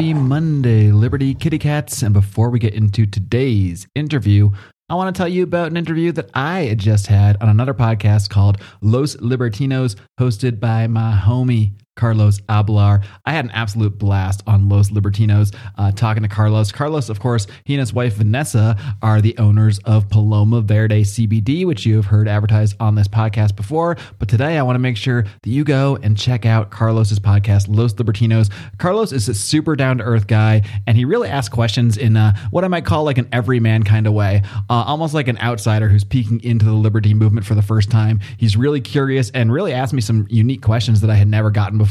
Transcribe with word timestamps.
Happy 0.00 0.14
Monday, 0.14 0.92
Liberty 0.92 1.34
Kitty 1.34 1.58
Cats. 1.58 2.00
And 2.00 2.14
before 2.14 2.48
we 2.48 2.58
get 2.58 2.72
into 2.72 3.04
today's 3.04 3.86
interview, 3.94 4.50
I 4.88 4.94
want 4.94 5.14
to 5.14 5.18
tell 5.18 5.28
you 5.28 5.42
about 5.42 5.70
an 5.70 5.76
interview 5.76 6.10
that 6.12 6.30
I 6.32 6.74
just 6.78 7.08
had 7.08 7.36
on 7.42 7.50
another 7.50 7.74
podcast 7.74 8.30
called 8.30 8.56
Los 8.80 9.16
Libertinos, 9.16 9.96
hosted 10.18 10.58
by 10.58 10.86
my 10.86 11.20
homie, 11.22 11.72
Carlos 12.00 12.40
Ablar. 12.48 13.02
I 13.26 13.32
had 13.32 13.44
an 13.44 13.50
absolute 13.50 13.98
blast 13.98 14.42
on 14.46 14.70
Los 14.70 14.88
Libertinos 14.88 15.54
uh, 15.76 15.92
talking 15.92 16.22
to 16.22 16.30
Carlos. 16.30 16.72
Carlos, 16.72 17.10
of 17.10 17.20
course, 17.20 17.46
he 17.64 17.74
and 17.74 17.80
his 17.80 17.92
wife 17.92 18.14
Vanessa 18.14 18.74
are 19.02 19.20
the 19.20 19.36
owners 19.36 19.78
of 19.80 20.08
Paloma 20.08 20.62
Verde 20.62 21.02
CBD, 21.02 21.66
which 21.66 21.84
you 21.84 21.96
have 21.96 22.06
heard 22.06 22.26
advertised 22.26 22.74
on 22.80 22.94
this 22.94 23.06
podcast 23.06 23.54
before. 23.54 23.98
But 24.18 24.30
today 24.30 24.56
I 24.56 24.62
want 24.62 24.76
to 24.76 24.80
make 24.80 24.96
sure 24.96 25.24
that 25.24 25.50
you 25.50 25.62
go 25.62 25.98
and 26.02 26.16
check 26.16 26.46
out 26.46 26.70
Carlos's 26.70 27.20
podcast, 27.20 27.66
Los 27.68 27.92
Libertinos. 27.92 28.50
Carlos 28.78 29.12
is 29.12 29.28
a 29.28 29.34
super 29.34 29.76
down 29.76 29.98
to 29.98 30.04
earth 30.04 30.26
guy, 30.26 30.62
and 30.86 30.96
he 30.96 31.04
really 31.04 31.28
asks 31.28 31.52
questions 31.52 31.98
in 31.98 32.16
uh, 32.16 32.32
what 32.50 32.64
I 32.64 32.68
might 32.68 32.86
call 32.86 33.04
like 33.04 33.18
an 33.18 33.28
everyman 33.30 33.82
kind 33.82 34.06
of 34.06 34.14
way, 34.14 34.42
uh, 34.70 34.84
almost 34.86 35.12
like 35.12 35.28
an 35.28 35.36
outsider 35.38 35.90
who's 35.90 36.04
peeking 36.04 36.42
into 36.42 36.64
the 36.64 36.72
liberty 36.72 37.12
movement 37.12 37.44
for 37.44 37.54
the 37.54 37.62
first 37.62 37.90
time. 37.90 38.20
He's 38.38 38.56
really 38.56 38.80
curious 38.80 39.28
and 39.32 39.52
really 39.52 39.74
asked 39.74 39.92
me 39.92 40.00
some 40.00 40.26
unique 40.30 40.62
questions 40.62 41.02
that 41.02 41.10
I 41.10 41.16
had 41.16 41.28
never 41.28 41.50
gotten 41.50 41.76
before. 41.76 41.89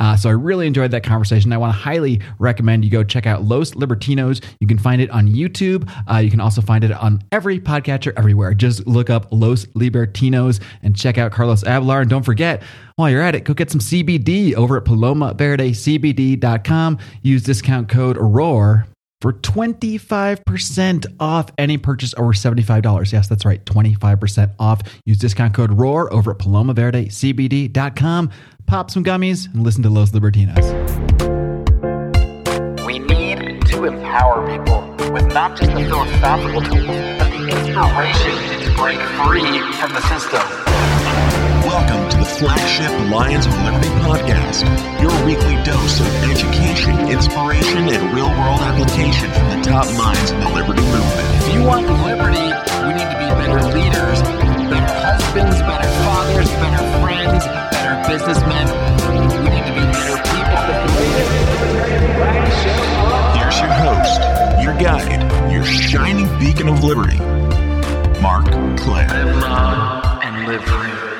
Uh, 0.00 0.16
so 0.16 0.28
I 0.28 0.32
really 0.32 0.66
enjoyed 0.66 0.90
that 0.92 1.04
conversation. 1.04 1.52
I 1.52 1.58
want 1.58 1.72
to 1.72 1.78
highly 1.78 2.20
recommend 2.38 2.84
you 2.84 2.90
go 2.90 3.04
check 3.04 3.26
out 3.26 3.42
Los 3.42 3.70
Libertinos. 3.72 4.44
You 4.60 4.66
can 4.66 4.78
find 4.78 5.00
it 5.00 5.10
on 5.10 5.28
YouTube. 5.28 5.90
Uh, 6.10 6.18
you 6.18 6.30
can 6.30 6.40
also 6.40 6.60
find 6.60 6.84
it 6.84 6.92
on 6.92 7.22
every 7.32 7.58
podcatcher 7.60 8.12
everywhere. 8.16 8.52
Just 8.54 8.86
look 8.86 9.10
up 9.10 9.26
Los 9.30 9.66
Libertinos 9.66 10.60
and 10.82 10.96
check 10.96 11.18
out 11.18 11.32
Carlos 11.32 11.64
Ablar. 11.64 12.00
And 12.02 12.10
don't 12.10 12.24
forget, 12.24 12.62
while 12.96 13.10
you're 13.10 13.22
at 13.22 13.34
it, 13.34 13.42
go 13.44 13.54
get 13.54 13.70
some 13.70 13.80
CBD 13.80 14.54
over 14.54 14.76
at 14.76 14.84
PalomaVerdeCBD.com. 14.84 16.98
Use 17.22 17.42
discount 17.42 17.88
code 17.88 18.18
ROAR 18.18 18.86
for 19.24 19.32
25% 19.32 21.06
off 21.18 21.46
any 21.56 21.78
purchase 21.78 22.12
over 22.18 22.34
$75. 22.34 23.10
Yes, 23.10 23.26
that's 23.26 23.46
right, 23.46 23.64
25% 23.64 24.52
off. 24.58 24.82
Use 25.06 25.16
discount 25.16 25.54
code 25.54 25.72
ROAR 25.72 26.12
over 26.12 26.32
at 26.32 26.38
PalomaVerdeCBD.com. 26.38 28.30
Pop 28.66 28.90
some 28.90 29.04
gummies 29.04 29.52
and 29.52 29.62
listen 29.62 29.82
to 29.82 29.90
Los 29.90 30.10
Libertinos. 30.10 30.64
We 32.86 32.98
need 32.98 33.60
to 33.66 33.84
empower 33.84 34.42
people 34.50 34.80
with 35.12 35.32
not 35.32 35.56
just 35.56 35.70
the 35.72 35.84
philosophical 35.84 36.60
tools, 36.62 36.86
but 37.18 37.30
the 37.30 37.44
inspiration 37.54 38.34
to 38.64 38.74
break 38.74 38.98
free 39.22 39.60
from 39.78 39.92
the 39.94 40.02
system. 40.10 40.42
Welcome 41.62 42.08
to 42.10 42.16
the 42.18 42.24
flagship 42.24 42.90
Lions 43.12 43.46
of 43.46 43.54
Liberty 43.62 43.88
podcast, 44.02 44.64
your 45.00 45.12
weekly 45.24 45.54
dose 45.62 46.00
of 46.00 46.06
education, 46.30 46.98
inspiration, 47.08 47.88
and 47.88 48.14
real 48.14 48.28
world 48.28 48.60
application 48.60 49.30
from 49.30 49.50
the 49.50 49.60
top 49.62 49.86
minds 49.96 50.30
in 50.30 50.40
the 50.40 50.48
liberty 50.50 50.82
movement. 50.82 51.28
If 51.46 51.54
you 51.54 51.62
want 51.62 51.86
liberty, 51.86 52.48
we 52.82 52.90
need 52.96 53.06
to 53.12 53.18
be 53.22 53.28
better 53.38 53.60
leaders, 53.70 54.18
better 54.22 54.42
husbands, 54.42 54.66
better 54.68 54.90
fathers, 54.90 54.92
better 55.04 55.22
friends, 55.32 55.60
better 55.62 55.90
businessmen. 58.14 58.68
We 59.42 59.50
need 59.50 59.66
to 59.66 59.74
be 59.74 59.80
better 59.90 60.16
people. 60.30 60.60
Here's 63.34 63.58
your 63.58 63.72
host, 63.72 64.20
your 64.62 64.74
guide, 64.78 65.50
your 65.50 65.64
shining 65.64 66.28
beacon 66.38 66.68
of 66.68 66.84
liberty, 66.84 67.18
Marc 68.20 68.46
Clair. 68.78 69.08
Live 69.08 70.22
and 70.22 70.46
live 70.46 70.62
free. 70.62 71.13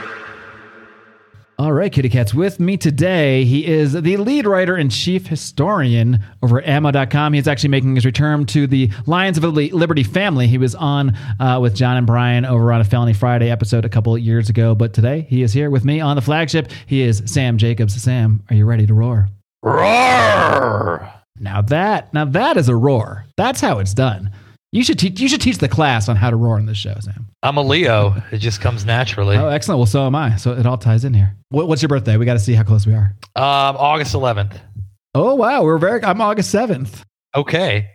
All 1.64 1.72
right, 1.72 1.90
Kitty 1.90 2.10
Cats, 2.10 2.34
with 2.34 2.60
me 2.60 2.76
today, 2.76 3.46
he 3.46 3.66
is 3.66 3.94
the 3.94 4.18
lead 4.18 4.46
writer 4.46 4.76
and 4.76 4.90
chief 4.90 5.28
historian 5.28 6.18
over 6.42 6.60
at 6.60 6.68
ammo.com. 6.68 7.32
He's 7.32 7.48
actually 7.48 7.70
making 7.70 7.94
his 7.94 8.04
return 8.04 8.44
to 8.48 8.66
the 8.66 8.90
Lions 9.06 9.38
of 9.38 9.44
Liberty 9.44 10.02
family. 10.02 10.46
He 10.46 10.58
was 10.58 10.74
on 10.74 11.16
uh, 11.40 11.58
with 11.62 11.74
John 11.74 11.96
and 11.96 12.06
Brian 12.06 12.44
over 12.44 12.70
on 12.70 12.82
a 12.82 12.84
Felony 12.84 13.14
Friday 13.14 13.50
episode 13.50 13.86
a 13.86 13.88
couple 13.88 14.14
of 14.14 14.20
years 14.20 14.50
ago, 14.50 14.74
but 14.74 14.92
today 14.92 15.26
he 15.30 15.40
is 15.40 15.54
here 15.54 15.70
with 15.70 15.86
me 15.86 16.02
on 16.02 16.16
the 16.16 16.20
flagship. 16.20 16.70
He 16.84 17.00
is 17.00 17.22
Sam 17.24 17.56
Jacobs. 17.56 17.94
Sam, 17.94 18.42
are 18.50 18.56
you 18.56 18.66
ready 18.66 18.86
to 18.86 18.92
roar? 18.92 19.30
Roar! 19.62 21.10
Now 21.40 21.62
that, 21.62 22.12
now 22.12 22.26
that 22.26 22.58
is 22.58 22.68
a 22.68 22.76
roar. 22.76 23.24
That's 23.38 23.62
how 23.62 23.78
it's 23.78 23.94
done. 23.94 24.30
You 24.74 24.82
should 24.82 24.98
teach. 24.98 25.20
You 25.20 25.28
should 25.28 25.40
teach 25.40 25.58
the 25.58 25.68
class 25.68 26.08
on 26.08 26.16
how 26.16 26.30
to 26.30 26.36
roar 26.36 26.56
on 26.56 26.66
this 26.66 26.76
show, 26.76 26.96
Sam. 26.98 27.28
I'm 27.44 27.56
a 27.56 27.62
Leo. 27.62 28.20
It 28.32 28.38
just 28.38 28.60
comes 28.60 28.84
naturally. 28.84 29.36
Oh, 29.36 29.46
excellent. 29.46 29.78
Well, 29.78 29.86
so 29.86 30.04
am 30.04 30.16
I. 30.16 30.34
So 30.34 30.50
it 30.50 30.66
all 30.66 30.78
ties 30.78 31.04
in 31.04 31.14
here. 31.14 31.36
What, 31.50 31.68
what's 31.68 31.80
your 31.80 31.88
birthday? 31.88 32.16
We 32.16 32.26
got 32.26 32.32
to 32.32 32.40
see 32.40 32.54
how 32.54 32.64
close 32.64 32.84
we 32.84 32.92
are. 32.92 33.14
Um, 33.36 33.76
August 33.76 34.16
11th. 34.16 34.58
Oh 35.14 35.36
wow, 35.36 35.62
we're 35.62 35.78
very. 35.78 36.02
I'm 36.02 36.20
August 36.20 36.50
seventh. 36.50 37.04
Okay. 37.36 37.90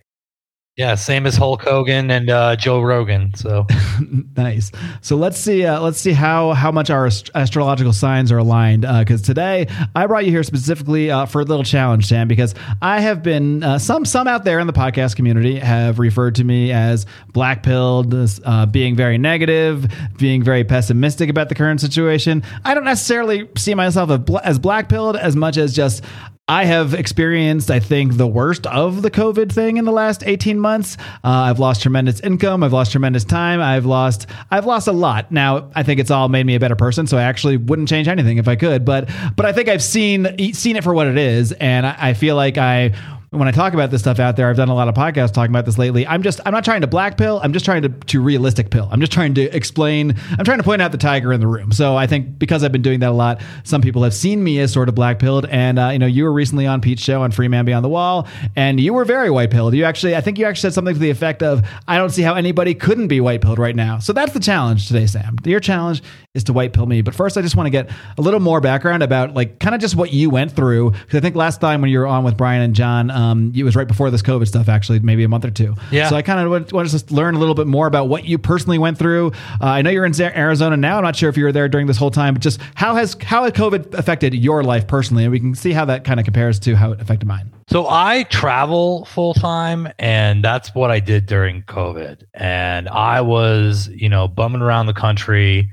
Yeah, 0.79 0.95
same 0.95 1.25
as 1.25 1.35
Hulk 1.35 1.61
Hogan 1.61 2.09
and 2.09 2.29
uh, 2.29 2.55
Joe 2.55 2.79
Rogan. 2.79 3.33
So 3.35 3.67
nice. 4.37 4.71
So 5.01 5.17
let's 5.17 5.37
see. 5.37 5.65
Uh, 5.65 5.81
let's 5.81 5.99
see 5.99 6.13
how 6.13 6.53
how 6.53 6.71
much 6.71 6.89
our 6.89 7.05
ast- 7.05 7.29
astrological 7.35 7.91
signs 7.91 8.31
are 8.31 8.37
aligned. 8.37 8.83
Because 8.83 9.21
today 9.21 9.67
I 9.93 10.07
brought 10.07 10.23
you 10.23 10.31
here 10.31 10.41
specifically 10.41 11.11
uh, 11.11 11.25
for 11.25 11.41
a 11.41 11.43
little 11.43 11.65
challenge, 11.65 12.07
Sam. 12.07 12.29
Because 12.29 12.55
I 12.81 13.01
have 13.01 13.21
been 13.21 13.61
uh, 13.61 13.77
some 13.77 14.05
some 14.05 14.29
out 14.29 14.45
there 14.45 14.57
in 14.57 14.67
the 14.67 14.73
podcast 14.73 15.17
community 15.17 15.59
have 15.59 15.99
referred 15.99 16.35
to 16.35 16.45
me 16.45 16.71
as 16.71 17.05
black 17.33 17.61
pilled, 17.61 18.15
uh, 18.45 18.65
being 18.67 18.95
very 18.95 19.17
negative, 19.17 19.85
being 20.17 20.43
very 20.43 20.63
pessimistic 20.63 21.29
about 21.29 21.49
the 21.49 21.55
current 21.55 21.81
situation. 21.81 22.41
I 22.63 22.73
don't 22.73 22.85
necessarily 22.85 23.49
see 23.57 23.75
myself 23.75 24.11
as, 24.11 24.21
as 24.45 24.59
black 24.59 24.87
pilled 24.87 25.17
as 25.17 25.35
much 25.35 25.57
as 25.57 25.75
just 25.75 26.05
I 26.49 26.65
have 26.65 26.95
experienced, 26.95 27.69
I 27.69 27.79
think, 27.79 28.17
the 28.17 28.25
worst 28.25 28.65
of 28.65 29.03
the 29.03 29.11
COVID 29.11 29.51
thing 29.51 29.77
in 29.77 29.85
the 29.85 29.91
last 29.91 30.23
18 30.25 30.59
months. 30.59 30.97
Uh, 31.23 31.45
I've 31.45 31.59
lost 31.59 31.83
tremendous 31.83 32.19
income. 32.21 32.63
I've 32.63 32.73
lost 32.73 32.91
tremendous 32.91 33.23
time. 33.23 33.61
I've 33.61 33.85
lost, 33.85 34.25
I've 34.49 34.65
lost 34.65 34.87
a 34.87 34.91
lot. 34.91 35.31
Now, 35.31 35.69
I 35.75 35.83
think 35.83 35.99
it's 35.99 36.09
all 36.09 36.27
made 36.27 36.47
me 36.47 36.55
a 36.55 36.59
better 36.59 36.75
person. 36.75 37.05
So 37.05 37.19
I 37.19 37.21
actually 37.21 37.57
wouldn't 37.57 37.87
change 37.87 38.07
anything 38.07 38.39
if 38.39 38.47
I 38.47 38.55
could. 38.55 38.83
But, 38.83 39.11
but 39.35 39.45
I 39.45 39.53
think 39.53 39.69
I've 39.69 39.83
seen, 39.83 40.53
seen 40.55 40.75
it 40.75 40.83
for 40.83 40.91
what 40.91 41.05
it 41.05 41.19
is. 41.19 41.51
And 41.51 41.85
I, 41.85 41.95
I 41.99 42.13
feel 42.15 42.35
like 42.35 42.57
I, 42.57 42.93
when 43.31 43.47
I 43.47 43.51
talk 43.51 43.73
about 43.73 43.91
this 43.91 44.01
stuff 44.01 44.19
out 44.19 44.35
there, 44.37 44.49
I've 44.49 44.57
done 44.57 44.69
a 44.69 44.73
lot 44.73 44.87
of 44.87 44.95
podcasts 44.95 45.33
talking 45.33 45.51
about 45.51 45.65
this 45.65 45.77
lately. 45.77 46.07
I'm 46.07 46.23
just, 46.23 46.39
I'm 46.45 46.51
not 46.51 46.65
trying 46.65 46.81
to 46.81 46.87
black 46.87 47.15
pill. 47.15 47.39
I'm 47.43 47.53
just 47.53 47.63
trying 47.63 47.83
to, 47.83 47.89
to 47.89 48.21
realistic 48.21 48.71
pill. 48.71 48.89
I'm 48.91 48.99
just 48.99 49.11
trying 49.11 49.35
to 49.35 49.43
explain, 49.55 50.15
I'm 50.37 50.45
trying 50.45 50.57
to 50.57 50.63
point 50.63 50.81
out 50.81 50.91
the 50.91 50.97
tiger 50.97 51.31
in 51.31 51.39
the 51.39 51.47
room. 51.47 51.71
So 51.71 51.95
I 51.95 52.07
think 52.07 52.39
because 52.39 52.63
I've 52.63 52.71
been 52.71 52.81
doing 52.81 53.01
that 53.01 53.09
a 53.09 53.11
lot, 53.11 53.41
some 53.63 53.81
people 53.81 54.03
have 54.03 54.15
seen 54.15 54.43
me 54.43 54.59
as 54.59 54.73
sort 54.73 54.89
of 54.89 54.95
black 54.95 55.19
pilled. 55.19 55.45
And, 55.45 55.77
uh, 55.77 55.89
you 55.89 55.99
know, 55.99 56.07
you 56.07 56.23
were 56.23 56.33
recently 56.33 56.65
on 56.65 56.81
Pete's 56.81 57.03
show 57.03 57.21
on 57.21 57.31
Free 57.31 57.47
Man 57.47 57.65
Beyond 57.65 57.85
the 57.85 57.89
Wall, 57.89 58.27
and 58.55 58.79
you 58.79 58.93
were 58.93 59.05
very 59.05 59.29
white 59.29 59.51
pilled. 59.51 59.75
You 59.75 59.83
actually, 59.83 60.15
I 60.15 60.21
think 60.21 60.39
you 60.39 60.45
actually 60.45 60.61
said 60.61 60.73
something 60.73 60.95
to 60.95 60.99
the 60.99 61.11
effect 61.11 61.43
of, 61.43 61.63
I 61.87 61.97
don't 61.97 62.09
see 62.09 62.23
how 62.23 62.33
anybody 62.33 62.73
couldn't 62.73 63.09
be 63.09 63.21
white 63.21 63.41
pilled 63.41 63.59
right 63.59 63.75
now. 63.75 63.99
So 63.99 64.11
that's 64.11 64.33
the 64.33 64.39
challenge 64.39 64.87
today, 64.87 65.05
Sam. 65.05 65.37
Your 65.45 65.59
challenge 65.59 66.01
is 66.35 66.43
to 66.43 66.53
white 66.53 66.73
pill 66.73 66.85
me. 66.85 67.01
But 67.01 67.15
first, 67.15 67.37
I 67.37 67.41
just 67.41 67.55
want 67.55 67.65
to 67.65 67.71
get 67.71 67.89
a 68.17 68.21
little 68.21 68.39
more 68.39 68.61
background 68.61 69.01
about 69.01 69.33
like 69.33 69.59
kind 69.59 69.73
of 69.73 69.81
just 69.81 69.95
what 69.95 70.13
you 70.13 70.29
went 70.29 70.51
through. 70.51 70.91
Because 70.91 71.15
I 71.15 71.19
think 71.21 71.35
last 71.35 71.59
time 71.59 71.81
when 71.81 71.89
you 71.89 71.97
were 71.97 72.05
on 72.05 72.23
with 72.23 72.37
Brian 72.37 72.61
and 72.61 72.75
John, 72.75 73.09
um, 73.09 73.51
it 73.55 73.63
was 73.63 73.75
right 73.75 73.87
before 73.87 74.11
this 74.11 74.21
COVID 74.21 74.47
stuff, 74.47 74.69
actually, 74.69 74.99
maybe 74.99 75.23
a 75.23 75.27
month 75.27 75.45
or 75.45 75.49
two. 75.49 75.75
Yeah. 75.91 76.07
So 76.07 76.15
I 76.15 76.21
kind 76.21 76.39
of 76.39 76.51
want, 76.51 76.71
want 76.71 76.87
to 76.87 76.91
just 76.91 77.11
learn 77.11 77.33
a 77.33 77.39
little 77.39 77.55
bit 77.55 77.65
more 77.65 77.87
about 77.87 78.09
what 78.09 78.25
you 78.25 78.37
personally 78.37 78.77
went 78.77 78.99
through. 78.99 79.31
Uh, 79.59 79.65
I 79.65 79.81
know 79.81 79.89
you're 79.89 80.05
in 80.05 80.13
Arizona 80.21 80.77
now. 80.77 80.97
I'm 80.97 81.03
not 81.03 81.15
sure 81.15 81.29
if 81.29 81.37
you 81.37 81.45
were 81.45 81.51
there 81.51 81.67
during 81.67 81.87
this 81.87 81.97
whole 81.97 82.11
time, 82.11 82.35
but 82.35 82.43
just 82.43 82.59
how 82.75 82.93
has 82.95 83.17
how 83.23 83.43
has 83.43 83.53
COVID 83.53 83.95
affected 83.95 84.35
your 84.35 84.63
life 84.63 84.87
personally, 84.87 85.23
and 85.23 85.31
we 85.31 85.39
can 85.39 85.55
see 85.55 85.71
how 85.71 85.85
that 85.85 86.03
kind 86.03 86.19
of 86.19 86.25
compares 86.25 86.59
to 86.59 86.75
how 86.75 86.91
it 86.91 87.01
affected 87.01 87.27
mine. 87.27 87.51
So 87.69 87.87
I 87.87 88.23
travel 88.23 89.05
full 89.05 89.33
time, 89.33 89.91
and 89.97 90.43
that's 90.43 90.75
what 90.75 90.91
I 90.91 90.99
did 90.99 91.25
during 91.25 91.63
COVID. 91.63 92.23
And 92.33 92.87
I 92.89 93.21
was, 93.21 93.87
you 93.89 94.09
know, 94.09 94.27
bumming 94.27 94.61
around 94.61 94.87
the 94.87 94.93
country, 94.93 95.71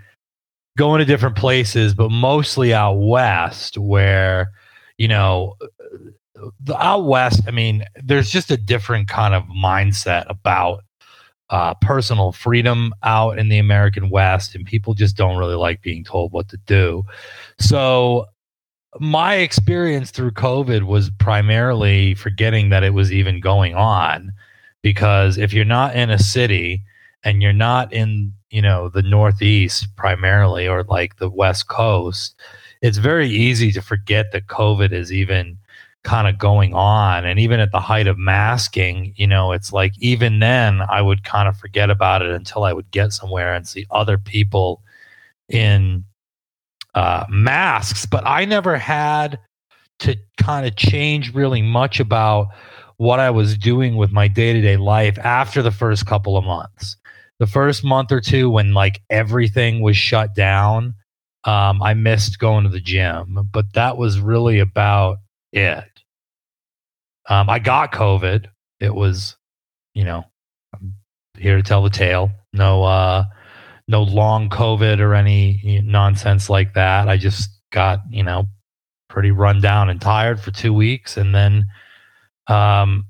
going 0.76 1.00
to 1.00 1.04
different 1.04 1.36
places, 1.36 1.94
but 1.94 2.10
mostly 2.10 2.72
out 2.72 2.94
west, 2.94 3.78
where, 3.78 4.52
you 4.98 5.08
know, 5.08 5.56
the 6.60 6.76
out 6.78 7.06
west. 7.06 7.40
I 7.46 7.50
mean, 7.50 7.84
there's 8.02 8.30
just 8.30 8.50
a 8.50 8.56
different 8.56 9.08
kind 9.08 9.34
of 9.34 9.44
mindset 9.44 10.26
about 10.28 10.84
uh, 11.50 11.74
personal 11.74 12.32
freedom 12.32 12.92
out 13.02 13.38
in 13.38 13.48
the 13.48 13.58
American 13.58 14.10
West, 14.10 14.54
and 14.54 14.64
people 14.66 14.94
just 14.94 15.16
don't 15.16 15.38
really 15.38 15.54
like 15.54 15.82
being 15.82 16.04
told 16.04 16.32
what 16.32 16.48
to 16.48 16.58
do. 16.66 17.04
So 17.58 18.26
my 18.98 19.36
experience 19.36 20.10
through 20.10 20.32
COVID 20.32 20.84
was 20.84 21.10
primarily 21.18 22.14
forgetting 22.14 22.70
that 22.70 22.82
it 22.82 22.94
was 22.94 23.12
even 23.12 23.40
going 23.40 23.74
on 23.74 24.32
because 24.82 25.38
if 25.38 25.52
you're 25.52 25.64
not 25.64 25.94
in 25.94 26.10
a 26.10 26.18
city 26.18 26.82
and 27.24 27.42
you're 27.42 27.52
not 27.52 27.92
in, 27.92 28.32
you 28.50 28.62
know, 28.62 28.88
the 28.88 29.02
Northeast 29.02 29.94
primarily 29.96 30.68
or 30.68 30.84
like 30.84 31.18
the 31.18 31.30
West 31.30 31.68
Coast, 31.68 32.34
it's 32.82 32.98
very 32.98 33.28
easy 33.28 33.72
to 33.72 33.82
forget 33.82 34.32
that 34.32 34.46
COVID 34.46 34.92
is 34.92 35.12
even 35.12 35.58
kind 36.04 36.28
of 36.28 36.38
going 36.38 36.72
on. 36.72 37.24
And 37.24 37.40
even 37.40 37.58
at 37.58 37.72
the 37.72 37.80
height 37.80 38.06
of 38.06 38.16
masking, 38.16 39.12
you 39.16 39.26
know, 39.26 39.50
it's 39.52 39.72
like 39.72 39.92
even 39.98 40.38
then 40.38 40.82
I 40.88 41.02
would 41.02 41.24
kind 41.24 41.48
of 41.48 41.56
forget 41.58 41.90
about 41.90 42.22
it 42.22 42.30
until 42.30 42.62
I 42.62 42.72
would 42.72 42.90
get 42.92 43.12
somewhere 43.12 43.54
and 43.54 43.66
see 43.66 43.86
other 43.90 44.16
people 44.16 44.82
in 45.48 46.04
uh, 46.94 47.26
masks, 47.28 48.06
but 48.06 48.26
I 48.26 48.44
never 48.44 48.78
had 48.78 49.38
to 49.98 50.16
kind 50.38 50.66
of 50.66 50.76
change 50.76 51.34
really 51.34 51.62
much 51.62 52.00
about 52.00 52.48
what 52.98 53.20
I 53.20 53.30
was 53.30 53.56
doing 53.58 53.96
with 53.96 54.12
my 54.12 54.28
day 54.28 54.52
to 54.52 54.60
day 54.60 54.76
life 54.76 55.18
after 55.18 55.60
the 55.60 55.70
first 55.70 56.06
couple 56.06 56.36
of 56.36 56.44
months. 56.44 56.96
The 57.38 57.46
first 57.46 57.84
month 57.84 58.12
or 58.12 58.20
two, 58.20 58.48
when 58.48 58.72
like 58.72 59.02
everything 59.10 59.80
was 59.80 59.96
shut 59.96 60.34
down, 60.34 60.94
um, 61.44 61.82
I 61.82 61.94
missed 61.94 62.38
going 62.38 62.64
to 62.64 62.70
the 62.70 62.80
gym, 62.80 63.48
but 63.52 63.72
that 63.74 63.96
was 63.96 64.18
really 64.18 64.58
about 64.58 65.18
it. 65.52 65.84
Um, 67.28 67.50
I 67.50 67.58
got 67.58 67.92
COVID. 67.92 68.46
It 68.80 68.94
was, 68.94 69.36
you 69.94 70.04
know, 70.04 70.24
I'm 70.74 70.94
here 71.38 71.56
to 71.56 71.62
tell 71.62 71.82
the 71.82 71.90
tale. 71.90 72.30
No, 72.52 72.84
uh, 72.84 73.24
no 73.86 74.02
long 74.02 74.48
COVID 74.48 74.98
or 75.00 75.14
any 75.14 75.82
nonsense 75.84 76.48
like 76.50 76.74
that. 76.74 77.08
I 77.08 77.16
just 77.16 77.50
got, 77.70 78.00
you 78.10 78.22
know, 78.22 78.46
pretty 79.08 79.30
run 79.30 79.60
down 79.60 79.88
and 79.88 80.00
tired 80.00 80.40
for 80.40 80.50
two 80.50 80.74
weeks, 80.74 81.16
and 81.16 81.34
then, 81.34 81.66
um, 82.48 83.06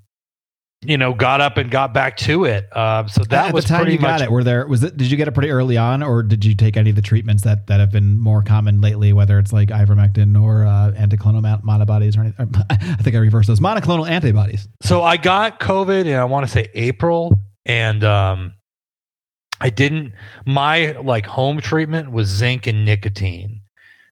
you 0.86 0.96
know, 0.96 1.14
got 1.14 1.40
up 1.40 1.56
and 1.56 1.70
got 1.70 1.92
back 1.92 2.16
to 2.18 2.44
it. 2.44 2.68
Uh, 2.72 3.06
so 3.06 3.24
that 3.24 3.48
At 3.48 3.54
was 3.54 3.64
the 3.64 3.68
time 3.68 3.80
pretty 3.82 3.92
you 3.92 3.98
got 3.98 4.20
much 4.20 4.22
it. 4.22 4.30
Were 4.30 4.44
there 4.44 4.66
was 4.66 4.82
it? 4.82 4.96
Did 4.96 5.10
you 5.10 5.16
get 5.16 5.28
it 5.28 5.32
pretty 5.32 5.50
early 5.50 5.76
on, 5.76 6.02
or 6.02 6.22
did 6.22 6.44
you 6.44 6.54
take 6.54 6.76
any 6.76 6.90
of 6.90 6.96
the 6.96 7.02
treatments 7.02 7.42
that 7.44 7.66
that 7.66 7.80
have 7.80 7.90
been 7.90 8.18
more 8.18 8.42
common 8.42 8.80
lately? 8.80 9.12
Whether 9.12 9.38
it's 9.38 9.52
like 9.52 9.68
ivermectin 9.68 10.40
or 10.40 10.64
uh, 10.64 10.92
anticlonal 10.92 11.44
antibodies 11.46 12.16
or 12.16 12.20
anything. 12.20 12.54
I 12.70 12.76
think 12.76 13.16
I 13.16 13.18
reversed 13.18 13.48
those 13.48 13.60
monoclonal 13.60 14.08
antibodies. 14.08 14.68
so 14.82 15.02
I 15.02 15.16
got 15.16 15.60
COVID 15.60 16.02
and 16.06 16.16
I 16.16 16.24
want 16.24 16.46
to 16.46 16.52
say 16.52 16.68
April 16.74 17.34
and 17.64 18.04
um 18.04 18.54
I 19.60 19.70
didn't 19.70 20.12
my 20.44 20.92
like 20.92 21.26
home 21.26 21.60
treatment 21.60 22.10
was 22.12 22.28
zinc 22.28 22.66
and 22.66 22.84
nicotine. 22.84 23.55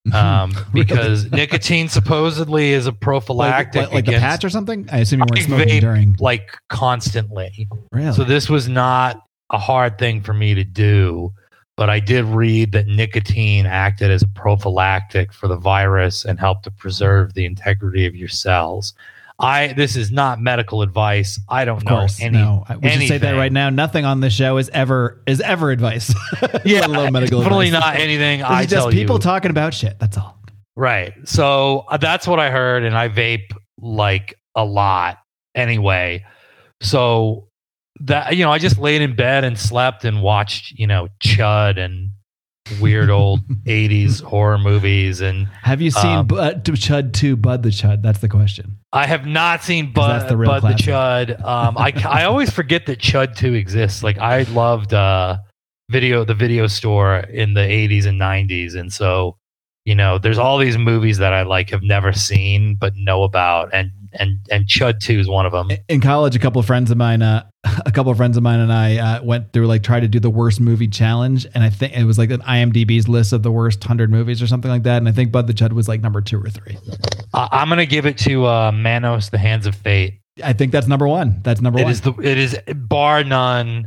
Um 0.12 0.54
because 0.74 1.30
nicotine 1.32 1.88
supposedly 1.88 2.72
is 2.72 2.86
a 2.86 2.92
prophylactic 2.92 3.84
like, 3.84 3.92
like 3.92 4.04
the 4.04 4.10
against 4.10 4.22
patch 4.22 4.44
or 4.44 4.50
something. 4.50 4.86
I 4.92 4.98
assume 4.98 5.20
you 5.20 5.26
weren't 5.30 5.46
smoking 5.46 5.68
vape, 5.68 5.80
during. 5.80 6.16
like 6.20 6.58
constantly. 6.68 7.68
Really? 7.90 8.12
So 8.12 8.22
this 8.22 8.50
was 8.50 8.68
not 8.68 9.22
a 9.50 9.58
hard 9.58 9.98
thing 9.98 10.20
for 10.20 10.34
me 10.34 10.54
to 10.54 10.64
do, 10.64 11.32
but 11.76 11.88
I 11.88 12.00
did 12.00 12.24
read 12.26 12.72
that 12.72 12.86
nicotine 12.86 13.64
acted 13.66 14.10
as 14.10 14.22
a 14.22 14.28
prophylactic 14.28 15.32
for 15.32 15.48
the 15.48 15.56
virus 15.56 16.24
and 16.24 16.38
helped 16.38 16.64
to 16.64 16.70
preserve 16.70 17.32
the 17.32 17.46
integrity 17.46 18.04
of 18.06 18.14
your 18.14 18.28
cells. 18.28 18.92
I 19.38 19.72
this 19.72 19.96
is 19.96 20.12
not 20.12 20.40
medical 20.40 20.82
advice. 20.82 21.40
I 21.48 21.64
don't 21.64 21.78
of 21.78 21.84
know 21.84 21.98
course, 21.98 22.20
any 22.20 22.38
no. 22.38 22.64
We 22.80 22.88
should 22.90 23.08
say 23.08 23.18
that 23.18 23.32
right 23.32 23.52
now. 23.52 23.68
Nothing 23.68 24.04
on 24.04 24.20
this 24.20 24.32
show 24.32 24.58
is 24.58 24.68
ever 24.68 25.22
is 25.26 25.40
ever 25.40 25.70
advice. 25.70 26.14
Yeah, 26.64 26.80
let 26.80 26.90
alone 26.90 27.12
medical 27.12 27.40
definitely 27.40 27.68
advice. 27.68 27.82
not 27.82 27.96
anything 27.96 28.42
I 28.42 28.62
just 28.62 28.74
tell 28.74 28.90
people 28.90 29.16
you. 29.16 29.20
talking 29.20 29.50
about 29.50 29.74
shit. 29.74 29.98
That's 29.98 30.16
all. 30.16 30.38
Right. 30.76 31.12
So 31.24 31.84
uh, 31.88 31.96
that's 31.96 32.26
what 32.26 32.38
I 32.38 32.50
heard, 32.50 32.84
and 32.84 32.96
I 32.96 33.08
vape 33.08 33.50
like 33.78 34.34
a 34.54 34.64
lot 34.64 35.18
anyway. 35.54 36.24
So 36.80 37.48
that 38.00 38.36
you 38.36 38.44
know, 38.44 38.52
I 38.52 38.58
just 38.58 38.78
laid 38.78 39.02
in 39.02 39.16
bed 39.16 39.44
and 39.44 39.58
slept 39.58 40.04
and 40.04 40.22
watched 40.22 40.72
you 40.78 40.86
know 40.86 41.08
Chud 41.22 41.78
and 41.78 42.10
weird 42.80 43.10
old 43.10 43.46
'80s 43.64 44.22
horror 44.22 44.58
movies, 44.58 45.20
and 45.20 45.46
Have 45.62 45.80
you 45.80 45.90
seen 45.90 46.18
Um, 46.18 46.26
Bud, 46.26 46.64
Chud 46.64 47.12
2, 47.12 47.36
Bud 47.36 47.62
the 47.62 47.70
Chud? 47.70 48.02
That's 48.02 48.20
the 48.20 48.28
question. 48.28 48.78
I 48.92 49.06
have 49.06 49.26
not 49.26 49.62
seen 49.62 49.86
that's 49.86 50.24
Bud 50.24 50.28
the 50.28 50.36
real 50.36 50.60
Bud 50.60 50.62
the. 50.62 50.82
Chud. 50.82 51.44
Um, 51.44 51.76
I 51.76 51.92
I 52.08 52.24
always 52.24 52.50
forget 52.50 52.86
that 52.86 52.98
Chud 52.98 53.36
Two 53.36 53.54
exists. 53.54 54.02
Like 54.02 54.18
I 54.18 54.42
loved 54.44 54.94
uh, 54.94 55.38
video 55.90 56.24
the 56.24 56.34
video 56.34 56.66
store 56.66 57.18
in 57.18 57.54
the 57.54 57.60
'80s 57.60 58.06
and 58.06 58.20
'90s, 58.20 58.74
and 58.76 58.92
so 58.92 59.36
you 59.84 59.94
know, 59.94 60.16
there's 60.18 60.38
all 60.38 60.56
these 60.58 60.78
movies 60.78 61.18
that 61.18 61.34
I 61.34 61.42
like 61.42 61.70
have 61.70 61.82
never 61.82 62.12
seen 62.12 62.76
but 62.76 62.94
know 62.96 63.22
about, 63.22 63.68
and 63.74 63.90
and 64.18 64.38
and 64.50 64.66
Chud 64.66 65.00
Two 65.00 65.18
is 65.18 65.28
one 65.28 65.46
of 65.46 65.52
them. 65.52 65.68
In 65.88 66.00
college, 66.00 66.36
a 66.36 66.38
couple 66.38 66.60
of 66.60 66.66
friends 66.66 66.90
of 66.90 66.96
mine, 66.96 67.22
uh, 67.22 67.44
a 67.86 67.90
couple 67.92 68.10
of 68.10 68.16
friends 68.16 68.36
of 68.36 68.42
mine 68.42 68.60
and 68.60 68.72
I 68.72 68.96
uh, 68.98 69.22
went 69.22 69.52
through 69.52 69.66
like 69.66 69.82
try 69.82 70.00
to 70.00 70.08
do 70.08 70.20
the 70.20 70.30
worst 70.30 70.60
movie 70.60 70.88
challenge, 70.88 71.46
and 71.54 71.62
I 71.64 71.70
think 71.70 71.96
it 71.96 72.04
was 72.04 72.18
like 72.18 72.30
an 72.30 72.40
IMDb's 72.40 73.08
list 73.08 73.32
of 73.32 73.42
the 73.42 73.50
worst 73.52 73.82
hundred 73.84 74.10
movies 74.10 74.42
or 74.42 74.46
something 74.46 74.70
like 74.70 74.84
that. 74.84 74.98
And 74.98 75.08
I 75.08 75.12
think 75.12 75.32
Bud 75.32 75.46
the 75.46 75.54
Chud 75.54 75.72
was 75.72 75.88
like 75.88 76.00
number 76.00 76.20
two 76.20 76.40
or 76.40 76.48
three. 76.48 76.76
I 77.32 77.48
I'm 77.52 77.68
gonna 77.68 77.86
give 77.86 78.06
it 78.06 78.18
to 78.18 78.46
uh, 78.46 78.72
Manos: 78.72 79.30
The 79.30 79.38
Hands 79.38 79.66
of 79.66 79.74
Fate. 79.74 80.20
I 80.42 80.52
think 80.52 80.72
that's 80.72 80.88
number 80.88 81.06
one. 81.06 81.40
That's 81.42 81.60
number 81.60 81.78
It 81.78 81.84
one. 81.84 81.92
is 81.92 82.00
the 82.00 82.12
it 82.14 82.38
is 82.38 82.58
bar 82.74 83.22
none 83.22 83.86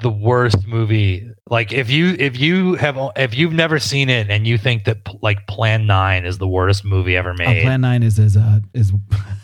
the 0.00 0.10
worst 0.10 0.66
movie. 0.66 1.26
Like 1.48 1.72
if 1.72 1.88
you 1.90 2.14
if 2.18 2.38
you 2.38 2.74
have 2.74 2.98
if 3.16 3.34
you've 3.36 3.52
never 3.52 3.78
seen 3.78 4.08
it 4.10 4.28
and 4.30 4.46
you 4.46 4.58
think 4.58 4.84
that 4.84 4.98
like 5.22 5.46
Plan 5.46 5.86
Nine 5.86 6.24
is 6.26 6.38
the 6.38 6.48
worst 6.48 6.84
movie 6.84 7.16
ever 7.16 7.30
Oh, 7.30 7.34
made. 7.38 7.62
Plan 7.62 7.80
Nine 7.80 8.02
is 8.02 8.18
is 8.18 8.36
uh, 8.36 8.60
is 8.74 8.92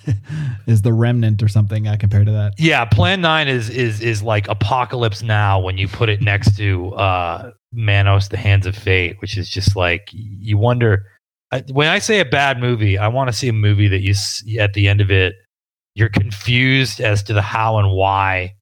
is 0.66 0.82
the 0.82 0.93
remnant 0.93 1.43
or 1.43 1.49
something 1.49 1.88
uh, 1.88 1.96
compared 1.99 2.26
to 2.26 2.32
that. 2.32 2.52
yeah, 2.58 2.84
Plan 2.84 3.20
Nine 3.20 3.49
is 3.49 3.70
is 3.70 4.00
is 4.00 4.22
like 4.22 4.49
Apocalypse 4.49 5.22
Now 5.22 5.58
when 5.60 5.78
you 5.78 5.88
put 5.88 6.08
it 6.08 6.20
next 6.20 6.56
to 6.58 6.94
uh, 6.96 7.50
Manos: 7.72 8.28
The 8.28 8.37
Hands 8.37 8.66
of 8.66 8.76
Fate, 8.76 9.16
which 9.20 9.37
is 9.38 9.49
just 9.49 9.75
like 9.76 10.08
you 10.12 10.58
wonder. 10.58 11.06
I, 11.50 11.62
when 11.70 11.88
I 11.88 11.99
say 11.99 12.19
a 12.20 12.25
bad 12.25 12.58
movie, 12.58 12.96
I 12.99 13.08
want 13.08 13.28
to 13.28 13.32
see 13.32 13.49
a 13.49 13.52
movie 13.52 13.88
that 13.88 14.00
you 14.00 14.14
at 14.58 14.72
the 14.75 14.88
end 14.88 15.00
of 15.00 15.10
it, 15.10 15.34
you're 15.94 16.08
confused 16.08 17.00
as 17.00 17.22
to 17.25 17.32
the 17.32 17.43
how 17.43 17.78
and 17.78 17.90
why. 17.93 18.54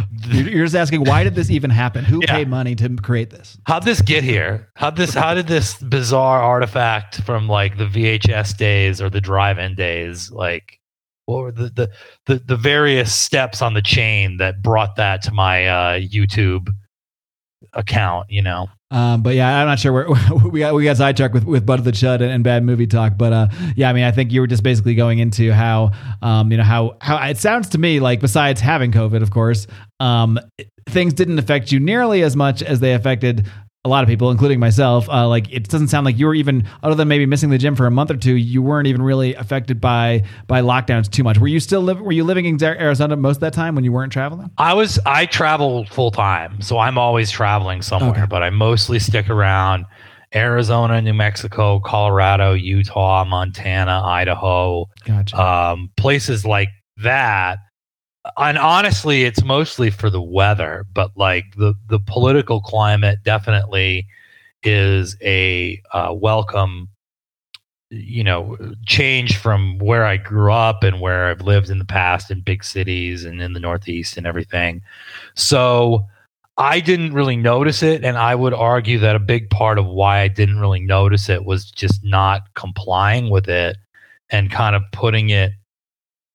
You're 0.30 0.64
just 0.64 0.74
asking 0.76 1.04
why 1.04 1.24
did 1.24 1.34
this 1.34 1.50
even 1.50 1.70
happen? 1.70 2.04
Who 2.04 2.20
Yeah. 2.22 2.34
paid 2.36 2.48
money 2.48 2.74
to 2.76 2.88
create 2.96 3.30
this? 3.30 3.58
How'd 3.66 3.84
this 3.84 4.00
get 4.02 4.24
here? 4.24 4.68
How'd 4.76 4.96
this? 4.96 5.14
How 5.14 5.34
did 5.34 5.46
this 5.46 5.74
bizarre 5.82 6.40
artifact 6.42 7.22
from 7.22 7.48
like 7.48 7.78
the 7.78 7.86
VHS 7.86 8.56
days 8.56 9.00
or 9.00 9.10
the 9.10 9.20
drive-in 9.20 9.74
days, 9.74 10.30
like, 10.30 10.78
what 11.26 11.38
were 11.42 11.52
the 11.52 11.68
the 11.68 11.90
the, 12.26 12.42
the 12.44 12.56
various 12.56 13.14
steps 13.14 13.62
on 13.62 13.74
the 13.74 13.82
chain 13.82 14.38
that 14.38 14.62
brought 14.62 14.96
that 14.96 15.22
to 15.22 15.32
my 15.32 15.66
uh, 15.66 15.98
YouTube 16.00 16.68
account? 17.72 18.26
You 18.30 18.42
know, 18.42 18.68
Um, 18.92 19.22
but 19.22 19.34
yeah, 19.34 19.60
I'm 19.60 19.66
not 19.66 19.78
sure 19.78 19.92
where 19.92 20.06
we 20.50 20.60
got 20.60 20.74
we 20.74 20.84
got 20.84 20.98
sidetracked 20.98 21.32
with 21.32 21.44
with 21.44 21.64
Bud 21.64 21.78
of 21.78 21.84
the 21.86 21.92
Chud 21.92 22.16
and, 22.16 22.24
and 22.30 22.44
bad 22.44 22.62
movie 22.62 22.86
talk. 22.86 23.14
But 23.16 23.32
uh, 23.32 23.48
yeah, 23.74 23.88
I 23.88 23.94
mean, 23.94 24.04
I 24.04 24.12
think 24.12 24.32
you 24.32 24.42
were 24.42 24.46
just 24.46 24.62
basically 24.62 24.94
going 24.94 25.18
into 25.18 25.50
how 25.52 25.92
um, 26.20 26.52
you 26.52 26.58
know 26.58 26.62
how 26.62 26.96
how 27.00 27.16
it 27.26 27.38
sounds 27.38 27.70
to 27.70 27.78
me 27.78 28.00
like 28.00 28.20
besides 28.20 28.60
having 28.60 28.92
COVID, 28.92 29.22
of 29.22 29.30
course, 29.30 29.66
um, 29.98 30.38
things 30.90 31.14
didn't 31.14 31.38
affect 31.38 31.72
you 31.72 31.80
nearly 31.80 32.22
as 32.22 32.36
much 32.36 32.62
as 32.62 32.80
they 32.80 32.92
affected 32.92 33.46
a 33.84 33.88
lot 33.88 34.04
of 34.04 34.08
people, 34.08 34.30
including 34.30 34.60
myself. 34.60 35.08
Uh, 35.08 35.26
like 35.26 35.52
it 35.52 35.68
doesn't 35.68 35.88
sound 35.88 36.04
like 36.04 36.16
you 36.16 36.26
were 36.26 36.34
even 36.34 36.64
other 36.84 36.94
than 36.94 37.08
maybe 37.08 37.26
missing 37.26 37.50
the 37.50 37.58
gym 37.58 37.74
for 37.74 37.86
a 37.86 37.90
month 37.90 38.10
or 38.12 38.16
two, 38.16 38.34
you 38.36 38.62
weren't 38.62 38.86
even 38.86 39.02
really 39.02 39.34
affected 39.34 39.80
by 39.80 40.22
by 40.46 40.60
lockdowns 40.60 41.10
too 41.10 41.24
much. 41.24 41.38
Were 41.38 41.48
you 41.48 41.58
still 41.58 41.80
live? 41.80 42.00
Were 42.00 42.12
you 42.12 42.22
living 42.22 42.44
in 42.46 42.62
Arizona 42.62 43.16
most 43.16 43.38
of 43.38 43.40
that 43.40 43.52
time 43.52 43.74
when 43.74 43.82
you 43.82 43.90
weren't 43.90 44.12
traveling? 44.12 44.50
I 44.56 44.74
was 44.74 45.00
I 45.04 45.26
travel 45.26 45.84
full 45.86 46.12
time, 46.12 46.60
so 46.62 46.78
I'm 46.78 46.96
always 46.96 47.30
traveling 47.30 47.82
somewhere, 47.82 48.10
Okay. 48.12 48.26
but 48.26 48.42
I 48.44 48.50
mostly 48.50 49.00
stick 49.00 49.28
around 49.28 49.84
Arizona, 50.32 51.02
New 51.02 51.12
Mexico, 51.14 51.80
Colorado, 51.80 52.52
Utah, 52.54 53.24
Montana, 53.24 54.00
Idaho. 54.04 54.86
Gotcha. 55.04 55.40
um, 55.42 55.90
places 55.96 56.46
like 56.46 56.68
that. 56.98 57.58
And 58.36 58.56
honestly, 58.56 59.24
it's 59.24 59.42
mostly 59.42 59.90
for 59.90 60.08
the 60.08 60.22
weather, 60.22 60.86
but 60.94 61.10
like 61.16 61.56
the 61.56 61.74
the 61.88 61.98
political 61.98 62.60
climate 62.60 63.18
definitely 63.24 64.06
is 64.62 65.16
a 65.22 65.82
uh, 65.92 66.14
welcome, 66.14 66.88
you 67.90 68.22
know, 68.22 68.56
change 68.86 69.38
from 69.38 69.78
where 69.78 70.04
I 70.04 70.18
grew 70.18 70.52
up 70.52 70.84
and 70.84 71.00
where 71.00 71.26
I've 71.26 71.40
lived 71.40 71.68
in 71.68 71.80
the 71.80 71.84
past 71.84 72.30
in 72.30 72.42
big 72.42 72.62
cities 72.62 73.24
and 73.24 73.42
in 73.42 73.54
the 73.54 73.60
Northeast 73.60 74.16
and 74.16 74.26
everything. 74.26 74.82
So 75.34 76.06
I 76.58 76.78
didn't 76.78 77.14
really 77.14 77.36
notice 77.36 77.82
it, 77.82 78.04
and 78.04 78.16
I 78.16 78.36
would 78.36 78.54
argue 78.54 79.00
that 79.00 79.16
a 79.16 79.20
big 79.20 79.50
part 79.50 79.78
of 79.78 79.86
why 79.86 80.20
I 80.20 80.28
didn't 80.28 80.60
really 80.60 80.80
notice 80.80 81.28
it 81.28 81.44
was 81.44 81.70
just 81.70 82.04
not 82.04 82.42
complying 82.54 83.30
with 83.30 83.48
it 83.48 83.78
and 84.30 84.50
kind 84.50 84.76
of 84.76 84.82
putting 84.92 85.30
it 85.30 85.52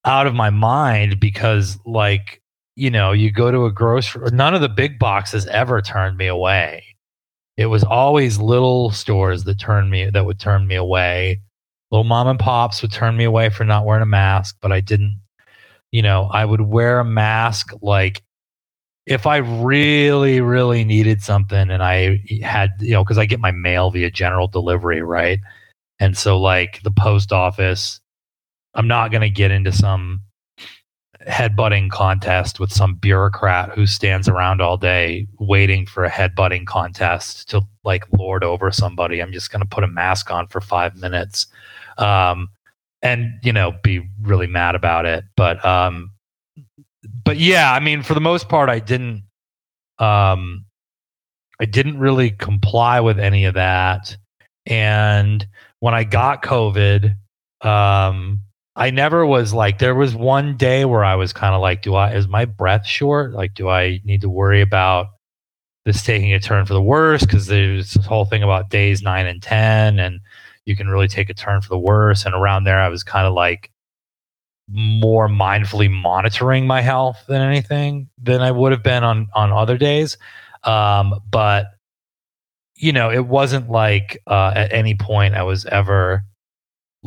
out 0.08 0.28
of 0.28 0.34
my 0.36 0.50
mind 0.50 1.20
because 1.20 1.78
like 1.86 2.42
you 2.76 2.90
know 2.90 3.12
you 3.12 3.32
go 3.32 3.52
to 3.52 3.66
a 3.66 3.72
grocery 3.72 4.30
none 4.32 4.56
of 4.56 4.62
the 4.62 4.70
big 4.70 5.00
boxes 5.00 5.46
ever 5.48 5.82
turned 5.82 6.18
me 6.18 6.28
away. 6.28 6.84
It 7.58 7.68
was 7.68 7.84
always 7.84 8.40
little 8.40 8.92
stores 8.92 9.44
that 9.46 9.60
turned 9.60 9.90
me 9.92 10.10
that 10.10 10.26
would 10.26 10.40
turn 10.40 10.68
me 10.68 10.76
away. 10.76 11.42
Little 11.92 12.04
mom 12.04 12.28
and 12.28 12.40
pops 12.40 12.82
would 12.82 12.92
turn 12.92 13.18
me 13.18 13.26
away 13.26 13.50
for 13.50 13.66
not 13.66 13.86
wearing 13.86 14.04
a 14.04 14.06
mask 14.06 14.58
but 14.62 14.72
i 14.72 14.82
didn't 14.82 15.20
you 15.92 16.02
know 16.02 16.30
i 16.34 16.44
would 16.46 16.62
wear 16.62 17.00
a 17.00 17.06
mask 17.06 17.72
like 17.82 18.24
if 19.06 19.26
i 19.26 19.38
really 19.38 20.42
really 20.42 20.84
needed 20.84 21.22
something 21.22 21.70
and 21.72 21.82
i 21.84 22.22
had 22.44 22.72
you 22.80 22.92
know 22.92 23.04
because 23.04 23.18
i 23.18 23.26
get 23.26 23.40
my 23.40 23.52
mail 23.52 23.92
via 23.92 24.12
general 24.12 24.48
delivery 24.48 25.02
right? 25.02 25.40
And 26.00 26.18
so 26.18 26.40
like 26.40 26.82
the 26.84 26.92
post 26.92 27.32
office 27.34 28.00
I'm 28.78 28.88
not 28.88 29.12
going 29.12 29.22
to 29.22 29.30
get 29.30 29.52
into 29.52 29.72
some 29.72 30.22
headbutting 31.28 31.90
contest 31.90 32.58
with 32.58 32.72
some 32.72 32.96
bureaucrat 32.96 33.72
who 33.76 33.86
stands 33.86 34.30
around 34.30 34.62
all 34.62 34.78
day 34.78 35.28
waiting 35.40 35.86
for 35.86 36.06
a 36.06 36.10
headbutting 36.10 36.66
contest 36.66 37.50
to 37.50 37.62
like 37.84 38.06
lord 38.18 38.46
over 38.46 38.72
somebody. 38.72 39.22
I'm 39.22 39.34
just 39.34 39.52
going 39.52 39.62
to 39.62 39.68
put 39.68 39.84
a 39.84 39.88
mask 39.88 40.32
on 40.32 40.48
for 40.48 40.62
five 40.62 40.96
minutes. 40.96 41.48
Um, 41.98 42.50
and 43.02 43.34
you 43.44 43.54
know 43.54 43.74
be 43.84 44.08
really 44.22 44.48
mad 44.48 44.76
about 44.76 45.06
it. 45.06 45.24
But 45.36 45.64
um, 45.66 46.12
but 47.24 47.38
yeah, 47.38 47.72
I 47.74 47.80
mean, 47.80 48.04
for 48.04 48.14
the 48.14 48.22
most 48.22 48.50
part, 48.50 48.70
I 48.70 48.80
didn't 48.80 49.24
um, 50.00 50.66
I 51.60 51.66
didn't 51.66 52.00
really 52.00 52.32
comply 52.32 53.00
with 53.00 53.20
any 53.20 53.46
of 53.46 53.56
that. 53.56 54.16
And 54.66 55.48
when 55.80 55.94
I 55.94 56.04
got 56.04 56.44
COVID, 56.44 57.16
um, 57.62 58.42
I 58.78 58.92
never 58.92 59.26
was 59.26 59.56
like, 59.56 59.80
there 59.80 59.96
was 59.96 60.14
one 60.14 60.56
day 60.56 60.86
where 60.86 61.04
I 61.04 61.16
was 61.16 61.34
kind 61.34 61.56
of 61.56 61.62
like, 61.62 61.82
do 61.82 61.96
I, 61.96 62.14
is 62.14 62.28
my 62.28 62.46
breath 62.46 62.86
short? 62.86 63.34
Like, 63.34 63.56
do 63.56 63.70
I 63.70 64.00
need 64.06 64.22
to 64.22 64.30
worry 64.30 64.62
about 64.62 65.08
this 65.84 66.04
taking 66.04 66.32
a 66.32 66.40
turn 66.40 66.68
for 66.68 66.76
the 66.76 66.82
worse? 66.82 67.22
Because 67.22 67.48
there's 67.48 67.96
this 67.96 68.06
whole 68.06 68.26
thing 68.26 68.44
about 68.44 68.70
days 68.70 69.02
nine 69.02 69.26
and 69.26 69.42
10, 69.42 69.98
and 69.98 70.20
you 70.66 70.76
can 70.76 70.90
really 70.90 71.08
take 71.08 71.28
a 71.32 71.34
turn 71.34 71.60
for 71.62 71.70
the 71.70 71.80
worse. 71.80 72.24
And 72.24 72.36
around 72.36 72.66
there, 72.66 72.80
I 72.80 72.90
was 72.90 73.04
kind 73.04 73.26
of 73.26 73.34
like 73.34 73.72
more 74.70 75.28
mindfully 75.28 75.90
monitoring 75.90 76.68
my 76.68 76.82
health 76.82 77.18
than 77.28 77.42
anything 77.42 78.10
than 78.22 78.42
I 78.42 78.52
would 78.52 78.74
have 78.74 78.84
been 78.84 79.04
on, 79.04 79.28
on 79.34 79.52
other 79.52 79.80
days. 79.80 80.20
Um, 80.64 81.20
but, 81.32 81.66
you 82.76 82.94
know, 82.94 83.10
it 83.10 83.26
wasn't 83.26 83.72
like 83.72 84.22
uh, 84.28 84.52
at 84.56 84.72
any 84.72 84.94
point 84.94 85.34
I 85.34 85.42
was 85.42 85.66
ever 85.66 86.24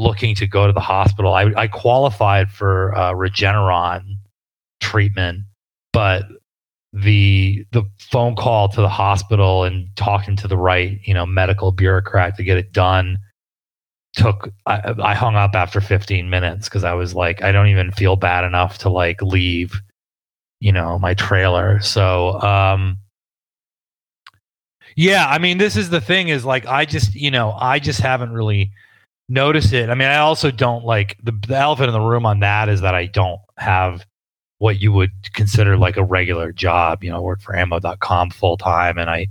looking 0.00 0.34
to 0.34 0.46
go 0.46 0.66
to 0.66 0.72
the 0.72 0.80
hospital. 0.80 1.34
I, 1.34 1.52
I 1.56 1.68
qualified 1.68 2.50
for 2.50 2.96
uh, 2.96 3.12
Regeneron 3.12 4.16
treatment, 4.80 5.40
but 5.92 6.24
the 6.92 7.64
the 7.70 7.84
phone 7.98 8.34
call 8.34 8.68
to 8.68 8.80
the 8.80 8.88
hospital 8.88 9.62
and 9.62 9.86
talking 9.94 10.34
to 10.34 10.48
the 10.48 10.56
right 10.56 10.98
you 11.04 11.14
know 11.14 11.24
medical 11.24 11.70
bureaucrat 11.70 12.36
to 12.36 12.42
get 12.42 12.58
it 12.58 12.72
done 12.72 13.16
took 14.12 14.52
I, 14.66 14.94
I 15.00 15.14
hung 15.14 15.36
up 15.36 15.54
after 15.54 15.80
15 15.80 16.28
minutes 16.28 16.68
because 16.68 16.82
I 16.82 16.94
was 16.94 17.14
like 17.14 17.44
I 17.44 17.52
don't 17.52 17.68
even 17.68 17.92
feel 17.92 18.16
bad 18.16 18.42
enough 18.42 18.78
to 18.78 18.88
like 18.88 19.22
leave 19.22 19.80
you 20.58 20.72
know 20.72 20.98
my 20.98 21.14
trailer 21.14 21.78
so 21.78 22.40
um 22.40 22.98
yeah 24.96 25.28
I 25.28 25.38
mean 25.38 25.58
this 25.58 25.76
is 25.76 25.90
the 25.90 26.00
thing 26.00 26.26
is 26.26 26.44
like 26.44 26.66
I 26.66 26.86
just 26.86 27.14
you 27.14 27.30
know 27.30 27.52
I 27.52 27.78
just 27.78 28.00
haven't 28.00 28.32
really 28.32 28.72
notice 29.30 29.72
it. 29.72 29.88
I 29.88 29.94
mean, 29.94 30.08
I 30.08 30.18
also 30.18 30.50
don't 30.50 30.84
like 30.84 31.16
the, 31.22 31.32
the 31.46 31.56
elephant 31.56 31.88
in 31.88 31.94
the 31.94 32.00
room 32.00 32.26
on 32.26 32.40
that 32.40 32.68
is 32.68 32.82
that 32.82 32.94
I 32.94 33.06
don't 33.06 33.40
have 33.56 34.04
what 34.58 34.78
you 34.80 34.92
would 34.92 35.12
consider 35.32 35.78
like 35.78 35.96
a 35.96 36.04
regular 36.04 36.52
job. 36.52 37.02
You 37.02 37.10
know, 37.10 37.16
I 37.16 37.20
work 37.20 37.40
for 37.40 37.56
ammo.com 37.56 38.30
full 38.30 38.58
time 38.58 38.98
and 38.98 39.08
I 39.08 39.28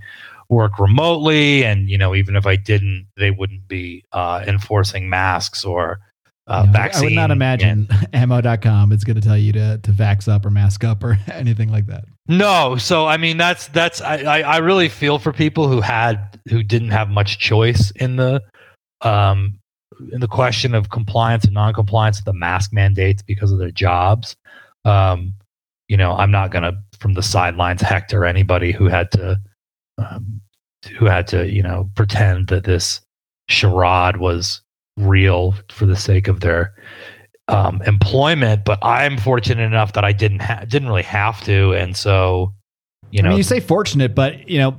work 0.50 0.80
remotely. 0.80 1.64
And, 1.64 1.88
you 1.88 1.98
know, 2.00 2.16
even 2.16 2.36
if 2.36 2.48
I 2.48 2.56
didn't, 2.56 3.06
they 3.18 3.30
wouldn't 3.30 3.68
be 3.68 4.04
uh, 4.12 4.44
enforcing 4.48 5.08
masks 5.10 5.64
or 5.64 6.00
uh, 6.48 6.64
Yeah, 6.66 6.70
I- 6.70 6.74
vaccine. 6.74 7.04
I 7.04 7.06
would 7.06 7.14
not 7.14 7.32
imagine 7.32 7.88
ammo.com 8.14 8.92
is 8.92 9.04
going 9.04 9.20
to 9.20 9.22
tell 9.22 9.38
you 9.38 9.52
to, 9.54 9.78
to 9.84 9.92
vax 9.92 10.28
up 10.28 10.46
or 10.46 10.50
mask 10.50 10.84
up 10.84 11.04
or 11.04 11.20
anything 11.32 11.70
like 11.72 11.86
that. 11.88 12.06
No, 12.28 12.78
so 12.78 13.06
I 13.08 13.18
mean 13.18 13.38
that's 13.38 13.68
that's 13.70 14.02
I, 14.02 14.18
I 14.18 14.42
I 14.42 14.58
really 14.58 14.88
feel 14.88 15.18
for 15.20 15.34
people 15.34 15.68
who 15.68 15.82
had 15.82 16.40
who 16.48 16.62
didn't 16.64 16.92
have 16.92 17.10
much 17.10 17.40
choice 17.40 17.92
in 17.96 18.16
the 18.18 18.44
um 19.02 19.59
in 20.12 20.22
the 20.22 20.28
question 20.28 20.74
of 20.74 20.90
compliance 20.90 21.46
and 21.46 21.54
non-compliance 21.54 22.20
with 22.20 22.26
the 22.26 22.34
mask 22.34 22.74
mandates 22.74 23.22
because 23.22 23.52
of 23.52 23.60
their 23.60 23.72
jobs. 23.72 24.36
Um, 24.86 25.34
you 25.88 25.98
know, 25.98 26.14
I'm 26.14 26.32
not 26.32 26.52
gonna 26.52 26.74
from 27.00 27.14
the 27.14 27.24
sidelines 27.24 27.82
hector 27.82 28.26
anybody 28.26 28.72
who 28.72 28.86
had 28.86 29.12
to 29.12 29.40
um, 29.98 30.42
who 30.98 31.06
had 31.06 31.28
to 31.28 31.50
you 31.50 31.64
know 31.64 31.90
pretend 31.96 32.48
that 32.48 32.64
this 32.64 33.02
charade 33.50 34.18
was 34.18 34.62
real 34.98 35.56
for 35.70 35.86
the 35.86 35.96
sake 35.96 36.28
of 36.28 36.42
their 36.42 36.74
um, 37.48 37.82
employment, 37.84 38.64
but 38.64 38.78
I'm 38.84 39.18
fortunate 39.18 39.64
enough 39.64 39.94
that 39.94 40.06
I 40.06 40.12
didn't 40.12 40.42
ha- 40.42 40.66
didn't 40.68 40.88
really 40.88 41.04
have 41.04 41.42
to, 41.46 41.74
and 41.74 41.98
so 41.98 42.54
you 43.12 43.24
know, 43.24 43.30
I 43.30 43.32
mean, 43.32 43.38
you 43.38 43.44
say 43.44 43.60
fortunate, 43.60 44.14
but 44.14 44.48
you 44.48 44.60
know, 44.60 44.78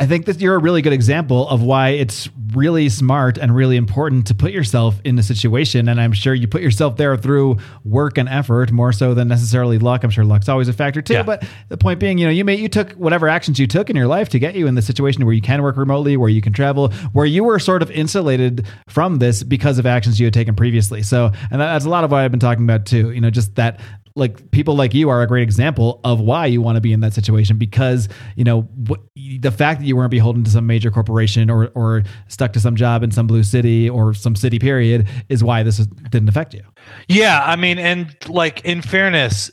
I 0.00 0.06
think 0.06 0.26
that 0.26 0.40
you're 0.40 0.54
a 0.54 0.58
really 0.58 0.80
good 0.80 0.92
example 0.92 1.48
of 1.48 1.60
why 1.60 1.88
it's 1.88 2.28
really 2.54 2.88
smart 2.88 3.36
and 3.36 3.54
really 3.54 3.76
important 3.76 4.28
to 4.28 4.34
put 4.34 4.52
yourself 4.52 5.00
in 5.04 5.18
a 5.18 5.24
situation. 5.24 5.88
And 5.88 6.00
I'm 6.00 6.12
sure 6.12 6.34
you 6.34 6.46
put 6.46 6.62
yourself 6.62 6.96
there 6.96 7.16
through 7.16 7.58
work 7.84 8.16
and 8.16 8.28
effort 8.28 8.70
more 8.70 8.92
so 8.92 9.12
than 9.12 9.26
necessarily 9.26 9.76
luck. 9.76 10.04
I'm 10.04 10.10
sure 10.10 10.24
luck's 10.24 10.48
always 10.48 10.68
a 10.68 10.72
factor 10.72 11.02
too. 11.02 11.14
Yeah. 11.14 11.24
But 11.24 11.44
the 11.68 11.76
point 11.76 11.98
being, 11.98 12.16
you 12.16 12.26
know, 12.26 12.30
you 12.30 12.44
may 12.44 12.54
you 12.54 12.68
took 12.68 12.92
whatever 12.92 13.28
actions 13.28 13.58
you 13.58 13.66
took 13.66 13.90
in 13.90 13.96
your 13.96 14.06
life 14.06 14.28
to 14.28 14.38
get 14.38 14.54
you 14.54 14.68
in 14.68 14.76
the 14.76 14.82
situation 14.82 15.24
where 15.24 15.34
you 15.34 15.42
can 15.42 15.62
work 15.62 15.76
remotely, 15.76 16.16
where 16.16 16.28
you 16.28 16.42
can 16.42 16.52
travel, 16.52 16.92
where 17.12 17.26
you 17.26 17.42
were 17.42 17.58
sort 17.58 17.82
of 17.82 17.90
insulated 17.90 18.68
from 18.88 19.16
this 19.16 19.42
because 19.42 19.80
of 19.80 19.86
actions 19.86 20.20
you 20.20 20.26
had 20.26 20.34
taken 20.34 20.54
previously. 20.54 21.02
So, 21.02 21.32
and 21.50 21.60
that's 21.60 21.86
a 21.86 21.90
lot 21.90 22.04
of 22.04 22.12
what 22.12 22.20
I've 22.20 22.30
been 22.30 22.38
talking 22.38 22.62
about 22.62 22.86
too. 22.86 23.10
You 23.10 23.20
know, 23.20 23.30
just 23.30 23.56
that 23.56 23.80
like 24.18 24.50
people 24.50 24.74
like 24.76 24.92
you 24.92 25.08
are 25.08 25.22
a 25.22 25.26
great 25.26 25.42
example 25.42 26.00
of 26.04 26.20
why 26.20 26.44
you 26.46 26.60
want 26.60 26.76
to 26.76 26.80
be 26.80 26.92
in 26.92 27.00
that 27.00 27.14
situation 27.14 27.56
because 27.56 28.08
you 28.36 28.44
know 28.44 28.62
what, 28.86 29.00
the 29.40 29.50
fact 29.50 29.80
that 29.80 29.86
you 29.86 29.96
weren't 29.96 30.10
beholden 30.10 30.44
to 30.44 30.50
some 30.50 30.66
major 30.66 30.90
corporation 30.90 31.48
or 31.50 31.68
or 31.74 32.02
stuck 32.26 32.52
to 32.52 32.60
some 32.60 32.76
job 32.76 33.02
in 33.02 33.10
some 33.10 33.26
blue 33.26 33.42
city 33.42 33.88
or 33.88 34.12
some 34.12 34.34
city 34.36 34.58
period 34.58 35.08
is 35.28 35.42
why 35.42 35.62
this 35.62 35.78
didn't 36.10 36.28
affect 36.28 36.52
you. 36.52 36.62
Yeah, 37.08 37.42
I 37.44 37.56
mean, 37.56 37.78
and 37.78 38.14
like 38.28 38.64
in 38.64 38.82
fairness, 38.82 39.50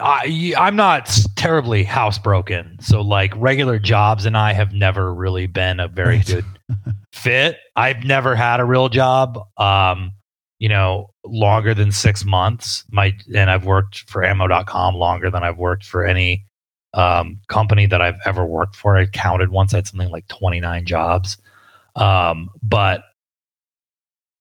I 0.00 0.54
I'm 0.56 0.76
not 0.76 1.06
terribly 1.36 1.84
housebroken. 1.84 2.82
So 2.82 3.00
like 3.00 3.32
regular 3.36 3.78
jobs 3.78 4.24
and 4.26 4.36
I 4.36 4.52
have 4.52 4.72
never 4.72 5.12
really 5.12 5.46
been 5.46 5.80
a 5.80 5.88
very 5.88 6.16
Right. 6.18 6.26
good 6.26 6.44
fit. 7.12 7.56
I've 7.76 8.04
never 8.04 8.34
had 8.36 8.60
a 8.60 8.64
real 8.64 8.88
job. 8.88 9.38
Um, 9.56 10.12
you 10.60 10.68
know, 10.68 11.10
longer 11.24 11.74
than 11.74 11.90
six 11.90 12.24
months. 12.24 12.84
My 12.90 13.16
and 13.34 13.50
I've 13.50 13.64
worked 13.64 14.08
for 14.08 14.22
ammo.com 14.22 14.94
longer 14.94 15.30
than 15.30 15.42
I've 15.42 15.56
worked 15.56 15.84
for 15.84 16.04
any 16.04 16.44
um, 16.94 17.40
company 17.48 17.86
that 17.86 18.00
I've 18.00 18.18
ever 18.26 18.44
worked 18.44 18.76
for. 18.76 18.96
I 18.96 19.06
counted 19.06 19.50
once 19.50 19.74
I 19.74 19.78
had 19.78 19.88
something 19.88 20.10
like 20.10 20.28
29 20.28 20.84
jobs. 20.84 21.38
Um, 21.96 22.50
but 22.62 23.02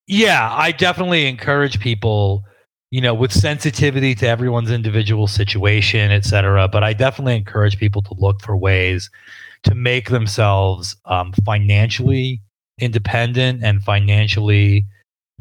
yeah, 0.08 0.54
I 0.54 0.72
definitely 0.72 1.26
encourage 1.28 1.80
people, 1.80 2.44
you 2.92 3.00
know, 3.00 3.14
with 3.14 3.32
sensitivity 3.32 4.14
to 4.16 4.28
everyone's 4.28 4.72
individual 4.72 5.28
situation, 5.28 6.12
et 6.12 6.26
cetera. 6.26 6.68
But 6.68 6.84
I 6.84 6.94
definitely 6.94 7.38
encourage 7.38 7.78
people 7.78 8.02
to 8.04 8.14
look 8.18 8.42
for 8.42 8.58
ways 8.58 9.10
to 9.64 9.76
make 9.76 10.10
themselves 10.10 10.98
um, 11.06 11.32
financially 11.46 12.42
independent 12.80 13.64
and 13.64 13.84
financially 13.84 14.86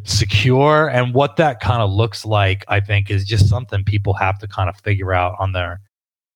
secure. 0.05 0.89
And 0.89 1.15
what 1.15 1.37
that 1.37 1.61
kind 1.61 1.83
of 1.83 1.91
looks 1.91 2.25
like, 2.25 2.65
I 2.69 2.81
think, 2.81 3.11
is 3.11 3.25
just 3.25 3.49
something 3.49 3.85
people 3.85 4.15
have 4.15 4.39
to 4.41 4.49
kind 4.49 4.69
of 4.69 4.77
figure 4.81 5.13
out 5.13 5.37
on 5.39 5.53
their 5.53 5.81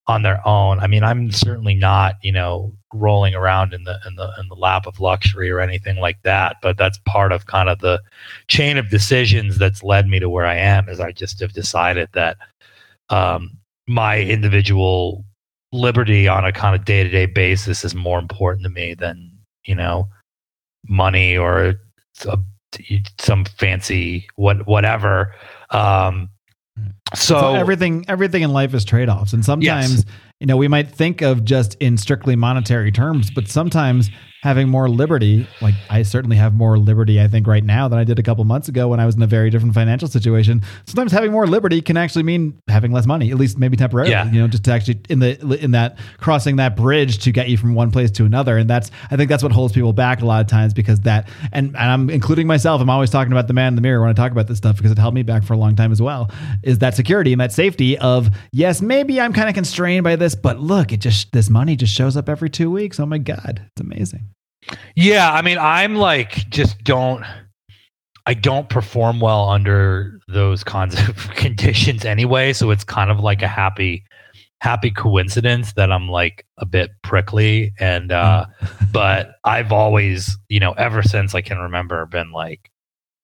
on 0.08 0.22
their 0.22 0.46
own. 0.46 0.80
I 0.80 0.88
mean, 0.88 1.04
I'm 1.04 1.30
certainly 1.30 1.74
not, 1.74 2.16
you 2.22 2.32
know, 2.32 2.72
rolling 2.92 3.34
around 3.34 3.72
in 3.72 3.84
the 3.84 3.98
in 4.06 4.16
the 4.16 4.32
in 4.38 4.48
the 4.48 4.54
lap 4.56 4.86
of 4.86 5.00
luxury 5.00 5.50
or 5.50 5.60
anything 5.60 5.96
like 5.96 6.20
that, 6.22 6.56
but 6.62 6.76
that's 6.76 6.98
part 7.06 7.32
of 7.32 7.46
kind 7.46 7.68
of 7.68 7.78
the 7.78 8.00
chain 8.48 8.78
of 8.78 8.90
decisions 8.90 9.58
that's 9.58 9.82
led 9.82 10.08
me 10.08 10.18
to 10.18 10.28
where 10.28 10.46
I 10.46 10.56
am 10.56 10.88
is 10.88 11.00
I 11.00 11.12
just 11.12 11.40
have 11.40 11.52
decided 11.52 12.08
that 12.12 12.36
um 13.10 13.58
my 13.86 14.20
individual 14.20 15.24
liberty 15.72 16.28
on 16.28 16.44
a 16.44 16.52
kind 16.52 16.76
of 16.76 16.84
day-to-day 16.84 17.26
basis 17.26 17.84
is 17.84 17.94
more 17.94 18.18
important 18.18 18.62
to 18.64 18.70
me 18.70 18.94
than, 18.94 19.30
you 19.64 19.74
know, 19.74 20.08
money 20.86 21.36
or 21.36 21.74
a, 22.26 22.38
some 23.18 23.44
fancy 23.44 24.26
what 24.36 24.66
whatever. 24.66 25.34
Um 25.70 26.28
so, 27.14 27.38
So 27.38 27.54
everything 27.54 28.04
everything 28.08 28.42
in 28.42 28.52
life 28.52 28.72
is 28.74 28.84
trade-offs 28.84 29.32
and 29.32 29.44
sometimes 29.44 30.04
you 30.42 30.46
know 30.46 30.56
we 30.56 30.66
might 30.66 30.90
think 30.90 31.22
of 31.22 31.44
just 31.44 31.76
in 31.80 31.96
strictly 31.96 32.34
monetary 32.34 32.90
terms 32.90 33.30
but 33.30 33.46
sometimes 33.46 34.10
having 34.42 34.68
more 34.68 34.88
liberty 34.88 35.46
like 35.60 35.74
I 35.88 36.02
certainly 36.02 36.34
have 36.36 36.52
more 36.52 36.76
liberty 36.76 37.20
I 37.20 37.28
think 37.28 37.46
right 37.46 37.62
now 37.62 37.86
than 37.86 38.00
I 38.00 38.02
did 38.02 38.18
a 38.18 38.24
couple 38.24 38.42
months 38.42 38.66
ago 38.66 38.88
when 38.88 38.98
I 38.98 39.06
was 39.06 39.14
in 39.14 39.22
a 39.22 39.26
very 39.28 39.50
different 39.50 39.72
financial 39.72 40.08
situation 40.08 40.62
sometimes 40.84 41.12
having 41.12 41.30
more 41.30 41.46
liberty 41.46 41.80
can 41.80 41.96
actually 41.96 42.24
mean 42.24 42.60
having 42.66 42.90
less 42.90 43.06
money 43.06 43.30
at 43.30 43.36
least 43.36 43.56
maybe 43.56 43.76
temporarily 43.76 44.10
Yeah. 44.10 44.28
you 44.32 44.40
know 44.40 44.48
just 44.48 44.64
to 44.64 44.72
actually 44.72 45.00
in 45.08 45.20
the 45.20 45.38
in 45.62 45.70
that 45.70 45.96
crossing 46.18 46.56
that 46.56 46.74
bridge 46.74 47.18
to 47.20 47.30
get 47.30 47.48
you 47.48 47.56
from 47.56 47.76
one 47.76 47.92
place 47.92 48.10
to 48.12 48.24
another 48.24 48.56
and 48.58 48.68
that's 48.68 48.90
I 49.12 49.16
think 49.16 49.28
that's 49.28 49.44
what 49.44 49.52
holds 49.52 49.72
people 49.74 49.92
back 49.92 50.22
a 50.22 50.26
lot 50.26 50.40
of 50.40 50.48
times 50.48 50.74
because 50.74 50.98
that 51.02 51.28
and, 51.52 51.68
and 51.68 51.76
I'm 51.76 52.10
including 52.10 52.48
myself 52.48 52.80
I'm 52.80 52.90
always 52.90 53.10
talking 53.10 53.30
about 53.30 53.46
the 53.46 53.54
man 53.54 53.68
in 53.68 53.74
the 53.76 53.80
mirror 53.82 54.00
when 54.00 54.10
I 54.10 54.12
talk 54.12 54.32
about 54.32 54.48
this 54.48 54.58
stuff 54.58 54.76
because 54.76 54.90
it 54.90 54.98
held 54.98 55.14
me 55.14 55.22
back 55.22 55.44
for 55.44 55.52
a 55.52 55.56
long 55.56 55.76
time 55.76 55.92
as 55.92 56.02
well 56.02 56.32
is 56.64 56.78
that 56.80 56.96
security 56.96 57.30
and 57.32 57.40
that 57.40 57.52
safety 57.52 57.96
of 57.98 58.28
yes 58.50 58.82
maybe 58.82 59.20
I'm 59.20 59.32
kind 59.32 59.48
of 59.48 59.54
constrained 59.54 60.02
by 60.02 60.16
this 60.16 60.31
but 60.34 60.60
look 60.60 60.92
it 60.92 61.00
just 61.00 61.32
this 61.32 61.50
money 61.50 61.76
just 61.76 61.94
shows 61.94 62.16
up 62.16 62.28
every 62.28 62.50
2 62.50 62.70
weeks. 62.70 63.00
Oh 63.00 63.06
my 63.06 63.18
god. 63.18 63.66
It's 63.74 63.80
amazing. 63.80 64.28
Yeah, 64.94 65.32
I 65.32 65.42
mean, 65.42 65.58
I'm 65.58 65.96
like 65.96 66.48
just 66.50 66.82
don't 66.84 67.24
I 68.26 68.34
don't 68.34 68.68
perform 68.68 69.18
well 69.20 69.48
under 69.48 70.20
those 70.28 70.62
kinds 70.62 70.94
of 71.08 71.16
conditions 71.34 72.04
anyway, 72.04 72.52
so 72.52 72.70
it's 72.70 72.84
kind 72.84 73.10
of 73.10 73.20
like 73.20 73.42
a 73.42 73.48
happy 73.48 74.04
happy 74.60 74.92
coincidence 74.92 75.72
that 75.72 75.90
I'm 75.90 76.08
like 76.08 76.46
a 76.58 76.64
bit 76.64 76.90
prickly. 77.02 77.72
And 77.80 78.12
uh 78.12 78.46
but 78.92 79.34
I've 79.44 79.72
always, 79.72 80.36
you 80.48 80.60
know, 80.60 80.72
ever 80.72 81.02
since 81.02 81.34
I 81.34 81.42
can 81.42 81.58
remember 81.58 82.06
been 82.06 82.30
like 82.30 82.70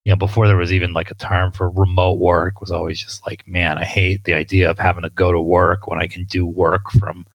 you 0.05 0.13
know, 0.13 0.17
before 0.17 0.47
there 0.47 0.57
was 0.57 0.73
even 0.73 0.93
like 0.93 1.11
a 1.11 1.15
term 1.15 1.53
for 1.53 1.71
remote 1.71 2.19
work, 2.19 2.61
was 2.61 2.71
always 2.71 2.99
just 2.99 3.27
like, 3.27 3.47
man, 3.47 3.79
I 3.79 3.85
hate 3.85 4.25
the 4.25 4.35
idea 4.35 4.71
of 4.71 4.79
having 4.79 5.03
to 5.03 5.11
go 5.11 5.33
to 5.33 5.41
work 5.41 5.87
when 5.87 6.01
I 6.01 6.07
can 6.07 6.25
do 6.25 6.47
work 6.47 6.91
from 6.99 7.27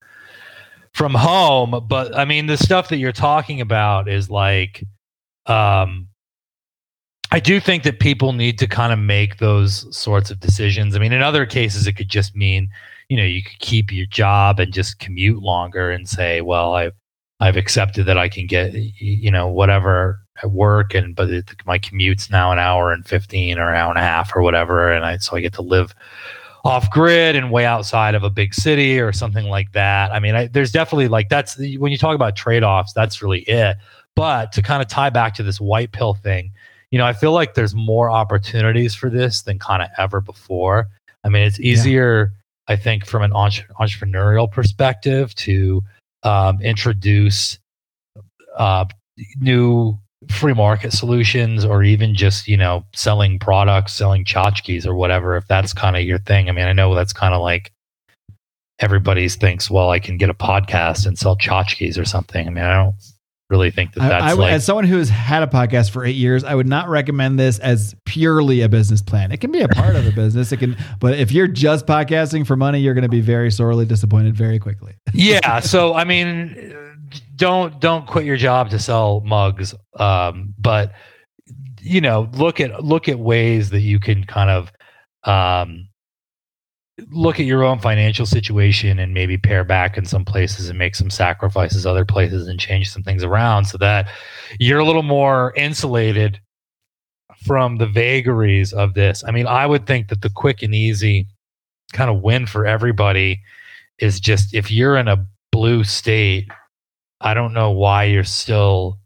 from 0.92 1.14
home. 1.14 1.84
But 1.88 2.16
I 2.16 2.24
mean, 2.24 2.46
the 2.46 2.56
stuff 2.56 2.88
that 2.88 2.96
you're 2.96 3.12
talking 3.12 3.60
about 3.60 4.08
is 4.08 4.30
like, 4.30 4.84
um, 5.46 6.08
I 7.30 7.40
do 7.40 7.58
think 7.60 7.82
that 7.82 8.00
people 8.00 8.32
need 8.32 8.58
to 8.60 8.66
kind 8.66 8.92
of 8.92 8.98
make 8.98 9.38
those 9.38 9.96
sorts 9.96 10.30
of 10.30 10.40
decisions. 10.40 10.94
I 10.94 10.98
mean, 11.00 11.12
in 11.12 11.22
other 11.22 11.46
cases, 11.46 11.86
it 11.86 11.94
could 11.94 12.08
just 12.08 12.36
mean, 12.36 12.68
you 13.08 13.16
know, 13.16 13.24
you 13.24 13.42
could 13.42 13.58
keep 13.58 13.92
your 13.92 14.06
job 14.06 14.60
and 14.60 14.72
just 14.72 15.00
commute 15.00 15.42
longer 15.42 15.90
and 15.90 16.08
say, 16.08 16.40
well, 16.40 16.74
I've 16.74 16.94
I've 17.40 17.56
accepted 17.56 18.06
that 18.06 18.18
I 18.18 18.28
can 18.28 18.46
get, 18.46 18.72
you 18.74 19.30
know, 19.30 19.48
whatever 19.48 20.23
at 20.42 20.50
work, 20.50 20.94
and 20.94 21.14
but 21.14 21.30
it, 21.30 21.50
my 21.64 21.78
commute's 21.78 22.30
now 22.30 22.52
an 22.52 22.58
hour 22.58 22.92
and 22.92 23.06
fifteen 23.06 23.58
or 23.58 23.70
an 23.70 23.76
hour 23.76 23.90
and 23.90 23.98
a 23.98 24.02
half 24.02 24.34
or 24.34 24.42
whatever, 24.42 24.92
and 24.92 25.04
I 25.04 25.18
so 25.18 25.36
I 25.36 25.40
get 25.40 25.52
to 25.54 25.62
live 25.62 25.94
off 26.64 26.90
grid 26.90 27.36
and 27.36 27.50
way 27.50 27.66
outside 27.66 28.14
of 28.14 28.22
a 28.22 28.30
big 28.30 28.54
city 28.54 28.98
or 28.98 29.12
something 29.12 29.46
like 29.46 29.72
that. 29.72 30.10
I 30.12 30.18
mean, 30.18 30.34
I, 30.34 30.46
there's 30.46 30.72
definitely 30.72 31.08
like 31.08 31.28
that's 31.28 31.58
when 31.58 31.92
you 31.92 31.98
talk 31.98 32.14
about 32.14 32.36
trade 32.36 32.62
offs, 32.62 32.92
that's 32.92 33.22
really 33.22 33.40
it. 33.40 33.76
But 34.16 34.52
to 34.52 34.62
kind 34.62 34.80
of 34.80 34.88
tie 34.88 35.10
back 35.10 35.34
to 35.34 35.42
this 35.42 35.60
white 35.60 35.92
pill 35.92 36.14
thing, 36.14 36.52
you 36.90 36.98
know, 36.98 37.04
I 37.04 37.12
feel 37.12 37.32
like 37.32 37.54
there's 37.54 37.74
more 37.74 38.10
opportunities 38.10 38.94
for 38.94 39.10
this 39.10 39.42
than 39.42 39.58
kind 39.58 39.82
of 39.82 39.88
ever 39.98 40.20
before. 40.20 40.88
I 41.24 41.28
mean, 41.28 41.42
it's 41.42 41.58
easier, 41.60 42.32
yeah. 42.68 42.74
I 42.74 42.76
think, 42.76 43.04
from 43.04 43.22
an 43.22 43.32
entre- 43.32 43.66
entrepreneurial 43.80 44.50
perspective 44.50 45.34
to 45.36 45.82
um, 46.22 46.62
introduce 46.62 47.58
uh, 48.56 48.84
new 49.38 49.98
free 50.30 50.54
market 50.54 50.92
solutions 50.92 51.64
or 51.64 51.82
even 51.82 52.14
just 52.14 52.48
you 52.48 52.56
know 52.56 52.84
selling 52.94 53.38
products 53.38 53.92
selling 53.92 54.24
tchotchkes 54.24 54.86
or 54.86 54.94
whatever 54.94 55.36
if 55.36 55.46
that's 55.46 55.72
kind 55.72 55.96
of 55.96 56.02
your 56.02 56.18
thing. 56.18 56.48
I 56.48 56.52
mean 56.52 56.66
i 56.66 56.72
know 56.72 56.94
that's 56.94 57.12
kind 57.12 57.34
of 57.34 57.42
like 57.42 57.72
everybody's 58.80 59.36
thinks 59.36 59.70
well 59.70 59.90
i 59.90 60.00
can 60.00 60.16
get 60.16 60.30
a 60.30 60.34
podcast 60.34 61.06
and 61.06 61.18
sell 61.18 61.36
tchotchkes 61.36 61.98
or 61.98 62.04
something. 62.04 62.46
I 62.46 62.50
mean 62.50 62.64
i 62.64 62.74
don't 62.74 62.94
really 63.50 63.70
think 63.70 63.92
that 63.92 64.00
that's 64.00 64.24
I, 64.24 64.30
I, 64.30 64.32
like, 64.32 64.52
as 64.52 64.64
someone 64.64 64.84
who 64.84 64.96
has 64.96 65.08
had 65.10 65.42
a 65.42 65.46
podcast 65.46 65.90
for 65.90 66.04
eight 66.04 66.16
years 66.16 66.44
i 66.44 66.54
would 66.54 66.66
not 66.66 66.88
recommend 66.88 67.38
this 67.38 67.58
as 67.58 67.94
purely 68.04 68.62
a 68.62 68.68
business 68.68 69.02
plan. 69.02 69.32
It 69.32 69.40
can 69.40 69.52
be 69.52 69.60
a 69.60 69.68
part 69.68 69.96
of 69.96 70.06
a 70.06 70.12
business. 70.14 70.50
It 70.52 70.58
can 70.58 70.76
but 70.98 71.18
if 71.18 71.30
you're 71.30 71.48
just 71.48 71.86
podcasting 71.86 72.46
for 72.46 72.56
money 72.56 72.80
you're 72.80 72.94
going 72.94 73.02
to 73.02 73.08
be 73.08 73.20
very 73.20 73.50
sorely 73.50 73.84
disappointed 73.84 74.34
very 74.34 74.58
quickly. 74.58 74.94
Yeah 75.12 75.60
so 75.60 75.94
i 75.94 76.04
mean 76.04 76.74
don't 77.36 77.80
don't 77.80 78.06
quit 78.06 78.24
your 78.24 78.36
job 78.36 78.70
to 78.70 78.78
sell 78.78 79.20
mugs 79.20 79.74
um, 79.98 80.54
but 80.58 80.92
you 81.80 82.00
know 82.00 82.28
look 82.34 82.60
at 82.60 82.84
look 82.84 83.08
at 83.08 83.18
ways 83.18 83.70
that 83.70 83.80
you 83.80 84.00
can 84.00 84.24
kind 84.24 84.50
of 84.50 84.72
um, 85.24 85.88
look 87.10 87.40
at 87.40 87.46
your 87.46 87.64
own 87.64 87.78
financial 87.78 88.26
situation 88.26 88.98
and 88.98 89.12
maybe 89.12 89.36
pare 89.36 89.64
back 89.64 89.96
in 89.96 90.04
some 90.04 90.24
places 90.24 90.68
and 90.68 90.78
make 90.78 90.94
some 90.94 91.10
sacrifices 91.10 91.86
other 91.86 92.04
places 92.04 92.46
and 92.46 92.60
change 92.60 92.90
some 92.90 93.02
things 93.02 93.24
around 93.24 93.64
so 93.64 93.76
that 93.78 94.08
you're 94.60 94.78
a 94.78 94.84
little 94.84 95.02
more 95.02 95.52
insulated 95.56 96.40
from 97.44 97.78
the 97.78 97.86
vagaries 97.86 98.72
of 98.72 98.94
this. 98.94 99.24
I 99.26 99.30
mean 99.30 99.46
i 99.46 99.66
would 99.66 99.86
think 99.86 100.08
that 100.08 100.22
the 100.22 100.30
quick 100.30 100.62
and 100.62 100.74
easy 100.74 101.26
kind 101.92 102.10
of 102.10 102.22
win 102.22 102.46
for 102.46 102.66
everybody 102.66 103.40
is 103.98 104.20
just 104.20 104.54
if 104.54 104.70
you're 104.70 104.96
in 104.96 105.08
a 105.08 105.26
blue 105.52 105.84
state 105.84 106.48
I 107.24 107.32
don't 107.32 107.54
know 107.54 107.70
why 107.70 108.04
you're 108.04 108.22
still 108.22 109.00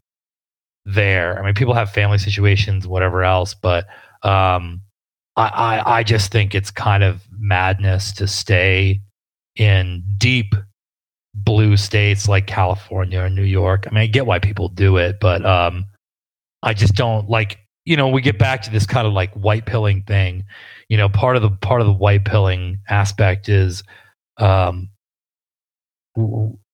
there. 0.85 1.39
I 1.39 1.45
mean, 1.45 1.53
people 1.53 1.73
have 1.73 1.89
family 1.89 2.17
situations, 2.17 2.85
whatever 2.85 3.23
else, 3.23 3.53
but 3.53 3.85
um, 4.23 4.81
I, 5.37 5.47
I, 5.47 5.97
I 5.99 6.03
just 6.03 6.31
think 6.31 6.53
it's 6.53 6.69
kind 6.69 7.03
of 7.03 7.23
madness 7.31 8.11
to 8.13 8.27
stay 8.27 8.99
in 9.55 10.03
deep 10.17 10.53
blue 11.33 11.77
states 11.77 12.27
like 12.27 12.45
California 12.45 13.21
or 13.21 13.29
New 13.29 13.43
York. 13.43 13.85
I 13.87 13.93
mean, 13.93 14.03
I 14.03 14.07
get 14.07 14.25
why 14.25 14.39
people 14.39 14.67
do 14.67 14.97
it, 14.97 15.19
but 15.21 15.45
um, 15.45 15.85
I 16.61 16.73
just 16.73 16.95
don't 16.95 17.29
like. 17.29 17.59
You 17.85 17.97
know, 17.97 18.09
we 18.09 18.21
get 18.21 18.37
back 18.37 18.61
to 18.63 18.69
this 18.69 18.85
kind 18.85 19.07
of 19.07 19.13
like 19.13 19.33
white 19.33 19.65
pilling 19.65 20.03
thing. 20.03 20.43
You 20.89 20.97
know, 20.97 21.09
part 21.09 21.37
of 21.37 21.41
the 21.41 21.49
part 21.49 21.81
of 21.81 21.87
the 21.87 21.93
white 21.93 22.25
pilling 22.25 22.79
aspect 22.89 23.49
is 23.49 23.81
um, 24.37 24.89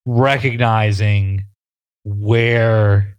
recognizing 0.05 1.43
where 2.03 3.17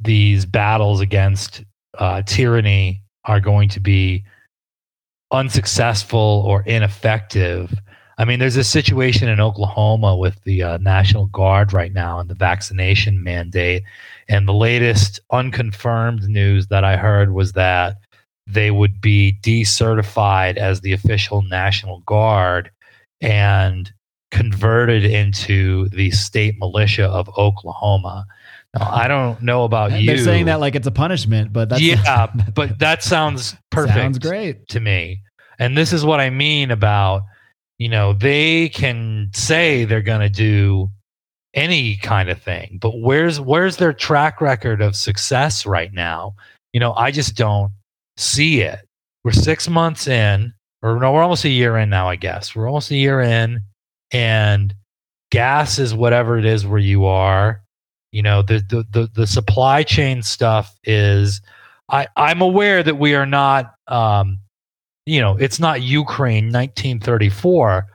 these 0.00 0.46
battles 0.46 1.00
against 1.00 1.64
uh, 1.98 2.22
tyranny 2.22 3.02
are 3.24 3.40
going 3.40 3.68
to 3.68 3.80
be 3.80 4.24
unsuccessful 5.30 6.42
or 6.46 6.62
ineffective. 6.62 7.74
I 8.16 8.24
mean, 8.24 8.40
there's 8.40 8.56
a 8.56 8.64
situation 8.64 9.28
in 9.28 9.38
Oklahoma 9.38 10.16
with 10.16 10.42
the 10.42 10.62
uh, 10.62 10.78
National 10.78 11.26
Guard 11.26 11.72
right 11.72 11.92
now 11.92 12.18
and 12.18 12.28
the 12.28 12.34
vaccination 12.34 13.22
mandate. 13.22 13.84
And 14.28 14.48
the 14.48 14.54
latest 14.54 15.20
unconfirmed 15.30 16.24
news 16.24 16.66
that 16.68 16.82
I 16.82 16.96
heard 16.96 17.32
was 17.32 17.52
that 17.52 17.96
they 18.46 18.70
would 18.70 19.00
be 19.00 19.38
decertified 19.42 20.56
as 20.56 20.80
the 20.80 20.92
official 20.92 21.42
National 21.42 22.00
Guard. 22.00 22.70
And 23.20 23.92
converted 24.30 25.04
into 25.04 25.88
the 25.90 26.10
state 26.10 26.58
militia 26.58 27.06
of 27.06 27.28
Oklahoma. 27.38 28.26
Now, 28.74 28.90
I 28.90 29.08
don't 29.08 29.40
know 29.42 29.64
about 29.64 29.90
They're 29.90 30.00
you. 30.00 30.06
They're 30.08 30.24
saying 30.24 30.46
that 30.46 30.60
like 30.60 30.74
it's 30.74 30.86
a 30.86 30.92
punishment, 30.92 31.52
but 31.52 31.68
that's 31.68 31.80
yeah, 31.80 32.26
but 32.54 32.78
that 32.78 33.02
sounds 33.02 33.56
perfect. 33.70 33.96
Sounds 33.96 34.18
great 34.18 34.68
to 34.68 34.80
me. 34.80 35.22
And 35.58 35.76
this 35.76 35.92
is 35.92 36.04
what 36.04 36.20
I 36.20 36.30
mean 36.30 36.70
about 36.70 37.22
you 37.78 37.88
know 37.88 38.12
they 38.12 38.68
can 38.68 39.30
say 39.34 39.84
they're 39.84 40.02
going 40.02 40.20
to 40.20 40.28
do 40.28 40.90
any 41.54 41.96
kind 41.96 42.28
of 42.28 42.40
thing, 42.42 42.78
but 42.80 43.00
where's 43.00 43.40
where's 43.40 43.78
their 43.78 43.92
track 43.92 44.40
record 44.40 44.82
of 44.82 44.94
success 44.94 45.64
right 45.64 45.92
now? 45.92 46.34
You 46.72 46.80
know, 46.80 46.92
I 46.92 47.10
just 47.10 47.34
don't 47.36 47.72
see 48.16 48.60
it. 48.60 48.80
We're 49.24 49.32
six 49.32 49.68
months 49.68 50.06
in, 50.06 50.52
or 50.82 51.00
no, 51.00 51.12
we're 51.12 51.22
almost 51.22 51.44
a 51.44 51.48
year 51.48 51.78
in 51.78 51.88
now. 51.88 52.08
I 52.08 52.16
guess 52.16 52.54
we're 52.54 52.68
almost 52.68 52.90
a 52.90 52.96
year 52.96 53.20
in 53.20 53.60
and 54.12 54.74
gas 55.30 55.78
is 55.78 55.94
whatever 55.94 56.38
it 56.38 56.44
is 56.44 56.66
where 56.66 56.78
you 56.78 57.04
are. 57.06 57.62
You 58.12 58.22
know 58.22 58.42
the 58.42 58.60
the 58.68 58.86
the, 58.90 59.10
the 59.14 59.26
supply 59.26 59.82
chain 59.82 60.22
stuff 60.22 60.74
is 60.84 61.42
i 61.90 62.06
i'm 62.16 62.40
aware 62.40 62.82
that 62.82 62.98
we 62.98 63.14
are 63.14 63.26
not 63.26 63.74
um 63.86 64.38
you 65.04 65.20
know 65.20 65.36
it's 65.36 65.60
not 65.60 65.82
ukraine 65.82 66.46
1934 66.46 67.86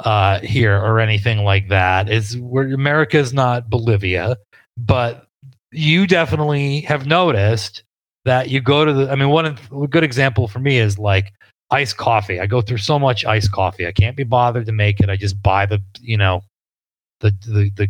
uh 0.00 0.40
here 0.40 0.76
or 0.76 1.00
anything 1.00 1.44
like 1.44 1.68
that. 1.68 2.08
Is 2.08 2.36
where 2.38 2.72
america 2.72 3.18
is 3.18 3.34
not 3.34 3.68
bolivia 3.68 4.38
but 4.78 5.26
you 5.70 6.06
definitely 6.06 6.80
have 6.82 7.06
noticed 7.06 7.82
that 8.24 8.48
you 8.48 8.60
go 8.60 8.84
to 8.86 8.92
the 8.92 9.10
i 9.10 9.14
mean 9.14 9.28
one 9.28 9.58
good 9.90 10.04
example 10.04 10.48
for 10.48 10.60
me 10.60 10.78
is 10.78 10.98
like 10.98 11.32
iced 11.70 11.96
coffee. 11.96 12.40
I 12.40 12.46
go 12.46 12.60
through 12.60 12.78
so 12.78 12.98
much 12.98 13.24
iced 13.24 13.52
coffee. 13.52 13.86
I 13.86 13.92
can't 13.92 14.16
be 14.16 14.24
bothered 14.24 14.66
to 14.66 14.72
make 14.72 15.00
it. 15.00 15.10
I 15.10 15.16
just 15.16 15.42
buy 15.42 15.66
the, 15.66 15.82
you 16.00 16.16
know, 16.16 16.42
the 17.20 17.30
the 17.46 17.70
the 17.76 17.88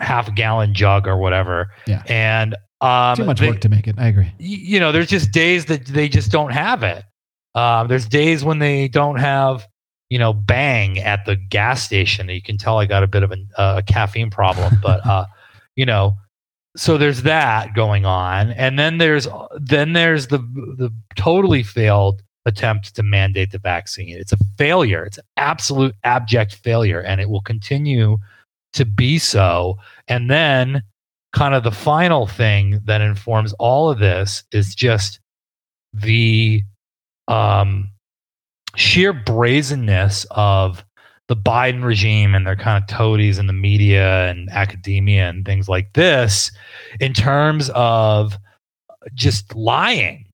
half 0.00 0.32
gallon 0.34 0.74
jug 0.74 1.06
or 1.06 1.16
whatever. 1.16 1.70
Yeah. 1.86 2.02
And 2.06 2.56
um, 2.80 3.16
too 3.16 3.24
much 3.24 3.40
they, 3.40 3.48
work 3.48 3.60
to 3.60 3.68
make 3.68 3.88
it. 3.88 3.96
I 3.98 4.08
agree. 4.08 4.32
You 4.38 4.78
know, 4.80 4.92
there's 4.92 5.08
just 5.08 5.32
days 5.32 5.66
that 5.66 5.86
they 5.86 6.08
just 6.08 6.30
don't 6.30 6.52
have 6.52 6.82
it. 6.82 7.04
Um, 7.54 7.88
there's 7.88 8.06
days 8.06 8.44
when 8.44 8.60
they 8.60 8.88
don't 8.88 9.16
have, 9.16 9.66
you 10.10 10.18
know, 10.18 10.32
bang 10.32 10.98
at 10.98 11.24
the 11.26 11.36
gas 11.36 11.82
station. 11.82 12.28
You 12.28 12.42
can 12.42 12.56
tell 12.56 12.78
I 12.78 12.86
got 12.86 13.02
a 13.02 13.08
bit 13.08 13.22
of 13.22 13.32
a, 13.32 13.36
a 13.58 13.82
caffeine 13.82 14.30
problem, 14.30 14.78
but 14.82 15.04
uh, 15.04 15.26
you 15.74 15.86
know, 15.86 16.16
so 16.76 16.96
there's 16.98 17.22
that 17.22 17.74
going 17.74 18.06
on, 18.06 18.52
and 18.52 18.78
then 18.78 18.98
there's 18.98 19.26
then 19.56 19.94
there's 19.94 20.28
the 20.28 20.38
the 20.38 20.92
totally 21.16 21.64
failed 21.64 22.22
attempt 22.48 22.94
to 22.96 23.02
mandate 23.02 23.52
the 23.52 23.58
vaccine. 23.58 24.16
It's 24.16 24.32
a 24.32 24.38
failure. 24.56 25.04
It's 25.04 25.18
an 25.18 25.24
absolute 25.36 25.94
abject 26.04 26.54
failure, 26.56 27.00
and 27.00 27.20
it 27.20 27.30
will 27.30 27.42
continue 27.42 28.18
to 28.72 28.84
be 28.84 29.18
so. 29.18 29.78
And 30.08 30.30
then, 30.30 30.82
kind 31.32 31.54
of 31.54 31.62
the 31.62 31.70
final 31.70 32.26
thing 32.26 32.80
that 32.84 33.00
informs 33.00 33.52
all 33.54 33.90
of 33.90 33.98
this 33.98 34.44
is 34.52 34.74
just 34.74 35.20
the 35.92 36.62
um, 37.28 37.90
sheer 38.76 39.12
brazenness 39.12 40.26
of 40.30 40.84
the 41.28 41.36
Biden 41.36 41.84
regime 41.84 42.34
and 42.34 42.46
their 42.46 42.56
kind 42.56 42.82
of 42.82 42.88
toadies 42.88 43.38
in 43.38 43.46
the 43.46 43.52
media 43.52 44.28
and 44.28 44.48
academia 44.50 45.28
and 45.28 45.44
things 45.44 45.68
like 45.68 45.92
this 45.92 46.50
in 47.00 47.12
terms 47.12 47.70
of 47.74 48.36
just 49.14 49.54
lying 49.54 50.27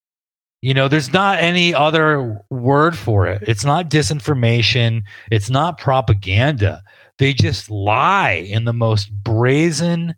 you 0.65 0.73
know, 0.73 0.89
there's 0.89 1.13
not 1.13 1.41
any 1.41 1.75
other 1.75 2.41
word 2.49 2.97
for 2.97 3.27
it. 3.27 3.43
It's 3.47 3.67
not 3.67 3.91
disinformation, 3.91 5.03
it's 5.31 5.51
not 5.51 5.77
propaganda. 5.77 6.83
They 7.19 7.35
just 7.35 7.71
lie 7.71 8.47
in 8.49 8.65
the 8.65 8.73
most 8.73 9.13
brazen, 9.13 10.15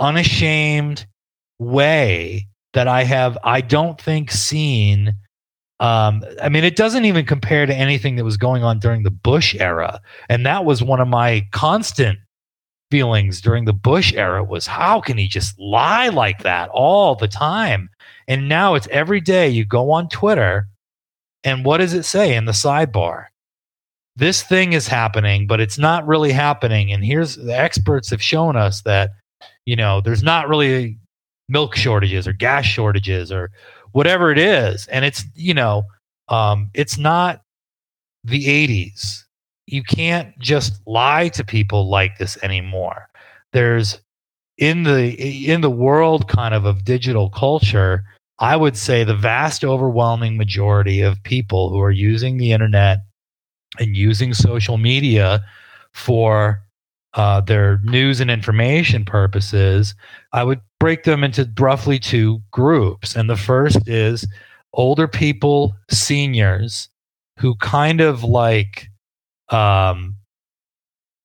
unashamed 0.00 1.04
way 1.58 2.48
that 2.72 2.88
I 2.88 3.04
have, 3.04 3.36
I 3.44 3.60
don't 3.60 4.00
think 4.00 4.30
seen. 4.30 5.12
Um, 5.80 6.24
I 6.42 6.48
mean, 6.48 6.64
it 6.64 6.76
doesn't 6.76 7.04
even 7.04 7.26
compare 7.26 7.66
to 7.66 7.74
anything 7.76 8.16
that 8.16 8.24
was 8.24 8.38
going 8.38 8.64
on 8.64 8.78
during 8.78 9.02
the 9.02 9.10
Bush 9.10 9.54
era. 9.54 10.00
And 10.30 10.46
that 10.46 10.64
was 10.64 10.82
one 10.82 11.00
of 11.00 11.08
my 11.08 11.46
constant 11.52 12.18
feelings 12.90 13.40
during 13.40 13.64
the 13.64 13.72
Bush 13.72 14.12
era 14.14 14.42
was 14.44 14.66
how 14.66 15.00
can 15.00 15.18
he 15.18 15.26
just 15.26 15.58
lie 15.58 16.08
like 16.08 16.42
that 16.42 16.68
all 16.70 17.14
the 17.14 17.28
time? 17.28 17.90
And 18.28 18.48
now 18.48 18.74
it's 18.74 18.88
every 18.88 19.20
day 19.20 19.48
you 19.48 19.64
go 19.64 19.90
on 19.90 20.08
Twitter 20.08 20.68
and 21.44 21.64
what 21.64 21.78
does 21.78 21.92
it 21.92 22.04
say 22.04 22.34
in 22.34 22.46
the 22.46 22.52
sidebar? 22.52 23.26
This 24.16 24.42
thing 24.42 24.72
is 24.72 24.88
happening, 24.88 25.46
but 25.46 25.60
it's 25.60 25.78
not 25.78 26.06
really 26.06 26.32
happening. 26.32 26.92
And 26.92 27.04
here's 27.04 27.36
the 27.36 27.56
experts 27.56 28.10
have 28.10 28.22
shown 28.22 28.56
us 28.56 28.82
that, 28.82 29.10
you 29.66 29.76
know, 29.76 30.00
there's 30.00 30.22
not 30.22 30.48
really 30.48 30.98
milk 31.48 31.76
shortages 31.76 32.26
or 32.26 32.32
gas 32.32 32.64
shortages 32.64 33.30
or 33.30 33.50
whatever 33.92 34.30
it 34.30 34.38
is. 34.38 34.86
And 34.86 35.04
it's, 35.04 35.24
you 35.34 35.52
know, 35.52 35.82
um, 36.28 36.70
it's 36.74 36.96
not 36.96 37.42
the 38.22 38.44
80s. 38.46 39.23
You 39.66 39.82
can't 39.82 40.38
just 40.38 40.80
lie 40.86 41.28
to 41.28 41.44
people 41.44 41.88
like 41.88 42.18
this 42.18 42.36
anymore. 42.42 43.08
There's 43.52 44.00
in 44.58 44.84
the 44.84 45.46
in 45.48 45.60
the 45.62 45.70
world 45.70 46.28
kind 46.28 46.54
of 46.54 46.64
of 46.64 46.84
digital 46.84 47.30
culture, 47.30 48.04
I 48.38 48.56
would 48.56 48.76
say 48.76 49.04
the 49.04 49.16
vast 49.16 49.64
overwhelming 49.64 50.36
majority 50.36 51.00
of 51.00 51.22
people 51.22 51.70
who 51.70 51.80
are 51.80 51.90
using 51.90 52.36
the 52.36 52.52
internet 52.52 52.98
and 53.78 53.96
using 53.96 54.34
social 54.34 54.76
media 54.78 55.44
for 55.92 56.60
uh, 57.14 57.40
their 57.40 57.80
news 57.84 58.20
and 58.20 58.30
information 58.30 59.04
purposes, 59.04 59.94
I 60.32 60.42
would 60.42 60.60
break 60.80 61.04
them 61.04 61.22
into 61.22 61.48
roughly 61.58 61.98
two 61.98 62.42
groups. 62.50 63.14
And 63.14 63.30
the 63.30 63.36
first 63.36 63.88
is 63.88 64.26
older 64.72 65.06
people, 65.06 65.74
seniors, 65.90 66.88
who 67.38 67.54
kind 67.56 68.00
of 68.00 68.24
like 68.24 68.88
um, 69.54 70.16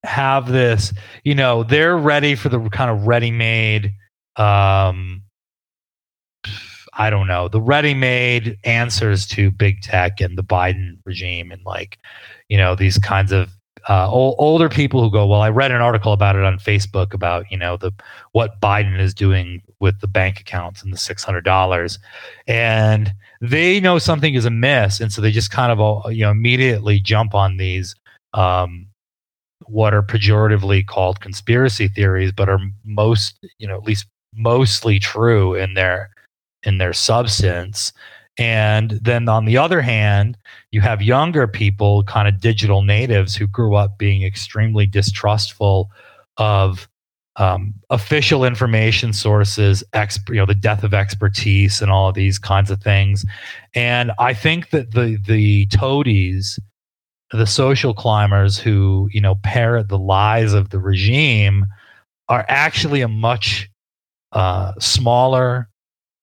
have 0.03 0.47
this, 0.47 0.93
you 1.23 1.35
know, 1.35 1.63
they're 1.63 1.97
ready 1.97 2.35
for 2.35 2.49
the 2.49 2.59
kind 2.69 2.91
of 2.91 3.07
ready 3.07 3.31
made 3.31 3.93
um, 4.35 5.23
I 6.93 7.09
don't 7.09 7.27
know, 7.27 7.47
the 7.47 7.61
ready-made 7.61 8.57
answers 8.65 9.25
to 9.27 9.51
big 9.51 9.81
tech 9.81 10.19
and 10.19 10.37
the 10.37 10.43
Biden 10.43 10.97
regime 11.05 11.51
and 11.51 11.63
like, 11.65 11.97
you 12.49 12.57
know, 12.57 12.75
these 12.75 12.97
kinds 12.97 13.31
of 13.31 13.51
uh, 13.87 14.09
old, 14.09 14.35
older 14.37 14.67
people 14.67 15.01
who 15.01 15.09
go, 15.09 15.25
well, 15.25 15.41
I 15.41 15.49
read 15.49 15.71
an 15.71 15.81
article 15.81 16.11
about 16.11 16.35
it 16.35 16.43
on 16.43 16.59
Facebook 16.59 17.13
about, 17.13 17.49
you 17.49 17.57
know, 17.57 17.77
the 17.77 17.93
what 18.33 18.59
Biden 18.59 18.99
is 18.99 19.13
doing 19.13 19.61
with 19.79 20.01
the 20.01 20.07
bank 20.07 20.41
accounts 20.41 20.83
and 20.83 20.91
the 20.91 20.97
six 20.97 21.23
hundred 21.23 21.45
dollars, 21.45 21.99
and 22.47 23.13
they 23.39 23.79
know 23.79 23.97
something 23.97 24.33
is 24.33 24.43
amiss, 24.43 24.99
and 24.99 25.13
so 25.13 25.21
they 25.21 25.31
just 25.31 25.51
kind 25.51 25.71
of, 25.71 25.79
uh, 25.79 26.09
you 26.09 26.23
know, 26.25 26.31
immediately 26.31 26.99
jump 26.99 27.33
on 27.33 27.55
these, 27.55 27.95
um, 28.33 28.87
what 29.65 29.93
are 29.93 30.03
pejoratively 30.03 30.85
called 30.85 31.21
conspiracy 31.21 31.87
theories, 31.87 32.31
but 32.31 32.49
are 32.49 32.59
most, 32.85 33.37
you 33.57 33.67
know, 33.67 33.75
at 33.75 33.83
least 33.83 34.07
mostly 34.35 34.99
true 34.99 35.55
in 35.55 35.73
their 35.73 36.09
in 36.63 36.77
their 36.77 36.93
substance. 36.93 37.91
And 38.37 38.91
then 38.91 39.27
on 39.27 39.45
the 39.45 39.57
other 39.57 39.81
hand, 39.81 40.37
you 40.71 40.79
have 40.81 41.01
younger 41.01 41.45
people, 41.45 42.03
kind 42.03 42.27
of 42.27 42.39
digital 42.39 42.83
natives, 42.83 43.35
who 43.35 43.47
grew 43.47 43.75
up 43.75 43.97
being 43.97 44.23
extremely 44.23 44.85
distrustful 44.85 45.89
of 46.37 46.87
um, 47.35 47.73
official 47.89 48.43
information 48.45 49.13
sources, 49.13 49.83
exp- 49.93 50.29
you 50.29 50.35
know, 50.35 50.45
the 50.45 50.55
death 50.55 50.83
of 50.83 50.93
expertise, 50.93 51.81
and 51.81 51.91
all 51.91 52.09
of 52.09 52.15
these 52.15 52.39
kinds 52.39 52.71
of 52.71 52.81
things. 52.81 53.25
And 53.73 54.11
I 54.19 54.33
think 54.33 54.69
that 54.71 54.91
the 54.91 55.17
the 55.25 55.65
toadies, 55.67 56.59
the 57.31 57.45
social 57.45 57.93
climbers 57.93 58.57
who 58.57 59.09
you 59.11 59.21
know 59.21 59.35
parrot 59.35 59.87
the 59.87 59.99
lies 59.99 60.53
of 60.53 60.69
the 60.69 60.79
regime, 60.79 61.65
are 62.27 62.45
actually 62.47 63.01
a 63.01 63.07
much 63.07 63.69
uh, 64.31 64.73
smaller, 64.79 65.69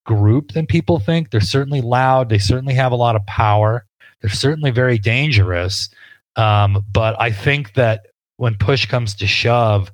group 0.06 0.52
than 0.52 0.64
people 0.64 0.98
think. 0.98 1.30
They're 1.30 1.40
certainly 1.40 1.82
loud. 1.82 2.30
They 2.30 2.38
certainly 2.38 2.74
have 2.74 2.92
a 2.92 2.96
lot 2.96 3.16
of 3.16 3.26
power. 3.26 3.84
They're 4.22 4.30
certainly 4.30 4.70
very 4.70 4.98
dangerous. 4.98 5.90
Um, 6.36 6.82
but 6.90 7.20
I 7.20 7.30
think 7.30 7.74
that 7.74 8.06
when 8.38 8.54
push 8.54 8.86
comes 8.86 9.14
to 9.16 9.26
shove, 9.26 9.90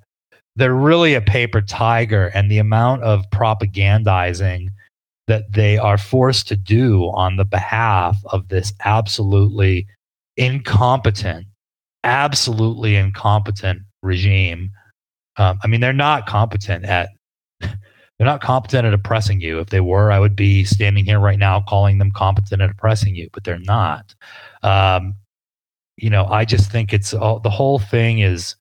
they're 0.54 0.74
really 0.74 1.14
a 1.14 1.20
paper 1.20 1.62
tiger, 1.62 2.26
and 2.34 2.50
the 2.50 2.58
amount 2.58 3.02
of 3.02 3.28
propagandizing 3.30 4.68
that 5.26 5.50
they 5.50 5.78
are 5.78 5.96
forced 5.96 6.46
to 6.48 6.56
do 6.56 7.04
on 7.14 7.36
the 7.36 7.44
behalf 7.44 8.18
of 8.26 8.48
this 8.48 8.72
absolutely 8.84 9.86
incompetent, 10.36 11.46
absolutely 12.04 12.96
incompetent 12.96 13.82
regime. 14.02 14.70
Um, 15.36 15.58
I 15.62 15.66
mean, 15.66 15.80
they're 15.80 15.92
not 15.92 16.26
competent 16.26 16.84
at 16.84 17.10
they're 17.60 17.76
not 18.20 18.42
competent 18.42 18.86
at 18.86 18.94
oppressing 18.94 19.40
you. 19.40 19.58
If 19.58 19.70
they 19.70 19.80
were, 19.80 20.12
I 20.12 20.18
would 20.18 20.36
be 20.36 20.64
standing 20.64 21.04
here 21.04 21.18
right 21.20 21.38
now 21.38 21.64
calling 21.68 21.98
them 21.98 22.10
competent 22.10 22.62
at 22.62 22.70
oppressing 22.70 23.14
you, 23.14 23.28
but 23.32 23.44
they're 23.44 23.58
not. 23.58 24.14
Um, 24.62 25.14
you 25.96 26.10
know, 26.10 26.26
I 26.26 26.44
just 26.44 26.70
think 26.70 26.92
it's 26.92 27.14
all, 27.14 27.40
the 27.40 27.50
whole 27.50 27.78
thing 27.78 28.20
is 28.20 28.56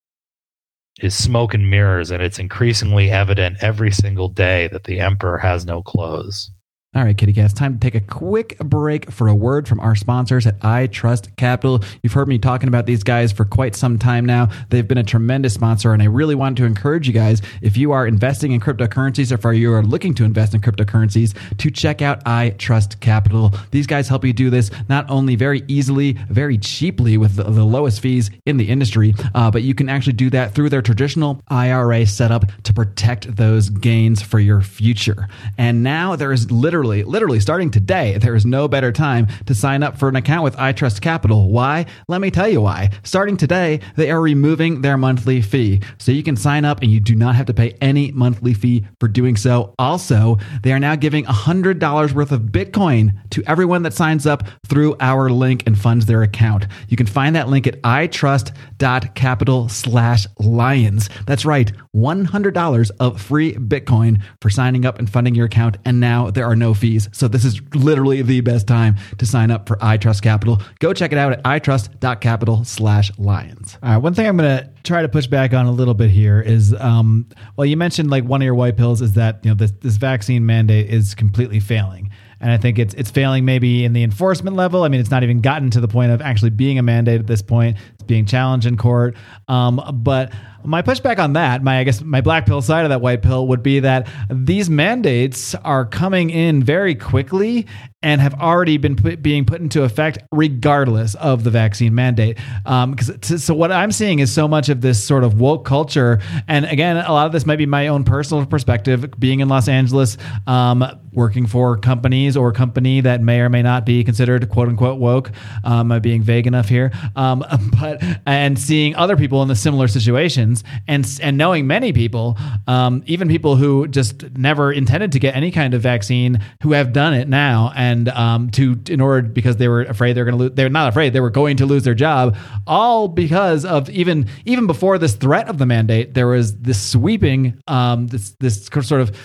is 1.02 1.16
smoke 1.16 1.54
and 1.54 1.70
mirrors, 1.70 2.12
and 2.12 2.22
it's 2.22 2.38
increasingly 2.38 3.10
evident 3.10 3.58
every 3.62 3.92
single 3.92 4.28
day 4.28 4.68
that 4.68 4.84
the 4.84 5.00
emperor 5.00 5.38
has 5.38 5.66
no 5.66 5.82
clothes. 5.82 6.52
All 6.94 7.06
right, 7.06 7.18
kitty 7.18 7.32
cats, 7.32 7.54
time 7.54 7.76
to 7.76 7.80
take 7.80 7.96
a 7.96 8.06
quick 8.06 8.58
break 8.58 9.10
for 9.14 9.30
a 9.30 9.34
word 9.34 9.66
from 9.66 9.80
our 9.80 9.96
sponsors 9.96 10.46
at 10.46 10.60
iTrust 10.60 11.34
Capital. 11.38 11.82
You've 12.04 12.12
heard 12.12 12.28
me 12.28 12.38
talking 12.38 12.68
about 12.68 12.86
these 12.86 13.02
guys 13.02 13.32
for 13.32 13.46
quite 13.46 13.78
some 13.78 13.98
time 13.98 14.26
now. 14.26 14.50
They've 14.68 14.86
been 14.86 14.98
a 14.98 15.04
tremendous 15.04 15.54
sponsor, 15.54 15.94
and 15.94 16.02
I 16.02 16.08
really 16.08 16.36
want 16.36 16.58
to 16.58 16.66
encourage 16.66 17.08
you 17.08 17.14
guys, 17.14 17.42
if 17.62 17.78
you 17.78 17.94
are 17.94 18.06
investing 18.06 18.52
in 18.52 18.60
cryptocurrencies 18.60 19.32
or 19.32 19.54
if 19.54 19.58
you 19.58 19.74
are 19.74 19.84
looking 19.84 20.14
to 20.16 20.26
invest 20.26 20.54
in 20.54 20.60
cryptocurrencies, 20.60 21.34
to 21.60 21.72
check 21.72 22.02
out 22.02 22.26
iTrust 22.26 23.00
Capital. 23.00 23.54
These 23.72 23.88
guys 23.88 24.10
help 24.10 24.26
you 24.26 24.34
do 24.34 24.50
this 24.50 24.70
not 24.90 25.10
only 25.10 25.38
very 25.38 25.64
easily, 25.70 26.18
very 26.30 26.58
cheaply 26.58 27.16
with 27.16 27.38
the, 27.38 27.44
the 27.44 27.64
lowest 27.64 28.02
fees 28.02 28.30
in 28.46 28.58
the 28.58 28.68
industry, 28.68 29.16
uh, 29.34 29.50
but 29.50 29.64
you 29.64 29.74
can 29.74 29.88
actually 29.88 30.12
do 30.12 30.30
that 30.32 30.54
through 30.54 30.68
their 30.68 30.82
traditional 30.82 31.42
IRA 31.48 32.06
setup 32.06 32.44
to 32.64 32.74
protect 32.74 33.34
those 33.38 33.70
gains 33.70 34.22
for 34.22 34.42
your 34.42 34.60
future. 34.60 35.30
And 35.58 35.84
now 35.84 36.18
there 36.18 36.34
is 36.34 36.52
literally 36.52 36.81
literally, 36.82 37.04
literally 37.04 37.40
starting 37.40 37.70
today, 37.70 38.18
there 38.18 38.36
is 38.36 38.46
no 38.46 38.68
better 38.68 38.92
time 38.92 39.28
to 39.46 39.54
sign 39.54 39.84
up 39.84 39.98
for 39.98 40.10
an 40.10 40.16
account 40.16 40.44
with 40.44 40.56
iTrust 40.56 41.00
Capital. 41.02 41.52
Why? 41.52 41.86
Let 42.08 42.22
me 42.22 42.32
tell 42.32 42.48
you 42.48 42.62
why. 42.62 42.90
Starting 43.04 43.38
today, 43.38 43.82
they 43.96 44.10
are 44.10 44.20
removing 44.20 44.82
their 44.82 44.98
monthly 44.98 45.42
fee. 45.42 45.82
So 46.00 46.12
you 46.12 46.24
can 46.24 46.36
sign 46.36 46.66
up 46.66 46.82
and 46.82 46.92
you 46.92 47.00
do 47.00 47.16
not 47.16 47.36
have 47.36 47.46
to 47.46 47.54
pay 47.54 47.78
any 47.82 48.12
monthly 48.12 48.56
fee 48.56 48.86
for 49.00 49.08
doing 49.08 49.38
so. 49.38 49.76
Also, 49.78 50.38
they 50.64 50.74
are 50.74 50.80
now 50.80 50.96
giving 50.96 51.24
$100 51.26 52.14
worth 52.14 52.32
of 52.32 52.42
Bitcoin 52.42 53.14
to 53.30 53.44
everyone 53.46 53.84
that 53.84 53.94
signs 53.94 54.26
up 54.26 54.44
through 54.68 54.96
our 55.00 55.30
link 55.30 55.64
and 55.68 55.78
funds 55.78 56.08
their 56.08 56.24
account. 56.24 56.66
You 56.90 56.98
can 56.98 57.06
find 57.06 57.36
that 57.36 57.48
link 57.48 57.68
at 57.68 57.80
itrust.capital 57.84 59.70
slash 59.70 60.26
lions. 60.40 61.10
That's 61.28 61.46
right, 61.46 61.72
$100 61.96 62.92
of 63.00 63.22
free 63.22 63.54
Bitcoin 63.54 64.22
for 64.42 64.50
signing 64.50 64.86
up 64.86 64.98
and 64.98 65.08
funding 65.10 65.36
your 65.36 65.46
account. 65.46 65.78
And 65.86 66.00
now 66.00 66.32
there 66.32 66.46
are 66.46 66.56
no 66.56 66.71
fees. 66.74 67.10
So 67.12 67.28
this 67.28 67.46
is 67.46 67.62
literally 67.74 68.22
the 68.22 68.42
best 68.42 68.68
time 68.68 68.96
to 69.18 69.26
sign 69.26 69.52
up 69.52 69.68
for 69.68 69.76
iTrust 69.78 70.22
Capital. 70.22 70.62
Go 70.80 70.94
check 70.94 71.12
it 71.12 71.18
out 71.18 71.34
at 71.34 71.44
itrust.capital 71.44 72.64
slash 72.66 73.12
lions. 73.18 73.78
All 73.84 73.90
right. 73.90 73.98
One 73.98 74.14
thing 74.14 74.28
I'm 74.28 74.38
going 74.38 74.58
to 74.58 74.70
try 74.84 75.02
to 75.02 75.10
push 75.10 75.28
back 75.28 75.54
on 75.54 75.66
a 75.66 75.72
little 75.72 75.94
bit 75.94 76.10
here 76.10 76.42
is, 76.42 76.74
um, 76.74 77.28
well, 77.56 77.66
you 77.66 77.78
mentioned 77.78 78.10
like 78.10 78.24
one 78.24 78.42
of 78.42 78.46
your 78.46 78.56
white 78.56 78.78
pills 78.78 79.02
is 79.02 79.14
that, 79.14 79.40
you 79.44 79.52
know, 79.52 79.56
this, 79.56 79.72
this 79.82 79.98
vaccine 79.98 80.46
mandate 80.46 80.90
is 80.90 81.16
completely 81.16 81.60
failing. 81.60 82.12
And 82.40 82.50
I 82.50 82.58
think 82.58 82.80
it's 82.80 82.96
it's 82.96 83.12
failing 83.12 83.46
maybe 83.46 83.86
in 83.86 83.94
the 83.94 84.02
enforcement 84.02 84.56
level. 84.56 84.84
I 84.84 84.88
mean, 84.88 85.00
it's 85.00 85.12
not 85.12 85.22
even 85.22 85.42
gotten 85.42 85.70
to 85.70 85.80
the 85.80 85.88
point 85.88 86.12
of 86.12 86.24
actually 86.24 86.50
being 86.50 86.80
a 86.80 86.82
mandate 86.82 87.20
at 87.20 87.28
this 87.28 87.44
point. 87.44 87.78
Being 88.02 88.26
challenged 88.26 88.66
in 88.68 88.78
court. 88.78 89.16
Um, 89.48 89.82
but 90.04 90.32
my 90.64 90.82
pushback 90.82 91.20
on 91.20 91.34
that, 91.34 91.64
my 91.64 91.80
I 91.80 91.84
guess 91.84 92.02
my 92.02 92.22
black 92.22 92.46
pill 92.46 92.62
side 92.62 92.84
of 92.84 92.90
that 92.90 93.02
white 93.02 93.22
pill 93.22 93.48
would 93.48 93.64
be 93.64 93.80
that 93.80 94.08
these 94.30 94.70
mandates 94.70 95.56
are 95.56 95.86
coming 95.86 96.30
in 96.30 96.64
very 96.64 96.96
quickly 96.96 97.68
and 98.04 98.20
have 98.20 98.34
already 98.36 98.78
been 98.78 98.96
put, 98.96 99.22
being 99.22 99.46
put 99.46 99.62
into 99.62 99.84
effect 99.84 100.20
regardless 100.32 101.14
of 101.16 101.44
the 101.44 101.52
vaccine 101.52 101.94
mandate. 101.94 102.38
Um, 102.66 102.96
so 103.22 103.54
what 103.54 103.72
I'm 103.72 103.92
seeing 103.92 104.20
is 104.20 104.32
so 104.32 104.48
much 104.48 104.70
of 104.70 104.82
this 104.82 105.04
sort 105.04 105.24
of 105.24 105.40
woke 105.40 105.66
culture, 105.66 106.20
and 106.48 106.66
again, 106.66 106.98
a 106.98 107.12
lot 107.12 107.28
of 107.28 107.32
this 107.32 107.46
might 107.46 107.58
be 107.58 107.66
my 107.66 107.88
own 107.88 108.04
personal 108.04 108.46
perspective, 108.46 109.14
being 109.20 109.40
in 109.40 109.50
Los 109.50 109.68
Angeles, 109.68 110.18
um, 110.48 110.84
working 111.14 111.46
for 111.46 111.78
companies 111.78 112.36
or 112.36 112.50
a 112.50 112.54
company 112.54 113.02
that 113.02 113.22
may 113.22 113.42
or 113.42 113.50
may 113.50 113.62
not 113.62 113.86
be 113.86 114.04
considered 114.04 114.50
quote 114.50 114.68
unquote 114.70 115.00
woke. 115.00 115.32
Um, 115.64 115.92
being 116.02 116.24
vague 116.24 116.48
enough 116.48 116.70
here, 116.70 116.92
um, 117.16 117.46
but 117.80 117.91
and 118.26 118.58
seeing 118.58 118.96
other 118.96 119.18
people 119.18 119.42
in 119.42 119.48
the 119.48 119.56
similar 119.56 119.88
situations 119.88 120.64
and 120.88 121.08
and 121.22 121.38
knowing 121.38 121.68
many 121.68 121.94
people, 121.94 122.38
um, 122.68 123.04
even 123.06 123.28
people 123.28 123.56
who 123.56 123.88
just 123.88 124.30
never 124.32 124.72
intended 124.72 125.12
to 125.14 125.20
get 125.20 125.36
any 125.36 125.52
kind 125.52 125.74
of 125.74 125.82
vaccine, 125.82 126.40
who 126.62 126.74
have 126.74 126.94
done 126.94 127.14
it 127.14 127.28
now, 127.28 127.72
and 127.76 128.10
um, 128.10 128.50
to 128.52 128.80
in 128.90 129.02
order 129.02 129.28
because 129.28 129.58
they 129.58 129.68
were 129.68 129.82
afraid 129.84 130.14
they're 130.14 130.26
going 130.26 130.38
to 130.38 130.44
lose. 130.46 130.52
They're 130.54 130.70
not 130.70 130.90
afraid; 130.90 131.14
they 131.14 131.20
were 131.20 131.30
going 131.30 131.58
to 131.58 131.66
lose 131.66 131.84
their 131.84 131.94
job, 131.94 132.38
all 132.68 133.08
because 133.08 133.66
of 133.66 133.90
even 133.90 134.28
even 134.46 134.68
before 134.68 134.98
this 134.98 135.16
threat 135.16 135.48
of 135.48 135.58
the 135.58 135.66
mandate, 135.66 136.14
there 136.14 136.28
was 136.28 136.58
this 136.58 136.82
sweeping, 136.82 137.60
um, 137.68 138.08
this 138.08 138.36
this 138.40 138.66
sort 138.66 139.02
of 139.02 139.16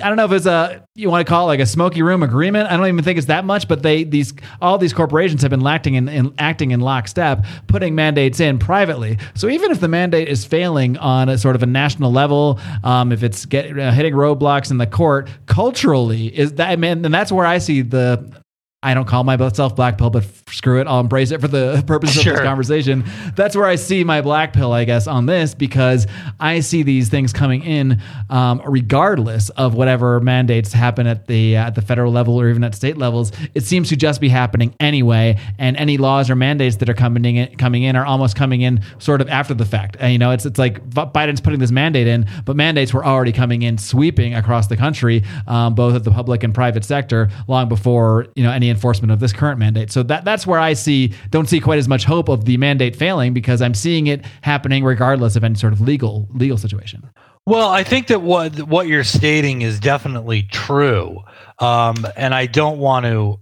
I 0.00 0.08
don't 0.08 0.16
know 0.16 0.24
if 0.24 0.32
it's 0.32 0.46
a 0.46 0.86
you 0.94 1.10
want 1.10 1.26
to 1.26 1.30
call 1.30 1.44
it 1.44 1.46
like 1.48 1.60
a 1.60 1.66
smoky 1.66 2.02
room 2.02 2.22
agreement. 2.22 2.70
I 2.70 2.76
don't 2.76 2.86
even 2.86 3.04
think 3.04 3.18
it's 3.18 3.26
that 3.28 3.44
much, 3.44 3.68
but 3.68 3.82
they 3.82 4.04
these 4.04 4.32
all 4.60 4.78
these 4.78 4.92
corporations 4.92 5.42
have 5.42 5.50
been 5.50 5.66
acting 5.66 5.94
in, 5.94 6.08
in 6.08 6.34
acting 6.38 6.70
in 6.70 6.80
lockstep, 6.80 7.44
putting 7.66 7.94
mandates 7.94 8.40
in 8.40 8.58
privately. 8.58 9.18
So 9.34 9.48
even 9.48 9.70
if 9.70 9.80
the 9.80 9.88
mandate 9.88 10.28
is 10.28 10.44
failing 10.44 10.96
on 10.98 11.28
a 11.28 11.38
sort 11.38 11.56
of 11.56 11.62
a 11.62 11.66
national 11.66 12.12
level, 12.12 12.58
um, 12.84 13.12
if 13.12 13.22
it's 13.22 13.46
get, 13.46 13.78
uh, 13.78 13.92
hitting 13.92 14.14
roadblocks 14.14 14.70
in 14.70 14.78
the 14.78 14.86
court, 14.86 15.28
culturally 15.46 16.26
is 16.36 16.54
that 16.54 16.70
I 16.70 16.76
mean, 16.76 17.04
and 17.04 17.14
that's 17.14 17.32
where 17.32 17.46
I 17.46 17.58
see 17.58 17.82
the 17.82 18.37
I 18.80 18.94
don't 18.94 19.06
call 19.08 19.24
myself 19.24 19.74
black 19.74 19.98
pill, 19.98 20.08
but 20.10 20.24
screw 20.50 20.80
it. 20.80 20.86
I'll 20.86 21.00
embrace 21.00 21.32
it 21.32 21.40
for 21.40 21.48
the 21.48 21.82
purposes 21.86 22.22
Sure. 22.22 22.34
of 22.34 22.38
this 22.38 22.46
conversation. 22.46 23.04
That's 23.34 23.56
where 23.56 23.66
I 23.66 23.74
see 23.74 24.04
my 24.04 24.20
black 24.20 24.52
pill, 24.52 24.72
I 24.72 24.84
guess, 24.84 25.08
on 25.08 25.26
this 25.26 25.52
because 25.52 26.06
I 26.38 26.60
see 26.60 26.84
these 26.84 27.08
things 27.08 27.32
coming 27.32 27.64
in, 27.64 28.00
um, 28.30 28.62
regardless 28.64 29.50
of 29.50 29.74
whatever 29.74 30.20
mandates 30.20 30.72
happen 30.72 31.08
at 31.08 31.26
the 31.26 31.56
at 31.56 31.74
the 31.74 31.82
federal 31.82 32.12
level 32.12 32.40
or 32.40 32.48
even 32.48 32.62
at 32.62 32.72
state 32.74 32.96
levels. 32.96 33.32
It 33.54 33.64
seems 33.64 33.88
to 33.88 33.96
just 33.96 34.20
be 34.20 34.28
happening 34.28 34.72
anyway, 34.78 35.38
and 35.58 35.76
any 35.76 35.96
laws 35.96 36.30
or 36.30 36.36
mandates 36.36 36.76
that 36.76 36.88
are 36.88 36.94
coming 36.94 37.24
in 37.36 37.56
coming 37.56 37.82
in 37.82 37.96
are 37.96 38.06
almost 38.06 38.36
coming 38.36 38.60
in 38.60 38.80
sort 39.00 39.20
of 39.20 39.28
after 39.28 39.54
the 39.54 39.64
fact. 39.64 39.96
And, 39.98 40.12
you 40.12 40.20
know, 40.20 40.30
it's 40.30 40.46
it's 40.46 40.58
like 40.58 40.88
Biden's 40.90 41.40
putting 41.40 41.58
this 41.58 41.72
mandate 41.72 42.06
in, 42.06 42.26
but 42.44 42.54
mandates 42.54 42.94
were 42.94 43.04
already 43.04 43.32
coming 43.32 43.62
in 43.62 43.76
sweeping 43.76 44.34
across 44.34 44.68
the 44.68 44.76
country, 44.76 45.24
um, 45.48 45.74
both 45.74 45.96
at 45.96 46.04
the 46.04 46.12
public 46.12 46.44
and 46.44 46.54
private 46.54 46.84
sector, 46.84 47.28
long 47.48 47.68
before 47.68 48.28
you 48.36 48.44
know 48.44 48.52
any 48.52 48.67
enforcement 48.70 49.12
of 49.12 49.20
this 49.20 49.32
current 49.32 49.58
mandate. 49.58 49.90
So 49.90 50.02
that 50.04 50.24
that's 50.24 50.46
where 50.46 50.60
I 50.60 50.74
see 50.74 51.14
don't 51.30 51.48
see 51.48 51.60
quite 51.60 51.78
as 51.78 51.88
much 51.88 52.04
hope 52.04 52.28
of 52.28 52.44
the 52.44 52.56
mandate 52.56 52.96
failing 52.96 53.32
because 53.32 53.62
I'm 53.62 53.74
seeing 53.74 54.06
it 54.06 54.24
happening 54.42 54.84
regardless 54.84 55.36
of 55.36 55.44
any 55.44 55.54
sort 55.54 55.72
of 55.72 55.80
legal 55.80 56.28
legal 56.32 56.58
situation. 56.58 57.08
Well, 57.46 57.70
I 57.70 57.82
think 57.82 58.08
that 58.08 58.20
what 58.20 58.62
what 58.64 58.88
you're 58.88 59.04
stating 59.04 59.62
is 59.62 59.80
definitely 59.80 60.42
true, 60.42 61.20
um, 61.60 62.06
and 62.14 62.34
I 62.34 62.44
don't 62.44 62.78
want 62.78 63.06
to, 63.06 63.40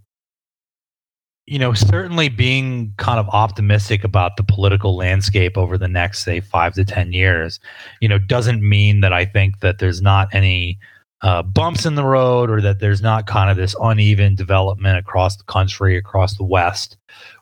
you 1.46 1.58
know, 1.58 1.72
certainly 1.72 2.28
being 2.28 2.94
kind 2.98 3.18
of 3.18 3.28
optimistic 3.30 4.04
about 4.04 4.36
the 4.36 4.44
political 4.44 4.94
landscape 4.94 5.58
over 5.58 5.76
the 5.76 5.88
next, 5.88 6.22
say, 6.22 6.38
five 6.38 6.74
to 6.74 6.84
ten 6.84 7.12
years, 7.12 7.58
you 8.00 8.08
know, 8.08 8.18
doesn't 8.18 8.62
mean 8.62 9.00
that 9.00 9.12
I 9.12 9.24
think 9.24 9.58
that 9.58 9.80
there's 9.80 10.00
not 10.00 10.28
any 10.32 10.78
uh, 11.22 11.42
bumps 11.42 11.86
in 11.86 11.94
the 11.94 12.04
road 12.04 12.50
or 12.50 12.60
that 12.60 12.78
there's 12.78 13.02
not 13.02 13.26
kind 13.26 13.50
of 13.50 13.56
this 13.56 13.74
uneven 13.80 14.34
development 14.34 14.98
across 14.98 15.36
the 15.36 15.44
country, 15.44 15.96
across 15.96 16.36
the 16.36 16.44
West, 16.44 16.96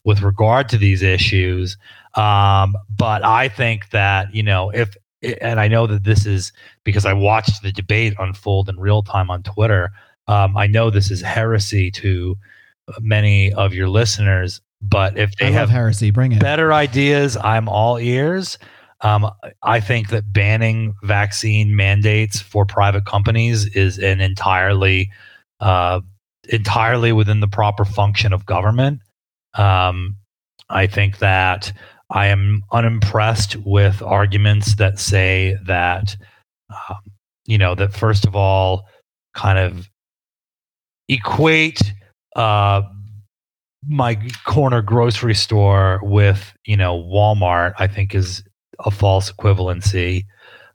with 0.05 0.23
regard 0.23 0.69
to 0.69 0.79
these 0.79 1.03
issues. 1.03 1.77
Um, 2.15 2.77
but 2.97 3.25
I 3.25 3.49
think 3.49 3.91
that 3.91 4.33
you 4.35 4.43
know 4.43 4.71
if 4.71 4.97
and 5.41 5.59
I 5.59 5.69
know 5.69 5.87
that 5.87 6.05
this 6.05 6.27
is 6.27 6.53
because 6.85 7.07
I 7.07 7.13
watched 7.13 7.63
the 7.63 7.73
debate 7.73 8.15
unfold 8.19 8.69
in 8.69 8.79
real 8.79 9.03
time 9.03 9.31
on 9.31 9.43
Twitter. 9.43 9.91
Um, 10.29 10.57
I 10.57 10.67
know 10.67 10.91
this 10.91 11.11
is 11.11 11.21
heresy 11.21 11.91
to 11.93 12.37
many 13.01 13.53
of 13.53 13.75
your 13.75 13.89
listeners, 13.89 14.61
but 14.83 15.17
if 15.17 15.35
they 15.37 15.53
have 15.53 15.71
heresy. 15.71 16.11
Bring 16.11 16.33
it. 16.33 16.41
better 16.41 16.73
ideas, 16.73 17.37
I'm 17.37 17.69
all 17.69 17.99
ears. 17.99 18.59
Um, 19.01 19.31
I 19.63 19.81
think 19.81 20.09
that 20.09 20.33
banning 20.33 20.95
vaccine 21.03 21.77
mandates 21.77 22.41
for 22.41 22.65
private 22.65 23.05
companies 23.05 23.67
is 23.77 23.99
an 23.99 24.21
entirely, 24.21 25.11
uh, 25.61 26.01
entirely 26.49 27.13
within 27.13 27.41
the 27.41 27.49
proper 27.49 27.85
function 27.85 28.33
of 28.33 28.47
government. 28.47 29.01
Um, 29.55 30.17
I 30.71 30.87
think 30.87 31.19
that 31.19 31.73
I 32.11 32.27
am 32.27 32.63
unimpressed 32.73 33.57
with 33.57 34.01
arguments 34.03 34.77
that 34.77 34.99
say 34.99 35.57
that, 35.67 36.17
um, 36.71 37.01
you 37.47 37.59
know, 37.59 37.75
that 37.75 37.93
first 37.93 38.25
of 38.25 38.35
all, 38.35 38.87
kind 39.35 39.59
of 39.59 39.89
equate 41.09 41.81
uh, 42.37 42.83
my 43.87 44.17
corner 44.45 44.81
grocery 44.81 45.35
store 45.35 46.01
with, 46.03 46.53
you 46.65 46.77
know, 46.77 46.97
Walmart. 47.03 47.75
I 47.79 47.87
think 47.87 48.15
is 48.15 48.43
a 48.81 48.91
false 48.91 49.33
equivalency. 49.33 50.25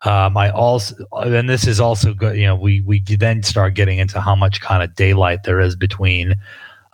Um, 0.04 0.38
I 0.38 0.50
also, 0.52 0.96
and 1.14 1.50
this 1.50 1.68
is 1.68 1.80
also 1.80 2.14
good. 2.14 2.38
You 2.38 2.46
know, 2.46 2.56
we 2.56 2.82
we 2.82 3.02
then 3.02 3.44
start 3.44 3.74
getting 3.74 4.00
into 4.00 4.22
how 4.22 4.36
much 4.36 4.62
kind 4.62 4.82
of 4.82 4.96
daylight 4.96 5.44
there 5.44 5.60
is 5.60 5.76
between 5.76 6.36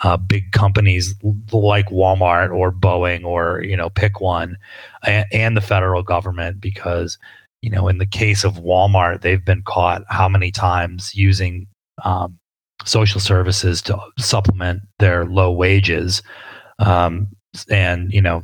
uh, 0.03 0.17
big 0.17 0.51
companies 0.51 1.15
like 1.51 1.87
Walmart 1.89 2.53
or 2.53 2.71
Boeing 2.71 3.23
or 3.23 3.61
you 3.61 3.77
know 3.77 3.89
pick 3.89 4.19
one, 4.19 4.57
and, 5.05 5.25
and 5.31 5.55
the 5.55 5.61
federal 5.61 6.03
government 6.03 6.59
because 6.59 7.17
you 7.61 7.69
know 7.69 7.87
in 7.87 7.99
the 7.99 8.05
case 8.05 8.43
of 8.43 8.55
Walmart 8.55 9.21
they've 9.21 9.45
been 9.45 9.63
caught 9.63 10.03
how 10.09 10.27
many 10.27 10.51
times 10.51 11.13
using 11.15 11.67
um, 12.03 12.37
social 12.85 13.21
services 13.21 13.81
to 13.83 13.97
supplement 14.17 14.81
their 14.99 15.25
low 15.25 15.51
wages, 15.51 16.23
um, 16.79 17.27
and 17.69 18.11
you 18.11 18.21
know 18.21 18.43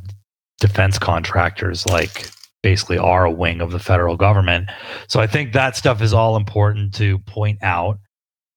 defense 0.60 0.98
contractors 0.98 1.84
like 1.88 2.30
basically 2.62 2.98
are 2.98 3.24
a 3.24 3.30
wing 3.30 3.60
of 3.60 3.72
the 3.72 3.78
federal 3.78 4.16
government. 4.16 4.70
So 5.08 5.20
I 5.20 5.26
think 5.26 5.52
that 5.52 5.76
stuff 5.76 6.00
is 6.00 6.12
all 6.12 6.36
important 6.36 6.94
to 6.94 7.18
point 7.20 7.58
out. 7.62 7.98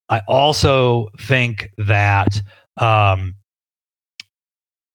I 0.10 0.22
also 0.28 1.10
think 1.20 1.72
that 1.78 2.42
um, 2.78 3.36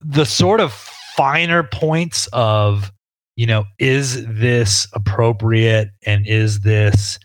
the 0.00 0.24
sort 0.24 0.60
of 0.60 0.72
finer 0.72 1.62
points 1.64 2.28
of, 2.32 2.92
you 3.36 3.46
know, 3.46 3.64
is 3.78 4.24
this 4.26 4.86
appropriate 4.94 5.90
and 6.06 6.26
is 6.26 6.60
this 6.60 7.18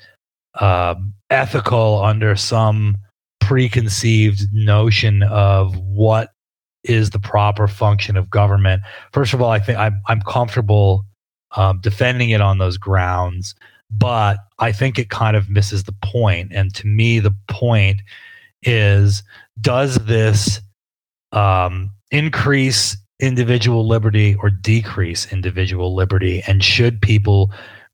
um 0.61 1.13
ethical 1.29 2.01
under 2.03 2.35
some 2.35 2.97
preconceived 3.41 4.41
notion 4.53 5.23
of 5.23 5.77
what 5.77 6.29
is 6.83 7.09
the 7.11 7.19
proper 7.19 7.67
function 7.67 8.17
of 8.17 8.29
government? 8.29 8.81
First 9.11 9.33
of 9.33 9.41
all, 9.41 9.51
I 9.51 9.59
think 9.59 9.77
I'm, 9.77 10.01
I'm 10.07 10.21
comfortable 10.21 11.05
um, 11.55 11.79
defending 11.81 12.29
it 12.29 12.41
on 12.41 12.57
those 12.57 12.77
grounds, 12.77 13.55
but 13.91 14.37
I 14.59 14.71
think 14.71 14.99
it 14.99 15.09
kind 15.09 15.37
of 15.37 15.49
misses 15.49 15.83
the 15.83 15.95
point. 16.03 16.51
And 16.53 16.73
to 16.75 16.87
me, 16.87 17.19
the 17.19 17.35
point 17.47 18.01
is 18.63 19.23
does 19.61 19.95
this 20.05 20.59
um, 21.31 21.91
increase 22.11 22.97
individual 23.19 23.87
liberty 23.87 24.35
or 24.35 24.49
decrease 24.49 25.31
individual 25.31 25.95
liberty? 25.95 26.43
And 26.47 26.63
should 26.63 27.01
people 27.01 27.51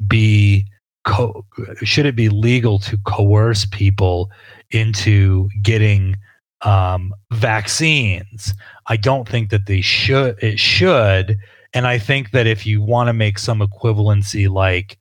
be 0.08 0.66
co- 1.06 1.46
should 1.84 2.06
it 2.06 2.16
be 2.16 2.30
legal 2.30 2.80
to 2.80 2.98
coerce 3.06 3.66
people 3.66 4.32
into 4.72 5.50
getting 5.62 6.16
um, 6.62 7.14
vaccines? 7.32 8.54
I 8.88 8.98
don't 8.98 9.28
think 9.28 9.50
that 9.50 9.68
they 9.68 9.82
should. 9.82 10.42
It 10.42 10.60
should, 10.60 11.38
and 11.74 11.88
I 11.88 11.98
think 11.98 12.32
that 12.32 12.48
if 12.48 12.66
you 12.66 12.82
want 12.82 13.08
to 13.08 13.14
make 13.14 13.40
some 13.40 13.60
equivalency, 13.60 14.50
like 14.50 14.98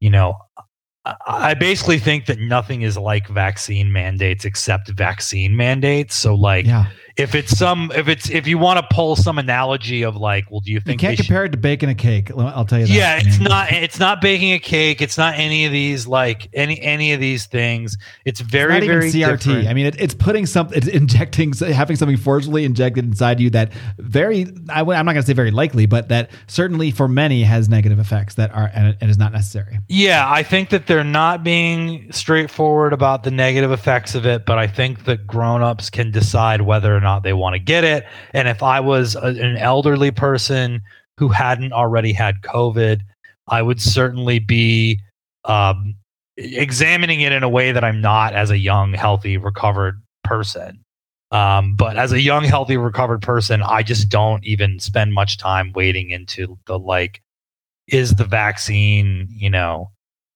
you 0.00 0.10
know, 0.10 0.36
I- 1.04 1.54
basically 1.54 1.98
think 1.98 2.26
that 2.26 2.38
nothing 2.38 2.82
is 2.82 2.96
like 2.98 3.28
vaccine 3.28 3.92
mandates 3.92 4.44
except 4.44 4.90
vaccine 4.90 5.56
mandates. 5.56 6.14
So 6.14 6.34
like 6.34 6.66
Yeah, 6.66 6.86
if 7.18 7.34
it's 7.34 7.56
some 7.56 7.90
if 7.94 8.08
it's 8.08 8.30
if 8.30 8.46
you 8.46 8.58
want 8.58 8.78
to 8.78 8.94
pull 8.94 9.16
some 9.16 9.38
analogy 9.38 10.02
of 10.02 10.16
like, 10.16 10.50
well, 10.50 10.60
do 10.60 10.70
you 10.70 10.80
think 10.80 11.02
you 11.02 11.08
can't 11.08 11.16
should- 11.16 11.26
compare 11.26 11.44
it 11.44 11.52
to 11.52 11.58
baking 11.58 11.88
a 11.88 11.94
cake. 11.94 12.30
I'll 12.30 12.64
tell 12.64 12.78
you 12.78 12.86
that. 12.86 12.92
yeah, 12.92 13.20
it's 13.20 13.40
not 13.40 13.72
it's 13.72 13.98
not 13.98 14.20
baking 14.20 14.52
a 14.52 14.58
cake. 14.60 15.02
It's 15.02 15.18
not 15.18 15.34
any 15.34 15.66
of 15.66 15.72
these 15.72 16.06
like 16.06 16.48
any 16.54 16.80
any 16.80 17.12
of 17.12 17.20
these 17.20 17.46
things. 17.46 17.98
It's 18.24 18.40
very 18.40 18.76
even 18.76 18.88
very 18.88 19.10
CRT. 19.10 19.38
different. 19.38 19.68
I 19.68 19.74
mean, 19.74 19.86
it, 19.86 20.00
it's 20.00 20.14
putting 20.14 20.46
something, 20.46 20.78
it's 20.78 20.86
injecting, 20.86 21.52
having 21.72 21.96
something 21.96 22.16
forcibly 22.16 22.64
injected 22.64 23.04
inside 23.04 23.40
you 23.40 23.50
that 23.50 23.72
very, 23.98 24.46
I, 24.68 24.80
am 24.80 24.86
not 24.86 25.04
going 25.04 25.16
to 25.16 25.22
say 25.22 25.32
very 25.32 25.50
likely, 25.50 25.86
but 25.86 26.08
that 26.08 26.30
certainly 26.46 26.90
for 26.90 27.08
many 27.08 27.42
has 27.42 27.68
negative 27.68 27.98
effects 27.98 28.36
that 28.36 28.54
are, 28.54 28.70
and 28.72 28.96
it 29.00 29.10
is 29.10 29.18
not 29.18 29.32
necessary. 29.32 29.78
Yeah, 29.88 30.30
I 30.30 30.42
think 30.42 30.70
that 30.70 30.86
they're 30.86 31.02
not 31.04 31.42
being 31.42 32.12
straightforward 32.12 32.92
about 32.92 33.24
the 33.24 33.30
negative 33.30 33.72
effects 33.72 34.14
of 34.14 34.24
it, 34.24 34.46
but 34.46 34.58
I 34.58 34.66
think 34.68 35.04
that 35.04 35.26
grown-ups 35.26 35.90
can 35.90 36.10
decide 36.10 36.62
whether 36.62 36.94
or 36.94 37.00
not 37.00 37.07
they 37.22 37.32
want 37.32 37.54
to 37.54 37.58
get 37.58 37.84
it. 37.84 38.04
And 38.34 38.48
if 38.48 38.62
I 38.62 38.80
was 38.80 39.16
a, 39.16 39.28
an 39.28 39.56
elderly 39.56 40.10
person 40.10 40.80
who 41.18 41.28
hadn't 41.28 41.72
already 41.72 42.12
had 42.12 42.42
COVID, 42.42 43.00
I 43.48 43.62
would 43.62 43.80
certainly 43.80 44.38
be 44.38 45.00
um, 45.44 45.94
examining 46.36 47.20
it 47.20 47.32
in 47.32 47.42
a 47.42 47.48
way 47.48 47.72
that 47.72 47.84
I'm 47.84 48.00
not 48.00 48.34
as 48.34 48.50
a 48.50 48.58
young, 48.58 48.92
healthy, 48.92 49.36
recovered 49.36 50.00
person. 50.24 50.84
Um, 51.30 51.74
but 51.74 51.96
as 51.96 52.12
a 52.12 52.20
young, 52.20 52.44
healthy, 52.44 52.76
recovered 52.76 53.22
person, 53.22 53.62
I 53.62 53.82
just 53.82 54.08
don't 54.08 54.44
even 54.44 54.78
spend 54.78 55.12
much 55.12 55.38
time 55.38 55.72
wading 55.74 56.10
into 56.10 56.58
the 56.66 56.78
like, 56.78 57.20
is 57.86 58.14
the 58.14 58.24
vaccine, 58.24 59.28
you 59.30 59.50
know, 59.50 59.90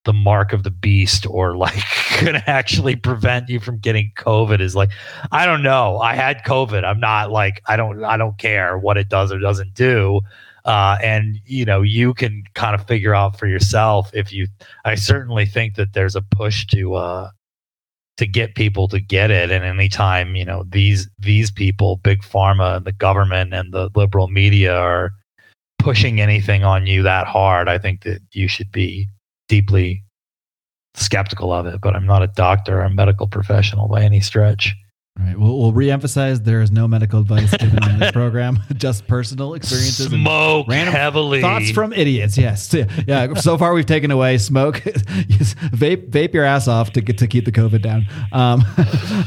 the 0.04 0.12
mark 0.12 0.52
of 0.52 0.62
the 0.62 0.70
beast 0.70 1.26
or 1.26 1.56
like 1.56 1.82
going 2.20 2.34
to 2.34 2.50
actually 2.50 2.96
prevent 2.96 3.48
you 3.48 3.60
from 3.60 3.78
getting 3.78 4.12
COVID 4.16 4.60
is 4.60 4.74
like, 4.74 4.90
I 5.30 5.46
don't 5.46 5.62
know. 5.62 5.98
I 5.98 6.14
had 6.14 6.44
COVID. 6.44 6.84
I'm 6.84 7.00
not 7.00 7.30
like, 7.30 7.62
I 7.66 7.76
don't, 7.76 8.02
I 8.04 8.16
don't 8.16 8.38
care 8.38 8.78
what 8.78 8.96
it 8.96 9.08
does 9.08 9.32
or 9.32 9.38
doesn't 9.38 9.74
do. 9.74 10.20
Uh, 10.64 10.96
and 11.02 11.40
you 11.44 11.64
know, 11.64 11.82
you 11.82 12.14
can 12.14 12.44
kind 12.54 12.74
of 12.74 12.86
figure 12.86 13.14
out 13.14 13.38
for 13.38 13.46
yourself 13.46 14.10
if 14.14 14.32
you, 14.32 14.46
I 14.84 14.94
certainly 14.94 15.46
think 15.46 15.74
that 15.76 15.92
there's 15.92 16.16
a 16.16 16.22
push 16.22 16.66
to, 16.68 16.94
uh, 16.94 17.30
to 18.18 18.26
get 18.26 18.54
people 18.54 18.86
to 18.88 19.00
get 19.00 19.30
it 19.30 19.50
and 19.50 19.64
anytime 19.64 20.36
you 20.36 20.44
know 20.44 20.64
these 20.68 21.08
these 21.18 21.50
people 21.50 21.96
big 22.04 22.20
pharma 22.20 22.76
and 22.76 22.84
the 22.84 22.92
government 22.92 23.54
and 23.54 23.72
the 23.72 23.88
liberal 23.94 24.28
media 24.28 24.76
are 24.76 25.12
pushing 25.78 26.20
anything 26.20 26.62
on 26.62 26.86
you 26.86 27.02
that 27.02 27.26
hard 27.26 27.68
i 27.68 27.78
think 27.78 28.02
that 28.02 28.20
you 28.32 28.46
should 28.46 28.70
be 28.70 29.08
deeply 29.52 30.02
skeptical 30.94 31.52
of 31.52 31.66
it 31.66 31.78
but 31.82 31.94
i'm 31.94 32.06
not 32.06 32.22
a 32.22 32.26
doctor 32.28 32.80
or 32.80 32.84
a 32.84 32.90
medical 32.90 33.26
professional 33.26 33.86
by 33.86 34.02
any 34.02 34.18
stretch 34.18 34.74
All 35.20 35.26
right. 35.26 35.38
We'll, 35.38 35.58
we'll 35.58 35.72
reemphasize 35.74 36.42
there 36.42 36.62
is 36.62 36.70
no 36.70 36.88
medical 36.88 37.20
advice 37.20 37.54
given 37.58 37.82
on 37.84 37.98
this 37.98 38.10
program, 38.12 38.60
just 38.76 39.06
personal 39.06 39.52
experiences. 39.52 40.06
and 40.10 40.22
smoke 40.22 40.66
random 40.68 40.94
heavily 40.94 41.42
Thoughts 41.42 41.70
from 41.70 41.92
idiots. 41.92 42.38
Yes. 42.38 42.74
Yeah. 43.06 43.34
So 43.34 43.58
far, 43.58 43.74
we've 43.74 43.84
taken 43.86 44.10
away 44.10 44.38
smoke. 44.38 44.82
yes, 44.84 45.54
vape, 45.54 46.08
vape 46.10 46.32
your 46.32 46.44
ass 46.44 46.66
off 46.68 46.92
to 46.92 47.00
get 47.00 47.18
to 47.18 47.26
keep 47.26 47.44
the 47.44 47.52
COVID 47.52 47.82
down. 47.82 48.06
Um, 48.32 48.64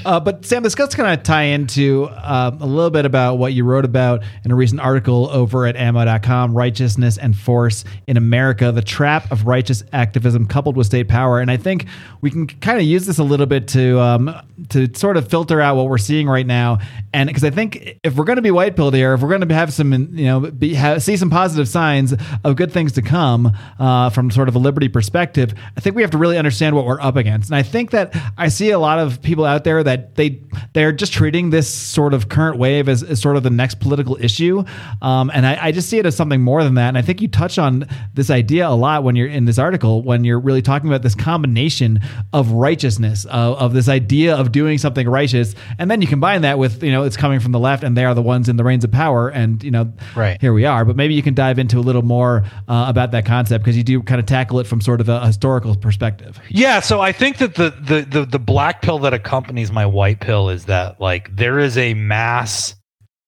uh, 0.06 0.19
but 0.19 0.45
Sam, 0.45 0.63
this 0.63 0.74
does 0.74 0.95
kind 0.95 1.15
of 1.17 1.24
tie 1.24 1.43
into 1.43 2.10
um, 2.24 2.62
a 2.62 2.65
little 2.65 2.89
bit 2.89 3.06
about 3.06 3.36
what 3.38 3.54
you 3.54 3.63
wrote 3.63 3.86
about 3.86 4.24
in 4.43 4.52
a 4.52 4.56
recent 4.56 4.82
article 4.82 5.30
over 5.30 5.65
at 5.67 5.76
ammo.com 5.76 6.56
righteousness 6.56 7.17
and 7.17 7.38
force 7.38 7.84
in 8.08 8.17
America, 8.17 8.71
the 8.71 8.82
trap 8.82 9.32
of 9.32 9.45
righteous 9.45 9.84
activism 9.93 10.48
coupled 10.48 10.78
with 10.78 10.88
state 10.88 11.08
power. 11.08 11.39
And 11.39 11.52
I 11.52 11.58
think 11.58 11.86
we 12.21 12.32
can 12.32 12.48
kind 12.48 12.80
of 12.80 12.86
use 12.86 13.06
this 13.06 13.19
a 13.19 13.24
little 13.24 13.45
bit 13.45 13.67
to, 13.69 14.00
um, 14.00 14.34
to 14.69 14.89
sort 14.95 15.17
of 15.17 15.28
filter 15.30 15.62
out 15.62 15.74
what 15.75 15.89
we're 15.89 15.97
seeing 15.97 16.27
right 16.27 16.45
now. 16.45 16.79
And 17.13 17.27
because 17.27 17.43
I 17.43 17.49
think 17.49 17.99
if 18.03 18.15
we're 18.15 18.25
going 18.25 18.38
to 18.38 18.41
be 18.41 18.51
white 18.51 18.75
pilled 18.75 18.93
here, 18.93 19.13
if 19.13 19.21
we're 19.21 19.29
going 19.29 19.47
to 19.47 19.53
have 19.53 19.73
some, 19.73 19.93
you 19.93 20.25
know, 20.25 20.39
be, 20.39 20.73
have, 20.73 21.01
see 21.03 21.17
some 21.17 21.29
positive 21.29 21.67
signs 21.67 22.13
of 22.43 22.55
good 22.55 22.71
things 22.71 22.93
to 22.93 23.01
come 23.01 23.51
uh, 23.79 24.09
from 24.09 24.31
sort 24.31 24.49
of 24.49 24.55
a 24.55 24.59
liberty 24.59 24.88
perspective, 24.88 25.53
I 25.77 25.79
think 25.79 25.95
we 25.95 26.01
have 26.01 26.11
to 26.11 26.17
really 26.17 26.38
understand 26.38 26.75
what 26.75 26.85
we're 26.85 27.01
up 27.01 27.15
against. 27.15 27.49
And 27.49 27.55
I 27.55 27.63
think 27.63 27.91
that 27.91 28.15
I 28.38 28.49
see 28.49 28.71
a 28.71 28.79
lot 28.79 28.99
of 28.99 29.21
people 29.21 29.45
out 29.45 29.63
there 29.63 29.83
that 29.83 30.15
they 30.15 30.41
they're 30.73 30.91
just 30.91 31.13
treating 31.13 31.49
this 31.49 31.73
sort 31.73 32.13
of 32.13 32.29
current 32.29 32.57
wave 32.57 32.89
as, 32.89 33.03
as 33.03 33.21
sort 33.21 33.38
of 33.38 33.43
the 33.43 33.49
next 33.49 33.79
political 33.79 34.17
issue. 34.19 34.63
Um, 35.01 35.31
and 35.33 35.45
I, 35.45 35.67
I 35.67 35.71
just 35.71 35.89
see 35.89 35.99
it 35.99 36.05
as 36.05 36.15
something 36.15 36.41
more 36.41 36.63
than 36.63 36.75
that. 36.75 36.89
And 36.89 36.97
I 36.97 37.01
think 37.01 37.21
you 37.21 37.27
touch 37.27 37.57
on 37.57 37.88
this 38.13 38.29
idea 38.29 38.67
a 38.67 38.75
lot 38.75 39.03
when 39.03 39.15
you're 39.15 39.27
in 39.27 39.45
this 39.45 39.57
article, 39.57 40.01
when 40.01 40.23
you're 40.23 40.39
really 40.39 40.61
talking 40.61 40.89
about 40.89 41.01
this 41.01 41.15
combination 41.15 41.99
of 42.33 42.51
righteousness, 42.51 43.25
of, 43.25 43.57
of 43.57 43.73
this 43.73 43.89
idea 43.89 44.35
of 44.35 44.51
doing 44.51 44.77
something 44.77 45.07
righteous. 45.07 45.55
And 45.80 45.89
then 45.89 46.01
you 46.01 46.08
combine 46.08 46.41
that 46.41 46.58
with, 46.60 46.84
you 46.84 46.91
know, 46.91 47.04
it's 47.04 47.17
coming 47.17 47.39
from 47.39 47.51
the 47.51 47.60
left 47.60 47.84
and 47.84 47.95
they 47.97 48.06
are 48.06 48.13
the 48.13 48.21
ones 48.21 48.49
in 48.49 48.58
the 48.58 48.63
reins 48.63 48.84
of 48.84 48.91
power. 48.91 49.30
And, 49.30 49.63
you 49.63 49.71
know, 49.71 49.93
Right. 50.15 50.39
here 50.41 50.54
we 50.54 50.65
are. 50.65 50.86
But 50.86 50.95
maybe 50.95 51.13
you 51.13 51.21
can 51.23 51.34
dive 51.34 51.60
into 51.60 51.78
a 51.78 51.82
little 51.82 52.01
more 52.01 52.43
uh, 52.67 52.86
about 52.88 53.12
that 53.12 53.25
concept 53.25 53.63
because 53.63 53.78
you 53.78 53.84
do 53.84 54.01
kind 54.04 54.19
of 54.19 54.25
tackle 54.25 54.60
it 54.60 54.67
from 54.67 54.82
sort 54.82 55.01
of 55.01 55.10
a 55.10 55.25
historical 55.25 55.75
perspective. 55.75 56.39
Yeah, 56.49 56.80
so 56.80 57.01
I 57.01 57.12
think 57.12 57.38
that 57.38 57.56
the, 57.56 57.69
the 57.71 58.01
the 58.01 58.25
the 58.25 58.39
black 58.39 58.82
pill 58.82 58.99
that 58.99 59.13
accompanies 59.13 59.71
my 59.71 59.86
white 59.86 60.19
pill 60.19 60.49
is 60.49 60.65
that 60.65 60.99
like 61.01 61.36
there 61.36 61.60
is 61.60 61.78
a 61.78 61.93
mass 61.93 62.75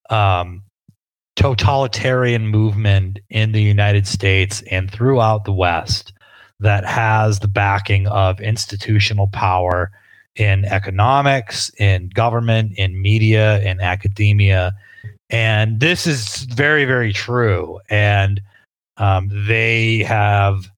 um 0.10 0.64
totalitarian 1.36 2.48
movement 2.48 3.20
in 3.30 3.52
the 3.52 3.62
United 3.62 4.08
States 4.08 4.64
and 4.72 4.90
throughout 4.90 5.46
the 5.46 5.54
West 5.54 6.12
that 6.60 6.84
has 6.84 7.40
the 7.40 7.48
backing 7.48 8.08
of 8.08 8.40
institutional 8.42 9.28
power 9.28 9.92
in 10.38 10.66
economics, 10.66 11.72
in 11.80 12.10
government, 12.10 12.74
in 12.78 13.02
media, 13.02 13.62
in 13.62 13.82
academia. 13.82 14.74
And 15.30 15.80
this 15.80 16.08
is 16.08 16.44
very, 16.44 16.86
very 16.86 17.12
true. 17.12 17.80
And 17.90 18.42
um, 18.98 19.30
they 19.48 20.00
have 20.00 20.70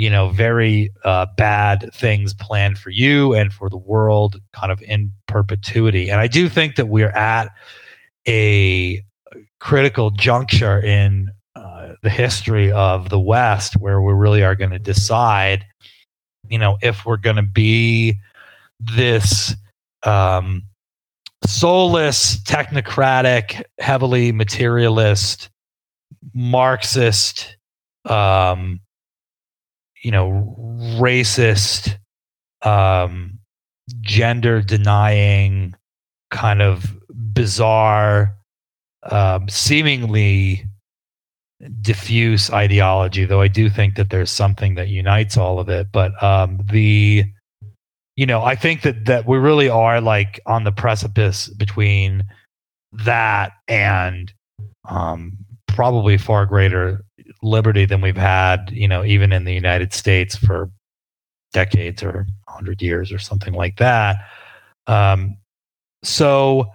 you 0.00 0.08
know, 0.08 0.30
very 0.30 0.90
uh, 1.04 1.26
bad 1.36 1.90
things 1.92 2.32
planned 2.32 2.78
for 2.78 2.88
you 2.88 3.34
and 3.34 3.52
for 3.52 3.68
the 3.68 3.76
world 3.76 4.40
kind 4.54 4.72
of 4.72 4.80
in 4.82 5.12
perpetuity. 5.26 6.10
And 6.10 6.20
I 6.20 6.26
do 6.26 6.48
think 6.48 6.76
that 6.76 6.86
we're 6.86 7.10
at 7.10 7.48
a 8.26 9.04
critical 9.58 10.10
juncture 10.10 10.80
in 10.80 11.30
uh, 11.54 11.94
the 12.02 12.08
history 12.08 12.72
of 12.72 13.10
the 13.10 13.20
West 13.20 13.76
where 13.76 14.00
we 14.00 14.14
really 14.14 14.42
are 14.42 14.54
going 14.54 14.70
to 14.70 14.78
decide, 14.78 15.66
you 16.48 16.58
know, 16.58 16.78
if 16.80 17.04
we're 17.04 17.18
going 17.18 17.36
to 17.36 17.42
be 17.42 18.14
this 18.80 19.54
um, 20.04 20.62
soulless, 21.46 22.38
technocratic, 22.42 23.62
heavily 23.78 24.32
materialist, 24.32 25.50
Marxist, 26.34 27.56
um, 28.04 28.80
you 30.02 30.10
know, 30.10 30.56
racist, 30.98 31.98
um, 32.62 33.38
gender 34.00 34.62
denying, 34.62 35.74
kind 36.30 36.62
of 36.62 36.96
bizarre, 37.10 38.36
um, 39.10 39.48
seemingly 39.48 40.64
diffuse 41.80 42.50
ideology. 42.50 43.24
Though 43.24 43.40
I 43.40 43.48
do 43.48 43.68
think 43.68 43.96
that 43.96 44.10
there's 44.10 44.30
something 44.30 44.74
that 44.76 44.88
unites 44.88 45.36
all 45.36 45.58
of 45.58 45.68
it. 45.68 45.88
But 45.92 46.22
um, 46.22 46.60
the, 46.70 47.24
you 48.20 48.26
know, 48.26 48.42
I 48.42 48.54
think 48.54 48.82
that 48.82 49.06
that 49.06 49.26
we 49.26 49.38
really 49.38 49.70
are 49.70 49.98
like 49.98 50.40
on 50.44 50.64
the 50.64 50.72
precipice 50.72 51.48
between 51.48 52.22
that 52.92 53.52
and 53.66 54.30
um, 54.86 55.38
probably 55.68 56.18
far 56.18 56.44
greater 56.44 57.02
liberty 57.42 57.86
than 57.86 58.02
we've 58.02 58.18
had, 58.18 58.70
you 58.72 58.86
know, 58.86 59.02
even 59.06 59.32
in 59.32 59.44
the 59.44 59.54
United 59.54 59.94
States 59.94 60.36
for 60.36 60.70
decades 61.54 62.02
or 62.02 62.26
100 62.44 62.82
years 62.82 63.10
or 63.10 63.18
something 63.18 63.54
like 63.54 63.78
that. 63.78 64.16
Um, 64.86 65.38
so 66.02 66.66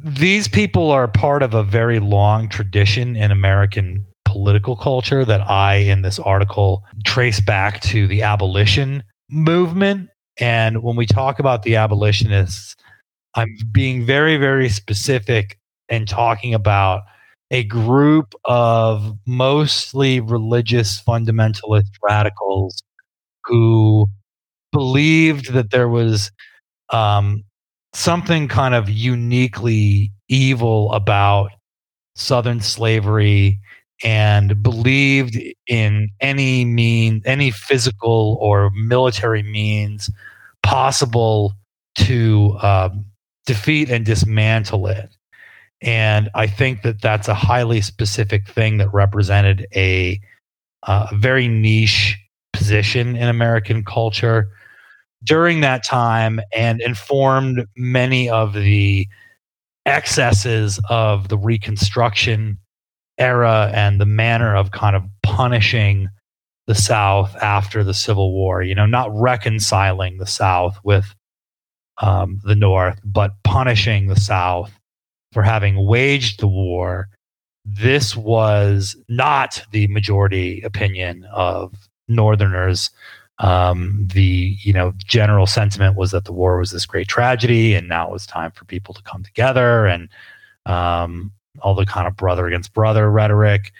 these 0.00 0.48
people 0.48 0.90
are 0.90 1.06
part 1.06 1.44
of 1.44 1.54
a 1.54 1.62
very 1.62 2.00
long 2.00 2.48
tradition 2.48 3.14
in 3.14 3.30
American 3.30 4.04
political 4.24 4.74
culture 4.74 5.24
that 5.24 5.48
I, 5.48 5.76
in 5.76 6.02
this 6.02 6.18
article, 6.18 6.82
trace 7.04 7.38
back 7.38 7.80
to 7.82 8.08
the 8.08 8.22
abolition 8.22 9.04
movement. 9.30 10.10
And 10.38 10.82
when 10.82 10.96
we 10.96 11.06
talk 11.06 11.38
about 11.38 11.62
the 11.62 11.76
abolitionists, 11.76 12.76
I'm 13.34 13.56
being 13.70 14.04
very, 14.04 14.36
very 14.36 14.68
specific 14.68 15.58
and 15.88 16.08
talking 16.08 16.54
about 16.54 17.02
a 17.50 17.64
group 17.64 18.34
of 18.44 19.16
mostly 19.26 20.20
religious 20.20 21.00
fundamentalist 21.00 21.90
radicals 22.02 22.82
who 23.44 24.08
believed 24.72 25.52
that 25.52 25.70
there 25.70 25.88
was 25.88 26.30
um, 26.92 27.44
something 27.94 28.48
kind 28.48 28.74
of 28.74 28.90
uniquely 28.90 30.12
evil 30.28 30.92
about 30.92 31.50
Southern 32.16 32.60
slavery 32.60 33.60
and 34.04 34.62
believed 34.62 35.38
in 35.66 36.08
any 36.20 36.64
mean, 36.64 37.22
any 37.24 37.50
physical 37.50 38.38
or 38.40 38.70
military 38.70 39.42
means 39.42 40.10
possible 40.62 41.54
to 41.94 42.56
um, 42.62 43.06
defeat 43.46 43.90
and 43.90 44.04
dismantle 44.04 44.86
it. 44.86 45.10
And 45.82 46.30
I 46.34 46.46
think 46.46 46.82
that 46.82 47.00
that's 47.00 47.28
a 47.28 47.34
highly 47.34 47.80
specific 47.80 48.48
thing 48.48 48.78
that 48.78 48.92
represented 48.92 49.66
a, 49.74 50.20
uh, 50.86 51.08
very 51.14 51.48
niche 51.48 52.16
position 52.52 53.16
in 53.16 53.28
American 53.28 53.84
culture 53.84 54.48
during 55.24 55.60
that 55.60 55.84
time 55.84 56.40
and 56.54 56.80
informed 56.80 57.66
many 57.76 58.30
of 58.30 58.54
the 58.54 59.06
excesses 59.84 60.80
of 60.88 61.28
the 61.28 61.38
Reconstruction 61.38 62.58
era 63.18 63.70
and 63.72 64.00
the 64.00 64.06
manner 64.06 64.54
of 64.56 64.70
kind 64.70 64.96
of 64.96 65.04
punishing 65.22 66.08
the 66.66 66.74
South 66.74 67.34
after 67.36 67.84
the 67.84 67.94
Civil 67.94 68.32
War. 68.32 68.62
You 68.62 68.74
know, 68.74 68.86
not 68.86 69.14
reconciling 69.14 70.18
the 70.18 70.26
South 70.26 70.78
with 70.84 71.14
um, 72.02 72.40
the 72.44 72.56
North, 72.56 73.00
but 73.04 73.32
punishing 73.44 74.06
the 74.06 74.20
South 74.20 74.72
for 75.32 75.42
having 75.42 75.86
waged 75.86 76.40
the 76.40 76.48
war. 76.48 77.08
This 77.64 78.16
was 78.16 78.96
not 79.08 79.64
the 79.72 79.86
majority 79.88 80.62
opinion 80.62 81.26
of 81.32 81.74
Northerners 82.08 82.90
um, 83.38 84.06
the 84.12 84.56
you 84.62 84.72
know 84.72 84.92
general 85.04 85.46
sentiment 85.46 85.96
was 85.96 86.10
that 86.12 86.24
the 86.24 86.32
war 86.32 86.58
was 86.58 86.70
this 86.70 86.86
great 86.86 87.08
tragedy, 87.08 87.74
and 87.74 87.88
now 87.88 88.08
it 88.08 88.12
was 88.12 88.26
time 88.26 88.50
for 88.52 88.64
people 88.64 88.94
to 88.94 89.02
come 89.02 89.22
together, 89.22 89.86
and 89.86 90.08
um, 90.64 91.32
all 91.62 91.74
the 91.74 91.86
kind 91.86 92.06
of 92.06 92.16
brother 92.16 92.46
against 92.46 92.72
brother 92.72 93.10
rhetoric. 93.10 93.72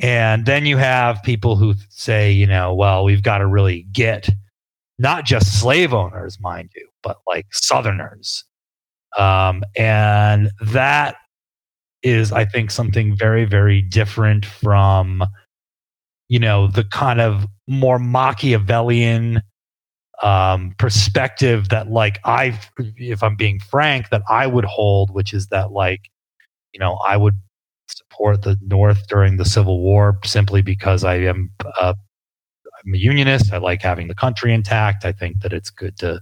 And 0.00 0.44
then 0.44 0.66
you 0.66 0.76
have 0.76 1.22
people 1.22 1.56
who 1.56 1.74
say, 1.88 2.30
you 2.30 2.46
know, 2.46 2.74
well, 2.74 3.04
we've 3.04 3.22
got 3.22 3.38
to 3.38 3.46
really 3.46 3.82
get 3.92 4.28
not 4.98 5.24
just 5.24 5.60
slave 5.60 5.94
owners, 5.94 6.38
mind 6.40 6.70
you, 6.74 6.86
but 7.02 7.18
like 7.26 7.46
Southerners. 7.52 8.44
Um, 9.16 9.62
and 9.76 10.50
that 10.60 11.16
is, 12.02 12.30
I 12.32 12.44
think, 12.44 12.70
something 12.70 13.16
very, 13.16 13.46
very 13.46 13.80
different 13.80 14.44
from, 14.44 15.24
you 16.28 16.38
know, 16.38 16.68
the 16.68 16.84
kind 16.84 17.20
of 17.20 17.46
more 17.66 17.98
Machiavellian 17.98 19.42
um, 20.22 20.74
perspective 20.78 21.70
that, 21.70 21.90
like, 21.90 22.18
I, 22.24 22.58
if 22.96 23.22
I'm 23.22 23.36
being 23.36 23.60
frank, 23.60 24.10
that 24.10 24.22
I 24.28 24.46
would 24.46 24.64
hold, 24.64 25.10
which 25.10 25.32
is 25.32 25.48
that, 25.48 25.72
like, 25.72 26.10
you 26.76 26.80
know, 26.80 26.98
I 27.08 27.16
would 27.16 27.40
support 27.88 28.42
the 28.42 28.58
North 28.60 29.08
during 29.08 29.38
the 29.38 29.46
Civil 29.46 29.80
War 29.80 30.18
simply 30.26 30.60
because 30.60 31.04
I 31.04 31.14
am 31.14 31.50
uh, 31.80 31.94
I'm 32.84 32.94
a 32.94 32.98
unionist. 32.98 33.50
I 33.50 33.56
like 33.56 33.80
having 33.80 34.08
the 34.08 34.14
country 34.14 34.52
intact. 34.52 35.06
I 35.06 35.12
think 35.12 35.40
that 35.40 35.54
it's 35.54 35.70
good 35.70 35.96
to, 36.00 36.20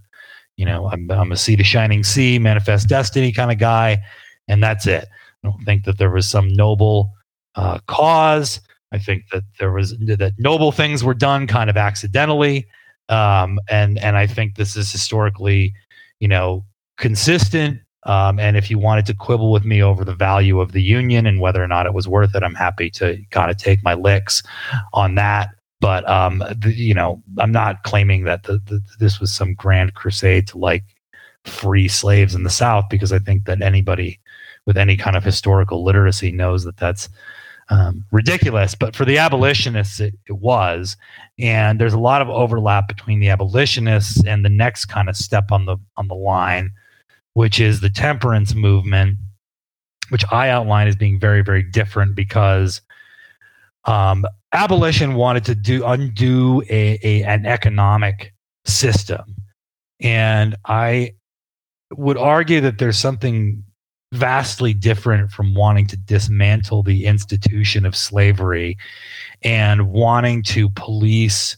you 0.56 0.64
know, 0.64 0.88
I'm 0.88 1.10
I'm 1.10 1.32
a 1.32 1.36
sea 1.36 1.56
to 1.56 1.64
shining 1.64 2.04
sea, 2.04 2.38
manifest 2.38 2.88
destiny 2.88 3.32
kind 3.32 3.50
of 3.50 3.58
guy, 3.58 3.98
and 4.46 4.62
that's 4.62 4.86
it. 4.86 5.08
I 5.42 5.48
don't 5.48 5.64
think 5.64 5.86
that 5.86 5.98
there 5.98 6.10
was 6.10 6.28
some 6.28 6.46
noble 6.52 7.10
uh, 7.56 7.80
cause. 7.88 8.60
I 8.92 8.98
think 8.98 9.24
that 9.32 9.42
there 9.58 9.72
was 9.72 9.90
that 10.06 10.34
noble 10.38 10.70
things 10.70 11.02
were 11.02 11.14
done 11.14 11.48
kind 11.48 11.68
of 11.68 11.76
accidentally, 11.76 12.68
um, 13.08 13.58
and 13.68 13.98
and 13.98 14.16
I 14.16 14.28
think 14.28 14.54
this 14.54 14.76
is 14.76 14.92
historically, 14.92 15.74
you 16.20 16.28
know, 16.28 16.64
consistent 16.96 17.80
um, 18.04 18.38
and 18.38 18.56
if 18.56 18.70
you 18.70 18.78
wanted 18.78 19.06
to 19.06 19.14
quibble 19.14 19.50
with 19.50 19.64
me 19.64 19.82
over 19.82 20.04
the 20.04 20.14
value 20.14 20.60
of 20.60 20.72
the 20.72 20.82
union 20.82 21.26
and 21.26 21.40
whether 21.40 21.62
or 21.62 21.68
not 21.68 21.86
it 21.86 21.94
was 21.94 22.06
worth 22.06 22.34
it, 22.34 22.42
I'm 22.42 22.54
happy 22.54 22.90
to 22.90 23.18
kind 23.30 23.50
of 23.50 23.56
take 23.56 23.82
my 23.82 23.94
licks 23.94 24.42
on 24.92 25.14
that. 25.14 25.50
But 25.80 26.08
um, 26.08 26.42
the, 26.56 26.72
you 26.72 26.94
know, 26.94 27.22
I'm 27.38 27.52
not 27.52 27.82
claiming 27.82 28.24
that 28.24 28.44
the, 28.44 28.60
the, 28.66 28.80
this 28.98 29.20
was 29.20 29.32
some 29.32 29.54
grand 29.54 29.94
crusade 29.94 30.46
to 30.48 30.58
like 30.58 30.84
free 31.44 31.88
slaves 31.88 32.34
in 32.34 32.42
the 32.42 32.50
South 32.50 32.86
because 32.90 33.12
I 33.12 33.18
think 33.18 33.44
that 33.44 33.60
anybody 33.60 34.18
with 34.66 34.78
any 34.78 34.96
kind 34.96 35.16
of 35.16 35.24
historical 35.24 35.84
literacy 35.84 36.32
knows 36.32 36.64
that 36.64 36.76
that's 36.76 37.08
um, 37.70 38.04
ridiculous. 38.12 38.74
But 38.74 38.94
for 38.94 39.04
the 39.04 39.18
abolitionists, 39.18 40.00
it, 40.00 40.14
it 40.26 40.38
was, 40.38 40.96
and 41.38 41.78
there's 41.80 41.94
a 41.94 41.98
lot 41.98 42.22
of 42.22 42.28
overlap 42.28 42.88
between 42.88 43.20
the 43.20 43.30
abolitionists 43.30 44.22
and 44.26 44.44
the 44.44 44.50
next 44.50 44.86
kind 44.86 45.08
of 45.08 45.16
step 45.16 45.50
on 45.50 45.66
the 45.66 45.76
on 45.96 46.08
the 46.08 46.14
line 46.14 46.70
which 47.34 47.60
is 47.60 47.80
the 47.80 47.90
temperance 47.90 48.54
movement, 48.54 49.18
which 50.08 50.24
I 50.32 50.48
outline 50.48 50.88
as 50.88 50.96
being 50.96 51.20
very, 51.20 51.42
very 51.42 51.62
different 51.62 52.14
because 52.14 52.80
um, 53.84 54.24
abolition 54.52 55.14
wanted 55.14 55.44
to 55.46 55.54
do 55.54 55.84
undo 55.84 56.62
a, 56.70 56.98
a, 57.02 57.22
an 57.24 57.44
economic 57.44 58.32
system, 58.64 59.36
and 60.00 60.56
I 60.64 61.14
would 61.92 62.16
argue 62.16 62.60
that 62.62 62.78
there's 62.78 62.98
something 62.98 63.62
vastly 64.12 64.72
different 64.72 65.30
from 65.32 65.54
wanting 65.54 65.86
to 65.88 65.96
dismantle 65.96 66.84
the 66.84 67.04
institution 67.04 67.84
of 67.84 67.96
slavery 67.96 68.78
and 69.42 69.90
wanting 69.90 70.42
to 70.44 70.70
police 70.70 71.56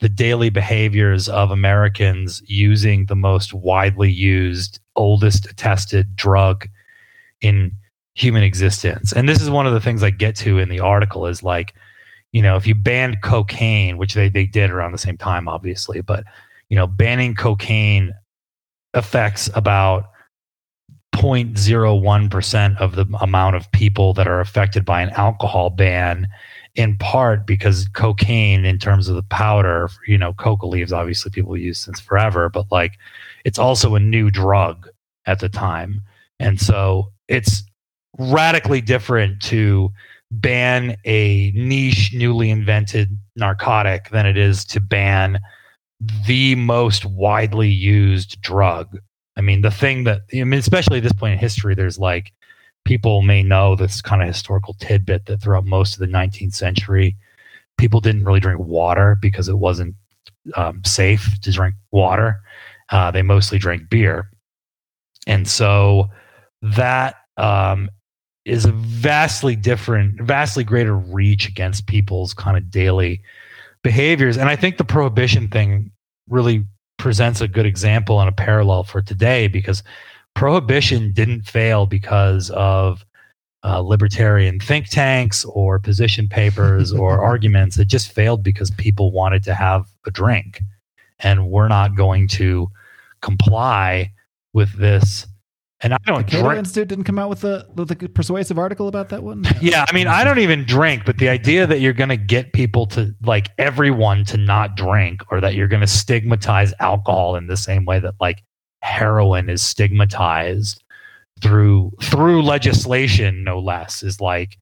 the 0.00 0.08
daily 0.08 0.48
behaviors 0.48 1.28
of 1.28 1.50
Americans 1.50 2.42
using 2.46 3.04
the 3.06 3.16
most 3.16 3.52
widely 3.52 4.10
used 4.10 4.79
oldest 5.00 5.50
attested 5.50 6.14
drug 6.14 6.68
in 7.40 7.72
human 8.14 8.42
existence. 8.42 9.12
And 9.12 9.26
this 9.26 9.40
is 9.40 9.48
one 9.48 9.66
of 9.66 9.72
the 9.72 9.80
things 9.80 10.02
I 10.02 10.10
get 10.10 10.36
to 10.36 10.58
in 10.58 10.68
the 10.68 10.80
article 10.80 11.26
is 11.26 11.42
like, 11.42 11.74
you 12.32 12.42
know, 12.42 12.56
if 12.56 12.66
you 12.66 12.74
banned 12.74 13.22
cocaine, 13.22 13.96
which 13.96 14.12
they, 14.12 14.28
they 14.28 14.44
did 14.44 14.70
around 14.70 14.92
the 14.92 14.98
same 14.98 15.16
time, 15.16 15.48
obviously, 15.48 16.02
but, 16.02 16.24
you 16.68 16.76
know, 16.76 16.86
banning 16.86 17.34
cocaine 17.34 18.12
affects 18.92 19.48
about 19.54 20.10
0.01% 21.14 22.78
of 22.78 22.94
the 22.94 23.06
amount 23.20 23.56
of 23.56 23.72
people 23.72 24.12
that 24.14 24.28
are 24.28 24.40
affected 24.40 24.84
by 24.84 25.00
an 25.00 25.10
alcohol 25.10 25.70
ban 25.70 26.28
in 26.76 26.96
part 26.98 27.46
because 27.46 27.88
cocaine 27.88 28.64
in 28.64 28.78
terms 28.78 29.08
of 29.08 29.16
the 29.16 29.24
powder 29.24 29.88
you 30.06 30.16
know 30.16 30.32
coca 30.34 30.66
leaves 30.66 30.92
obviously 30.92 31.30
people 31.30 31.56
use 31.56 31.80
since 31.80 31.98
forever 31.98 32.48
but 32.48 32.64
like 32.70 32.92
it's 33.44 33.58
also 33.58 33.96
a 33.96 34.00
new 34.00 34.30
drug 34.30 34.88
at 35.30 35.38
the 35.38 35.48
time. 35.48 36.00
And 36.38 36.60
so 36.60 37.12
it's 37.28 37.62
radically 38.18 38.80
different 38.80 39.40
to 39.42 39.92
ban 40.32 40.96
a 41.04 41.52
niche, 41.54 42.12
newly 42.12 42.50
invented 42.50 43.16
narcotic 43.36 44.10
than 44.10 44.26
it 44.26 44.36
is 44.36 44.64
to 44.66 44.80
ban 44.80 45.38
the 46.26 46.54
most 46.56 47.04
widely 47.04 47.68
used 47.68 48.40
drug. 48.40 48.98
I 49.36 49.40
mean, 49.40 49.60
the 49.60 49.70
thing 49.70 50.04
that, 50.04 50.22
I 50.32 50.44
mean, 50.44 50.58
especially 50.58 50.98
at 50.98 51.04
this 51.04 51.12
point 51.12 51.34
in 51.34 51.38
history, 51.38 51.74
there's 51.74 51.98
like 51.98 52.32
people 52.84 53.22
may 53.22 53.42
know 53.42 53.76
this 53.76 54.02
kind 54.02 54.22
of 54.22 54.28
historical 54.28 54.74
tidbit 54.74 55.26
that 55.26 55.42
throughout 55.42 55.64
most 55.64 55.94
of 55.94 56.00
the 56.00 56.06
19th 56.06 56.54
century, 56.54 57.16
people 57.78 58.00
didn't 58.00 58.24
really 58.24 58.40
drink 58.40 58.58
water 58.60 59.16
because 59.20 59.48
it 59.48 59.58
wasn't 59.58 59.94
um, 60.56 60.82
safe 60.84 61.40
to 61.42 61.52
drink 61.52 61.74
water. 61.92 62.40
Uh, 62.90 63.10
they 63.10 63.22
mostly 63.22 63.58
drank 63.58 63.88
beer. 63.88 64.30
And 65.26 65.46
so 65.46 66.08
that 66.62 67.16
um, 67.36 67.90
is 68.44 68.64
a 68.64 68.72
vastly 68.72 69.56
different, 69.56 70.20
vastly 70.20 70.64
greater 70.64 70.96
reach 70.96 71.48
against 71.48 71.86
people's 71.86 72.34
kind 72.34 72.56
of 72.56 72.70
daily 72.70 73.22
behaviors. 73.82 74.36
And 74.36 74.48
I 74.48 74.56
think 74.56 74.76
the 74.76 74.84
prohibition 74.84 75.48
thing 75.48 75.90
really 76.28 76.66
presents 76.98 77.40
a 77.40 77.48
good 77.48 77.66
example 77.66 78.20
and 78.20 78.28
a 78.28 78.32
parallel 78.32 78.84
for 78.84 79.00
today 79.00 79.48
because 79.48 79.82
prohibition 80.34 81.12
didn't 81.12 81.42
fail 81.42 81.86
because 81.86 82.50
of 82.50 83.04
uh, 83.62 83.80
libertarian 83.80 84.58
think 84.58 84.86
tanks 84.86 85.44
or 85.44 85.78
position 85.78 86.28
papers 86.28 86.92
or 87.00 87.22
arguments. 87.22 87.78
It 87.78 87.88
just 87.88 88.12
failed 88.12 88.42
because 88.42 88.70
people 88.70 89.12
wanted 89.12 89.42
to 89.44 89.54
have 89.54 89.88
a 90.06 90.10
drink. 90.10 90.62
And 91.18 91.50
we're 91.50 91.68
not 91.68 91.96
going 91.96 92.28
to 92.28 92.70
comply 93.20 94.12
with 94.52 94.72
this. 94.78 95.26
And 95.82 95.94
I 95.94 95.98
don't 96.04 96.26
the 96.26 96.32
Cato 96.32 96.42
drink. 96.42 96.58
Institute 96.58 96.88
didn't 96.88 97.04
come 97.04 97.18
out 97.18 97.30
with 97.30 97.42
a 97.44 97.66
with 97.74 97.90
a 97.90 98.08
persuasive 98.08 98.58
article 98.58 98.86
about 98.86 99.08
that 99.10 99.22
one. 99.22 99.44
Yeah, 99.62 99.86
I 99.88 99.94
mean, 99.94 100.06
I 100.06 100.24
don't 100.24 100.38
even 100.38 100.64
drink, 100.64 101.04
but 101.06 101.16
the 101.16 101.30
idea 101.30 101.66
that 101.66 101.80
you're 101.80 101.94
going 101.94 102.10
to 102.10 102.18
get 102.18 102.52
people 102.52 102.86
to 102.88 103.14
like 103.22 103.48
everyone 103.56 104.24
to 104.26 104.36
not 104.36 104.76
drink, 104.76 105.22
or 105.30 105.40
that 105.40 105.54
you're 105.54 105.68
going 105.68 105.80
to 105.80 105.86
stigmatize 105.86 106.74
alcohol 106.80 107.36
in 107.36 107.46
the 107.46 107.56
same 107.56 107.86
way 107.86 107.98
that 107.98 108.14
like 108.20 108.42
heroin 108.82 109.48
is 109.48 109.62
stigmatized 109.62 110.82
through 111.40 111.92
through 112.02 112.42
legislation, 112.42 113.42
no 113.42 113.58
less, 113.58 114.02
is 114.02 114.20
like, 114.20 114.58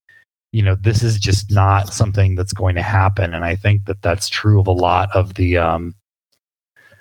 you 0.53 0.63
know, 0.63 0.77
this 0.77 1.03
is 1.03 1.19
just 1.19 1.51
not 1.51 1.93
something 1.93 2.37
that's 2.37 2.53
going 2.53 2.77
to 2.77 2.83
happen. 2.83 3.35
And 3.35 3.45
I 3.45 3.57
think 3.57 3.87
that 3.87 4.03
that's 4.03 4.29
true 4.29 4.61
of 4.61 4.69
a 4.69 4.73
lot 4.73 5.15
of 5.15 5.35
the 5.35 5.59
um, 5.59 5.95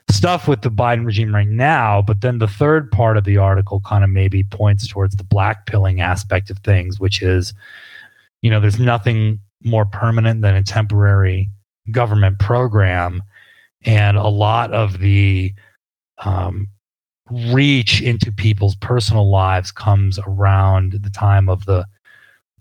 stuff 0.09 0.47
with 0.47 0.61
the 0.61 0.71
Biden 0.71 1.05
regime 1.05 1.33
right 1.33 1.47
now. 1.47 2.01
But 2.01 2.21
then 2.21 2.39
the 2.39 2.47
third 2.47 2.91
part 2.91 3.17
of 3.17 3.23
the 3.23 3.37
article 3.37 3.81
kind 3.81 4.03
of 4.03 4.09
maybe 4.09 4.43
points 4.43 4.87
towards 4.87 5.15
the 5.15 5.23
black 5.23 5.65
pilling 5.65 6.01
aspect 6.01 6.49
of 6.49 6.59
things, 6.59 6.99
which 6.99 7.21
is, 7.21 7.53
you 8.41 8.49
know, 8.49 8.59
there's 8.59 8.79
nothing 8.79 9.39
more 9.63 9.85
permanent 9.85 10.41
than 10.41 10.55
a 10.55 10.63
temporary 10.63 11.49
government 11.91 12.39
program. 12.39 13.21
And 13.85 14.17
a 14.17 14.27
lot 14.27 14.73
of 14.73 14.99
the 14.99 15.53
um, 16.23 16.67
reach 17.29 18.01
into 18.01 18.31
people's 18.31 18.75
personal 18.75 19.29
lives 19.29 19.71
comes 19.71 20.19
around 20.25 20.93
the 21.01 21.09
time 21.09 21.49
of 21.49 21.65
the 21.65 21.85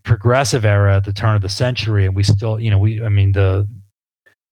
progressive 0.02 0.64
era 0.64 0.96
at 0.96 1.04
the 1.04 1.12
turn 1.12 1.36
of 1.36 1.42
the 1.42 1.48
century. 1.48 2.06
And 2.06 2.14
we 2.14 2.22
still, 2.22 2.60
you 2.60 2.70
know, 2.70 2.78
we, 2.78 3.02
I 3.02 3.08
mean, 3.08 3.32
the, 3.32 3.68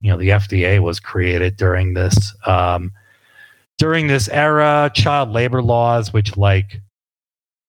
you 0.05 0.11
know 0.11 0.19
the 0.19 0.29
FDA 0.29 0.81
was 0.81 1.01
created 1.01 1.57
during 1.57 1.95
this 1.95 2.35
um, 2.47 2.93
during 3.79 4.07
this 4.07 4.29
era. 4.29 4.91
Child 4.95 5.31
labor 5.31 5.63
laws, 5.63 6.13
which 6.13 6.37
like 6.37 6.83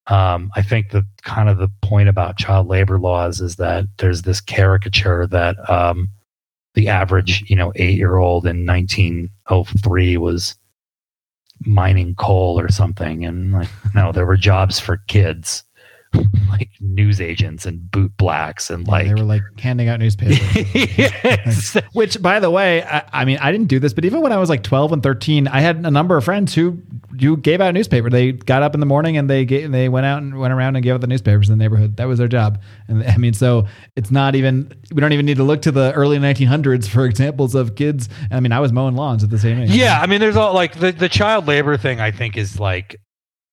um, 0.07 0.51
I 0.55 0.61
think 0.61 0.91
the 0.91 1.05
kind 1.23 1.49
of 1.49 1.57
the 1.57 1.69
point 1.81 2.09
about 2.09 2.37
child 2.37 2.67
labor 2.67 2.99
laws 2.99 3.41
is 3.41 3.55
that 3.55 3.85
there's 3.97 4.23
this 4.23 4.41
caricature 4.41 5.25
that 5.27 5.57
um, 5.69 6.09
the 6.75 6.89
average 6.89 7.49
you 7.49 7.55
know 7.55 7.71
eight 7.75 7.97
year 7.97 8.17
old 8.17 8.45
in 8.45 8.65
1903 8.65 10.17
was 10.17 10.55
mining 11.61 12.15
coal 12.15 12.59
or 12.59 12.69
something, 12.69 13.25
and 13.25 13.53
like 13.53 13.69
no, 13.95 14.11
there 14.11 14.25
were 14.25 14.37
jobs 14.37 14.79
for 14.79 14.97
kids. 15.07 15.63
like 16.49 16.69
news 16.79 17.21
agents 17.21 17.65
and 17.65 17.89
boot 17.91 18.15
blacks 18.17 18.69
and 18.69 18.85
Yeah, 18.85 18.91
like 18.91 19.07
they 19.07 19.13
were 19.13 19.21
like 19.21 19.41
handing 19.59 19.89
out 19.89 19.99
newspapers. 19.99 20.39
Yes. 20.95 21.77
Which, 21.93 22.21
by 22.21 22.39
the 22.39 22.49
way, 22.49 22.83
I, 22.83 23.03
I 23.11 23.25
mean, 23.25 23.37
I 23.39 23.51
didn't 23.51 23.67
do 23.67 23.79
this, 23.79 23.93
but 23.93 24.05
even 24.05 24.21
when 24.21 24.31
I 24.31 24.37
was 24.37 24.49
like 24.49 24.63
12 24.63 24.93
and 24.93 25.03
13, 25.03 25.47
I 25.47 25.59
had 25.59 25.85
a 25.85 25.91
number 25.91 26.17
of 26.17 26.23
friends 26.23 26.53
who 26.53 26.81
who 27.19 27.37
gave 27.37 27.61
out 27.61 27.73
newspaper. 27.73 28.09
They 28.09 28.33
got 28.33 28.61
up 28.61 28.73
in 28.73 28.79
the 28.79 28.85
morning 28.85 29.15
and 29.15 29.29
they 29.29 29.45
gave, 29.45 29.71
they 29.71 29.87
went 29.87 30.05
out 30.05 30.21
and 30.21 30.37
went 30.37 30.53
around 30.53 30.75
and 30.75 30.83
gave 30.83 30.95
out 30.95 31.01
the 31.01 31.07
newspapers 31.07 31.49
in 31.49 31.57
the 31.57 31.63
neighborhood. 31.63 31.97
That 31.97 32.05
was 32.05 32.19
their 32.19 32.27
job. 32.27 32.61
And 32.87 33.03
I 33.03 33.17
mean, 33.17 33.33
so 33.33 33.67
it's 33.95 34.11
not 34.11 34.35
even 34.35 34.73
we 34.93 35.01
don't 35.01 35.13
even 35.13 35.25
need 35.25 35.37
to 35.37 35.43
look 35.43 35.61
to 35.63 35.71
the 35.71 35.93
early 35.93 36.17
1900s 36.17 36.87
for 36.87 37.05
examples 37.05 37.55
of 37.55 37.75
kids. 37.75 38.09
I 38.31 38.39
mean, 38.39 38.51
I 38.51 38.59
was 38.59 38.71
mowing 38.71 38.95
lawns 38.95 39.23
at 39.23 39.29
the 39.29 39.39
same 39.39 39.59
age. 39.59 39.71
Yeah, 39.71 39.99
I 40.01 40.07
mean, 40.07 40.19
there's 40.19 40.35
all 40.35 40.53
like 40.53 40.79
the 40.79 40.91
the 40.91 41.09
child 41.09 41.47
labor 41.47 41.77
thing. 41.77 41.99
I 41.99 42.11
think 42.11 42.37
is 42.37 42.59
like 42.59 42.99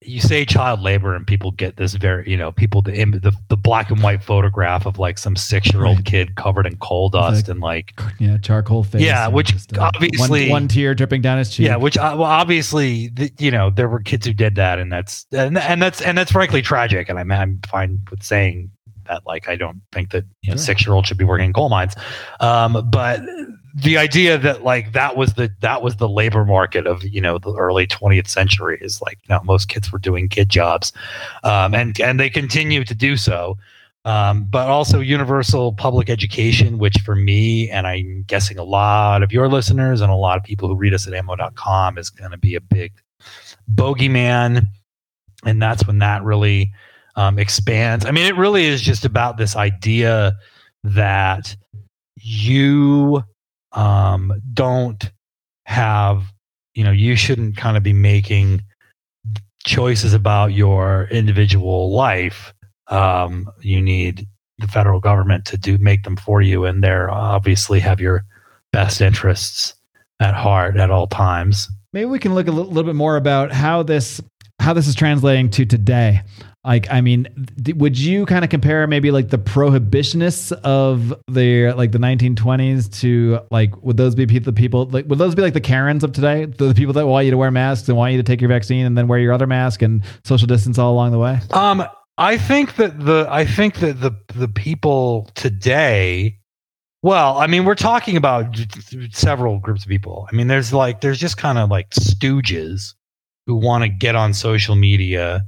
you 0.05 0.21
say 0.21 0.45
child 0.45 0.81
labor, 0.81 1.15
and 1.15 1.27
people 1.27 1.51
get 1.53 1.77
this 1.77 1.95
very, 1.95 2.29
you 2.31 2.37
know, 2.37 2.53
people 2.53 2.83
the 2.83 2.93
the, 2.93 3.33
the 3.49 3.57
black 3.57 3.91
and 3.91 4.03
white 4.03 4.23
photograph 4.23 4.87
of 4.87 4.99
like 4.99 5.19
some 5.19 5.37
six 5.37 5.73
year 5.73 5.85
old 5.85 5.99
Right. 5.99 6.05
kid 6.05 6.35
covered 6.37 6.67
in 6.67 6.77
coal 6.77 7.09
dust 7.09 7.47
like- 7.47 7.49
and 7.49 7.61
like 7.61 8.01
yeah, 8.19 8.39
charcoal 8.39 8.85
face. 8.85 9.03
Yeah, 9.03 9.29
which 9.29 9.53
just, 9.53 9.77
uh, 9.77 9.91
obviously- 9.95 10.43
one, 10.51 10.63
one 10.63 10.69
tear 10.69 10.95
dripping 10.95 11.23
down 11.23 11.39
his 11.39 11.51
cheek. 11.51 11.67
yeah, 11.67 11.77
which 11.77 11.97
uh, 11.99 12.15
well, 12.19 12.29
obviously, 12.31 13.09
the, 13.09 13.31
you 13.39 13.51
know, 13.51 13.71
there 13.71 13.89
were 13.89 14.01
kids 14.01 14.27
who 14.27 14.33
did 14.33 14.55
that, 14.57 14.79
and 14.79 14.91
that's 14.93 15.27
and, 15.33 15.57
and 15.59 15.81
that's 15.83 16.01
and 16.01 16.17
that's 16.19 16.33
frankly 16.33 16.63
tragic. 16.63 17.09
And 17.09 17.19
I'm 17.19 17.31
I'm 17.33 17.61
fine 17.69 18.01
with 18.11 18.23
saying 18.23 18.71
that. 19.09 19.23
Like, 19.27 19.49
I 19.49 19.57
don't 19.57 19.81
think 19.93 20.11
that 20.11 20.25
you 20.43 20.51
know 20.51 20.57
Sure. 20.57 20.65
six 20.65 20.87
year 20.87 20.95
old 20.95 21.07
should 21.07 21.19
be 21.19 21.25
working 21.25 21.47
in 21.47 21.53
coal 21.53 21.69
mines, 21.69 21.95
um, 22.41 22.89
but 22.91 23.21
the 23.75 23.97
idea 23.97 24.39
that 24.39 24.63
like 24.65 24.93
that 24.93 25.17
was 25.17 25.35
the 25.35 25.51
that 25.61 25.83
was 25.83 25.97
the 25.97 26.09
labor 26.09 26.45
market 26.45 26.87
of 26.87 27.03
you 27.05 27.21
know 27.21 27.39
the 27.39 27.55
early 27.55 27.87
20th 27.87 28.29
century 28.29 28.79
is 28.81 29.01
like 29.01 29.19
you 29.29 29.35
know 29.35 29.41
most 29.45 29.69
kids 29.69 29.91
were 29.91 29.99
doing 29.99 30.29
kid 30.29 30.49
jobs 30.49 30.93
um, 31.45 31.75
and 31.75 31.99
and 32.01 32.21
they 32.21 32.31
continue 32.31 32.85
to 32.85 32.95
do 32.95 33.17
so. 33.17 33.57
Um, 34.05 34.49
but 34.51 34.67
also 34.67 34.99
universal 34.99 35.75
public 35.75 36.11
education 36.11 36.79
which 36.79 36.97
for 37.05 37.15
me 37.15 37.71
and 37.71 37.87
i'm 37.87 38.25
guessing 38.27 38.59
a 38.59 38.65
lot 38.65 39.23
of 39.23 39.31
your 39.31 39.49
listeners 39.49 40.01
and 40.01 40.11
a 40.11 40.17
lot 40.17 40.37
of 40.37 40.43
people 40.43 40.67
who 40.67 40.75
read 40.75 40.93
us 40.93 41.07
at 41.07 41.15
ammo.com 41.15 41.99
is 41.99 42.11
going 42.11 42.33
to 42.33 42.37
be 42.37 42.57
a 42.57 42.61
big 42.61 42.93
bogeyman. 43.73 44.67
And 45.45 45.61
that's 45.61 45.87
when 45.87 45.99
that 45.99 46.23
really 46.23 46.73
um, 47.17 47.39
expands. 47.39 48.05
I 48.07 48.11
mean 48.11 48.27
it 48.27 48.37
really 48.37 48.65
is 48.67 48.81
just 48.81 49.05
about 49.05 49.37
this 49.37 49.57
idea 49.57 50.37
that 50.85 51.55
you 52.17 53.23
um, 53.73 54.33
don't 54.53 55.11
have, 55.65 56.25
you 56.75 56.85
know, 56.85 56.91
you 56.91 57.17
shouldn't 57.17 57.57
kind 57.57 57.77
of 57.77 57.83
be 57.83 57.93
making 57.93 58.63
choices 59.65 60.13
about 60.13 60.53
your 60.53 61.09
individual 61.11 61.93
life. 61.93 62.53
Um, 62.89 63.51
you 63.61 63.81
need 63.81 64.27
the 64.59 64.69
federal 64.69 65.01
government 65.01 65.45
to 65.47 65.57
do 65.57 65.79
make 65.79 66.03
them 66.05 66.17
for 66.17 66.43
you, 66.43 66.65
and 66.65 66.83
they're 66.83 67.11
obviously 67.11 67.81
have 67.81 68.01
your 68.01 68.25
best 68.73 69.01
interests 69.01 69.75
at 70.21 70.35
heart 70.35 70.77
at 70.77 70.91
all 70.91 71.07
times. 71.07 71.69
Maybe 71.93 72.07
we 72.07 72.19
can 72.19 72.35
look 72.35 72.49
a 72.49 72.53
little 72.53 72.83
bit 72.83 72.95
more 72.95 73.17
about 73.17 73.53
how 73.53 73.83
this 73.83 74.21
how 74.59 74.73
this 74.73 74.87
is 74.87 74.95
translating 74.95 75.51
to 75.51 75.67
today. 75.67 76.23
Like 76.65 76.89
i 76.93 77.01
mean 77.01 77.27
th- 77.65 77.77
would 77.77 77.99
you 77.99 78.25
kind 78.25 78.45
of 78.45 78.51
compare 78.51 78.87
maybe 78.87 79.11
like 79.11 79.31
the 79.31 79.39
prohibitionists 79.39 80.53
of 80.63 81.13
the 81.27 81.73
like 81.73 81.91
the 81.91 81.99
1920s 81.99 83.01
to 83.01 83.41
like 83.51 83.77
would 83.83 83.97
those 83.97 84.15
be 84.15 84.27
the 84.27 84.53
people 84.53 84.87
like 84.87 85.07
would 85.07 85.19
those 85.19 85.35
be 85.35 85.43
like 85.43 85.55
the 85.55 85.61
karens 85.61 86.05
of 86.05 86.13
today? 86.13 86.45
The, 86.45 86.67
the 86.67 86.75
people 86.75 86.93
that 86.93 87.07
want 87.07 87.25
you 87.25 87.33
to 87.33 87.37
wear 87.37 87.51
masks 87.51 87.89
and 87.89 87.99
want 87.99 88.13
you 88.13 88.19
to 88.19 88.23
take 88.23 88.41
your 88.41 88.49
vaccine 88.49 88.87
and 88.87 88.97
then 88.97 89.09
wear 89.09 89.19
your 89.19 89.33
other 89.33 89.49
mask 89.49 89.83
and 89.83 90.05
social 90.25 90.47
distance 90.47 90.79
all 90.79 90.93
along 90.93 91.11
the 91.11 91.19
way? 91.19 91.41
Um, 91.51 91.85
I 92.19 92.39
think 92.39 92.77
that 92.77 93.05
the 93.05 93.27
I 93.29 93.45
think 93.45 93.77
that 93.81 94.01
the 94.01 94.13
the 94.35 94.49
people 94.49 95.31
today, 95.35 96.39
well, 97.03 97.39
I 97.39 97.49
mean, 97.49 97.65
we're 97.65 97.75
talking 97.75 98.17
about 98.17 98.57
several 99.11 99.59
groups 99.59 99.83
of 99.83 99.89
people. 99.89 100.29
I 100.31 100.37
mean, 100.37 100.47
there's 100.47 100.73
like 100.73 101.01
there's 101.01 101.19
just 101.19 101.37
kind 101.37 101.59
of 101.59 101.69
like 101.69 101.91
stooges 101.91 102.95
who 103.47 103.57
want 103.57 103.83
to 103.83 103.89
get 103.89 104.15
on 104.15 104.33
social 104.33 104.77
media 104.77 105.43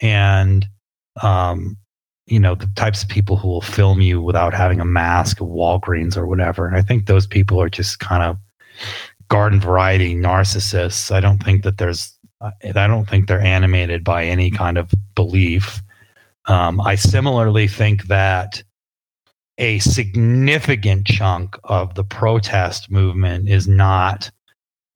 and 0.00 0.66
um 1.22 1.76
you 2.26 2.38
know 2.38 2.54
the 2.54 2.70
types 2.76 3.02
of 3.02 3.08
people 3.08 3.36
who 3.36 3.48
will 3.48 3.60
film 3.60 4.00
you 4.00 4.20
without 4.20 4.54
having 4.54 4.80
a 4.80 4.84
mask 4.84 5.40
at 5.40 5.48
Walgreens 5.48 6.16
or 6.16 6.26
whatever. 6.26 6.66
And 6.66 6.76
I 6.76 6.82
think 6.82 7.06
those 7.06 7.26
people 7.26 7.60
are 7.60 7.70
just 7.70 8.00
kind 8.00 8.22
of 8.22 8.36
garden 9.28 9.60
variety 9.60 10.14
narcissists. 10.14 11.10
I 11.10 11.20
don't 11.20 11.42
think 11.42 11.62
that 11.62 11.78
there's 11.78 12.12
I 12.40 12.86
don't 12.86 13.08
think 13.08 13.26
they're 13.26 13.40
animated 13.40 14.04
by 14.04 14.24
any 14.24 14.50
kind 14.50 14.78
of 14.78 14.92
belief. 15.14 15.80
Um, 16.46 16.80
I 16.80 16.94
similarly 16.94 17.68
think 17.68 18.04
that 18.04 18.62
a 19.58 19.78
significant 19.80 21.06
chunk 21.06 21.56
of 21.64 21.94
the 21.94 22.04
protest 22.04 22.90
movement 22.90 23.48
is 23.48 23.66
not 23.66 24.30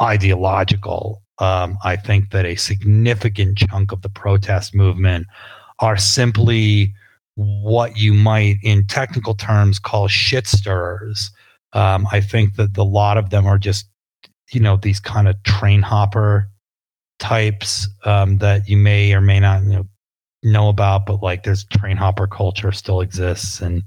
ideological. 0.00 1.22
Um, 1.38 1.76
I 1.84 1.96
think 1.96 2.30
that 2.30 2.46
a 2.46 2.54
significant 2.56 3.58
chunk 3.58 3.92
of 3.92 4.02
the 4.02 4.08
protest 4.08 4.74
movement 4.74 5.26
are 5.80 5.96
simply 5.96 6.94
what 7.34 7.96
you 7.96 8.14
might, 8.14 8.56
in 8.62 8.86
technical 8.86 9.34
terms, 9.34 9.78
call 9.78 10.06
shit 10.06 10.46
stirrers. 10.46 11.30
Um, 11.72 12.06
I 12.12 12.20
think 12.20 12.56
that 12.56 12.76
a 12.76 12.84
lot 12.84 13.16
of 13.16 13.30
them 13.30 13.46
are 13.46 13.58
just, 13.58 13.86
you 14.52 14.60
know, 14.60 14.76
these 14.76 15.00
kind 15.00 15.26
of 15.26 15.42
train 15.42 15.82
hopper 15.82 16.48
types 17.18 17.88
um, 18.04 18.38
that 18.38 18.68
you 18.68 18.76
may 18.76 19.12
or 19.12 19.20
may 19.20 19.40
not 19.40 19.62
you 19.62 19.70
know, 19.70 19.86
know 20.42 20.68
about, 20.68 21.06
but 21.06 21.22
like 21.22 21.42
there's 21.42 21.64
train 21.64 21.96
hopper 21.96 22.26
culture 22.26 22.72
still 22.72 23.00
exists, 23.00 23.60
and 23.60 23.82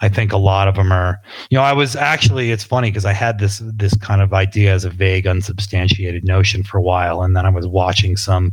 I 0.00 0.08
think 0.08 0.32
a 0.32 0.36
lot 0.36 0.68
of 0.68 0.74
them 0.74 0.92
are. 0.92 1.20
You 1.50 1.58
know, 1.58 1.64
I 1.64 1.72
was 1.72 1.96
actually 1.96 2.50
it's 2.50 2.64
funny 2.64 2.90
because 2.90 3.04
I 3.04 3.12
had 3.12 3.38
this 3.38 3.62
this 3.64 3.96
kind 3.96 4.20
of 4.20 4.32
idea 4.32 4.72
as 4.72 4.84
a 4.84 4.90
vague, 4.90 5.26
unsubstantiated 5.26 6.24
notion 6.24 6.62
for 6.62 6.78
a 6.78 6.82
while, 6.82 7.22
and 7.22 7.36
then 7.36 7.46
I 7.46 7.50
was 7.50 7.66
watching 7.66 8.16
some 8.16 8.52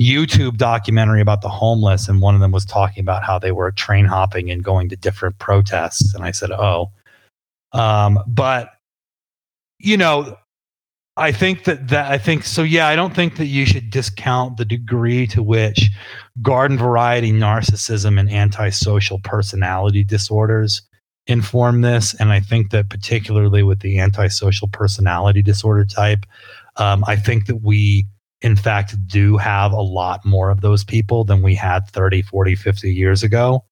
YouTube 0.00 0.56
documentary 0.56 1.20
about 1.20 1.42
the 1.42 1.48
homeless, 1.48 2.08
and 2.08 2.20
one 2.20 2.34
of 2.34 2.40
them 2.40 2.52
was 2.52 2.64
talking 2.64 3.00
about 3.00 3.22
how 3.22 3.38
they 3.38 3.52
were 3.52 3.70
train 3.72 4.04
hopping 4.04 4.50
and 4.50 4.64
going 4.64 4.88
to 4.88 4.96
different 4.96 5.38
protests, 5.38 6.14
and 6.14 6.24
I 6.24 6.30
said, 6.30 6.50
oh, 6.50 6.90
um, 7.72 8.18
but 8.26 8.70
you 9.78 9.96
know, 9.96 10.36
I 11.16 11.30
think 11.30 11.64
that 11.64 11.88
that 11.88 12.10
I 12.10 12.16
think 12.16 12.44
so. 12.44 12.62
Yeah, 12.62 12.88
I 12.88 12.96
don't 12.96 13.14
think 13.14 13.36
that 13.36 13.46
you 13.46 13.66
should 13.66 13.90
discount 13.90 14.56
the 14.56 14.64
degree 14.64 15.26
to 15.28 15.42
which 15.42 15.90
garden 16.40 16.78
variety 16.78 17.32
narcissism 17.32 18.18
and 18.18 18.30
antisocial 18.30 19.18
personality 19.22 20.04
disorders 20.04 20.80
inform 21.26 21.82
this. 21.82 22.14
And 22.14 22.32
I 22.32 22.40
think 22.40 22.70
that 22.70 22.88
particularly 22.88 23.62
with 23.62 23.80
the 23.80 23.98
antisocial 23.98 24.68
personality 24.68 25.42
disorder 25.42 25.84
type, 25.84 26.24
um, 26.76 27.04
I 27.06 27.16
think 27.16 27.46
that 27.46 27.62
we 27.62 28.06
in 28.40 28.56
fact 28.56 28.96
do 29.06 29.36
have 29.36 29.72
a 29.72 29.82
lot 29.82 30.24
more 30.24 30.50
of 30.50 30.62
those 30.62 30.82
people 30.82 31.24
than 31.24 31.42
we 31.42 31.54
had 31.54 31.86
30, 31.88 32.22
40, 32.22 32.54
50 32.54 32.92
years 32.92 33.22
ago. 33.22 33.64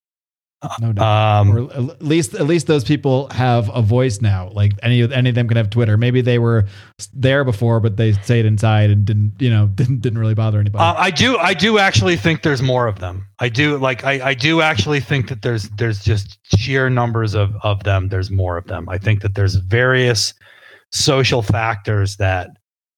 No 0.81 0.93
doubt 0.93 1.41
Um, 1.41 1.57
or 1.57 1.73
at 1.73 2.03
least 2.03 2.35
at 2.35 2.47
least 2.47 2.67
those 2.67 2.85
people 2.85 3.29
have 3.31 3.71
a 3.75 3.81
voice 3.81 4.21
now. 4.21 4.51
Like 4.51 4.73
any 4.83 5.01
of 5.01 5.11
any 5.11 5.31
of 5.31 5.35
them 5.35 5.49
can 5.49 5.57
have 5.57 5.71
Twitter. 5.71 5.97
Maybe 5.97 6.21
they 6.21 6.39
were 6.39 6.67
there 7.15 7.45
before, 7.45 7.81
but 7.81 7.97
they 7.97 8.13
stayed 8.13 8.45
inside 8.45 8.91
and 8.91 9.05
didn't 9.05 9.35
you 9.39 9.49
know 9.49 9.67
didn't 9.75 10.01
didn't 10.01 10.19
really 10.19 10.35
bother 10.35 10.61
anybody. 10.61 10.83
Uh, 10.83 10.95
I 10.97 11.11
do. 11.11 11.39
I 11.39 11.55
do 11.55 11.79
actually 11.79 12.17
think 12.17 12.43
there's 12.43 12.63
more 12.63 12.87
of 12.87 12.99
them. 12.99 13.27
I 13.39 13.49
do 13.49 13.79
like. 13.79 14.05
I, 14.05 14.31
I 14.31 14.35
do 14.35 14.61
actually 14.61 15.01
think 15.01 15.29
that 15.29 15.43
there's 15.43 15.69
there's 15.71 16.05
just 16.05 16.39
sheer 16.59 16.91
numbers 16.91 17.35
of 17.35 17.55
of 17.63 17.85
them. 17.85 18.09
There's 18.09 18.31
more 18.31 18.59
of 18.59 18.67
them. 18.67 18.89
I 18.89 18.99
think 18.99 19.23
that 19.23 19.35
there's 19.35 19.55
various 19.55 20.35
social 20.93 21.41
factors 21.41 22.17
that 22.17 22.51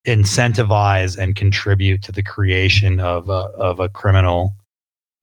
incentivize 0.05 1.17
and 1.17 1.37
contribute 1.37 2.03
to 2.03 2.11
the 2.11 2.25
creation 2.25 2.99
of 2.99 3.29
a 3.29 3.51
of 3.55 3.79
a 3.79 3.89
criminal 3.89 4.57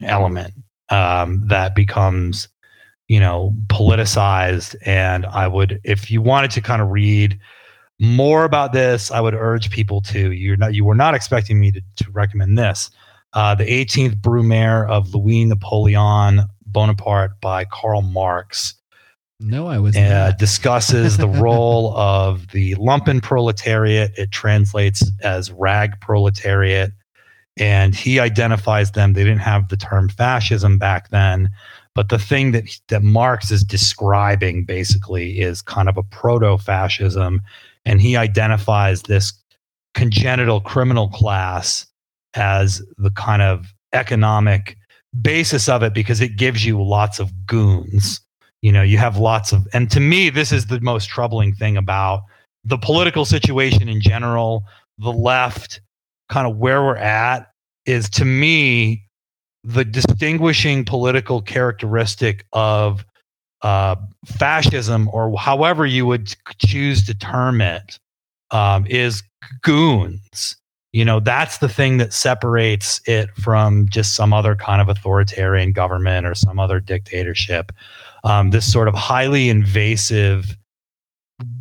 element 0.02 0.54
um, 0.90 1.42
that 1.48 1.76
becomes 1.76 2.48
you 3.08 3.20
know 3.20 3.56
politicized. 3.68 4.76
And 4.86 5.26
I 5.26 5.48
would, 5.48 5.80
if 5.84 6.12
you 6.12 6.22
wanted 6.22 6.52
to 6.52 6.62
kind 6.62 6.82
of 6.82 6.90
read 6.90 7.40
more 8.00 8.44
about 8.46 8.74
this, 8.74 9.12
I 9.12 9.22
would 9.22 9.34
urge 9.34 9.70
people 9.70 10.02
to. 10.04 10.32
You're 10.32 10.58
not. 10.58 10.74
You 10.74 10.86
were 10.86 10.96
not 10.96 11.16
expecting 11.16 11.60
me 11.60 11.72
to, 11.72 11.82
to 11.98 12.12
recommend 12.12 12.58
this. 12.58 12.92
Uh, 13.34 13.54
the 13.54 13.66
18th 13.66 14.16
Brumaire 14.22 14.90
of 14.90 15.14
Louis 15.14 15.46
Napoleon 15.46 16.42
Bonaparte 16.66 17.40
by 17.42 17.66
Karl 17.66 18.02
Marx 18.02 18.76
no, 19.42 19.68
I 19.68 19.80
was 19.80 19.96
uh, 19.96 20.34
discusses 20.38 21.16
the 21.16 21.28
role 21.42 21.96
of 21.96 22.48
the 22.50 22.76
lumpen 22.76 23.24
proletariat. 23.24 24.12
It 24.18 24.32
translates 24.32 25.10
as 25.24 25.52
rag 25.52 26.00
proletariat. 26.02 26.92
And 27.60 27.94
he 27.94 28.20
identifies 28.20 28.92
them. 28.92 29.14
They 29.14 29.24
didn't 29.24 29.40
have 29.40 29.68
the 29.68 29.78
term 29.78 30.10
fascism 30.10 30.78
back 30.78 31.10
then. 31.10 31.50
But 31.94 32.10
the 32.10 32.20
thing 32.20 32.52
that, 32.54 32.64
that 32.88 33.04
Marx 33.04 33.52
is 33.52 33.64
describing 33.64 34.64
basically 34.64 35.40
is 35.40 35.62
kind 35.62 35.90
of 35.90 35.98
a 35.98 36.04
proto 36.04 36.58
fascism. 36.58 37.42
And 37.86 38.02
he 38.02 38.16
identifies 38.16 39.04
this 39.04 39.34
congenital 39.94 40.62
criminal 40.62 41.10
class 41.10 41.86
as 42.36 42.82
the 42.98 43.12
kind 43.12 43.42
of 43.42 43.74
economic 43.94 44.78
basis 45.22 45.68
of 45.68 45.84
it 45.84 45.94
because 45.94 46.22
it 46.22 46.38
gives 46.38 46.66
you 46.66 46.82
lots 46.82 47.20
of 47.20 47.32
goons. 47.46 48.22
You 48.62 48.72
know, 48.72 48.84
you 48.84 48.98
have 48.98 49.18
lots 49.18 49.52
of, 49.52 49.68
and 49.74 49.90
to 49.92 50.00
me, 50.00 50.30
this 50.30 50.52
is 50.52 50.68
the 50.68 50.80
most 50.82 51.10
troubling 51.10 51.54
thing 51.54 51.78
about 51.78 52.24
the 52.64 52.78
political 52.78 53.26
situation 53.26 53.88
in 53.90 54.02
general, 54.02 54.64
the 54.98 55.14
left, 55.14 55.82
kind 56.30 56.48
of 56.48 56.58
where 56.58 56.84
we're 56.84 56.96
at 56.96 57.52
is 57.86 58.10
to 58.12 58.26
me 58.26 59.04
the 59.64 59.84
distinguishing 59.84 60.86
political 60.86 61.42
characteristic 61.42 62.46
of 62.54 63.04
uh, 63.62 63.96
fascism, 64.26 65.10
or 65.12 65.38
however 65.38 65.86
you 65.86 66.06
would 66.06 66.34
choose 66.66 67.06
to 67.06 67.14
term 67.14 67.60
it, 67.60 68.00
um, 68.52 68.86
is 68.88 69.22
goons. 69.62 70.56
You 70.94 71.06
know, 71.06 71.20
that's 71.20 71.60
the 71.60 71.70
thing 71.70 71.98
that 71.98 72.14
separates 72.14 73.02
it 73.06 73.30
from 73.36 73.88
just 73.90 74.16
some 74.16 74.34
other 74.34 74.56
kind 74.56 74.82
of 74.82 74.90
authoritarian 74.90 75.72
government 75.72 76.26
or 76.26 76.34
some 76.34 76.58
other 76.58 76.80
dictatorship. 76.80 77.72
Um, 78.24 78.50
this 78.52 78.72
sort 78.72 78.88
of 78.88 78.96
highly 78.96 79.50
invasive 79.50 80.56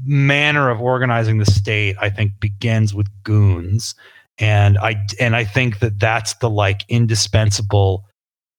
manner 0.04 0.70
of 0.70 0.80
organizing 0.80 1.38
the 1.38 1.46
state, 1.46 1.96
I 2.00 2.10
think, 2.10 2.32
begins 2.40 2.94
with 2.94 3.08
goons 3.22 3.94
and 4.38 4.78
i 4.78 4.94
and 5.18 5.34
i 5.34 5.44
think 5.44 5.80
that 5.80 5.98
that's 5.98 6.34
the 6.34 6.50
like 6.50 6.84
indispensable 6.88 8.04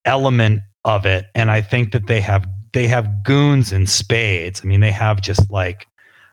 element 0.06 0.62
of 0.86 1.06
it. 1.06 1.26
And 1.36 1.52
i 1.52 1.62
think 1.62 1.92
that 1.92 2.08
they 2.08 2.22
have 2.22 2.48
they 2.74 2.88
have 2.88 3.24
goons 3.24 3.72
in 3.72 3.88
spades. 3.88 4.62
I 4.64 4.68
mean 4.68 4.80
they 4.80 4.92
have 4.92 5.22
just 5.22 5.50
like 5.52 5.88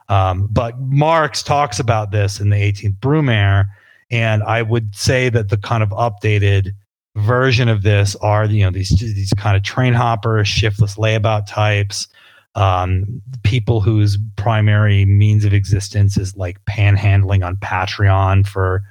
um, 0.09 0.49
but 0.53 0.78
marx 0.78 1.42
talks 1.42 1.80
about 1.80 2.12
this 2.12 2.38
in 2.38 2.51
the 2.51 2.57
18th 2.57 2.99
brumaire. 2.99 3.66
And 4.11 4.42
i 4.44 4.62
would 4.62 4.94
say 4.94 5.28
that 5.30 5.49
the 5.49 5.59
kind 5.59 5.82
of 5.82 5.90
updated 5.90 6.70
version 7.16 7.68
of 7.68 7.82
this 7.82 8.14
are 8.16 8.44
you 8.44 8.64
know 8.64 8.70
these 8.70 8.90
these 8.90 9.32
kind 9.36 9.57
of 9.57 9.62
train 9.62 9.94
hoppers 9.94 10.47
shiftless 10.47 10.97
layabout 10.97 11.47
types 11.47 12.09
um, 12.55 13.20
people 13.42 13.82
whose 13.82 14.16
primary 14.36 15.05
means 15.05 15.44
of 15.44 15.53
existence 15.53 16.16
is 16.16 16.36
like 16.36 16.62
panhandling 16.64 17.44
on 17.44 17.57
patreon 17.57 18.47
for 18.47 18.82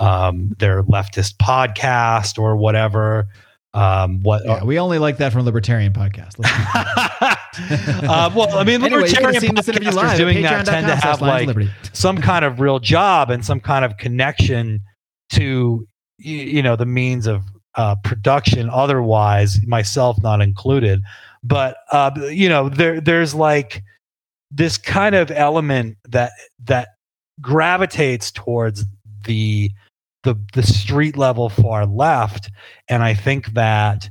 um, 0.00 0.56
their 0.58 0.82
leftist 0.84 1.36
podcast 1.36 2.38
or 2.38 2.56
whatever. 2.56 3.28
Um, 3.72 4.20
what 4.22 4.42
yeah, 4.44 4.64
we 4.64 4.80
only 4.80 4.98
like 4.98 5.18
that 5.18 5.32
from 5.32 5.44
libertarian 5.44 5.92
podcast. 5.92 6.34
uh, 8.08 8.30
well, 8.34 8.58
I 8.58 8.64
mean, 8.64 8.82
anyway, 8.84 9.02
libertarian 9.02 9.42
podcasters 9.42 10.16
doing 10.16 10.42
that 10.42 10.66
tend 10.66 10.88
to 10.88 10.96
have 10.96 11.20
like 11.20 11.46
Liberty. 11.46 11.70
some 11.92 12.18
kind 12.18 12.44
of 12.44 12.58
real 12.58 12.80
job 12.80 13.30
and 13.30 13.44
some 13.44 13.60
kind 13.60 13.84
of 13.84 13.96
connection 13.96 14.80
to 15.34 15.86
you 16.18 16.62
know 16.62 16.74
the 16.74 16.86
means 16.86 17.26
of 17.28 17.44
uh, 17.76 17.94
production. 18.02 18.68
Otherwise, 18.70 19.58
myself 19.66 20.20
not 20.20 20.40
included. 20.40 21.00
But 21.44 21.76
uh, 21.92 22.10
you 22.30 22.48
know, 22.48 22.68
there 22.68 23.00
there's 23.00 23.34
like 23.34 23.84
this 24.50 24.76
kind 24.76 25.14
of 25.14 25.30
element 25.30 25.96
that 26.08 26.32
that 26.64 26.88
gravitates 27.40 28.32
towards 28.32 28.84
the 29.24 29.70
the 30.22 30.34
the 30.52 30.62
street 30.62 31.16
level 31.16 31.48
far 31.48 31.86
left 31.86 32.50
and 32.88 33.02
i 33.02 33.14
think 33.14 33.46
that 33.54 34.08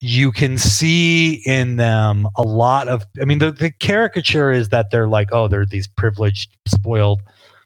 you 0.00 0.32
can 0.32 0.56
see 0.56 1.42
in 1.44 1.76
them 1.76 2.26
a 2.36 2.42
lot 2.42 2.88
of 2.88 3.04
i 3.20 3.24
mean 3.24 3.38
the, 3.38 3.50
the 3.52 3.70
caricature 3.70 4.50
is 4.50 4.68
that 4.70 4.90
they're 4.90 5.08
like 5.08 5.28
oh 5.32 5.48
they're 5.48 5.66
these 5.66 5.88
privileged 5.88 6.56
spoiled 6.66 7.20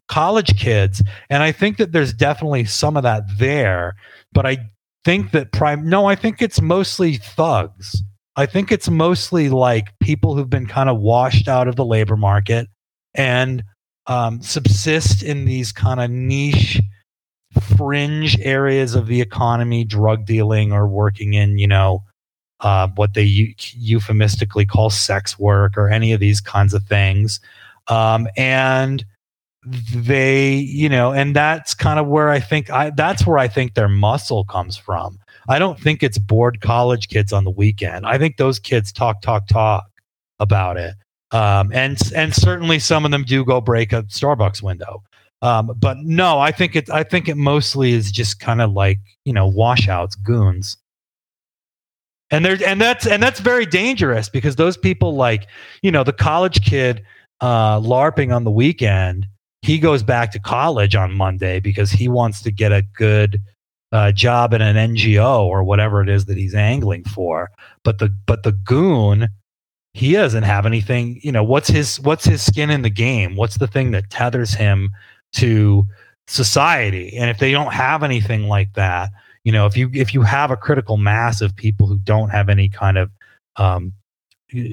college 0.09 0.59
kids 0.59 1.03
and 1.31 1.43
i 1.43 1.53
think 1.53 1.77
that 1.77 1.93
there's 1.93 2.13
definitely 2.13 2.65
some 2.65 2.97
of 2.97 3.03
that 3.03 3.23
there 3.39 3.95
but 4.33 4.47
i 4.47 4.57
think 5.05 5.31
that 5.31 5.53
prime 5.53 5.89
no 5.89 6.07
i 6.07 6.15
think 6.15 6.41
it's 6.41 6.61
mostly 6.61 7.17
thugs. 7.17 8.03
I 8.37 8.47
think 8.47 8.73
it's 8.73 8.91
mostly 8.91 9.49
like 9.49 9.97
people 10.01 10.35
who've 10.35 10.51
been 10.51 10.67
kind 10.67 10.91
of 10.91 10.99
washed 10.99 11.47
out 11.47 11.69
of 11.69 11.77
the 11.77 11.85
labor 11.85 12.17
market 12.17 12.69
and 13.15 13.63
um, 14.07 14.43
subsist 14.43 15.23
in 15.23 15.45
these 15.45 15.73
kind 15.73 16.01
of 16.01 16.11
niche 16.11 16.81
fringe 17.61 18.39
areas 18.41 18.95
of 18.95 19.07
the 19.07 19.21
economy, 19.21 19.85
drug 19.85 20.25
dealing 20.27 20.73
or 20.73 20.87
working 20.87 21.35
in, 21.35 21.59
you 21.59 21.67
know, 21.67 22.03
uh, 22.61 22.89
what 22.95 23.15
they 23.15 23.55
euphemistically 23.75 24.65
call 24.65 24.91
sex 24.91 25.39
work 25.39 25.77
or 25.77 25.89
any 25.89 26.13
of 26.13 26.21
these 26.21 26.41
kinds 26.41 26.75
of 26.75 26.83
things. 26.85 27.41
Um, 27.89 28.27
and 28.37 29.05
they, 29.95 30.55
you 30.55 30.89
know, 30.89 31.13
and 31.13 31.35
that's 31.35 31.75
kind 31.75 31.99
of 31.99 32.07
where 32.07 32.31
I 32.31 32.41
think 32.41 32.71
I, 32.71 32.91
that's 32.91 33.27
where 33.27 33.39
I 33.39 33.49
think 33.49 33.75
their 33.75 33.89
muscle 33.89 34.45
comes 34.45 34.77
from. 34.77 35.19
I 35.49 35.59
don't 35.59 35.79
think 35.79 36.03
it's 36.03 36.19
bored 36.19 36.61
college 36.61 37.09
kids 37.09 37.33
on 37.33 37.45
the 37.45 37.51
weekend. 37.51 38.07
I 38.07 38.19
think 38.19 38.37
those 38.37 38.59
kids 38.59 38.93
talk, 38.93 39.21
talk, 39.21 39.47
talk 39.47 39.85
about 40.41 40.77
it. 40.77 40.95
Um, 41.33 41.73
and 41.73 41.99
and 42.15 42.35
certainly 42.35 42.79
some 42.79 43.05
of 43.05 43.11
them 43.11 43.25
do 43.25 43.45
go 43.45 43.61
break 43.61 43.93
a 43.93 44.05
Starbucks 44.05 44.63
window. 44.63 45.03
Um, 45.45 45.73
but 45.77 45.99
no, 45.99 46.39
I 46.39 46.51
think 46.53 46.75
it. 46.75 46.89
I 46.89 47.03
think 47.03 47.29
it 47.29 47.37
mostly 47.37 47.93
is 47.93 48.11
just 48.11 48.41
kind 48.41 48.63
of 48.63 48.73
like 48.73 48.99
you 49.27 49.33
know 49.35 49.47
washouts, 49.47 50.15
goons, 50.15 50.79
and 52.31 52.47
there's 52.47 52.63
and 52.63 52.81
that's 52.81 53.07
and 53.07 53.23
that's 53.23 53.41
very 53.41 53.67
dangerous 53.67 54.31
because 54.31 54.57
those 54.57 54.79
people 54.79 55.17
like 55.17 55.47
you 55.83 55.91
know 55.91 56.03
the 56.03 56.15
college 56.15 56.65
kid 56.65 57.03
uh, 57.43 57.79
larping 57.79 58.35
on 58.35 58.45
the 58.45 58.51
weekend. 58.51 59.27
He 59.61 59.79
goes 59.79 60.03
back 60.03 60.33
to 60.33 60.39
college 60.39 60.95
on 60.95 61.15
Monday 61.15 61.61
because 61.61 61.91
he 61.91 62.09
wants 62.09 62.43
to 62.43 62.51
get 62.51 62.73
a 62.73 62.83
good 62.97 63.39
uh, 63.93 64.13
job 64.13 64.55
in 64.55 64.63
an 64.63 64.77
NGO 64.95 65.41
or 65.41 65.63
whatever 65.63 66.03
it 66.03 66.09
is 66.09 66.25
that 66.25 66.39
he's 66.39 66.55
angling 66.55 67.05
for. 67.05 67.51
But 67.83 67.99
the 67.99 68.09
but 68.27 68.45
the 68.45 68.53
goon 68.53 69.29
he 69.93 70.13
doesn't 70.13 70.43
have 70.43 70.67
anything 70.67 71.21
you 71.23 71.31
know 71.31 71.45
what's 71.45 71.69
his 71.69 72.01
what's 72.01 72.25
his 72.25 72.43
skin 72.43 72.69
in 72.69 72.83
the 72.83 72.91
game 72.91 73.37
what's 73.37 73.59
the 73.59 73.69
thing 73.69 73.93
that 73.93 74.11
tethers 74.11 74.53
him 74.53 74.91
to 75.35 75.87
society. 76.27 77.17
And 77.17 77.31
if 77.31 77.39
they 77.39 77.53
don't 77.53 77.73
have 77.73 78.03
anything 78.03 78.49
like 78.49 78.75
that, 78.75 79.11
you 79.45 79.53
know, 79.53 79.67
if 79.67 79.77
you 79.77 79.91
if 79.93 80.15
you 80.15 80.23
have 80.23 80.51
a 80.51 80.57
critical 80.57 80.97
mass 80.97 81.41
of 81.41 81.55
people 81.55 81.87
who 81.87 81.99
don't 81.99 82.31
have 82.31 82.49
any 82.49 82.69
kind 82.69 82.97
of 82.97 83.11
um, 83.57 83.93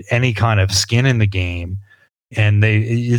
any 0.09 0.33
kind 0.33 0.59
of 0.59 0.71
skin 0.71 1.05
in 1.05 1.17
the 1.17 1.27
game, 1.27 1.77
and 2.35 2.63
they 2.63 3.17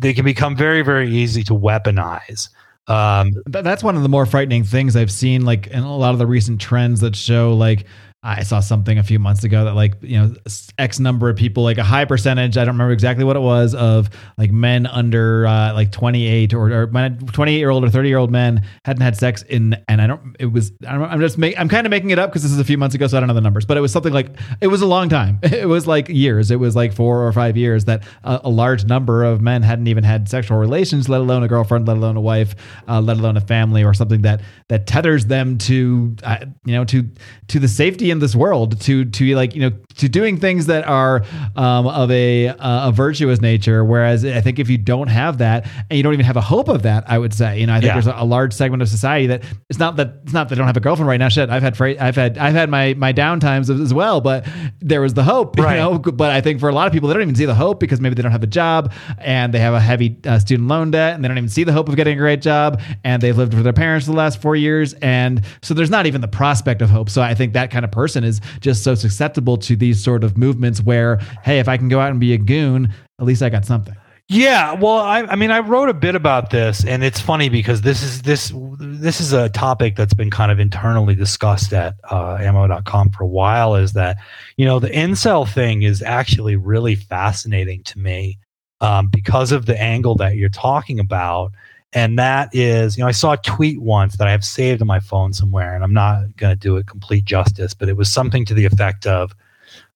they 0.00 0.14
can 0.14 0.24
become 0.24 0.56
very 0.56 0.82
very 0.82 1.10
easy 1.10 1.42
to 1.44 1.54
weaponize. 1.54 2.48
Um, 2.88 3.32
that's 3.46 3.82
one 3.82 3.96
of 3.96 4.02
the 4.02 4.08
more 4.08 4.26
frightening 4.26 4.64
things 4.64 4.96
I've 4.96 5.12
seen, 5.12 5.44
like 5.44 5.68
in 5.68 5.80
a 5.80 5.96
lot 5.96 6.12
of 6.12 6.18
the 6.18 6.26
recent 6.26 6.60
trends 6.60 7.00
that 7.00 7.16
show 7.16 7.52
like 7.54 7.86
I 8.24 8.44
saw 8.44 8.60
something 8.60 8.98
a 8.98 9.02
few 9.02 9.18
months 9.18 9.42
ago 9.42 9.64
that 9.64 9.74
like 9.74 9.94
you 10.00 10.16
know 10.16 10.32
X 10.78 11.00
number 11.00 11.28
of 11.28 11.36
people, 11.36 11.64
like 11.64 11.78
a 11.78 11.82
high 11.82 12.04
percentage, 12.04 12.56
I 12.56 12.64
don't 12.64 12.74
remember 12.74 12.92
exactly 12.92 13.24
what 13.24 13.34
it 13.34 13.40
was, 13.40 13.74
of 13.74 14.10
like 14.38 14.52
men 14.52 14.86
under 14.86 15.44
uh, 15.44 15.74
like 15.74 15.90
28 15.90 16.54
or, 16.54 16.72
or 16.72 16.86
28 16.86 17.58
year 17.58 17.70
old 17.70 17.84
or 17.84 17.90
30 17.90 18.08
year 18.08 18.18
old 18.18 18.30
men 18.30 18.64
hadn't 18.84 19.02
had 19.02 19.16
sex 19.16 19.42
in, 19.42 19.76
and 19.88 20.00
I 20.00 20.06
don't, 20.06 20.36
it 20.38 20.46
was, 20.46 20.70
I 20.86 20.94
am 20.94 21.20
just 21.20 21.36
make, 21.36 21.58
I'm 21.58 21.68
kind 21.68 21.84
of 21.84 21.90
making 21.90 22.10
it 22.10 22.20
up 22.20 22.30
because 22.30 22.44
this 22.44 22.52
is 22.52 22.60
a 22.60 22.64
few 22.64 22.78
months 22.78 22.94
ago, 22.94 23.08
so 23.08 23.16
I 23.16 23.20
don't 23.20 23.26
know 23.26 23.34
the 23.34 23.40
numbers, 23.40 23.66
but 23.66 23.76
it 23.76 23.80
was 23.80 23.90
something 23.90 24.12
like 24.12 24.28
it 24.60 24.68
was 24.68 24.82
a 24.82 24.86
long 24.86 25.08
time. 25.08 25.40
It 25.62 25.68
was 25.68 25.86
like 25.86 26.08
years. 26.08 26.50
It 26.50 26.56
was 26.58 26.74
like 26.74 26.92
four 26.92 27.24
or 27.24 27.32
five 27.32 27.56
years 27.56 27.84
that 27.84 28.04
a, 28.24 28.40
a 28.44 28.48
large 28.48 28.84
number 28.84 29.22
of 29.22 29.40
men 29.40 29.62
hadn't 29.62 29.86
even 29.86 30.02
had 30.02 30.28
sexual 30.28 30.56
relations, 30.56 31.08
let 31.08 31.20
alone 31.20 31.42
a 31.42 31.48
girlfriend, 31.48 31.86
let 31.86 31.98
alone 31.98 32.16
a 32.16 32.20
wife, 32.20 32.56
uh, 32.88 33.00
let 33.00 33.18
alone 33.18 33.36
a 33.36 33.40
family 33.40 33.84
or 33.84 33.94
something 33.94 34.22
that 34.22 34.40
that 34.68 34.86
tethers 34.86 35.26
them 35.26 35.58
to, 35.58 36.16
uh, 36.24 36.38
you 36.64 36.72
know, 36.72 36.84
to 36.86 37.08
to 37.48 37.58
the 37.60 37.68
safety 37.68 38.10
in 38.12 38.20
this 38.20 38.34
world 38.34 38.80
to 38.82 39.04
to 39.06 39.34
like 39.34 39.54
you 39.54 39.62
know 39.62 39.76
to 39.96 40.08
doing 40.08 40.38
things 40.38 40.66
that 40.66 40.86
are 40.86 41.24
um, 41.56 41.86
of 41.86 42.10
a 42.10 42.48
uh, 42.48 42.88
a 42.88 42.92
virtuous 42.92 43.40
nature. 43.40 43.84
Whereas 43.84 44.24
I 44.24 44.40
think 44.40 44.58
if 44.58 44.70
you 44.70 44.78
don't 44.78 45.08
have 45.08 45.38
that 45.38 45.66
and 45.90 45.96
you 45.96 46.02
don't 46.02 46.12
even 46.12 46.24
have 46.24 46.36
a 46.36 46.42
hope 46.42 46.68
of 46.68 46.82
that, 46.82 47.04
I 47.10 47.18
would 47.18 47.34
say 47.34 47.58
you 47.58 47.66
know 47.66 47.72
I 47.72 47.80
think 47.80 47.86
yeah. 47.86 47.94
there's 47.94 48.06
a, 48.06 48.14
a, 48.16 48.24
large 48.24 48.52
segment 48.52 48.82
of 48.82 48.88
society 48.88 49.26
that 49.26 49.42
it's 49.68 49.78
not 49.78 49.96
that 49.96 50.20
it's 50.22 50.32
not 50.32 50.48
that 50.48 50.56
I 50.56 50.58
don't 50.58 50.68
have 50.68 50.76
a 50.76 50.80
girlfriend 50.80 51.08
right 51.08 51.18
now. 51.18 51.28
Shit, 51.28 51.50
I've 51.50 51.62
had 51.62 51.80
I've 51.80 52.14
had 52.14 52.38
I've 52.38 52.54
had 52.54 52.70
my 52.70 52.94
my 52.94 53.12
downtimes 53.12 53.68
as 53.82 53.92
well, 53.92 54.20
but 54.20 54.46
there 54.80 55.00
was 55.00 55.14
the 55.14 55.24
hope, 55.24 55.58
right. 55.58 55.74
you 55.74 55.80
know. 55.80 55.98
But 55.98 56.30
I 56.30 56.40
think 56.40 56.60
for 56.60 56.68
a 56.68 56.74
lot 56.74 56.86
of 56.86 56.92
people, 56.92 57.08
they 57.08 57.14
don't 57.14 57.22
even 57.22 57.34
see 57.34 57.46
the 57.46 57.54
hope 57.54 57.80
because 57.80 58.00
maybe 58.00 58.14
they 58.14 58.22
don't 58.22 58.32
have 58.32 58.42
a 58.42 58.46
job 58.46 58.92
and 59.18 59.52
they 59.52 59.58
have 59.58 59.74
a 59.74 59.80
heavy 59.80 60.18
uh, 60.26 60.38
student 60.38 60.68
loan 60.68 60.90
debt 60.90 61.14
and 61.14 61.24
they 61.24 61.28
don't 61.28 61.38
even 61.38 61.48
see 61.48 61.64
the 61.64 61.72
hope 61.72 61.88
of 61.88 61.96
getting 61.96 62.16
a 62.16 62.20
great 62.20 62.42
job 62.42 62.80
and 63.02 63.22
they've 63.22 63.36
lived 63.36 63.54
with 63.54 63.64
their 63.64 63.72
parents 63.72 64.06
for 64.06 64.12
the 64.12 64.18
last 64.18 64.40
four 64.40 64.54
years 64.54 64.94
and 64.94 65.42
so 65.62 65.74
there's 65.74 65.90
not 65.90 66.06
even 66.06 66.20
the 66.20 66.28
prospect 66.28 66.82
of 66.82 66.90
hope. 66.90 67.08
So 67.08 67.22
I 67.22 67.34
think 67.34 67.54
that 67.54 67.70
kind 67.70 67.84
of 67.84 67.90
person 67.90 68.01
is 68.06 68.40
just 68.60 68.82
so 68.82 68.94
susceptible 68.94 69.56
to 69.58 69.76
these 69.76 70.02
sort 70.02 70.24
of 70.24 70.36
movements 70.36 70.80
where, 70.80 71.16
hey, 71.42 71.58
if 71.58 71.68
I 71.68 71.76
can 71.76 71.88
go 71.88 72.00
out 72.00 72.10
and 72.10 72.20
be 72.20 72.32
a 72.32 72.38
goon, 72.38 72.92
at 73.18 73.26
least 73.26 73.42
I 73.42 73.48
got 73.48 73.64
something. 73.64 73.96
Yeah, 74.28 74.72
well, 74.72 74.98
I, 74.98 75.20
I 75.22 75.36
mean, 75.36 75.50
I 75.50 75.58
wrote 75.58 75.90
a 75.90 75.94
bit 75.94 76.14
about 76.14 76.50
this, 76.50 76.84
and 76.86 77.04
it's 77.04 77.20
funny 77.20 77.50
because 77.50 77.82
this 77.82 78.02
is 78.02 78.22
this 78.22 78.50
this 78.78 79.20
is 79.20 79.32
a 79.34 79.50
topic 79.50 79.94
that's 79.94 80.14
been 80.14 80.30
kind 80.30 80.50
of 80.50 80.58
internally 80.58 81.14
discussed 81.14 81.72
at 81.74 81.96
uh, 82.10 82.38
ammo.com 82.40 83.10
for 83.10 83.24
a 83.24 83.28
while. 83.28 83.74
Is 83.74 83.92
that 83.92 84.16
you 84.56 84.64
know 84.64 84.78
the 84.78 84.88
incel 84.88 85.46
thing 85.46 85.82
is 85.82 86.02
actually 86.02 86.56
really 86.56 86.94
fascinating 86.94 87.82
to 87.84 87.98
me 87.98 88.38
um, 88.80 89.08
because 89.08 89.52
of 89.52 89.66
the 89.66 89.78
angle 89.80 90.14
that 90.16 90.36
you're 90.36 90.48
talking 90.48 90.98
about, 90.98 91.52
And 91.92 92.18
that 92.18 92.54
is, 92.54 92.96
you 92.96 93.02
know, 93.02 93.08
I 93.08 93.12
saw 93.12 93.32
a 93.32 93.36
tweet 93.36 93.80
once 93.80 94.16
that 94.16 94.26
I 94.26 94.30
have 94.30 94.44
saved 94.44 94.80
on 94.80 94.86
my 94.86 95.00
phone 95.00 95.32
somewhere, 95.32 95.74
and 95.74 95.84
I'm 95.84 95.92
not 95.92 96.36
going 96.36 96.52
to 96.52 96.58
do 96.58 96.76
it 96.76 96.86
complete 96.86 97.24
justice, 97.24 97.74
but 97.74 97.88
it 97.88 97.96
was 97.96 98.10
something 98.10 98.44
to 98.46 98.54
the 98.54 98.64
effect 98.64 99.06
of, 99.06 99.34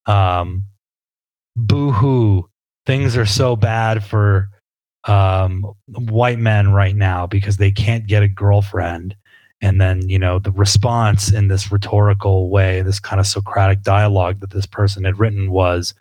um, 0.05 0.64
boo 1.57 1.90
hoo, 1.90 2.49
things 2.84 3.16
are 3.16 3.26
so 3.26 3.57
bad 3.57 4.05
for 4.05 4.51
um, 5.05 5.64
white 5.86 6.38
men 6.38 6.72
right 6.72 6.94
now 6.94 7.26
because 7.26 7.57
they 7.57 7.70
can't 7.70 8.07
get 8.07 8.22
a 8.22 8.28
girlfriend. 8.28 9.16
And 9.62 9.80
then, 9.80 10.07
you 10.07 10.18
know, 10.18 10.38
the 10.38 10.53
response 10.53 11.32
in 11.32 11.49
this 11.49 11.72
rhetorical 11.72 12.51
way, 12.51 12.82
this 12.82 13.01
kind 13.01 13.20
of 13.20 13.26
Socratic 13.26 13.82
dialogue 13.82 14.40
that 14.40 14.51
this 14.51 14.66
person 14.66 15.05
had 15.05 15.18
written 15.18 15.51
was, 15.51 15.94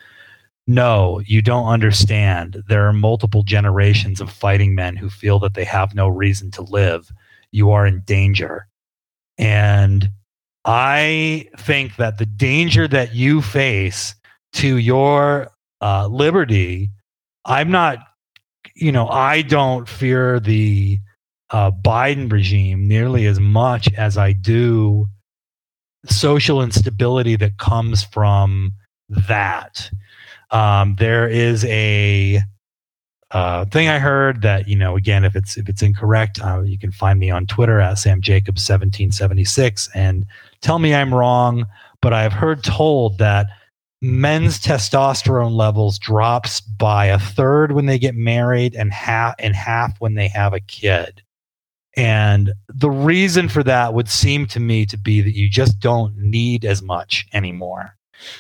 no, 0.68 1.20
you 1.26 1.42
don't 1.42 1.68
understand. 1.68 2.64
There 2.68 2.88
are 2.88 2.94
multiple 2.94 3.44
generations 3.44 4.20
of 4.20 4.32
fighting 4.32 4.74
men 4.74 4.96
who 4.96 5.10
feel 5.10 5.40
that 5.40 5.54
they 5.54 5.64
have 5.66 5.94
no 5.94 6.08
reason 6.08 6.50
to 6.52 6.64
live. 6.64 7.12
You 7.52 7.72
are 7.72 7.86
in 7.86 8.02
danger. 8.02 8.68
And 9.38 10.10
I 10.66 11.50
think 11.58 11.98
that 11.98 12.18
the 12.18 12.26
danger 12.26 12.88
that 12.88 13.14
you 13.14 13.42
face 13.42 14.16
to 14.54 14.78
your 14.78 15.52
uh, 15.82 16.08
liberty, 16.08 16.90
I'm 17.46 17.70
not, 17.70 18.00
you 18.76 18.92
know, 18.92 19.08
I 19.08 19.44
don't 19.44 19.88
fear 19.88 20.40
the 20.40 21.00
uh, 21.52 21.70
Biden 21.70 22.32
regime 22.32 22.88
nearly 22.88 23.28
as 23.28 23.40
much 23.40 23.94
as 23.94 24.18
I 24.18 24.32
do 24.32 25.08
social 26.08 26.64
instability 26.64 27.36
that 27.36 27.58
comes 27.58 28.04
from 28.04 28.72
that. 29.10 29.92
Um, 30.52 30.96
there 31.00 31.28
is 31.28 31.66
a 31.66 32.42
uh, 33.32 33.66
thing 33.66 33.88
I 33.88 34.00
heard 34.00 34.42
that 34.44 34.68
you 34.68 34.76
know 34.76 34.96
again 34.96 35.24
if 35.26 35.36
it's 35.36 35.58
if 35.58 35.68
it's 35.68 35.82
incorrect, 35.82 36.40
uh, 36.42 36.62
you 36.62 36.78
can 36.78 36.92
find 36.92 37.20
me 37.20 37.32
on 37.32 37.48
Twitter 37.48 37.80
at 37.80 37.98
Sam 37.98 38.22
Jacobs 38.22 38.64
seventeen 38.64 39.12
seventy 39.12 39.46
six 39.46 39.90
and 39.94 40.26
tell 40.62 40.80
me 40.80 40.94
I'm 40.94 41.14
wrong. 41.14 41.66
But 42.02 42.14
I've 42.14 42.34
heard 42.34 42.64
told 42.64 43.18
that 43.18 43.48
men's 44.02 44.60
testosterone 44.60 45.56
levels 45.56 45.98
drops 45.98 46.62
by 46.62 47.06
a 47.06 47.20
third 47.20 47.72
when 47.72 47.88
they 47.88 47.98
get 47.98 48.16
married 48.16 48.76
and 48.76 48.94
half 48.94 49.36
and 49.40 49.56
half 49.56 50.00
when 50.00 50.14
they 50.14 50.28
have 50.28 50.54
a 50.54 50.60
kid. 50.60 51.22
And 51.98 52.54
the 52.68 52.90
reason 52.90 53.48
for 53.50 53.64
that 53.64 53.94
would 53.94 54.10
seem 54.10 54.46
to 54.48 54.60
me 54.60 54.86
to 54.86 54.98
be 54.98 55.22
that 55.22 55.36
you 55.36 55.50
just 55.50 55.80
don't 55.80 56.16
need 56.18 56.66
as 56.66 56.82
much 56.82 57.26
anymore. 57.34 57.96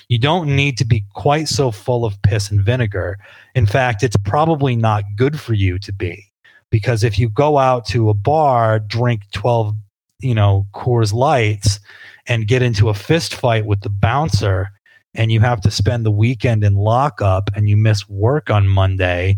You 0.07 0.19
don't 0.19 0.55
need 0.55 0.77
to 0.77 0.85
be 0.85 1.03
quite 1.13 1.47
so 1.47 1.71
full 1.71 2.05
of 2.05 2.21
piss 2.21 2.51
and 2.51 2.61
vinegar. 2.61 3.17
In 3.55 3.65
fact, 3.65 4.03
it's 4.03 4.17
probably 4.17 4.75
not 4.75 5.03
good 5.15 5.39
for 5.39 5.53
you 5.53 5.79
to 5.79 5.93
be 5.93 6.31
because 6.69 7.03
if 7.03 7.17
you 7.19 7.29
go 7.29 7.57
out 7.57 7.85
to 7.87 8.09
a 8.09 8.13
bar, 8.13 8.79
drink 8.79 9.21
12, 9.31 9.75
you 10.19 10.35
know, 10.35 10.67
Coors 10.73 11.13
Lights 11.13 11.79
and 12.27 12.47
get 12.47 12.61
into 12.61 12.89
a 12.89 12.93
fist 12.93 13.35
fight 13.35 13.65
with 13.65 13.81
the 13.81 13.89
bouncer 13.89 14.69
and 15.13 15.31
you 15.31 15.39
have 15.39 15.61
to 15.61 15.71
spend 15.71 16.05
the 16.05 16.11
weekend 16.11 16.63
in 16.63 16.75
lockup 16.75 17.49
and 17.55 17.69
you 17.69 17.77
miss 17.77 18.09
work 18.09 18.49
on 18.49 18.67
Monday 18.67 19.37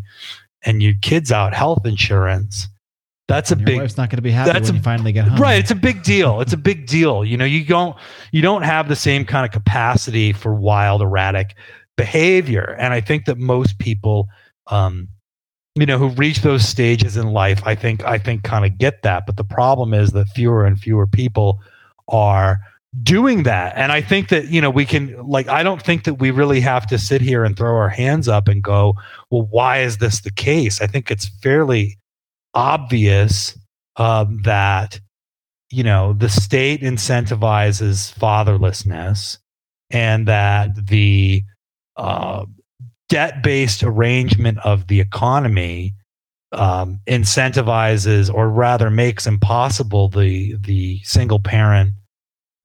and 0.63 0.81
your 0.81 0.93
kids 1.01 1.31
out 1.31 1.53
health 1.53 1.85
insurance, 1.85 2.67
that's 3.27 3.51
a 3.51 3.55
Your 3.57 3.65
big 3.65 3.77
wife's 3.79 3.97
not 3.97 4.09
going 4.09 4.17
to 4.17 4.21
be 4.21 4.31
happy 4.31 4.51
that's 4.53 4.69
when 4.69 4.75
a- 4.75 4.77
you 4.79 4.83
finally 4.83 5.11
get 5.11 5.27
home. 5.27 5.39
right 5.41 5.59
it's 5.59 5.71
a 5.71 5.75
big 5.75 6.03
deal. 6.03 6.39
It's 6.41 6.53
a 6.53 6.57
big 6.57 6.87
deal. 6.87 7.25
You 7.25 7.37
know 7.37 7.45
you 7.45 7.65
don't 7.65 7.95
you 8.31 8.41
don't 8.41 8.61
have 8.63 8.87
the 8.87 8.95
same 8.95 9.25
kind 9.25 9.45
of 9.45 9.51
capacity 9.51 10.31
for 10.33 10.53
wild 10.53 11.01
erratic 11.01 11.55
behavior. 11.97 12.75
And 12.79 12.93
i 12.93 13.01
think 13.01 13.25
that 13.25 13.37
most 13.37 13.79
people 13.79 14.29
um 14.67 15.07
you 15.75 15.85
know 15.85 15.97
who 15.97 16.09
reach 16.09 16.41
those 16.41 16.67
stages 16.67 17.17
in 17.17 17.27
life 17.27 17.61
i 17.65 17.75
think 17.75 18.03
i 18.05 18.17
think 18.17 18.43
kind 18.43 18.65
of 18.65 18.77
get 18.77 19.01
that. 19.03 19.25
But 19.25 19.37
the 19.37 19.43
problem 19.43 19.93
is 19.93 20.11
that 20.11 20.27
fewer 20.29 20.65
and 20.65 20.79
fewer 20.79 21.05
people 21.07 21.59
are 22.07 22.59
doing 23.03 23.43
that. 23.43 23.73
And 23.75 23.91
i 23.91 24.01
think 24.01 24.29
that 24.29 24.47
you 24.47 24.61
know 24.61 24.69
we 24.69 24.85
can 24.85 25.15
like 25.27 25.47
i 25.49 25.61
don't 25.63 25.81
think 25.81 26.05
that 26.05 26.15
we 26.15 26.31
really 26.31 26.61
have 26.61 26.87
to 26.87 26.97
sit 26.97 27.21
here 27.21 27.43
and 27.43 27.55
throw 27.57 27.75
our 27.75 27.89
hands 27.89 28.27
up 28.27 28.47
and 28.47 28.63
go 28.63 28.95
well 29.29 29.45
why 29.51 29.79
is 29.79 29.97
this 29.97 30.21
the 30.21 30.31
case? 30.31 30.81
I 30.81 30.87
think 30.87 31.11
it's 31.11 31.27
fairly 31.43 31.97
obvious 32.53 33.57
um, 33.97 34.41
that 34.43 34.99
you 35.69 35.83
know 35.83 36.13
the 36.13 36.29
state 36.29 36.81
incentivizes 36.81 38.13
fatherlessness 38.17 39.37
and 39.89 40.27
that 40.27 40.69
the 40.87 41.43
uh, 41.97 42.45
debt-based 43.09 43.83
arrangement 43.83 44.59
of 44.63 44.87
the 44.87 44.99
economy 44.99 45.93
um, 46.51 46.99
incentivizes 47.07 48.33
or 48.33 48.49
rather 48.49 48.89
makes 48.89 49.27
impossible 49.27 50.09
the 50.09 50.55
the 50.61 50.99
single 51.03 51.39
parent 51.39 51.91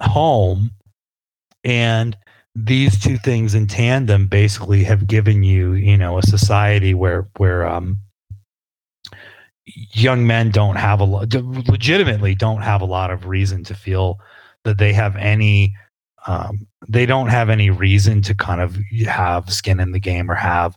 home. 0.00 0.70
And 1.64 2.16
these 2.54 2.98
two 3.00 3.18
things 3.18 3.54
in 3.54 3.66
tandem 3.66 4.26
basically 4.26 4.84
have 4.84 5.06
given 5.06 5.42
you 5.42 5.72
you 5.72 5.96
know 5.96 6.18
a 6.18 6.22
society 6.22 6.92
where 6.94 7.28
where 7.38 7.66
um 7.66 7.98
young 9.66 10.26
men 10.26 10.50
don't 10.50 10.76
have 10.76 11.00
a 11.00 11.04
lot 11.04 11.32
legitimately 11.32 12.34
don't 12.34 12.62
have 12.62 12.80
a 12.80 12.86
lot 12.86 13.10
of 13.10 13.26
reason 13.26 13.62
to 13.62 13.74
feel 13.74 14.18
that 14.64 14.78
they 14.78 14.92
have 14.92 15.16
any 15.16 15.74
um, 16.26 16.66
they 16.88 17.06
don't 17.06 17.28
have 17.28 17.50
any 17.50 17.70
reason 17.70 18.22
to 18.22 18.34
kind 18.34 18.60
of 18.60 18.76
have 19.06 19.52
skin 19.52 19.80
in 19.80 19.92
the 19.92 20.00
game 20.00 20.30
or 20.30 20.34
have 20.34 20.76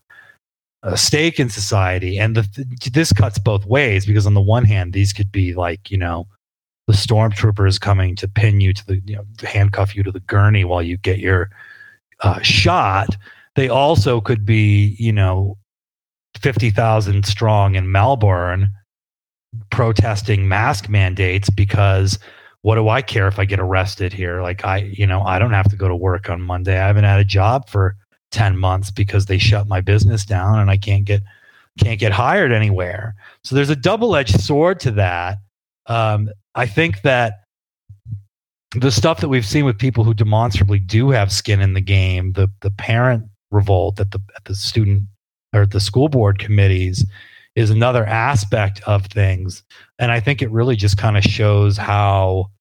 a 0.83 0.97
stake 0.97 1.39
in 1.39 1.49
society. 1.49 2.17
And 2.17 2.35
the, 2.35 2.65
this 2.91 3.11
cuts 3.11 3.39
both 3.39 3.65
ways 3.65 4.05
because 4.05 4.25
on 4.25 4.33
the 4.33 4.41
one 4.41 4.65
hand 4.65 4.93
these 4.93 5.13
could 5.13 5.31
be 5.31 5.53
like 5.53 5.91
you 5.91 5.97
know 5.97 6.27
the 6.87 6.93
stormtrooper 6.93 7.67
is 7.67 7.79
coming 7.79 8.15
to 8.17 8.27
pin 8.27 8.61
you 8.61 8.73
to 8.73 8.85
the 8.85 9.01
you 9.05 9.15
know 9.15 9.25
handcuff 9.41 9.95
you 9.95 10.03
to 10.03 10.11
the 10.11 10.19
gurney 10.21 10.63
while 10.63 10.83
you 10.83 10.97
get 10.97 11.19
your 11.19 11.49
uh, 12.21 12.41
shot. 12.41 13.15
They 13.55 13.69
also 13.69 14.21
could 14.21 14.45
be 14.45 14.95
you 14.99 15.11
know 15.11 15.57
50,000 16.37 17.25
strong 17.25 17.75
in 17.75 17.91
Melbourne 17.91 18.69
protesting 19.71 20.47
mask 20.47 20.89
mandates 20.89 21.49
because 21.49 22.19
what 22.61 22.75
do 22.75 22.89
I 22.89 23.01
care 23.01 23.27
if 23.27 23.39
I 23.39 23.45
get 23.45 23.59
arrested 23.59 24.11
here? 24.11 24.41
Like 24.41 24.65
I, 24.65 24.77
you 24.77 25.05
know, 25.05 25.21
I 25.21 25.39
don't 25.39 25.53
have 25.53 25.69
to 25.69 25.75
go 25.75 25.87
to 25.87 25.95
work 25.95 26.29
on 26.29 26.41
Monday. 26.41 26.77
I 26.77 26.87
haven't 26.87 27.03
had 27.03 27.19
a 27.19 27.25
job 27.25 27.69
for 27.69 27.95
10 28.31 28.57
months 28.57 28.91
because 28.91 29.27
they 29.27 29.37
shut 29.37 29.67
my 29.67 29.81
business 29.81 30.25
down 30.25 30.59
and 30.59 30.69
I 30.69 30.77
can't 30.77 31.05
get 31.05 31.21
can't 31.77 31.99
get 31.99 32.11
hired 32.11 32.51
anywhere. 32.51 33.15
So 33.43 33.53
there's 33.53 33.69
a 33.69 33.75
double-edged 33.75 34.39
sword 34.39 34.79
to 34.79 34.91
that. 34.91 35.39
Um, 35.87 36.29
I 36.55 36.65
think 36.65 37.01
that 37.01 37.43
the 38.75 38.91
stuff 38.91 39.19
that 39.21 39.29
we've 39.29 39.45
seen 39.45 39.65
with 39.65 39.77
people 39.77 40.03
who 40.03 40.13
demonstrably 40.13 40.79
do 40.79 41.09
have 41.09 41.31
skin 41.31 41.61
in 41.61 41.73
the 41.73 41.81
game, 41.81 42.33
the 42.33 42.49
the 42.61 42.71
parent 42.71 43.25
revolt 43.51 43.99
at 43.99 44.11
the 44.11 44.19
at 44.35 44.45
the 44.45 44.55
student 44.55 45.03
or 45.55 45.65
the 45.65 45.79
school 45.79 46.09
board 46.09 46.39
committees 46.39 47.05
is 47.55 47.69
another 47.69 48.05
aspect 48.05 48.81
of 48.85 49.05
things. 49.05 49.63
And 49.97 50.11
i 50.11 50.19
think 50.19 50.41
it 50.41 50.51
really 50.51 50.75
just 50.75 50.97
kind 50.97 51.17
of 51.17 51.23
shows 51.23 51.77
how 51.77 52.51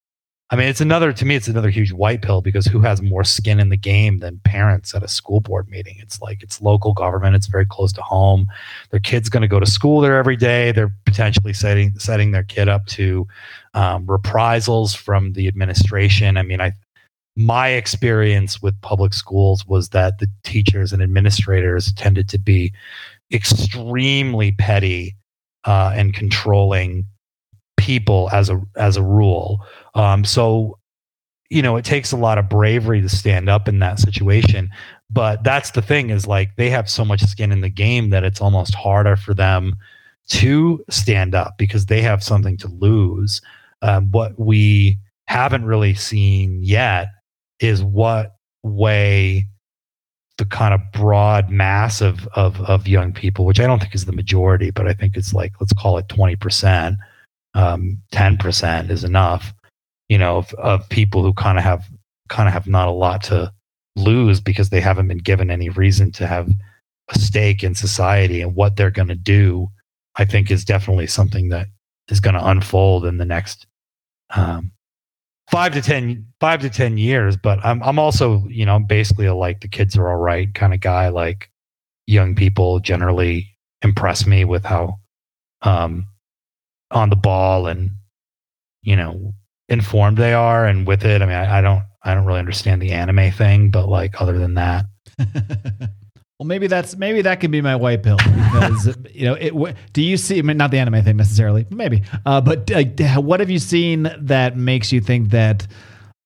i 0.51 0.57
mean 0.57 0.68
it's 0.68 0.80
another 0.80 1.12
to 1.12 1.24
me 1.24 1.34
it's 1.34 1.49
another 1.49 1.70
huge 1.70 1.90
white 1.90 2.22
pill 2.22 2.42
because 2.42 2.66
who 2.66 2.80
has 2.80 3.03
more 3.03 3.24
skin 3.24 3.59
in 3.59 3.70
the 3.70 3.76
game 3.76 4.18
than 4.18 4.40
parents 4.45 4.95
at 4.95 5.03
a 5.03 5.09
school 5.09 5.40
board 5.40 5.68
meeting? 5.68 5.97
It's 5.99 6.20
like 6.20 6.42
it's 6.42 6.61
local 6.61 6.92
government 6.92 7.34
it's 7.34 7.49
very 7.49 7.66
close 7.66 7.92
to 7.95 8.03
home. 8.03 8.47
Their 8.90 9.01
kid's 9.01 9.28
going 9.28 9.42
to 9.42 9.49
go 9.49 9.59
to 9.59 9.66
school 9.66 10.01
there 10.01 10.16
every 10.16 10.36
day. 10.36 10.70
They're 10.70 10.95
potentially 11.05 11.55
setting 11.55 11.99
setting 11.99 12.30
their 12.30 12.45
kid 12.45 12.68
up 12.68 12.86
to 12.86 13.26
um, 13.74 14.07
reprisals 14.07 14.95
from 14.95 15.32
the 15.32 15.49
administration. 15.49 16.36
I 16.36 16.42
mean 16.42 16.61
i 16.61 16.72
my 17.37 17.68
experience 17.70 18.62
with 18.62 18.80
public 18.80 19.12
schools 19.12 19.66
was 19.66 19.89
that 19.91 20.18
the 20.18 20.28
teachers 20.45 20.93
and 20.93 21.03
administrators 21.03 21.93
tended 21.95 22.28
to 22.28 22.39
be 22.39 22.72
extremely 23.32 24.53
petty 24.53 25.16
uh, 25.64 25.93
and 25.95 26.14
controlling 26.14 27.07
people 27.76 28.28
as 28.32 28.51
a 28.51 28.61
as 28.76 28.97
a 28.97 29.03
rule. 29.03 29.64
Um, 29.95 30.24
so, 30.24 30.78
you 31.51 31.61
know, 31.61 31.76
it 31.76 31.85
takes 31.85 32.12
a 32.12 32.16
lot 32.16 32.39
of 32.39 32.49
bravery 32.49 33.01
to 33.01 33.09
stand 33.09 33.49
up 33.49 33.68
in 33.68 33.80
that 33.80 33.99
situation. 33.99 34.70
But 35.11 35.43
that's 35.43 35.72
the 35.72 35.82
thing 35.82 36.11
is 36.11 36.26
like 36.26 36.57
they 36.57 36.70
have 36.70 36.89
so 36.89 37.05
much 37.05 37.22
skin 37.22 37.51
in 37.51 37.61
the 37.61 37.68
game 37.68 38.11
that 38.11 38.24
it's 38.24 38.41
almost 38.41 38.74
harder 38.74 39.16
for 39.16 39.35
them 39.35 39.74
to 40.28 40.85
stand 40.89 41.35
up 41.35 41.55
because 41.59 41.87
they 41.87 42.01
have 42.01 42.22
something 42.22 42.57
to 42.59 42.68
lose. 42.68 43.43
Um, 43.82 44.11
what 44.12 44.39
we 44.39 44.99
haven't 45.26 45.64
really 45.64 45.95
seen 45.95 46.61
yet 46.62 47.09
is 47.61 47.82
what 47.82 48.36
way 48.62 49.46
the 50.36 50.44
kind 50.44 50.74
of 50.74 50.80
broad 50.92 51.50
mass 51.50 52.00
of, 52.00 52.26
of, 52.34 52.61
of 52.62 52.88
young 52.88 53.12
people, 53.12 53.44
which 53.44 53.61
I 53.61 53.66
don't 53.66 53.78
think 53.78 53.94
is 53.94 54.05
the 54.05 54.12
majority, 54.12 54.70
but 54.70 54.88
I 54.88 54.92
think 54.92 55.16
it's 55.16 55.32
like, 55.32 55.52
let's 55.61 55.72
call 55.72 55.96
it 55.98 56.09
20%, 56.09 56.96
um, 57.55 58.02
10% 58.12 58.90
is 58.90 59.05
enough, 59.05 59.55
you 60.09 60.18
know, 60.18 60.38
of, 60.38 60.52
of 60.55 60.88
people 60.88 61.22
who 61.22 61.32
kind 61.34 61.59
of 61.59 61.64
have, 61.64 61.84
kind 62.28 62.48
of 62.48 62.52
have 62.52 62.66
not 62.66 62.88
a 62.88 62.92
lot 62.92 63.22
to 63.24 63.52
lose 63.96 64.40
because 64.40 64.70
they 64.70 64.80
haven't 64.80 65.07
been 65.07 65.18
given 65.18 65.50
any 65.50 65.68
reason 65.68 66.11
to 66.12 66.26
have 66.26 66.48
a 67.14 67.18
stake 67.18 67.62
in 67.62 67.74
society 67.74 68.40
and 68.40 68.57
what 68.57 68.76
they're 68.76 68.90
going 68.90 69.09
to 69.09 69.14
do. 69.14 69.68
I 70.16 70.24
think 70.24 70.50
is 70.50 70.64
definitely 70.64 71.09
something 71.09 71.48
that 71.48 71.66
is 72.09 72.20
going 72.20 72.34
to 72.34 72.48
unfold 72.48 73.05
in 73.05 73.18
the 73.18 73.24
next 73.24 73.66
um, 74.30 74.70
five 75.51 75.72
to 75.74 75.82
ten 75.82 76.26
five 76.40 76.61
to 76.61 76.70
ten 76.70 76.99
years. 76.99 77.36
But 77.36 77.64
I'm 77.64 77.82
I'm 77.82 77.99
also 77.99 78.47
you 78.49 78.66
know 78.66 78.78
basically 78.78 79.26
a 79.26 79.34
like 79.34 79.61
the 79.61 79.68
kids 79.68 79.97
are 79.97 80.09
all 80.09 80.16
right 80.16 80.53
kind 80.55 80.74
of 80.74 80.80
guy. 80.80 81.09
Like 81.09 81.51
young 82.07 82.34
people 82.34 82.80
generally 82.80 83.57
impress 83.82 84.26
me 84.26 84.45
with 84.45 84.64
how 84.64 84.99
um, 85.62 86.07
on 86.90 87.11
the 87.11 87.16
ball 87.16 87.66
and 87.66 87.90
you 88.82 88.97
know 88.97 89.34
informed 89.68 90.16
they 90.18 90.34
are 90.34 90.66
and 90.66 90.86
with 90.86 91.05
it. 91.05 91.22
I 91.22 91.26
mean, 91.26 91.36
I, 91.36 91.59
I 91.59 91.61
don't 91.61 91.82
I 92.03 92.14
don't 92.14 92.26
really 92.26 92.38
understand 92.38 92.82
the 92.82 92.92
anime 92.92 93.32
thing, 93.32 93.70
but 93.70 93.88
like 93.88 94.20
other 94.20 94.38
than 94.38 94.55
that, 94.55 94.86
well, 96.39 96.49
maybe 96.49 96.66
that's 96.66 96.97
maybe 96.97 97.22
that 97.22 97.39
can 97.41 97.51
be 97.51 97.61
my 97.61 97.76
white 97.76 98.03
pill 98.03 98.16
because 98.16 98.97
you 99.12 99.24
know 99.24 99.35
it. 99.35 99.76
Do 99.93 100.03
you 100.03 100.16
see? 100.16 100.39
I 100.39 100.43
mean, 100.43 100.57
not 100.57 100.72
the 100.72 100.78
anime 100.78 101.05
thing 101.05 101.16
necessarily, 101.16 101.66
maybe. 101.70 102.03
Uh, 102.26 102.41
but 102.41 102.70
uh, 102.72 103.20
what 103.20 103.41
have 103.41 103.51
you 103.51 103.61
seen 103.61 104.11
that 104.18 104.57
makes 104.57 104.91
you 104.91 105.01
think 105.01 105.30
that 105.30 105.66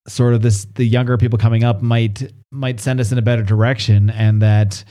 sort 0.07 0.33
of 0.33 0.41
this 0.41 0.65
the 0.75 0.85
younger 0.85 1.19
people 1.19 1.39
coming 1.39 1.63
up 1.63 1.83
might 1.83 2.33
might 2.51 2.81
send 2.81 3.01
us 3.01 3.13
in 3.13 3.19
a 3.19 3.23
better 3.23 3.43
direction, 3.43 4.09
and 4.11 4.41
that 4.41 4.83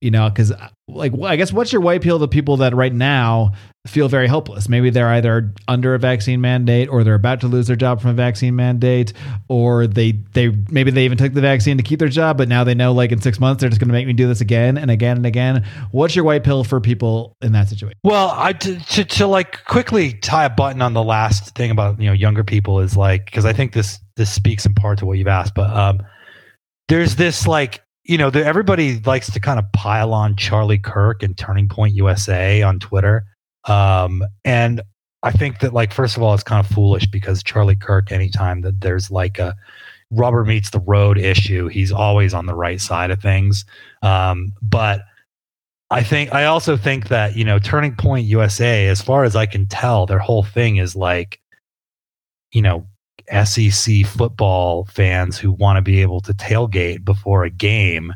you 0.00 0.10
know 0.10 0.28
because 0.28 0.52
like 0.88 1.12
i 1.22 1.36
guess 1.36 1.52
what's 1.52 1.72
your 1.72 1.80
white 1.80 2.02
pill 2.02 2.18
to 2.18 2.28
people 2.28 2.56
that 2.56 2.74
right 2.74 2.92
now 2.92 3.52
feel 3.86 4.08
very 4.08 4.26
helpless? 4.26 4.68
maybe 4.68 4.90
they're 4.90 5.08
either 5.08 5.54
under 5.66 5.94
a 5.94 5.98
vaccine 5.98 6.40
mandate 6.40 6.88
or 6.88 7.02
they're 7.02 7.14
about 7.14 7.40
to 7.40 7.46
lose 7.46 7.66
their 7.66 7.76
job 7.76 8.00
from 8.00 8.10
a 8.10 8.14
vaccine 8.14 8.54
mandate 8.54 9.12
or 9.48 9.86
they 9.86 10.12
they 10.32 10.48
maybe 10.70 10.90
they 10.90 11.04
even 11.04 11.16
took 11.16 11.32
the 11.32 11.40
vaccine 11.40 11.76
to 11.76 11.82
keep 11.82 11.98
their 11.98 12.08
job 12.08 12.36
but 12.36 12.48
now 12.48 12.64
they 12.64 12.74
know 12.74 12.92
like 12.92 13.12
in 13.12 13.20
six 13.20 13.40
months 13.40 13.60
they're 13.60 13.70
just 13.70 13.80
going 13.80 13.88
to 13.88 13.92
make 13.92 14.06
me 14.06 14.12
do 14.12 14.28
this 14.28 14.40
again 14.40 14.76
and 14.76 14.90
again 14.90 15.16
and 15.16 15.26
again 15.26 15.64
what's 15.90 16.14
your 16.14 16.24
white 16.24 16.44
pill 16.44 16.64
for 16.64 16.80
people 16.80 17.36
in 17.40 17.52
that 17.52 17.68
situation 17.68 17.98
well 18.04 18.32
i 18.36 18.52
to, 18.52 18.78
to, 18.86 19.04
to 19.04 19.26
like 19.26 19.64
quickly 19.64 20.12
tie 20.14 20.44
a 20.44 20.50
button 20.50 20.82
on 20.82 20.92
the 20.92 21.02
last 21.02 21.54
thing 21.54 21.70
about 21.70 21.98
you 22.00 22.06
know 22.06 22.12
younger 22.12 22.44
people 22.44 22.80
is 22.80 22.96
like 22.96 23.24
because 23.24 23.44
i 23.44 23.52
think 23.52 23.72
this 23.72 23.98
this 24.16 24.30
speaks 24.30 24.66
in 24.66 24.74
part 24.74 24.98
to 24.98 25.06
what 25.06 25.16
you've 25.16 25.28
asked 25.28 25.54
but 25.54 25.70
um 25.74 26.00
there's 26.88 27.16
this 27.16 27.46
like 27.46 27.82
you 28.08 28.16
know, 28.16 28.30
the, 28.30 28.44
everybody 28.44 28.98
likes 29.00 29.30
to 29.30 29.38
kind 29.38 29.58
of 29.58 29.70
pile 29.72 30.14
on 30.14 30.34
Charlie 30.34 30.78
Kirk 30.78 31.22
and 31.22 31.36
Turning 31.36 31.68
Point 31.68 31.94
USA 31.94 32.62
on 32.62 32.80
Twitter. 32.80 33.26
Um, 33.66 34.24
and 34.46 34.80
I 35.22 35.30
think 35.30 35.60
that, 35.60 35.74
like, 35.74 35.92
first 35.92 36.16
of 36.16 36.22
all, 36.22 36.32
it's 36.32 36.42
kind 36.42 36.64
of 36.64 36.72
foolish 36.72 37.06
because 37.06 37.42
Charlie 37.42 37.76
Kirk, 37.76 38.10
anytime 38.10 38.62
that 38.62 38.80
there's 38.80 39.10
like 39.10 39.38
a 39.38 39.54
rubber 40.10 40.42
meets 40.42 40.70
the 40.70 40.80
road 40.80 41.18
issue, 41.18 41.68
he's 41.68 41.92
always 41.92 42.32
on 42.32 42.46
the 42.46 42.54
right 42.54 42.80
side 42.80 43.10
of 43.10 43.20
things. 43.20 43.66
Um, 44.02 44.54
but 44.62 45.02
I 45.90 46.02
think, 46.02 46.32
I 46.32 46.46
also 46.46 46.78
think 46.78 47.08
that, 47.08 47.36
you 47.36 47.44
know, 47.44 47.58
Turning 47.58 47.94
Point 47.94 48.26
USA, 48.26 48.88
as 48.88 49.02
far 49.02 49.24
as 49.24 49.36
I 49.36 49.44
can 49.44 49.66
tell, 49.66 50.06
their 50.06 50.18
whole 50.18 50.44
thing 50.44 50.76
is 50.76 50.96
like, 50.96 51.40
you 52.52 52.62
know, 52.62 52.86
SEC 53.44 54.06
football 54.06 54.84
fans 54.86 55.38
who 55.38 55.52
want 55.52 55.76
to 55.76 55.82
be 55.82 56.00
able 56.02 56.20
to 56.22 56.32
tailgate 56.32 57.04
before 57.04 57.44
a 57.44 57.50
game. 57.50 58.12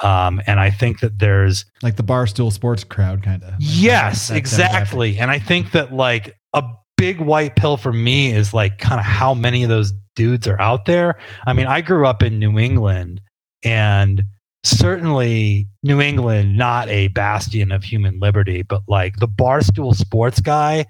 Um, 0.00 0.42
and 0.46 0.60
I 0.60 0.70
think 0.70 1.00
that 1.00 1.18
there's 1.18 1.64
like 1.82 1.96
the 1.96 2.04
barstool 2.04 2.52
sports 2.52 2.84
crowd 2.84 3.22
kind 3.22 3.42
of. 3.42 3.54
Yes, 3.58 4.28
that, 4.28 4.36
exactly. 4.36 5.18
and 5.18 5.30
I 5.30 5.38
think 5.38 5.72
that 5.72 5.92
like 5.92 6.36
a 6.52 6.62
big 6.96 7.20
white 7.20 7.56
pill 7.56 7.76
for 7.76 7.92
me 7.92 8.32
is 8.32 8.52
like 8.52 8.78
kind 8.78 9.00
of 9.00 9.06
how 9.06 9.32
many 9.34 9.62
of 9.62 9.68
those 9.68 9.92
dudes 10.14 10.46
are 10.46 10.60
out 10.60 10.84
there. 10.84 11.18
I 11.46 11.52
mean, 11.52 11.66
I 11.66 11.80
grew 11.80 12.06
up 12.06 12.22
in 12.22 12.38
New 12.38 12.58
England 12.58 13.20
and 13.62 14.22
certainly 14.64 15.68
New 15.82 16.00
England, 16.00 16.56
not 16.56 16.88
a 16.88 17.08
bastion 17.08 17.72
of 17.72 17.84
human 17.84 18.18
liberty, 18.18 18.62
but 18.62 18.82
like 18.88 19.16
the 19.16 19.28
barstool 19.28 19.94
sports 19.94 20.40
guy 20.40 20.86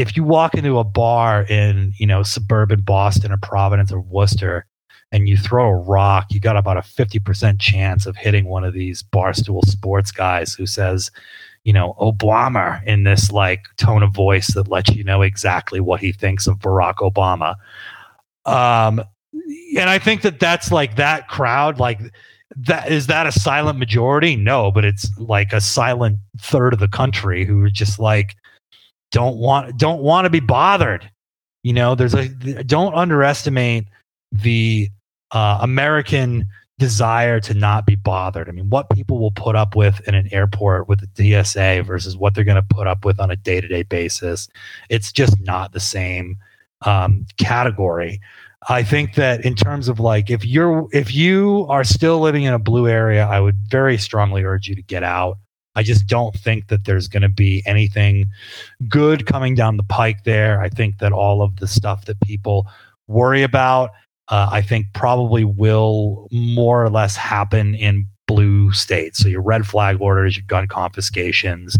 if 0.00 0.16
you 0.16 0.24
walk 0.24 0.54
into 0.54 0.78
a 0.78 0.84
bar 0.84 1.42
in 1.42 1.92
you 1.98 2.06
know 2.06 2.22
suburban 2.22 2.80
Boston 2.80 3.32
or 3.32 3.36
Providence 3.36 3.92
or 3.92 4.00
Worcester 4.00 4.66
and 5.12 5.28
you 5.28 5.36
throw 5.36 5.68
a 5.68 5.74
rock, 5.74 6.26
you 6.30 6.40
got 6.40 6.56
about 6.56 6.76
a 6.76 6.82
50% 6.82 7.60
chance 7.60 8.06
of 8.06 8.16
hitting 8.16 8.46
one 8.46 8.64
of 8.64 8.72
these 8.72 9.02
barstool 9.02 9.62
sports 9.66 10.12
guys 10.12 10.54
who 10.54 10.66
says, 10.66 11.10
you 11.64 11.72
know, 11.72 11.96
Obama 12.00 12.82
in 12.84 13.02
this 13.02 13.32
like 13.32 13.64
tone 13.76 14.02
of 14.02 14.14
voice 14.14 14.54
that 14.54 14.68
lets 14.68 14.94
you 14.94 15.02
know 15.04 15.20
exactly 15.20 15.80
what 15.80 16.00
he 16.00 16.12
thinks 16.12 16.46
of 16.46 16.60
Barack 16.60 16.96
Obama. 16.98 17.56
Um, 18.46 19.04
and 19.76 19.90
I 19.90 19.98
think 19.98 20.22
that 20.22 20.40
that's 20.40 20.72
like 20.72 20.96
that 20.96 21.28
crowd, 21.28 21.78
like 21.78 22.00
that 22.56 22.90
is 22.90 23.06
that 23.08 23.26
a 23.26 23.32
silent 23.32 23.78
majority? 23.78 24.36
No, 24.36 24.70
but 24.70 24.84
it's 24.84 25.10
like 25.18 25.52
a 25.52 25.60
silent 25.60 26.18
third 26.40 26.72
of 26.72 26.78
the 26.78 26.88
country 26.88 27.44
who 27.44 27.64
are 27.64 27.70
just 27.70 27.98
like, 27.98 28.36
don't 29.10 29.36
want 29.36 29.76
don't 29.76 30.02
want 30.02 30.26
to 30.26 30.30
be 30.30 30.40
bothered. 30.40 31.10
You 31.62 31.72
know, 31.72 31.94
there's 31.94 32.14
a 32.14 32.28
don't 32.64 32.94
underestimate 32.94 33.86
the 34.32 34.88
uh, 35.30 35.58
American 35.60 36.46
desire 36.78 37.38
to 37.40 37.54
not 37.54 37.86
be 37.86 37.94
bothered. 37.94 38.48
I 38.48 38.52
mean, 38.52 38.70
what 38.70 38.88
people 38.90 39.18
will 39.18 39.32
put 39.32 39.54
up 39.54 39.76
with 39.76 40.00
in 40.08 40.14
an 40.14 40.28
airport 40.32 40.88
with 40.88 41.00
the 41.14 41.44
TSA 41.44 41.82
versus 41.82 42.16
what 42.16 42.34
they're 42.34 42.42
going 42.44 42.56
to 42.56 42.74
put 42.74 42.86
up 42.86 43.04
with 43.04 43.20
on 43.20 43.30
a 43.30 43.36
day 43.36 43.60
to 43.60 43.68
day 43.68 43.82
basis, 43.82 44.48
it's 44.88 45.12
just 45.12 45.38
not 45.40 45.72
the 45.72 45.80
same 45.80 46.36
um, 46.82 47.26
category. 47.36 48.20
I 48.68 48.82
think 48.82 49.14
that 49.14 49.44
in 49.44 49.54
terms 49.54 49.88
of 49.88 50.00
like 50.00 50.30
if 50.30 50.44
you're 50.44 50.88
if 50.92 51.14
you 51.14 51.66
are 51.68 51.84
still 51.84 52.20
living 52.20 52.42
in 52.44 52.54
a 52.54 52.58
blue 52.58 52.88
area, 52.88 53.26
I 53.26 53.40
would 53.40 53.56
very 53.68 53.96
strongly 53.96 54.42
urge 54.42 54.66
you 54.66 54.74
to 54.74 54.82
get 54.82 55.02
out. 55.02 55.38
I 55.76 55.82
just 55.82 56.06
don't 56.06 56.34
think 56.34 56.68
that 56.68 56.84
there's 56.84 57.08
going 57.08 57.22
to 57.22 57.28
be 57.28 57.62
anything 57.66 58.26
good 58.88 59.26
coming 59.26 59.54
down 59.54 59.76
the 59.76 59.84
pike 59.84 60.24
there. 60.24 60.60
I 60.60 60.68
think 60.68 60.98
that 60.98 61.12
all 61.12 61.42
of 61.42 61.56
the 61.56 61.68
stuff 61.68 62.06
that 62.06 62.20
people 62.20 62.66
worry 63.06 63.42
about, 63.42 63.90
uh, 64.28 64.48
I 64.50 64.62
think 64.62 64.86
probably 64.94 65.44
will 65.44 66.28
more 66.32 66.84
or 66.84 66.90
less 66.90 67.16
happen 67.16 67.74
in 67.74 68.06
blue 68.26 68.72
states. 68.72 69.18
So 69.18 69.28
your 69.28 69.42
red 69.42 69.66
flag 69.66 70.00
orders, 70.00 70.36
your 70.36 70.44
gun 70.46 70.68
confiscations, 70.68 71.76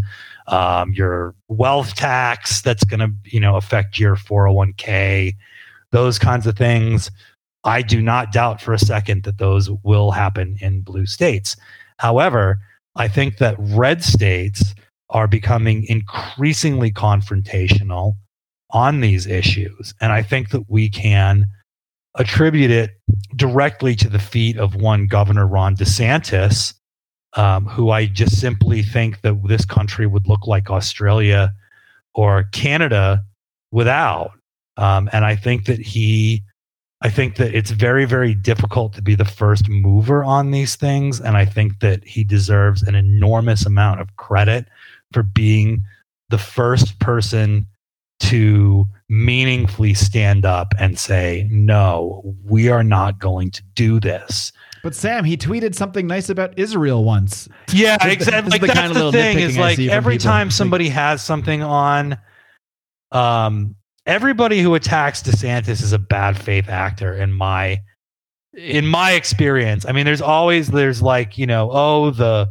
um, 0.49 0.93
your 0.93 1.35
wealth 1.49 1.95
tax 1.95 2.61
that's 2.61 2.85
going 2.85 3.01
to 3.01 3.13
you 3.25 3.39
know 3.41 3.57
affect 3.57 3.99
your 3.99 4.17
401k, 4.17 5.35
those 5.93 6.19
kinds 6.19 6.47
of 6.47 6.57
things. 6.57 7.11
I 7.63 7.83
do 7.83 8.01
not 8.01 8.33
doubt 8.33 8.61
for 8.61 8.73
a 8.73 8.79
second 8.79 9.25
that 9.25 9.39
those 9.39 9.71
will 9.85 10.11
happen 10.11 10.57
in 10.61 10.81
blue 10.81 11.07
states. 11.07 11.57
However, 11.99 12.59
I 13.01 13.09
think 13.09 13.39
that 13.39 13.57
red 13.59 14.05
states 14.05 14.75
are 15.09 15.27
becoming 15.27 15.87
increasingly 15.87 16.93
confrontational 16.93 18.13
on 18.73 19.01
these 19.01 19.27
issues. 19.27 19.95
And 20.03 20.13
I 20.13 20.23
think 20.23 20.51
that 20.51 20.69
we 20.69 20.91
can 20.91 21.47
attribute 22.17 22.71
it 22.71 22.91
directly 23.37 23.97
to 23.97 24.11
the 24.11 24.19
feet 24.19 24.59
of 24.59 24.75
one 24.75 25.07
Governor 25.07 25.47
Ron 25.47 25.77
DeSantis, 25.77 26.75
um, 27.39 27.65
who 27.65 27.89
I 27.89 28.05
just 28.05 28.39
simply 28.39 28.83
think 28.83 29.23
that 29.23 29.49
this 29.49 29.65
country 29.65 30.07
would 30.07 30.29
look 30.29 30.47
like 30.47 30.69
Australia 30.69 31.55
or 32.15 32.51
Canada 32.53 33.25
without. 33.73 34.33
Um, 34.77 35.09
and 35.15 35.25
I 35.25 35.37
think 35.37 35.65
that 35.65 35.79
he 35.79 36.43
I 37.03 37.09
think 37.09 37.37
that 37.37 37.55
it's 37.55 37.71
very, 37.71 38.05
very 38.05 38.35
difficult 38.35 38.93
to 38.95 39.03
be 39.03 39.15
the 39.15 39.25
first 39.25 39.69
mover 39.69 40.23
on 40.23 40.51
these 40.51 40.77
things. 40.77 41.21
And 41.21 41.37
I 41.37 41.47
think 41.47 41.81
that 41.81 42.05
he 42.05 42.25
deserves 42.25 42.83
an 42.83 42.95
enormous 42.95 43.65
amount 43.65 44.01
of 44.01 44.15
credit 44.17 44.67
for 45.13 45.23
being 45.23 45.83
the 46.29 46.39
first 46.39 46.99
person 46.99 47.67
to 48.21 48.87
meaningfully 49.09 49.95
stand 49.95 50.45
up 50.45 50.75
and 50.79 50.99
say, 50.99 51.49
no, 51.51 52.23
we 52.45 52.69
are 52.69 52.85
not 52.85 53.19
going 53.19 53.51
to 53.51 53.63
do 53.75 53.99
this. 53.99 54.53
But 54.83 54.95
Sam, 54.95 55.25
he 55.25 55.37
tweeted 55.37 55.75
something 55.75 56.07
nice 56.07 56.29
about 56.29 56.59
Israel 56.59 57.03
once. 57.03 57.49
Yeah, 57.73 57.97
exactly. 58.07 58.51
Like, 58.51 58.61
the 58.61 58.67
that's 58.69 58.95
the 58.95 59.13
thing 59.13 59.39
is 59.39 59.57
like 59.57 59.79
every 59.79 60.19
time 60.19 60.51
somebody 60.51 60.91
has 60.91 61.23
something 61.23 61.63
on, 61.63 62.19
um, 63.11 63.75
everybody 64.11 64.61
who 64.61 64.75
attacks 64.75 65.23
DeSantis 65.23 65.83
is 65.83 65.93
a 65.93 65.99
bad 65.99 66.37
faith 66.37 66.69
actor 66.69 67.15
in 67.15 67.33
my 67.33 67.81
in 68.53 68.85
my 68.87 69.13
experience. 69.13 69.87
I 69.87 69.93
mean, 69.93 70.05
there's 70.05 70.21
always 70.21 70.69
there's 70.69 71.01
like, 71.01 71.39
you 71.39 71.47
know, 71.47 71.71
oh, 71.73 72.11
the 72.11 72.51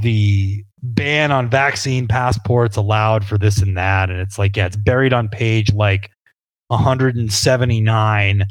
the 0.00 0.64
ban 0.82 1.30
on 1.30 1.48
vaccine 1.48 2.08
passports 2.08 2.76
allowed 2.76 3.24
for 3.24 3.36
this 3.36 3.60
and 3.60 3.76
that 3.76 4.10
and 4.10 4.18
it's 4.18 4.38
like 4.38 4.56
yeah, 4.56 4.66
it's 4.66 4.76
buried 4.76 5.12
on 5.12 5.28
page 5.28 5.72
like 5.74 6.10
179 6.68 8.44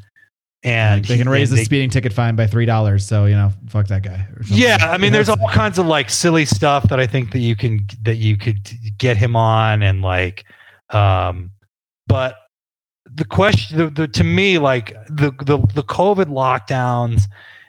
and 0.63 1.05
they 1.05 1.17
can 1.17 1.27
raise 1.27 1.49
the 1.49 1.55
they, 1.55 1.63
speeding 1.63 1.89
ticket 1.89 2.13
fine 2.13 2.35
by 2.35 2.45
three 2.45 2.67
dollars. 2.67 3.05
So 3.05 3.25
you 3.25 3.33
know, 3.33 3.51
fuck 3.67 3.87
that 3.87 4.03
guy. 4.03 4.27
Yeah, 4.45 4.77
I 4.79 4.99
mean, 4.99 5.11
there's 5.11 5.27
all 5.27 5.49
kinds 5.49 5.79
of 5.79 5.87
like 5.87 6.11
silly 6.11 6.45
stuff 6.45 6.87
that 6.89 6.99
I 6.99 7.07
think 7.07 7.31
that 7.31 7.39
you 7.39 7.55
can 7.55 7.87
that 8.03 8.17
you 8.17 8.37
could 8.37 8.69
get 8.99 9.17
him 9.17 9.35
on, 9.35 9.81
and 9.81 10.03
like 10.03 10.45
um, 10.91 11.51
but 12.07 12.35
the 13.05 13.25
question, 13.25 13.77
the, 13.77 13.89
the, 13.89 14.07
to 14.07 14.23
me, 14.23 14.57
like 14.57 14.93
the, 15.07 15.31
the 15.43 15.57
the 15.73 15.83
COVID 15.83 16.25
lockdowns 16.27 17.23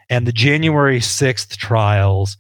and 0.09 0.27
the 0.27 0.33
January 0.33 1.01
sixth 1.01 1.57
trials 1.57 2.37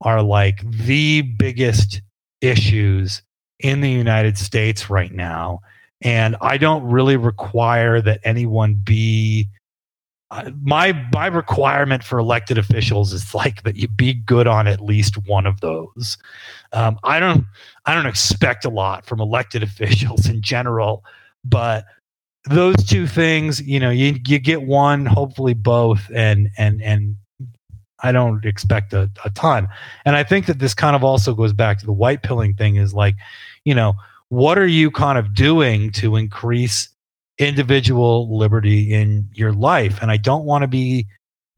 are 0.00 0.22
like 0.22 0.60
the 0.70 1.22
biggest 1.22 2.02
issues 2.40 3.22
in 3.60 3.80
the 3.80 3.90
United 3.90 4.36
States 4.36 4.90
right 4.90 5.12
now. 5.12 5.60
And 6.02 6.36
I 6.40 6.58
don't 6.58 6.84
really 6.84 7.16
require 7.16 8.00
that 8.02 8.20
anyone 8.24 8.74
be 8.74 9.48
my 10.62 10.92
my 11.12 11.26
requirement 11.26 12.02
for 12.02 12.18
elected 12.18 12.58
officials 12.58 13.12
is 13.12 13.34
like 13.34 13.62
that 13.62 13.76
you 13.76 13.88
be 13.88 14.14
good 14.14 14.46
on 14.46 14.66
at 14.66 14.80
least 14.80 15.16
one 15.26 15.46
of 15.46 15.60
those. 15.60 16.18
Um, 16.72 16.98
I 17.04 17.20
don't 17.20 17.46
I 17.86 17.94
don't 17.94 18.06
expect 18.06 18.64
a 18.64 18.70
lot 18.70 19.06
from 19.06 19.20
elected 19.20 19.62
officials 19.62 20.28
in 20.28 20.42
general, 20.42 21.04
but 21.44 21.84
those 22.48 22.76
two 22.86 23.06
things, 23.06 23.62
you 23.62 23.80
know, 23.80 23.90
you 23.90 24.16
you 24.26 24.38
get 24.38 24.62
one, 24.62 25.06
hopefully 25.06 25.54
both, 25.54 26.10
and 26.14 26.50
and 26.58 26.82
and 26.82 27.16
I 28.02 28.12
don't 28.12 28.44
expect 28.44 28.92
a, 28.92 29.10
a 29.24 29.30
ton. 29.30 29.68
And 30.04 30.14
I 30.14 30.24
think 30.24 30.46
that 30.46 30.58
this 30.58 30.74
kind 30.74 30.94
of 30.94 31.02
also 31.02 31.34
goes 31.34 31.52
back 31.52 31.78
to 31.78 31.86
the 31.86 31.92
white 31.92 32.22
pilling 32.22 32.54
thing 32.54 32.76
is 32.76 32.92
like, 32.92 33.14
you 33.64 33.74
know, 33.74 33.94
what 34.28 34.58
are 34.58 34.66
you 34.66 34.90
kind 34.90 35.16
of 35.16 35.34
doing 35.34 35.90
to 35.92 36.16
increase 36.16 36.88
individual 37.38 38.36
liberty 38.36 38.92
in 38.92 39.28
your 39.34 39.52
life? 39.52 39.98
And 40.00 40.10
I 40.10 40.16
don't 40.16 40.44
want 40.44 40.62
to 40.62 40.68
be 40.68 41.06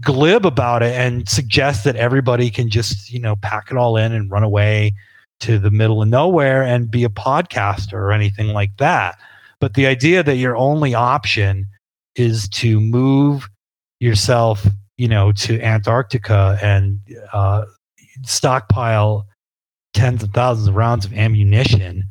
glib 0.03 0.45
about 0.45 0.83
it 0.83 0.95
and 0.95 1.29
suggest 1.29 1.85
that 1.85 1.97
everybody 1.97 2.51
can 2.51 2.69
just, 2.69 3.11
you 3.11 3.19
know, 3.19 3.37
pack 3.37 3.71
it 3.71 3.77
all 3.77 3.97
in 3.97 4.13
and 4.13 4.31
run 4.31 4.43
away 4.43 4.93
to 5.41 5.59
the 5.59 5.71
middle 5.71 6.03
of 6.03 6.09
nowhere 6.09 6.63
and 6.63 6.91
be 6.91 7.05
a 7.05 7.09
podcaster 7.09 7.95
or 7.95 8.13
anything 8.13 8.49
like 8.49 8.77
that. 8.79 9.19
But 9.61 9.75
the 9.75 9.87
idea 9.87 10.23
that 10.23 10.37
your 10.37 10.57
only 10.57 10.95
option 10.95 11.67
is 12.15 12.49
to 12.51 12.81
move 12.81 13.49
yourself, 14.01 14.67
you 14.97 15.09
know, 15.09 15.33
to 15.33 15.61
Antarctica 15.61 16.59
and 16.63 17.01
uh, 17.33 17.65
stockpile 18.25 19.27
tens 19.95 20.23
of 20.23 20.31
thousands 20.31 20.69
of 20.69 20.77
rounds 20.77 21.05
of 21.05 21.13
ammunition, 21.15 22.05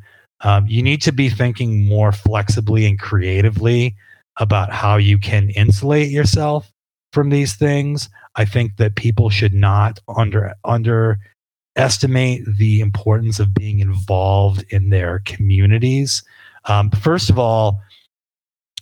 um, 0.46 0.64
you 0.68 0.80
need 0.80 1.02
to 1.02 1.10
be 1.10 1.28
thinking 1.28 1.88
more 1.88 2.12
flexibly 2.12 2.86
and 2.86 3.00
creatively 3.00 3.96
about 4.38 4.72
how 4.72 4.96
you 4.96 5.18
can 5.18 5.50
insulate 5.50 6.08
yourself 6.08 6.72
from 7.12 7.30
these 7.30 7.56
things. 7.56 8.08
I 8.36 8.44
think 8.44 8.76
that 8.76 8.94
people 8.94 9.28
should 9.28 9.52
not 9.52 9.98
under 10.16 10.54
underestimate 10.64 12.44
the 12.58 12.78
importance 12.78 13.40
of 13.40 13.54
being 13.54 13.80
involved 13.80 14.64
in 14.70 14.90
their 14.90 15.20
communities. 15.24 16.22
Um, 16.66 16.92
first 16.92 17.28
of 17.28 17.40
all, 17.40 17.82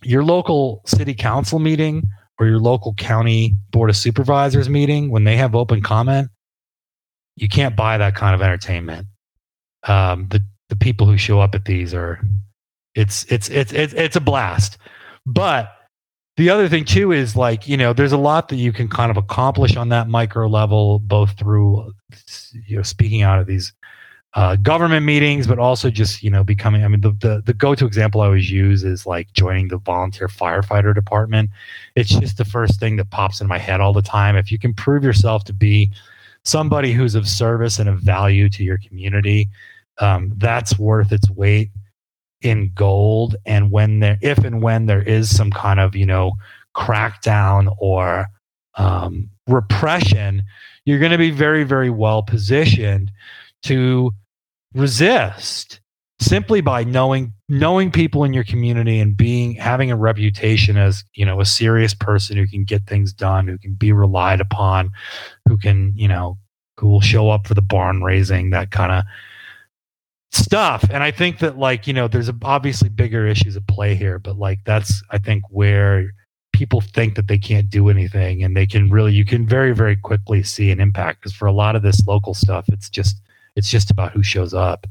your 0.02 0.22
local 0.22 0.82
city 0.84 1.14
council 1.14 1.60
meeting 1.60 2.02
or 2.38 2.46
your 2.46 2.58
local 2.58 2.92
county 2.92 3.56
board 3.70 3.88
of 3.88 3.96
supervisors 3.96 4.68
meeting, 4.68 5.10
when 5.10 5.24
they 5.24 5.38
have 5.38 5.54
open 5.54 5.80
comment, 5.80 6.28
you 7.36 7.48
can't 7.48 7.74
buy 7.74 7.96
that 7.96 8.14
kind 8.14 8.34
of 8.34 8.42
entertainment. 8.42 9.06
Um, 9.84 10.28
the 10.28 10.44
the 10.68 10.76
people 10.76 11.06
who 11.06 11.16
show 11.16 11.40
up 11.40 11.54
at 11.54 11.64
these 11.64 11.94
are 11.94 12.20
it's 12.94 13.24
it's 13.30 13.48
it's 13.50 13.72
it's 13.72 13.92
it's 13.94 14.16
a 14.16 14.20
blast. 14.20 14.78
But 15.26 15.72
the 16.36 16.50
other 16.50 16.68
thing 16.68 16.84
too 16.84 17.12
is 17.12 17.36
like 17.36 17.68
you 17.68 17.76
know 17.76 17.92
there's 17.92 18.12
a 18.12 18.18
lot 18.18 18.48
that 18.48 18.56
you 18.56 18.72
can 18.72 18.88
kind 18.88 19.10
of 19.10 19.16
accomplish 19.16 19.76
on 19.76 19.88
that 19.90 20.08
micro 20.08 20.48
level, 20.48 20.98
both 21.00 21.38
through 21.38 21.92
you 22.66 22.76
know 22.76 22.82
speaking 22.82 23.22
out 23.22 23.38
of 23.38 23.46
these 23.46 23.72
uh, 24.34 24.56
government 24.56 25.06
meetings, 25.06 25.46
but 25.46 25.60
also 25.60 25.90
just 25.90 26.22
you 26.22 26.30
know 26.30 26.42
becoming. 26.42 26.84
I 26.84 26.88
mean, 26.88 27.00
the, 27.00 27.12
the 27.12 27.42
the 27.44 27.54
go 27.54 27.74
to 27.74 27.86
example 27.86 28.20
I 28.20 28.26
always 28.26 28.50
use 28.50 28.82
is 28.82 29.06
like 29.06 29.32
joining 29.32 29.68
the 29.68 29.78
volunteer 29.78 30.28
firefighter 30.28 30.94
department. 30.94 31.50
It's 31.94 32.10
just 32.10 32.36
the 32.36 32.44
first 32.44 32.80
thing 32.80 32.96
that 32.96 33.10
pops 33.10 33.40
in 33.40 33.46
my 33.46 33.58
head 33.58 33.80
all 33.80 33.92
the 33.92 34.02
time. 34.02 34.36
If 34.36 34.50
you 34.50 34.58
can 34.58 34.74
prove 34.74 35.04
yourself 35.04 35.44
to 35.44 35.52
be 35.52 35.92
somebody 36.44 36.92
who's 36.92 37.14
of 37.14 37.28
service 37.28 37.78
and 37.78 37.88
of 37.88 38.00
value 38.00 38.48
to 38.50 38.64
your 38.64 38.78
community, 38.78 39.48
um, 40.00 40.32
that's 40.36 40.78
worth 40.78 41.12
its 41.12 41.28
weight 41.30 41.70
in 42.42 42.72
gold. 42.74 43.36
And 43.46 43.70
when 43.70 44.00
there, 44.00 44.18
if 44.20 44.38
and 44.38 44.62
when 44.62 44.86
there 44.86 45.02
is 45.02 45.34
some 45.34 45.50
kind 45.50 45.80
of 45.80 45.94
you 45.94 46.06
know 46.06 46.32
crackdown 46.74 47.74
or 47.78 48.26
um, 48.76 49.30
repression, 49.46 50.42
you're 50.84 50.98
going 50.98 51.12
to 51.12 51.18
be 51.18 51.30
very 51.30 51.64
very 51.64 51.90
well 51.90 52.22
positioned 52.22 53.10
to 53.64 54.12
resist 54.74 55.80
simply 56.20 56.60
by 56.60 56.84
knowing 56.84 57.32
knowing 57.48 57.90
people 57.90 58.24
in 58.24 58.32
your 58.32 58.44
community 58.44 59.00
and 59.00 59.16
being 59.16 59.54
having 59.54 59.90
a 59.90 59.96
reputation 59.96 60.76
as 60.76 61.04
you 61.14 61.24
know 61.24 61.40
a 61.40 61.44
serious 61.44 61.94
person 61.94 62.36
who 62.36 62.46
can 62.46 62.64
get 62.64 62.86
things 62.86 63.12
done 63.12 63.48
who 63.48 63.58
can 63.58 63.74
be 63.74 63.92
relied 63.92 64.40
upon 64.40 64.90
who 65.48 65.56
can 65.56 65.92
you 65.96 66.08
know 66.08 66.38
who 66.78 66.88
will 66.88 67.00
show 67.00 67.30
up 67.30 67.46
for 67.46 67.54
the 67.54 67.62
barn 67.62 68.02
raising 68.02 68.50
that 68.50 68.70
kind 68.70 68.92
of 68.92 69.04
stuff 70.34 70.84
and 70.90 71.02
i 71.02 71.10
think 71.10 71.38
that 71.38 71.56
like 71.58 71.86
you 71.86 71.92
know 71.92 72.08
there's 72.08 72.30
obviously 72.42 72.88
bigger 72.88 73.26
issues 73.26 73.56
at 73.56 73.66
play 73.66 73.94
here 73.94 74.18
but 74.18 74.36
like 74.36 74.58
that's 74.64 75.02
i 75.10 75.18
think 75.18 75.42
where 75.50 76.10
people 76.52 76.80
think 76.80 77.14
that 77.14 77.26
they 77.28 77.38
can't 77.38 77.70
do 77.70 77.88
anything 77.88 78.42
and 78.42 78.56
they 78.56 78.66
can 78.66 78.88
really 78.90 79.12
you 79.12 79.24
can 79.24 79.46
very 79.46 79.74
very 79.74 79.96
quickly 79.96 80.42
see 80.42 80.70
an 80.70 80.80
impact 80.80 81.20
because 81.20 81.32
for 81.32 81.46
a 81.46 81.52
lot 81.52 81.76
of 81.76 81.82
this 81.82 82.06
local 82.06 82.34
stuff 82.34 82.64
it's 82.68 82.88
just 82.88 83.20
it's 83.56 83.68
just 83.68 83.90
about 83.90 84.12
who 84.12 84.22
shows 84.22 84.54
up. 84.54 84.86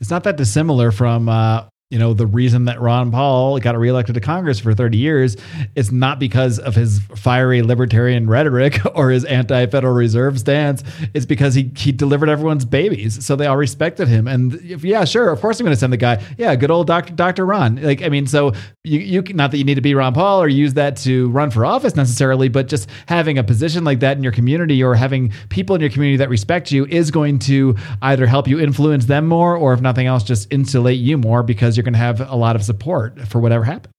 It's 0.00 0.10
not 0.10 0.24
that 0.24 0.36
dissimilar 0.36 0.90
from 0.90 1.28
uh, 1.28 1.64
you 1.90 1.98
know, 1.98 2.14
the 2.14 2.26
reason 2.26 2.64
that 2.64 2.80
Ron 2.80 3.12
Paul 3.12 3.58
got 3.60 3.78
reelected 3.78 4.14
to 4.14 4.20
Congress 4.20 4.58
for 4.58 4.74
30 4.74 4.96
years 4.96 5.36
is 5.76 5.92
not 5.92 6.18
because 6.18 6.58
of 6.58 6.74
his 6.74 6.98
fiery 7.14 7.62
libertarian 7.62 8.26
rhetoric 8.26 8.80
or 8.96 9.10
his 9.10 9.24
anti-Federal 9.26 9.92
Reserve 9.92 10.40
stance. 10.40 10.82
It's 11.12 11.26
because 11.26 11.54
he 11.54 11.70
he 11.76 11.92
delivered 11.92 12.30
everyone's 12.30 12.64
babies, 12.64 13.24
so 13.24 13.36
they 13.36 13.46
all 13.46 13.58
respected 13.58 14.08
him. 14.08 14.26
And 14.26 14.54
if, 14.54 14.82
yeah, 14.82 15.04
sure, 15.04 15.28
of 15.28 15.40
course 15.40 15.60
I'm 15.60 15.66
going 15.66 15.76
to 15.76 15.78
send 15.78 15.92
the 15.92 15.98
guy. 15.98 16.22
Yeah, 16.38 16.56
good 16.56 16.70
old 16.70 16.86
Doctor 16.86 17.12
Doctor 17.12 17.44
Ron. 17.44 17.76
Like 17.76 18.02
I 18.02 18.08
mean, 18.08 18.26
so 18.26 18.54
you 18.82 18.98
you 18.98 19.22
not 19.34 19.50
that 19.50 19.58
you 19.58 19.64
need 19.64 19.76
to 19.76 19.82
be 19.82 19.94
Ron 19.94 20.14
Paul 20.14 20.42
or 20.42 20.48
use 20.48 20.74
that 20.74 20.96
to 20.98 21.28
run 21.30 21.50
for 21.50 21.66
office 21.66 21.94
necessarily, 21.94 22.48
but 22.48 22.66
just 22.66 22.88
having 23.06 23.36
a 23.36 23.44
position 23.44 23.84
like 23.84 24.00
that 24.00 24.16
in 24.16 24.22
your 24.22 24.32
community 24.32 24.82
or 24.82 24.94
having 24.94 25.32
people 25.50 25.76
in 25.76 25.82
your 25.82 25.90
community 25.90 26.16
that 26.16 26.30
respect 26.30 26.72
you 26.72 26.86
is 26.86 27.10
going 27.10 27.38
to 27.40 27.76
either 28.02 28.26
help 28.26 28.48
you 28.48 28.58
influence 28.58 29.04
them 29.04 29.26
more 29.26 29.54
or 29.54 29.74
if 29.74 29.80
nothing 29.82 30.06
else, 30.06 30.24
just 30.24 30.50
insulate 30.52 30.98
you 30.98 31.18
more 31.18 31.42
because 31.42 31.73
you're 31.76 31.84
you're 31.84 31.90
going 31.90 32.00
to 32.00 32.20
have 32.20 32.32
a 32.32 32.36
lot 32.36 32.56
of 32.56 32.62
support 32.62 33.20
for 33.28 33.40
whatever 33.40 33.64
happens. 33.64 33.94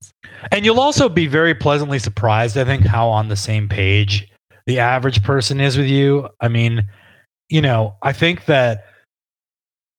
And 0.52 0.66
you'll 0.66 0.80
also 0.80 1.08
be 1.08 1.28
very 1.28 1.54
pleasantly 1.54 2.00
surprised, 2.00 2.58
I 2.58 2.66
think, 2.66 2.86
how 2.86 3.10
on 3.10 3.28
the 3.30 3.36
same 3.36 3.70
page 3.70 4.28
the 4.66 4.80
average 4.80 5.24
person 5.24 5.62
is 5.62 5.78
with 5.78 5.88
you. 5.88 6.28
I 6.42 6.48
mean, 6.48 6.90
you 7.50 7.62
know, 7.62 7.96
I 8.02 8.14
think 8.14 8.46
that 8.46 8.86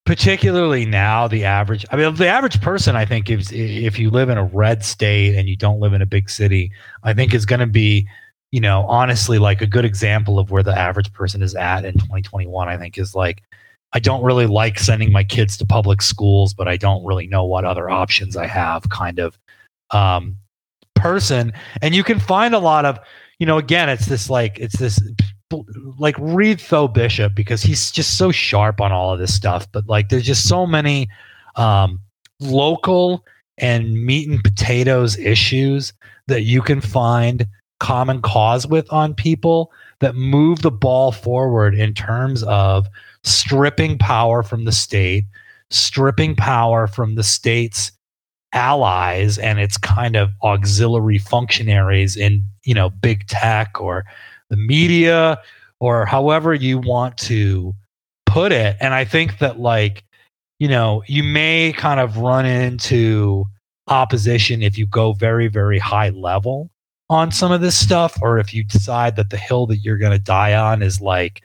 particularly 0.04 0.86
now 0.86 1.26
the 1.26 1.44
average 1.44 1.84
i 1.90 1.96
mean 1.96 2.14
the 2.14 2.28
average 2.28 2.60
person 2.60 2.94
i 2.94 3.04
think 3.04 3.28
if 3.28 3.52
if 3.52 3.98
you 3.98 4.08
live 4.08 4.28
in 4.28 4.38
a 4.38 4.44
red 4.44 4.84
state 4.84 5.34
and 5.34 5.48
you 5.48 5.56
don't 5.56 5.80
live 5.80 5.92
in 5.92 6.00
a 6.00 6.06
big 6.06 6.30
city 6.30 6.70
i 7.02 7.12
think 7.12 7.34
is 7.34 7.44
going 7.44 7.58
to 7.58 7.66
be 7.66 8.06
you 8.52 8.60
know 8.60 8.86
honestly 8.86 9.36
like 9.36 9.60
a 9.60 9.66
good 9.66 9.84
example 9.84 10.38
of 10.38 10.52
where 10.52 10.62
the 10.62 10.78
average 10.78 11.12
person 11.12 11.42
is 11.42 11.56
at 11.56 11.84
in 11.84 11.94
2021 11.94 12.68
i 12.68 12.76
think 12.76 12.96
is 12.96 13.16
like 13.16 13.42
I 13.92 13.98
don't 13.98 14.22
really 14.22 14.46
like 14.46 14.78
sending 14.78 15.12
my 15.12 15.24
kids 15.24 15.56
to 15.58 15.66
public 15.66 16.02
schools, 16.02 16.52
but 16.52 16.68
I 16.68 16.76
don't 16.76 17.04
really 17.04 17.26
know 17.26 17.44
what 17.44 17.64
other 17.64 17.88
options 17.88 18.36
I 18.36 18.46
have 18.46 18.88
kind 18.90 19.18
of 19.18 19.38
um, 19.90 20.36
person. 20.94 21.52
And 21.82 21.94
you 21.94 22.04
can 22.04 22.18
find 22.18 22.54
a 22.54 22.58
lot 22.58 22.84
of, 22.84 22.98
you 23.38 23.46
know, 23.46 23.58
again, 23.58 23.88
it's 23.88 24.06
this 24.06 24.28
like, 24.28 24.58
it's 24.58 24.78
this 24.78 25.00
like 25.98 26.16
read 26.18 26.58
Tho 26.58 26.88
Bishop 26.88 27.34
because 27.34 27.62
he's 27.62 27.90
just 27.90 28.18
so 28.18 28.32
sharp 28.32 28.80
on 28.80 28.92
all 28.92 29.12
of 29.12 29.18
this 29.18 29.34
stuff. 29.34 29.70
But 29.70 29.86
like, 29.88 30.08
there's 30.08 30.26
just 30.26 30.48
so 30.48 30.66
many 30.66 31.08
um, 31.54 32.00
local 32.40 33.24
and 33.58 34.04
meat 34.04 34.28
and 34.28 34.42
potatoes 34.42 35.16
issues 35.18 35.92
that 36.26 36.42
you 36.42 36.60
can 36.60 36.80
find 36.80 37.46
common 37.78 38.20
cause 38.20 38.66
with 38.66 38.90
on 38.92 39.14
people 39.14 39.70
that 40.00 40.14
move 40.14 40.62
the 40.62 40.70
ball 40.70 41.12
forward 41.12 41.74
in 41.74 41.94
terms 41.94 42.42
of 42.44 42.86
stripping 43.26 43.98
power 43.98 44.42
from 44.42 44.64
the 44.64 44.72
state, 44.72 45.24
stripping 45.70 46.34
power 46.36 46.86
from 46.86 47.14
the 47.14 47.22
state's 47.22 47.92
allies 48.52 49.36
and 49.38 49.58
its 49.58 49.76
kind 49.76 50.16
of 50.16 50.30
auxiliary 50.42 51.18
functionaries 51.18 52.16
in, 52.16 52.44
you 52.64 52.72
know, 52.72 52.88
big 52.88 53.26
tech 53.26 53.80
or 53.80 54.04
the 54.48 54.56
media 54.56 55.38
or 55.80 56.06
however 56.06 56.54
you 56.54 56.78
want 56.78 57.18
to 57.18 57.74
put 58.24 58.52
it. 58.52 58.76
And 58.80 58.94
I 58.94 59.04
think 59.04 59.38
that 59.38 59.58
like, 59.58 60.04
you 60.58 60.68
know, 60.68 61.02
you 61.06 61.22
may 61.22 61.74
kind 61.76 62.00
of 62.00 62.16
run 62.16 62.46
into 62.46 63.44
opposition 63.88 64.62
if 64.62 64.78
you 64.78 64.86
go 64.86 65.12
very, 65.12 65.48
very 65.48 65.78
high 65.78 66.08
level 66.10 66.70
on 67.10 67.30
some 67.30 67.52
of 67.52 67.60
this 67.60 67.78
stuff, 67.78 68.18
or 68.22 68.38
if 68.38 68.52
you 68.54 68.64
decide 68.64 69.16
that 69.16 69.30
the 69.30 69.36
hill 69.36 69.66
that 69.66 69.78
you're 69.78 69.98
going 69.98 70.12
to 70.12 70.18
die 70.18 70.54
on 70.54 70.82
is 70.82 71.00
like 71.00 71.42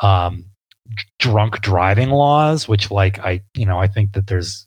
um, 0.00 0.44
drunk 1.18 1.60
driving 1.60 2.10
laws, 2.10 2.68
which 2.68 2.90
like 2.90 3.18
I, 3.18 3.42
you 3.54 3.66
know, 3.66 3.78
I 3.78 3.86
think 3.86 4.12
that 4.12 4.26
there's 4.26 4.66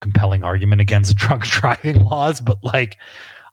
compelling 0.00 0.44
argument 0.44 0.80
against 0.80 1.16
drunk 1.16 1.44
driving 1.44 2.04
laws, 2.04 2.40
but 2.40 2.58
like 2.62 2.96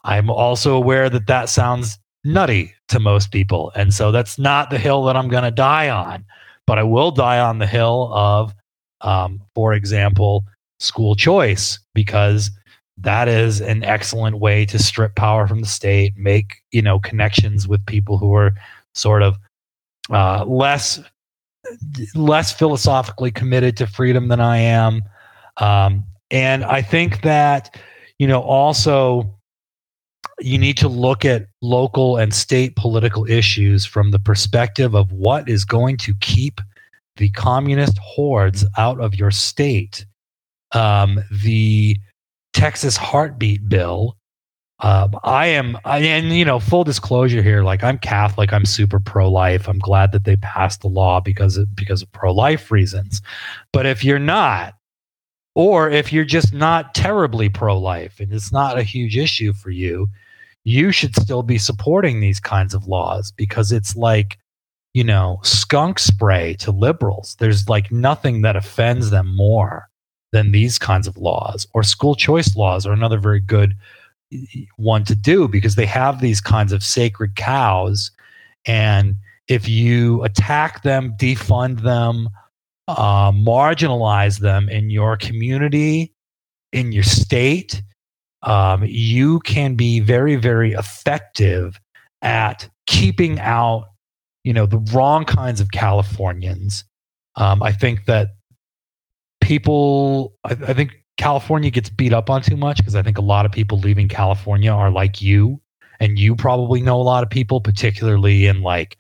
I'm 0.04 0.30
also 0.30 0.76
aware 0.76 1.10
that 1.10 1.28
that 1.28 1.50
sounds 1.50 2.00
nutty 2.24 2.74
to 2.90 3.00
most 3.00 3.32
people. 3.32 3.72
And 3.76 3.94
so 3.94 4.12
that's 4.12 4.38
not 4.38 4.70
the 4.70 4.78
hill 4.78 5.04
that 5.06 5.16
I'm 5.16 5.30
going 5.30 5.44
to 5.44 5.52
die 5.52 5.90
on, 5.90 6.26
but 6.66 6.78
I 6.78 6.84
will 6.84 7.12
die 7.12 7.40
on 7.40 7.60
the 7.60 7.68
hill 7.68 8.12
of, 8.14 8.54
um, 9.02 9.42
for 9.56 9.74
example, 9.74 10.44
school 10.80 11.16
choice 11.16 11.80
because 11.94 12.52
that 12.98 13.28
is 13.28 13.62
an 13.62 13.84
excellent 13.84 14.40
way 14.40 14.66
to 14.66 14.80
strip 14.80 15.16
power 15.16 15.48
from 15.48 15.62
the 15.62 15.68
state, 15.68 16.18
make 16.18 16.58
you 16.72 16.82
know 16.82 17.00
connections 17.00 17.68
with 17.68 17.86
people 17.86 18.18
who 18.18 18.34
are 18.34 18.54
sort 18.94 19.22
of 19.22 19.38
uh, 20.10 20.44
less 20.46 21.00
less 22.16 22.52
philosophically 22.52 23.32
committed 23.32 23.78
to 23.78 23.88
freedom 23.88 24.28
than 24.28 24.40
I 24.40 24.58
am, 24.58 25.04
um, 25.58 26.04
and 26.32 26.64
I 26.64 26.82
think 26.82 27.22
that 27.22 27.80
you 28.18 28.28
know 28.28 28.42
also 28.42 29.40
you 30.40 30.58
need 30.58 30.78
to 30.78 30.88
look 30.88 31.26
at 31.26 31.48
local 31.62 32.18
and 32.18 32.34
state 32.34 32.76
political 32.76 33.30
issues 33.30 33.86
from 33.86 34.12
the 34.12 34.20
perspective 34.20 34.96
of 34.96 35.12
what 35.12 35.50
is 35.50 35.66
going 35.66 35.98
to 35.98 36.14
keep 36.22 36.62
the 37.18 37.30
communist 37.32 37.98
hordes 37.98 38.66
out 38.78 39.00
of 39.00 39.16
your 39.16 39.32
state. 39.32 40.06
Um, 40.72 41.20
the 41.44 41.98
Texas 42.54 42.98
heartbeat 42.98 43.68
bill. 43.68 44.16
Uh, 44.80 45.10
I 45.24 45.48
am, 45.48 45.78
and 45.84 46.30
you 46.30 46.46
know, 46.46 46.60
full 46.60 46.86
disclosure 46.86 47.42
here, 47.42 47.64
like 47.64 47.84
I'm 47.84 47.98
Catholic, 47.98 48.54
I'm 48.54 48.66
super 48.66 49.00
pro 49.00 49.30
life. 49.30 49.68
I'm 49.68 49.80
glad 49.80 50.14
that 50.14 50.24
they 50.24 50.38
passed 50.38 50.82
the 50.82 50.88
law 50.88 51.20
because 51.20 51.58
of, 51.58 51.76
because 51.76 52.02
of 52.02 52.12
pro 52.14 52.34
life 52.34 52.72
reasons. 52.72 53.22
But 53.74 53.86
if 53.86 54.06
you're 54.06 54.20
not, 54.20 54.76
or 55.54 55.90
if 55.90 56.14
you're 56.14 56.24
just 56.24 56.54
not 56.54 56.96
terribly 56.96 57.50
pro 57.50 57.78
life 57.78 58.22
and 58.22 58.32
it's 58.32 58.54
not 58.54 58.78
a 58.78 58.84
huge 58.84 59.18
issue 59.18 59.52
for 59.52 59.70
you, 59.70 60.08
you 60.64 60.92
should 60.94 61.16
still 61.16 61.44
be 61.44 61.58
supporting 61.58 62.22
these 62.22 62.40
kinds 62.40 62.74
of 62.74 62.88
laws 62.88 63.32
because 63.32 63.74
it's 63.74 63.98
like, 63.98 64.38
you 64.94 65.04
know, 65.04 65.40
skunk 65.44 66.00
spray 66.00 66.54
to 66.56 66.72
liberals. 66.72 67.36
There's 67.40 67.68
like 67.68 67.92
nothing 67.92 68.44
that 68.44 68.56
offends 68.56 69.10
them 69.10 69.36
more 69.36 69.90
than 70.32 70.52
these 70.52 70.80
kinds 70.80 71.08
of 71.08 71.18
laws. 71.18 71.68
Or 71.74 71.84
school 71.84 72.16
choice 72.16 72.56
laws 72.56 72.86
are 72.86 72.94
another 72.94 73.18
very 73.20 73.42
good 73.42 73.76
one 74.78 75.04
to 75.06 75.16
do 75.16 75.48
because 75.48 75.76
they 75.76 75.86
have 75.86 76.22
these 76.22 76.42
kinds 76.42 76.72
of 76.72 76.84
sacred 76.84 77.36
cows. 77.36 78.12
And 78.66 79.16
if 79.48 79.68
you 79.68 80.24
attack 80.24 80.84
them, 80.84 81.14
defund 81.18 81.82
them, 81.82 82.30
uh, 82.88 83.32
marginalize 83.32 84.40
them 84.40 84.70
in 84.70 84.90
your 84.90 85.18
community, 85.18 86.14
in 86.72 86.92
your 86.92 87.04
state, 87.04 87.82
um, 88.44 88.84
you 88.86 89.40
can 89.42 89.76
be 89.76 90.00
very, 90.00 90.36
very 90.36 90.74
effective 90.74 91.80
at 92.22 92.70
keeping 92.88 93.40
out, 93.40 93.86
you 94.44 94.54
know, 94.54 94.66
the 94.66 94.80
wrong 94.94 95.26
kinds 95.26 95.60
of 95.60 95.72
Californians. 95.72 96.84
Um, 97.36 97.62
I 97.62 97.72
think 97.72 98.06
that 98.06 98.30
people, 99.42 100.36
I, 100.44 100.52
I 100.52 100.74
think 100.74 100.99
California 101.20 101.70
gets 101.70 101.90
beat 101.90 102.14
up 102.14 102.30
on 102.30 102.42
too 102.42 102.56
much 102.56 102.78
because 102.78 102.96
I 102.96 103.04
think 103.04 103.18
a 103.18 103.22
lot 103.22 103.46
of 103.46 103.52
people 103.52 103.78
leaving 103.78 104.08
California 104.08 104.72
are 104.72 104.90
like 104.90 105.22
you, 105.22 105.60
and 106.00 106.18
you 106.18 106.34
probably 106.34 106.82
know 106.82 107.00
a 107.00 107.04
lot 107.04 107.24
of 107.24 107.30
people, 107.30 107.60
particularly 107.60 108.48
in 108.48 108.62
like 108.62 108.98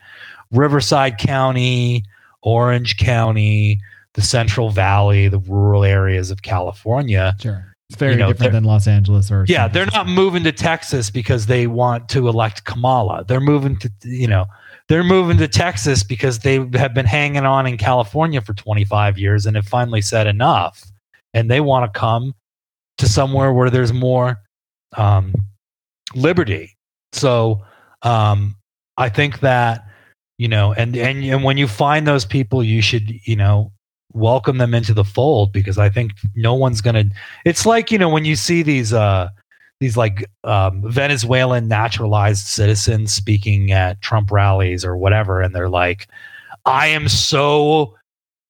Riverside 0.52 1.18
County, 1.18 2.04
Orange 2.42 2.98
County, 2.98 3.80
the 4.16 4.22
Central 4.22 4.70
Valley, 4.70 5.30
the 5.30 5.40
rural 5.40 5.86
areas 5.86 6.30
of 6.30 6.42
California. 6.42 7.36
Sure. 7.42 7.74
It's 7.90 7.98
very 7.98 8.14
You 8.14 8.20
know, 8.20 8.28
different 8.28 8.52
than 8.52 8.66
Los 8.66 8.86
Angeles 8.86 9.32
or 9.32 9.46
Yeah, 9.48 9.70
they're 9.70 9.86
not 9.86 10.08
moving 10.08 10.44
to 10.44 10.52
Texas 10.52 11.10
because 11.10 11.46
they 11.46 11.68
want 11.68 12.10
to 12.10 12.28
elect 12.28 12.66
Kamala. 12.66 13.24
They're 13.26 13.40
moving 13.40 13.78
to, 13.78 13.90
you 14.04 14.28
know, 14.28 14.46
they're 14.90 15.06
moving 15.06 15.38
to 15.38 15.48
Texas 15.48 16.04
because 16.04 16.40
they 16.40 16.56
have 16.74 16.94
been 16.94 17.06
hanging 17.06 17.46
on 17.46 17.66
in 17.66 17.78
California 17.78 18.42
for 18.42 18.54
25 18.54 19.18
years 19.18 19.46
and 19.46 19.56
have 19.56 19.66
finally 19.66 20.02
said 20.02 20.28
enough. 20.28 20.84
And 21.34 21.50
they 21.50 21.62
want 21.62 21.92
to 21.92 22.00
come 22.00 22.34
to 22.98 23.08
somewhere 23.08 23.54
where 23.54 23.70
there's 23.70 23.94
more 23.94 24.38
um, 24.98 25.34
liberty. 26.16 26.76
So 27.12 27.64
um, 28.02 28.56
I 28.98 29.10
think 29.10 29.40
that, 29.42 29.86
you 30.38 30.48
know, 30.48 30.74
and, 30.74 30.96
and, 30.96 31.24
and 31.24 31.44
when 31.44 31.58
you 31.58 31.68
find 31.68 32.08
those 32.08 32.26
people, 32.26 32.64
you 32.64 32.82
should, 32.82 33.12
you 33.26 33.36
know, 33.36 33.72
welcome 34.14 34.58
them 34.58 34.74
into 34.74 34.94
the 34.94 35.04
fold 35.04 35.52
because 35.52 35.78
I 35.78 35.90
think 35.90 36.14
no 36.36 36.56
one's 36.56 36.82
to, 36.96 37.16
it's 37.46 37.66
like, 37.66 37.92
you 37.92 38.00
know, 38.00 38.10
when 38.10 38.26
you 38.26 38.36
see 38.36 38.64
these, 38.64 38.92
uh, 38.92 39.30
these 39.80 39.96
like 39.96 40.30
um, 40.44 40.84
Venezuelan 40.92 41.68
naturalized 41.68 42.46
citizens 42.46 43.14
speaking 43.14 43.72
at 43.72 44.02
Trump 44.02 44.32
rallies 44.32 44.84
or 44.84 44.98
whatever, 44.98 45.42
and 45.42 45.56
they're 45.56 45.70
like, 45.70 46.10
"I 46.66 46.88
am 46.88 47.08
so 47.08 47.96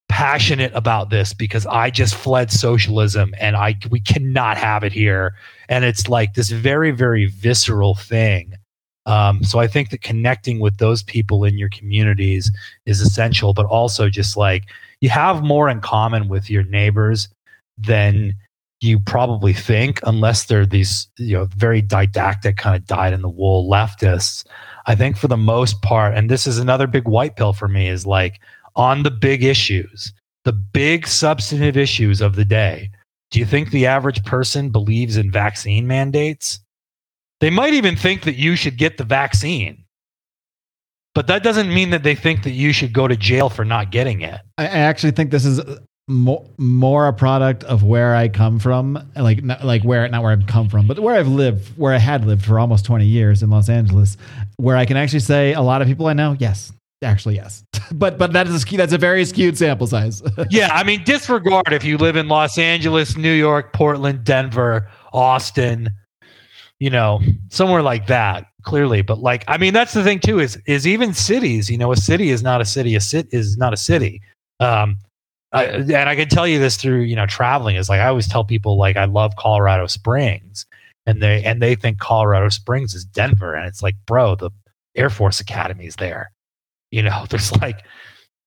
passionate 0.10 0.72
about 0.76 1.10
this 1.10 1.34
because 1.34 1.66
I 1.68 1.90
just 1.90 2.16
fled 2.16 2.52
socialism 2.52 3.34
and 3.40 3.56
I 3.56 3.78
we 3.90 4.02
cannot 4.02 4.58
have 4.58 4.84
it 4.84 4.92
here." 4.92 5.36
And 5.70 5.86
it's 5.86 6.10
like 6.10 6.34
this 6.34 6.50
very 6.50 6.92
very 6.92 7.28
visceral 7.28 7.96
thing. 7.96 8.56
Um, 9.06 9.44
so 9.44 9.60
I 9.60 9.68
think 9.68 9.90
that 9.90 10.02
connecting 10.02 10.60
with 10.60 10.78
those 10.78 11.02
people 11.02 11.44
in 11.44 11.58
your 11.58 11.70
communities 11.70 12.52
is 12.86 13.02
essential, 13.02 13.54
but 13.54 13.66
also 13.66 14.10
just 14.10 14.38
like 14.38 14.66
you 15.02 15.10
have 15.10 15.42
more 15.44 15.70
in 15.70 15.82
common 15.82 16.28
with 16.28 16.50
your 16.50 16.64
neighbors 16.64 17.30
than 17.78 18.34
you 18.82 19.00
probably 19.00 19.54
think, 19.54 20.00
unless 20.04 20.46
they're 20.46 20.66
these, 20.66 21.08
you 21.18 21.36
know, 21.36 21.46
very 21.56 21.82
didactic 21.82 22.58
kind 22.58 22.76
of 22.76 22.86
dyed 22.86 23.14
in 23.14 23.22
the 23.22 23.30
wool 23.30 23.70
leftists. 23.70 24.46
I 24.86 24.96
think 24.96 25.18
for 25.18 25.28
the 25.28 25.38
most 25.38 25.82
part, 25.82 26.16
and 26.16 26.30
this 26.30 26.48
is 26.48 26.58
another 26.58 26.88
big 26.88 27.08
white 27.08 27.36
pill 27.36 27.54
for 27.54 27.68
me, 27.68 27.90
is 27.90 28.06
like 28.06 28.40
on 28.80 29.04
the 29.04 29.12
big 29.12 29.44
issues, 29.44 30.14
the 30.46 30.54
big 30.54 31.06
substantive 31.06 31.76
issues 31.76 32.22
of 32.22 32.36
the 32.36 32.46
day. 32.46 32.90
Do 33.30 33.40
you 33.40 33.46
think 33.46 33.70
the 33.70 33.86
average 33.86 34.24
person 34.24 34.70
believes 34.70 35.18
in 35.18 35.32
vaccine 35.32 35.86
mandates? 35.86 36.62
They 37.42 37.50
might 37.50 37.74
even 37.74 37.96
think 37.96 38.24
that 38.24 38.36
you 38.36 38.56
should 38.56 38.78
get 38.78 38.98
the 38.98 39.04
vaccine. 39.04 39.84
But 41.14 41.28
that 41.28 41.44
doesn't 41.44 41.74
mean 41.74 41.90
that 41.90 42.04
they 42.04 42.16
think 42.16 42.44
that 42.44 42.52
you 42.52 42.72
should 42.72 42.94
go 42.94 43.08
to 43.08 43.18
jail 43.18 43.50
for 43.50 43.66
not 43.66 43.92
getting 43.92 44.22
it. 44.22 44.40
I, 44.58 44.66
actually 44.68 45.12
think 45.12 45.32
this 45.32 45.46
is 45.46 45.60
uh, 45.60 45.80
more, 46.08 46.46
more 46.58 47.08
a 47.08 47.14
product 47.14 47.66
of 47.66 47.84
where 47.84 48.16
I 48.16 48.30
come 48.30 48.60
from, 48.60 49.12
like 49.16 49.44
not, 49.44 49.66
like 49.66 49.84
where 49.84 50.08
not 50.08 50.24
where 50.24 50.32
I've 50.32 50.48
come 50.48 50.70
from, 50.70 50.88
but 50.88 51.00
where 51.00 51.16
I've 51.16 51.28
lived, 51.28 51.78
where 51.78 51.94
I 51.94 51.98
had 51.98 52.26
lived 52.26 52.46
for 52.46 52.60
almost 52.60 52.86
twenty 52.86 53.08
years 53.08 53.44
in 53.44 53.50
Los 53.50 53.70
Angeles, 53.70 54.18
where 54.58 54.78
I 54.78 54.86
can 54.86 54.98
actually 54.98 55.20
say 55.20 55.54
a 55.54 55.62
lot 55.62 55.82
of 55.82 55.88
people 55.88 56.08
I 56.08 56.14
know, 56.14 56.38
yes, 56.40 56.72
actually 57.04 57.36
yes, 57.36 57.64
but 57.94 58.18
but 58.18 58.34
that 58.34 58.48
is 58.48 58.64
a, 58.64 58.78
that's 58.78 58.94
a 58.94 58.98
very 58.98 59.26
skewed 59.26 59.58
sample 59.58 59.88
size. 59.88 60.22
yeah, 60.50 60.70
I 60.72 60.84
mean, 60.84 61.04
disregard 61.04 61.72
if 61.72 61.84
you 61.84 61.98
live 61.98 62.16
in 62.16 62.28
Los 62.28 62.58
Angeles, 62.58 63.18
New 63.18 63.32
York, 63.32 63.74
Portland, 63.74 64.24
Denver, 64.24 64.90
Austin, 65.14 65.90
you 66.80 66.90
know, 66.90 67.22
somewhere 67.50 67.82
like 67.82 68.08
that. 68.08 68.46
Clearly, 68.64 69.02
but 69.02 69.20
like, 69.20 69.46
I 69.48 69.58
mean, 69.58 69.74
that's 69.74 69.94
the 69.94 70.04
thing 70.04 70.20
too. 70.20 70.40
Is 70.40 70.58
is 70.66 70.86
even 70.86 71.14
cities? 71.14 71.70
You 71.70 71.78
know, 71.78 71.94
a 71.94 71.96
city 71.96 72.30
is 72.30 72.44
not 72.44 72.60
a 72.60 72.66
city. 72.66 72.94
A 72.94 73.00
cit 73.00 73.28
is 73.32 73.58
not 73.58 73.74
a 73.74 73.78
city. 73.78 74.22
Um, 74.60 74.98
I, 75.52 75.66
and 75.66 76.10
I 76.10 76.16
can 76.16 76.28
tell 76.30 76.48
you 76.48 76.60
this 76.60 76.78
through 76.78 77.02
you 77.02 77.16
know 77.16 77.26
traveling. 77.26 77.78
Is 77.78 77.90
like 77.90 78.02
I 78.02 78.08
always 78.08 78.28
tell 78.28 78.44
people 78.44 78.78
like 78.78 78.98
I 78.98 79.06
love 79.06 79.36
Colorado 79.38 79.88
Springs, 79.88 80.66
and 81.06 81.24
they 81.24 81.44
and 81.44 81.62
they 81.62 81.74
think 81.74 82.00
Colorado 82.00 82.50
Springs 82.50 82.94
is 82.94 83.06
Denver, 83.06 83.56
and 83.56 83.66
it's 83.66 83.82
like, 83.82 83.96
bro, 84.06 84.36
the 84.36 84.52
Air 84.96 85.10
Force 85.10 85.40
Academy 85.40 85.86
is 85.86 85.96
there. 85.96 86.32
You 86.92 87.04
know, 87.04 87.26
there's 87.30 87.52
like 87.62 87.84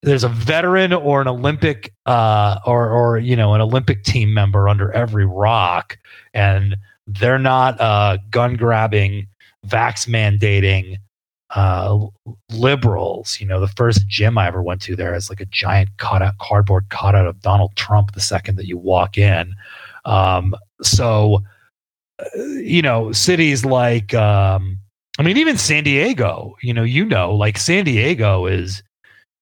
there's 0.03 0.25
a 0.25 0.29
veteran 0.29 0.93
or 0.93 1.21
an 1.21 1.29
Olympic 1.29 1.93
uh, 2.07 2.59
or 2.67 2.91
or 2.91 3.19
you 3.19 3.37
know 3.37 3.55
an 3.55 3.61
Olympic 3.61 4.05
team 4.05 4.35
member 4.35 4.69
under 4.69 4.93
every 4.93 5.27
rock, 5.27 5.99
and 6.35 6.77
they're 7.07 7.39
not 7.39 7.81
uh, 7.81 8.19
gun 8.31 8.55
grabbing, 8.57 9.27
vax 9.67 10.09
mandating 10.09 10.99
uh, 11.55 12.07
liberals. 12.51 13.39
You 13.41 13.47
know, 13.47 13.61
the 13.61 13.69
first 13.69 14.07
gym 14.09 14.39
I 14.39 14.47
ever 14.47 14.63
went 14.63 14.83
to 14.83 14.97
there 14.97 15.15
is 15.15 15.29
like 15.29 15.41
a 15.41 15.47
giant 15.47 15.91
cutout 15.99 16.39
cardboard 16.39 16.89
cutout 16.89 17.27
of 17.27 17.41
Donald 17.41 17.77
Trump 17.77 18.13
the 18.13 18.21
second 18.21 18.57
that 18.57 18.67
you 18.67 18.79
walk 18.79 19.19
in. 19.19 19.55
Um, 20.05 20.55
so, 20.83 21.43
uh, 22.19 22.43
you 22.43 22.83
know, 22.83 23.13
cities 23.13 23.65
like 23.65 24.15
um, 24.15 24.79
I 25.19 25.23
mean, 25.23 25.37
even 25.37 25.57
San 25.59 25.85
Diego. 25.85 26.57
You 26.63 26.75
know, 26.75 26.83
you 26.85 27.05
know, 27.05 27.35
like 27.35 27.59
San 27.59 27.85
Diego 27.85 28.47
is 28.47 28.83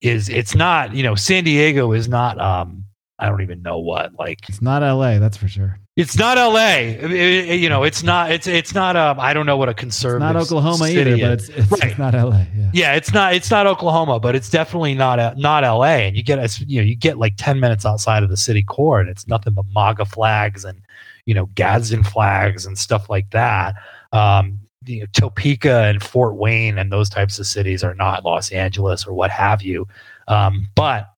is 0.03 0.29
it's 0.29 0.55
not 0.55 0.95
you 0.95 1.03
know 1.03 1.15
San 1.15 1.45
Diego 1.45 1.93
is 1.93 2.09
not 2.09 2.41
um 2.41 2.85
I 3.19 3.29
don't 3.29 3.43
even 3.43 3.61
know 3.63 3.79
what 3.79 4.13
like 4.19 4.49
it's 4.49 4.63
not 4.63 4.83
L.A. 4.83 5.19
That's 5.19 5.37
for 5.37 5.47
sure. 5.47 5.79
it's 5.95 6.17
not 6.17 6.39
L.A. 6.39 6.93
It- 6.95 7.13
it- 7.51 7.61
you 7.61 7.69
know 7.69 7.83
it's 7.85 8.03
not 8.03 8.33
it's 8.33 8.47
it's 8.47 8.75
not 8.75 8.97
um 8.97 9.21
I 9.21 9.35
don't 9.35 9.45
know 9.47 9.59
what 9.59 9.69
a 9.69 9.73
It's 9.73 9.81
conservative 9.81 10.21
not 10.33 10.37
Oklahoma 10.37 10.87
city 10.89 11.11
either, 11.13 11.21
but 11.21 11.33
it's 11.33 11.49
it's, 11.51 11.71
Right. 11.71 11.91
it's 11.91 11.99
not 11.99 12.15
L.A. 12.15 12.47
Yeah. 12.57 12.71
yeah 12.73 12.95
it's 12.95 13.13
not 13.13 13.35
it's 13.35 13.51
not 13.51 13.67
Oklahoma 13.67 14.19
but 14.21 14.35
it's 14.35 14.49
definitely 14.49 14.95
not 14.95 15.19
uh, 15.21 15.35
not 15.37 15.63
L.A. 15.65 16.07
and 16.09 16.17
you 16.17 16.23
get 16.23 16.39
it's, 16.39 16.61
you 16.63 16.81
know 16.81 16.87
you 16.87 16.97
get 16.97 17.19
like 17.19 17.35
ten 17.37 17.61
minutes 17.61 17.85
outside 17.85 18.23
of 18.23 18.31
the 18.31 18.37
city 18.39 18.63
core 18.63 19.01
and 19.01 19.11
it's 19.11 19.29
nothing 19.29 19.53
but 19.53 19.67
MAGA 19.75 20.07
flags 20.07 20.65
and 20.65 20.81
you 21.27 21.35
know 21.35 21.47
Gadsden 21.55 22.03
flags 22.05 22.65
and 22.67 22.77
stuff 22.79 23.11
like 23.11 23.31
that. 23.33 23.75
Um, 24.13 24.61
you 24.85 25.01
know, 25.01 25.07
Topeka 25.13 25.83
and 25.85 26.03
Fort 26.03 26.37
Wayne 26.37 26.79
and 26.79 26.91
those 26.91 27.11
types 27.11 27.39
of 27.39 27.47
cities 27.47 27.85
are 27.85 27.95
not 27.95 28.25
Los 28.25 28.51
Angeles 28.51 29.07
or 29.07 29.13
what 29.13 29.31
have 29.31 29.63
you. 29.63 29.87
Um, 30.29 30.69
but 30.75 31.11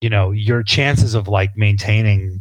you 0.00 0.08
know, 0.08 0.30
your 0.30 0.62
chances 0.62 1.14
of 1.14 1.28
like 1.28 1.56
maintaining 1.56 2.40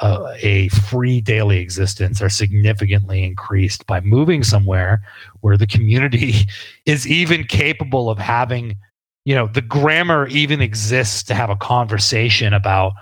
a, 0.00 0.36
a 0.42 0.68
free 0.68 1.20
daily 1.20 1.58
existence 1.58 2.20
are 2.20 2.28
significantly 2.28 3.22
increased 3.24 3.86
by 3.86 4.00
moving 4.00 4.42
somewhere 4.42 5.02
where 5.40 5.56
the 5.56 5.66
community 5.66 6.34
is 6.86 7.06
even 7.06 7.44
capable 7.44 8.10
of 8.10 8.18
having 8.18 8.76
you 9.24 9.34
know 9.34 9.48
the 9.48 9.62
grammar 9.62 10.28
even 10.28 10.60
exists 10.60 11.22
to 11.24 11.34
have 11.34 11.50
a 11.50 11.56
conversation 11.56 12.52
about 12.52 12.92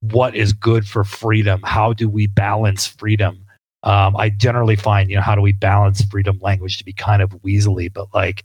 what 0.00 0.34
is 0.34 0.52
good 0.52 0.86
for 0.86 1.04
freedom 1.04 1.60
how 1.62 1.92
do 1.92 2.08
we 2.08 2.26
balance 2.26 2.86
freedom 2.86 3.43
um, 3.84 4.16
i 4.16 4.28
generally 4.28 4.76
find 4.76 5.08
you 5.08 5.16
know 5.16 5.22
how 5.22 5.34
do 5.34 5.40
we 5.40 5.52
balance 5.52 6.04
freedom 6.06 6.38
language 6.40 6.76
to 6.76 6.84
be 6.84 6.92
kind 6.92 7.22
of 7.22 7.30
weaselly 7.42 7.92
but 7.92 8.06
like 8.12 8.44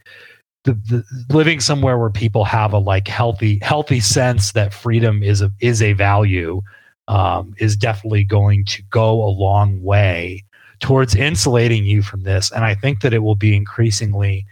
the, 0.66 0.74
the 0.74 1.04
living 1.34 1.60
somewhere 1.60 1.98
where 1.98 2.10
people 2.10 2.44
have 2.44 2.74
a 2.74 2.78
like 2.78 3.08
healthy 3.08 3.60
healthy 3.62 4.00
sense 4.00 4.52
that 4.52 4.74
freedom 4.74 5.24
is 5.24 5.42
a 5.42 5.52
is 5.62 5.82
a 5.82 5.94
value 5.94 6.62
um, 7.08 7.56
is 7.58 7.76
definitely 7.76 8.24
going 8.24 8.64
to 8.66 8.84
go 8.84 9.24
a 9.24 9.32
long 9.32 9.82
way 9.82 10.44
towards 10.80 11.16
insulating 11.16 11.84
you 11.84 12.02
from 12.02 12.24
this. 12.24 12.52
And 12.52 12.64
i 12.64 12.76
think 12.76 13.02
that 13.02 13.14
it 13.14 13.20
will 13.20 13.36
be 13.36 13.56
increasingly 13.56 14.46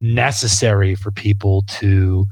necessary 0.00 0.94
for 0.94 1.10
people 1.10 1.62
to 1.68 2.26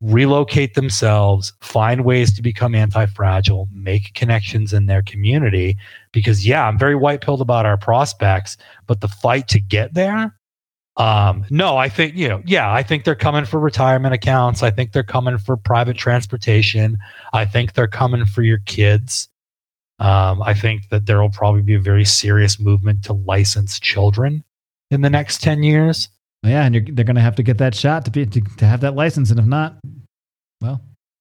relocate 0.00 0.74
themselves, 0.74 1.52
find 1.60 2.04
ways 2.04 2.34
to 2.34 2.42
become 2.42 2.74
anti 2.74 3.06
fragile, 3.06 3.68
make 3.72 4.14
connections 4.14 4.72
in 4.72 4.86
their 4.86 5.02
community. 5.02 5.76
Because, 6.12 6.46
yeah, 6.46 6.66
I'm 6.66 6.78
very 6.78 6.94
white 6.94 7.20
pilled 7.20 7.40
about 7.40 7.66
our 7.66 7.76
prospects, 7.76 8.56
but 8.86 9.00
the 9.00 9.08
fight 9.08 9.48
to 9.48 9.60
get 9.60 9.94
there, 9.94 10.34
um, 10.96 11.44
no, 11.50 11.76
I 11.76 11.88
think, 11.88 12.16
you 12.16 12.28
know, 12.28 12.42
yeah, 12.46 12.72
I 12.72 12.82
think 12.82 13.04
they're 13.04 13.14
coming 13.14 13.44
for 13.44 13.60
retirement 13.60 14.14
accounts. 14.14 14.62
I 14.62 14.70
think 14.70 14.92
they're 14.92 15.02
coming 15.02 15.36
for 15.36 15.56
private 15.56 15.96
transportation. 15.96 16.96
I 17.34 17.44
think 17.44 17.74
they're 17.74 17.86
coming 17.86 18.24
for 18.24 18.42
your 18.42 18.58
kids. 18.64 19.28
Um, 19.98 20.42
I 20.42 20.54
think 20.54 20.88
that 20.90 21.06
there 21.06 21.20
will 21.20 21.30
probably 21.30 21.62
be 21.62 21.74
a 21.74 21.80
very 21.80 22.04
serious 22.04 22.58
movement 22.58 23.04
to 23.04 23.12
license 23.12 23.78
children 23.78 24.44
in 24.90 25.02
the 25.02 25.10
next 25.10 25.42
10 25.42 25.62
years. 25.62 26.08
Yeah, 26.46 26.64
and 26.64 26.74
you're, 26.74 26.84
they're 26.92 27.04
going 27.04 27.16
to 27.16 27.22
have 27.22 27.36
to 27.36 27.42
get 27.42 27.58
that 27.58 27.74
shot 27.74 28.04
to 28.04 28.10
be 28.10 28.26
to, 28.26 28.40
to 28.58 28.66
have 28.66 28.80
that 28.80 28.94
license, 28.94 29.30
and 29.30 29.38
if 29.40 29.46
not, 29.46 29.76
well, 30.60 30.80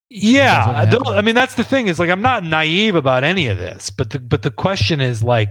yeah, 0.10 0.66
I, 0.76 0.86
don't- 0.86 1.08
I 1.08 1.22
mean 1.22 1.36
that's 1.36 1.56
the 1.56 1.64
thing 1.64 1.88
is 1.88 2.00
like 2.00 2.10
I'm 2.10 2.22
not 2.22 2.44
naive 2.44 2.96
about 2.96 3.24
any 3.24 3.48
of 3.48 3.58
this, 3.58 3.90
but 3.90 4.12
the 4.12 4.20
but 4.20 4.42
the 4.44 4.52
question 4.52 5.02
is 5.02 5.24
like, 5.24 5.50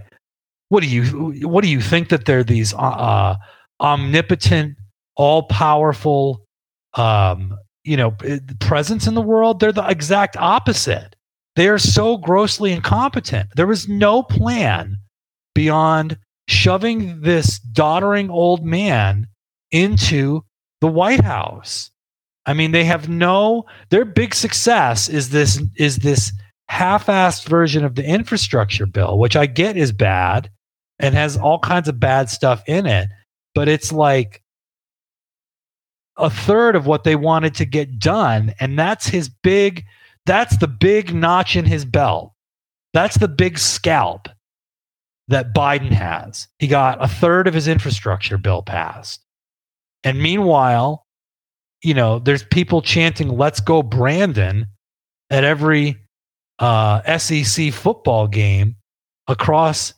what 0.68 0.82
do 0.82 0.88
you 0.88 1.48
what 1.48 1.62
do 1.64 1.70
you 1.70 1.80
think 1.80 2.08
that 2.10 2.24
they're 2.24 2.44
these 2.44 2.72
uh, 2.74 2.76
uh, 2.78 3.36
omnipotent, 3.80 4.76
all 5.16 5.44
powerful, 5.44 6.44
um, 6.94 7.56
you 7.84 7.96
know, 7.96 8.14
presence 8.60 9.06
in 9.06 9.14
the 9.14 9.22
world? 9.22 9.60
They're 9.60 9.72
the 9.72 9.86
exact 9.88 10.36
opposite. 10.36 11.14
They 11.56 11.68
are 11.68 11.78
so 11.78 12.16
grossly 12.16 12.72
incompetent. 12.72 13.48
There 13.54 13.66
was 13.66 13.88
no 13.88 14.22
plan 14.22 14.96
beyond 15.54 16.18
shoving 16.48 17.20
this 17.22 17.58
doddering 17.60 18.28
old 18.30 18.64
man 18.64 19.26
into 19.74 20.42
the 20.80 20.86
White 20.86 21.22
House. 21.22 21.90
I 22.46 22.54
mean, 22.54 22.70
they 22.70 22.84
have 22.84 23.08
no 23.08 23.64
their 23.90 24.04
big 24.04 24.34
success 24.34 25.08
is 25.08 25.30
this 25.30 25.60
is 25.76 25.98
this 25.98 26.32
half-assed 26.68 27.46
version 27.46 27.84
of 27.84 27.94
the 27.94 28.04
infrastructure 28.04 28.86
bill, 28.86 29.18
which 29.18 29.36
I 29.36 29.46
get 29.46 29.76
is 29.76 29.92
bad 29.92 30.50
and 30.98 31.14
has 31.14 31.36
all 31.36 31.58
kinds 31.58 31.88
of 31.88 32.00
bad 32.00 32.30
stuff 32.30 32.62
in 32.66 32.86
it, 32.86 33.08
but 33.54 33.68
it's 33.68 33.92
like 33.92 34.42
a 36.16 36.30
third 36.30 36.76
of 36.76 36.86
what 36.86 37.04
they 37.04 37.16
wanted 37.16 37.54
to 37.56 37.64
get 37.64 37.98
done 37.98 38.54
and 38.60 38.78
that's 38.78 39.06
his 39.06 39.28
big 39.28 39.84
that's 40.26 40.56
the 40.58 40.68
big 40.68 41.14
notch 41.14 41.56
in 41.56 41.64
his 41.64 41.84
belt. 41.84 42.32
That's 42.92 43.18
the 43.18 43.28
big 43.28 43.58
scalp 43.58 44.28
that 45.28 45.54
Biden 45.54 45.90
has. 45.90 46.48
He 46.58 46.68
got 46.68 47.02
a 47.02 47.08
third 47.08 47.48
of 47.48 47.54
his 47.54 47.68
infrastructure 47.68 48.38
bill 48.38 48.62
passed. 48.62 49.23
And 50.04 50.22
meanwhile, 50.22 51.06
you 51.82 51.94
know, 51.94 52.18
there's 52.18 52.44
people 52.44 52.82
chanting 52.82 53.28
"Let's 53.28 53.60
go, 53.60 53.82
Brandon" 53.82 54.66
at 55.30 55.44
every 55.44 55.96
uh, 56.58 57.18
SEC 57.18 57.72
football 57.72 58.28
game 58.28 58.76
across 59.26 59.94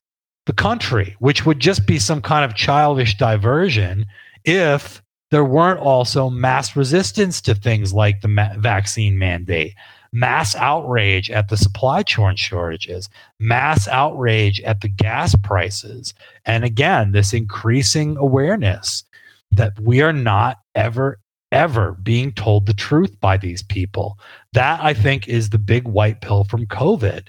the 0.47 0.53
country, 0.53 1.17
which 1.19 1.45
would 1.45 1.59
just 1.59 1.87
be 1.87 1.99
some 1.99 2.23
kind 2.23 2.45
of 2.45 2.57
childish 2.57 3.19
diversion 3.19 4.07
if 4.45 5.03
there 5.33 5.45
weren't 5.45 5.81
also 5.81 6.31
mass 6.31 6.77
resistance 6.77 7.41
to 7.41 7.55
things 7.55 7.93
like 7.93 8.21
the 8.21 8.29
ma- 8.29 8.55
vaccine 8.57 9.19
mandate, 9.19 9.75
mass 10.13 10.55
outrage 10.55 11.31
at 11.33 11.49
the 11.49 11.57
supply 11.57 12.05
chain 12.05 12.37
shortages, 12.37 13.09
mass 13.41 13.89
outrage 13.89 14.61
at 14.61 14.81
the 14.83 14.89
gas 14.89 15.35
prices, 15.43 16.15
and 16.45 16.65
again, 16.65 17.11
this 17.11 17.33
increasing 17.33 18.17
awareness 18.17 19.03
that 19.53 19.73
we 19.81 20.01
are 20.03 20.13
not 20.13 20.59
ever 20.75 21.19
ever 21.53 21.93
being 22.03 22.33
told 22.33 22.67
the 22.67 22.75
truth 22.75 23.19
by 23.21 23.37
these 23.37 23.63
people. 23.63 24.19
That 24.53 24.83
I 24.83 24.95
think 24.95 25.29
is 25.29 25.51
the 25.51 25.59
big 25.59 25.87
white 25.87 26.21
pill 26.21 26.45
from 26.45 26.67
COVID 26.67 27.29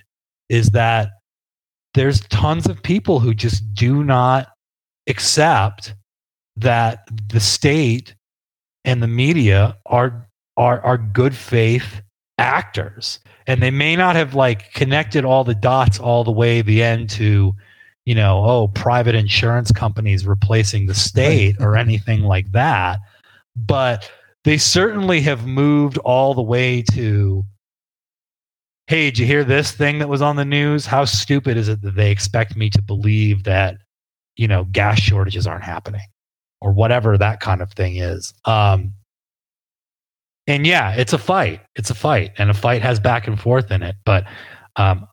is 0.50 0.70
that 0.72 1.10
there's 1.94 2.22
tons 2.22 2.68
of 2.68 2.82
people 2.84 3.20
who 3.20 3.34
just 3.34 3.74
do 3.74 4.04
not 4.04 4.50
accept 5.08 5.96
that 6.58 7.08
the 7.30 7.40
state 7.40 8.16
and 8.86 9.02
the 9.02 9.08
media 9.08 9.78
are 9.86 10.28
are 10.58 10.82
are 10.82 10.98
good 10.98 11.36
faith 11.36 12.02
actors 12.38 13.20
and 13.48 13.62
they 13.62 13.72
may 13.72 13.96
not 13.96 14.16
have 14.16 14.36
like 14.36 14.72
connected 14.74 15.26
all 15.26 15.44
the 15.44 15.56
dots 15.56 16.00
all 16.00 16.24
the 16.24 16.32
way 16.32 16.62
the 16.62 16.84
end 16.84 17.10
to 17.10 17.54
you 18.08 18.16
know 18.16 18.42
oh 18.46 18.70
private 18.70 19.16
insurance 19.16 19.70
companies 19.70 20.26
replacing 20.26 20.86
the 20.86 20.94
state 20.94 21.58
or 21.60 21.76
anything 21.76 22.22
like 22.22 22.50
that. 22.54 23.00
But 23.54 24.10
they 24.46 24.58
certainly 24.58 25.20
have 25.22 25.46
moved 25.46 25.98
all 26.00 26.34
the 26.34 26.42
way 26.42 26.84
to 26.94 27.44
hey 28.88 29.10
did 29.10 29.20
you 29.20 29.26
hear 29.26 29.44
this 29.44 29.74
thing 29.74 30.00
that 30.00 30.08
was 30.08 30.22
on 30.22 30.38
the 30.38 30.46
news? 30.46 30.86
How 30.86 31.04
stupid 31.04 31.58
is 31.58 31.68
it 31.68 31.82
that 31.82 31.96
they 31.96 32.10
expect 32.10 32.56
me 32.56 32.70
to 32.70 32.82
believe 32.82 33.44
that 33.44 33.76
you 34.38 34.48
know 34.48 34.64
gas 34.64 35.02
shortages 35.02 35.46
aren't 35.46 35.66
happening 35.66 36.08
or 36.62 36.72
whatever 36.72 37.18
that 37.18 37.42
kind 37.42 37.62
of 37.62 37.74
thing 37.74 37.98
is? 37.98 38.34
Um 38.46 38.94
and 40.48 40.66
yeah 40.66 40.94
it's 40.94 41.12
a 41.12 41.18
fight. 41.18 41.60
It's 41.76 41.90
a 41.90 41.96
fight 41.96 42.32
and 42.38 42.50
a 42.50 42.54
fight 42.54 42.82
has 42.84 43.02
back 43.02 43.28
and 43.28 43.38
forth 43.38 43.70
in 43.70 43.84
it. 43.84 43.98
But 44.06 44.24
um 44.78 45.10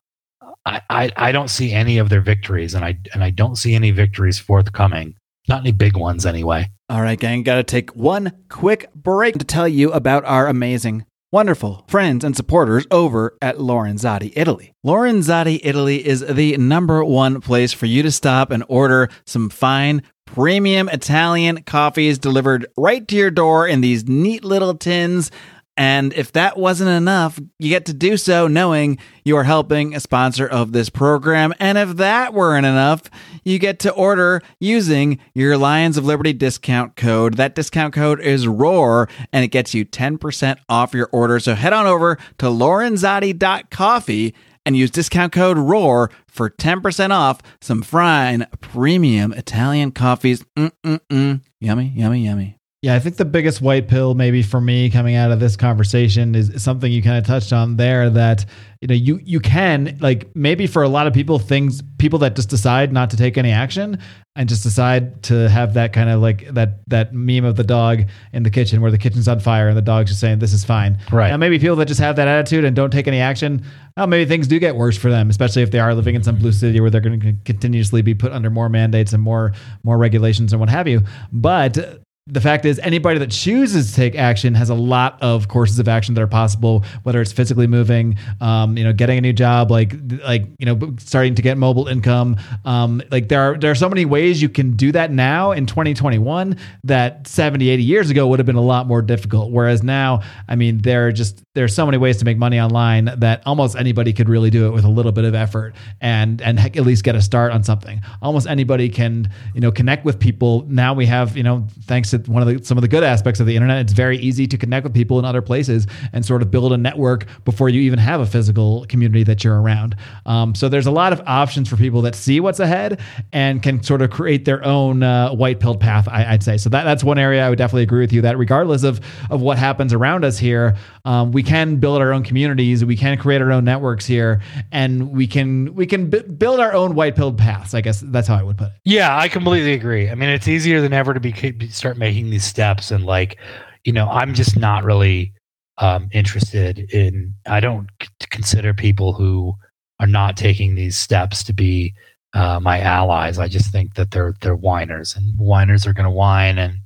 I, 0.89 1.11
I 1.15 1.31
don't 1.31 1.49
see 1.49 1.73
any 1.73 1.97
of 1.99 2.09
their 2.09 2.21
victories 2.21 2.73
and 2.73 2.83
i 2.83 2.97
and 3.13 3.23
i 3.23 3.29
don't 3.29 3.55
see 3.55 3.75
any 3.75 3.91
victories 3.91 4.39
forthcoming 4.39 5.15
not 5.47 5.61
any 5.61 5.71
big 5.71 5.95
ones 5.95 6.25
anyway 6.25 6.69
All 6.87 7.01
right, 7.01 7.19
gang, 7.19 7.41
got 7.41 7.55
to 7.55 7.63
take 7.63 7.95
one 7.95 8.31
quick 8.47 8.93
break 8.93 9.39
to 9.39 9.45
tell 9.45 9.67
you 9.67 9.91
about 9.91 10.23
our 10.25 10.45
amazing, 10.47 11.05
wonderful 11.31 11.83
friends 11.87 12.23
and 12.23 12.35
supporters 12.35 12.85
over 12.91 13.35
at 13.41 13.57
Lorenzotti 13.57 14.31
Italy. 14.35 14.71
Lorenzotti 14.85 15.59
Italy 15.63 16.05
is 16.05 16.23
the 16.27 16.55
number 16.57 17.03
one 17.03 17.41
place 17.41 17.73
for 17.73 17.87
you 17.87 18.03
to 18.03 18.11
stop 18.11 18.51
and 18.51 18.63
order 18.67 19.09
some 19.25 19.49
fine, 19.49 20.03
premium 20.27 20.89
Italian 20.89 21.63
coffees 21.63 22.19
delivered 22.19 22.67
right 22.77 23.07
to 23.07 23.15
your 23.15 23.31
door 23.31 23.67
in 23.67 23.81
these 23.81 24.07
neat 24.07 24.43
little 24.45 24.75
tins. 24.75 25.31
And 25.77 26.13
if 26.13 26.31
that 26.33 26.57
wasn't 26.57 26.89
enough, 26.89 27.39
you 27.59 27.69
get 27.69 27.85
to 27.87 27.93
do 27.93 28.15
so 28.15 28.47
knowing 28.47 28.97
you 29.25 29.35
are 29.35 29.43
helping 29.43 29.93
a 29.93 29.99
sponsor 29.99 30.47
of 30.47 30.71
this 30.71 30.89
program. 30.89 31.53
And 31.59 31.77
if 31.77 31.97
that 31.97 32.33
weren't 32.33 32.65
enough, 32.65 33.03
you 33.43 33.59
get 33.59 33.79
to 33.79 33.91
order 33.91 34.41
using 34.59 35.19
your 35.33 35.57
Lions 35.57 35.97
of 35.97 36.05
Liberty 36.05 36.31
discount 36.31 36.95
code. 36.95 37.35
That 37.35 37.55
discount 37.55 37.93
code 37.93 38.21
is 38.21 38.47
ROAR 38.47 39.09
and 39.33 39.43
it 39.43 39.49
gets 39.49 39.73
you 39.73 39.85
10% 39.85 40.57
off 40.69 40.93
your 40.93 41.09
order. 41.11 41.39
So 41.39 41.55
head 41.55 41.73
on 41.73 41.85
over 41.85 42.17
to 42.37 42.45
lorenzotti.coffee 42.45 44.33
and 44.65 44.75
use 44.75 44.91
discount 44.91 45.33
code 45.33 45.57
ROAR 45.57 46.09
for 46.27 46.49
10% 46.49 47.11
off 47.11 47.41
some 47.61 47.81
fine 47.81 48.47
premium 48.61 49.33
Italian 49.33 49.91
coffees. 49.91 50.43
Mm-mm-mm. 50.57 51.41
Yummy, 51.59 51.93
yummy, 51.95 52.25
yummy. 52.25 52.54
Yeah, 52.85 52.93
I 52.93 52.99
think 52.99 53.15
the 53.15 53.25
biggest 53.25 53.61
white 53.61 53.87
pill 53.87 54.13
maybe 54.13 54.43
for 54.43 54.61
me 54.61 54.91
coming 54.91 55.15
out 55.15 55.31
of 55.31 55.39
this 55.39 55.55
conversation 55.55 56.35
is 56.35 56.61
something 56.61 56.91
you 56.91 57.01
kind 57.01 57.17
of 57.17 57.25
touched 57.25 57.51
on 57.51 57.77
there 57.77 58.11
that 58.11 58.45
you 58.79 58.87
know 58.87 58.93
you 58.93 59.19
you 59.23 59.39
can 59.39 59.97
like 60.01 60.27
maybe 60.35 60.67
for 60.67 60.83
a 60.83 60.87
lot 60.87 61.07
of 61.07 61.13
people 61.13 61.39
things 61.39 61.81
people 61.97 62.19
that 62.19 62.35
just 62.35 62.47
decide 62.47 62.93
not 62.93 63.09
to 63.09 63.17
take 63.17 63.39
any 63.39 63.51
action 63.51 63.97
and 64.35 64.47
just 64.47 64.61
decide 64.61 65.23
to 65.23 65.49
have 65.49 65.73
that 65.73 65.93
kind 65.93 66.11
of 66.11 66.21
like 66.21 66.47
that 66.53 66.87
that 66.87 67.11
meme 67.11 67.43
of 67.43 67.55
the 67.55 67.63
dog 67.63 68.03
in 68.33 68.43
the 68.43 68.51
kitchen 68.51 68.81
where 68.81 68.91
the 68.91 68.99
kitchen's 68.99 69.27
on 69.27 69.39
fire 69.39 69.67
and 69.67 69.75
the 69.75 69.81
dog's 69.81 70.11
just 70.11 70.21
saying 70.21 70.37
this 70.37 70.53
is 70.53 70.63
fine. 70.63 70.99
Right. 71.11 71.31
Now 71.31 71.37
maybe 71.37 71.57
people 71.57 71.77
that 71.77 71.87
just 71.87 72.01
have 72.01 72.17
that 72.17 72.27
attitude 72.27 72.65
and 72.65 72.75
don't 72.75 72.91
take 72.91 73.07
any 73.07 73.19
action, 73.19 73.65
well, 73.97 74.05
maybe 74.05 74.29
things 74.29 74.45
do 74.45 74.59
get 74.59 74.75
worse 74.75 74.95
for 74.95 75.09
them, 75.09 75.31
especially 75.31 75.63
if 75.63 75.71
they 75.71 75.79
are 75.79 75.95
living 75.95 76.13
in 76.13 76.23
some 76.23 76.35
blue 76.35 76.51
city 76.51 76.79
where 76.79 76.91
they're 76.91 77.01
going 77.01 77.19
to 77.19 77.33
continuously 77.45 78.03
be 78.03 78.13
put 78.13 78.31
under 78.31 78.51
more 78.51 78.69
mandates 78.69 79.11
and 79.11 79.23
more 79.23 79.53
more 79.83 79.97
regulations 79.97 80.53
and 80.53 80.59
what 80.59 80.69
have 80.69 80.87
you. 80.87 81.01
But 81.31 82.04
the 82.27 82.41
fact 82.41 82.65
is 82.65 82.79
anybody 82.79 83.19
that 83.19 83.29
chooses 83.29 83.91
to 83.91 83.95
take 83.95 84.15
action 84.15 84.55
has 84.55 84.71
a 84.71 84.75
lot 84.75 85.21
of 85.21 85.47
courses 85.47 85.77
of 85.77 85.87
action 85.87 86.15
that 86.15 86.21
are 86.21 86.27
possible 86.27 86.83
whether 87.03 87.21
it's 87.21 87.31
physically 87.31 87.67
moving 87.67 88.17
um, 88.41 88.75
you 88.75 88.83
know 88.83 88.91
getting 88.91 89.19
a 89.19 89.21
new 89.21 89.31
job 89.31 89.69
like 89.69 89.93
like 90.23 90.47
you 90.57 90.65
know 90.65 90.95
starting 90.97 91.35
to 91.35 91.43
get 91.43 91.55
mobile 91.55 91.87
income. 91.87 92.37
Um, 92.65 93.03
like 93.11 93.29
there 93.29 93.41
are 93.41 93.57
there 93.59 93.69
are 93.69 93.75
so 93.75 93.87
many 93.87 94.05
ways 94.05 94.41
you 94.41 94.49
can 94.49 94.75
do 94.75 94.91
that 94.93 95.11
now 95.11 95.51
in 95.51 95.67
2021 95.67 96.57
that 96.85 97.27
70 97.27 97.69
80 97.69 97.83
years 97.83 98.09
ago 98.09 98.27
would 98.27 98.39
have 98.39 98.47
been 98.47 98.55
a 98.55 98.61
lot 98.61 98.87
more 98.87 99.03
difficult. 99.03 99.51
Whereas 99.51 99.83
now 99.83 100.21
i 100.47 100.55
mean 100.55 100.79
there 100.79 101.07
are 101.07 101.11
just 101.11 101.43
there's 101.53 101.75
so 101.75 101.85
many 101.85 101.99
ways 101.99 102.17
to 102.17 102.25
make 102.25 102.37
money 102.37 102.59
online 102.59 103.05
that 103.17 103.43
almost 103.45 103.75
anybody 103.75 104.13
could 104.13 104.29
really 104.29 104.49
do 104.49 104.65
it 104.65 104.71
with 104.71 104.83
a 104.83 104.89
little 104.89 105.11
bit 105.11 105.25
of 105.25 105.35
effort 105.35 105.75
and 106.01 106.41
and 106.41 106.59
at 106.59 106.75
least 106.77 107.03
get 107.03 107.15
a 107.15 107.21
start 107.21 107.51
on 107.51 107.63
something. 107.63 108.01
Almost 108.23 108.47
anybody 108.47 108.89
can 108.89 109.29
you 109.53 109.61
know 109.61 109.71
connect 109.71 110.05
with 110.05 110.19
people. 110.19 110.65
Now 110.67 110.95
we 110.95 111.05
have 111.05 111.37
you 111.37 111.43
know 111.43 111.67
thanks 111.83 112.14
one 112.27 112.41
of 112.41 112.47
the 112.47 112.63
some 112.63 112.77
of 112.77 112.81
the 112.81 112.87
good 112.87 113.03
aspects 113.03 113.39
of 113.39 113.45
the 113.45 113.55
internet. 113.55 113.79
It's 113.79 113.93
very 113.93 114.17
easy 114.17 114.47
to 114.47 114.57
connect 114.57 114.83
with 114.83 114.93
people 114.93 115.19
in 115.19 115.25
other 115.25 115.41
places 115.41 115.87
and 116.13 116.25
sort 116.25 116.41
of 116.41 116.51
build 116.51 116.73
a 116.73 116.77
network 116.77 117.25
before 117.43 117.69
you 117.69 117.81
even 117.81 117.99
have 117.99 118.21
a 118.21 118.25
physical 118.25 118.85
community 118.87 119.23
that 119.23 119.43
you're 119.43 119.59
around. 119.61 119.95
Um, 120.25 120.55
so 120.55 120.69
there's 120.69 120.87
a 120.87 120.91
lot 120.91 121.13
of 121.13 121.21
options 121.25 121.69
for 121.69 121.77
people 121.77 122.01
that 122.03 122.15
see 122.15 122.39
what's 122.39 122.59
ahead 122.59 122.99
and 123.31 123.61
can 123.61 123.83
sort 123.83 124.01
of 124.01 124.09
create 124.09 124.45
their 124.45 124.63
own 124.65 125.03
uh, 125.03 125.31
white 125.31 125.59
pilled 125.59 125.79
path 125.79 126.07
I, 126.07 126.25
i'd 126.33 126.43
say. 126.43 126.57
So 126.57 126.69
that, 126.69 126.83
that's 126.83 127.03
one 127.03 127.17
area 127.17 127.45
i 127.45 127.49
would 127.49 127.57
definitely 127.57 127.83
agree 127.83 128.01
with 128.01 128.13
you 128.13 128.21
that 128.21 128.37
regardless 128.37 128.83
of 128.83 128.99
of 129.29 129.41
what 129.41 129.57
happens 129.57 129.93
around 129.93 130.23
us 130.25 130.37
here 130.37 130.75
um, 131.05 131.31
we 131.31 131.43
can 131.43 131.77
build 131.77 132.01
our 132.01 132.13
own 132.13 132.23
communities 132.23 132.83
we 132.85 132.95
can 132.95 133.17
create 133.17 133.41
our 133.41 133.51
own 133.51 133.63
networks 133.65 134.05
here 134.05 134.41
and 134.71 135.11
we 135.11 135.27
can 135.27 135.73
we 135.75 135.85
can 135.85 136.09
b- 136.09 136.21
build 136.21 136.59
our 136.59 136.73
own 136.73 136.95
white 136.95 137.15
pilled 137.15 137.37
paths 137.37 137.73
i 137.73 137.81
guess 137.81 138.01
that's 138.07 138.27
how 138.27 138.35
i 138.35 138.43
would 138.43 138.57
put 138.57 138.67
it. 138.67 138.73
Yeah, 138.83 139.17
I 139.17 139.27
completely 139.27 139.73
agree. 139.73 140.09
I 140.09 140.15
mean, 140.15 140.29
it's 140.29 140.47
easier 140.47 140.79
than 140.79 140.93
ever 140.93 141.13
to 141.13 141.19
be 141.19 141.33
start 141.69 141.97
making 141.97 142.04
these 142.13 142.43
steps, 142.43 142.91
and 142.91 143.05
like, 143.05 143.37
you 143.83 143.93
know, 143.93 144.07
I'm 144.07 144.33
just 144.33 144.57
not 144.57 144.83
really 144.83 145.33
um, 145.77 146.09
interested 146.11 146.79
in. 146.93 147.33
I 147.45 147.59
don't 147.59 147.87
c- 148.01 148.09
consider 148.29 148.73
people 148.73 149.13
who 149.13 149.53
are 149.99 150.07
not 150.07 150.37
taking 150.37 150.75
these 150.75 150.97
steps 150.97 151.43
to 151.43 151.53
be 151.53 151.93
uh, 152.33 152.59
my 152.59 152.79
allies. 152.81 153.39
I 153.39 153.47
just 153.47 153.71
think 153.71 153.95
that 153.95 154.11
they're 154.11 154.33
they're 154.41 154.55
whiners, 154.55 155.15
and 155.15 155.37
whiners 155.39 155.87
are 155.87 155.93
going 155.93 156.05
to 156.05 156.09
whine, 156.11 156.57
and 156.57 156.77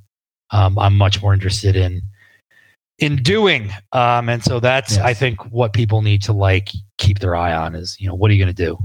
um, 0.50 0.78
I'm 0.78 0.96
much 0.96 1.20
more 1.22 1.34
interested 1.34 1.76
in 1.76 2.02
in 2.98 3.16
doing. 3.16 3.70
Um, 3.92 4.28
and 4.28 4.44
so 4.44 4.60
that's 4.60 4.96
Yes. 4.96 5.04
I 5.04 5.14
think 5.14 5.44
what 5.52 5.72
people 5.72 6.02
need 6.02 6.22
to 6.22 6.32
like 6.32 6.70
keep 6.98 7.18
their 7.18 7.34
eye 7.34 7.54
on 7.54 7.74
is 7.74 7.96
you 7.98 8.08
know 8.08 8.14
what 8.14 8.30
are 8.30 8.34
you 8.34 8.44
going 8.44 8.54
to 8.54 8.64
do? 8.66 8.78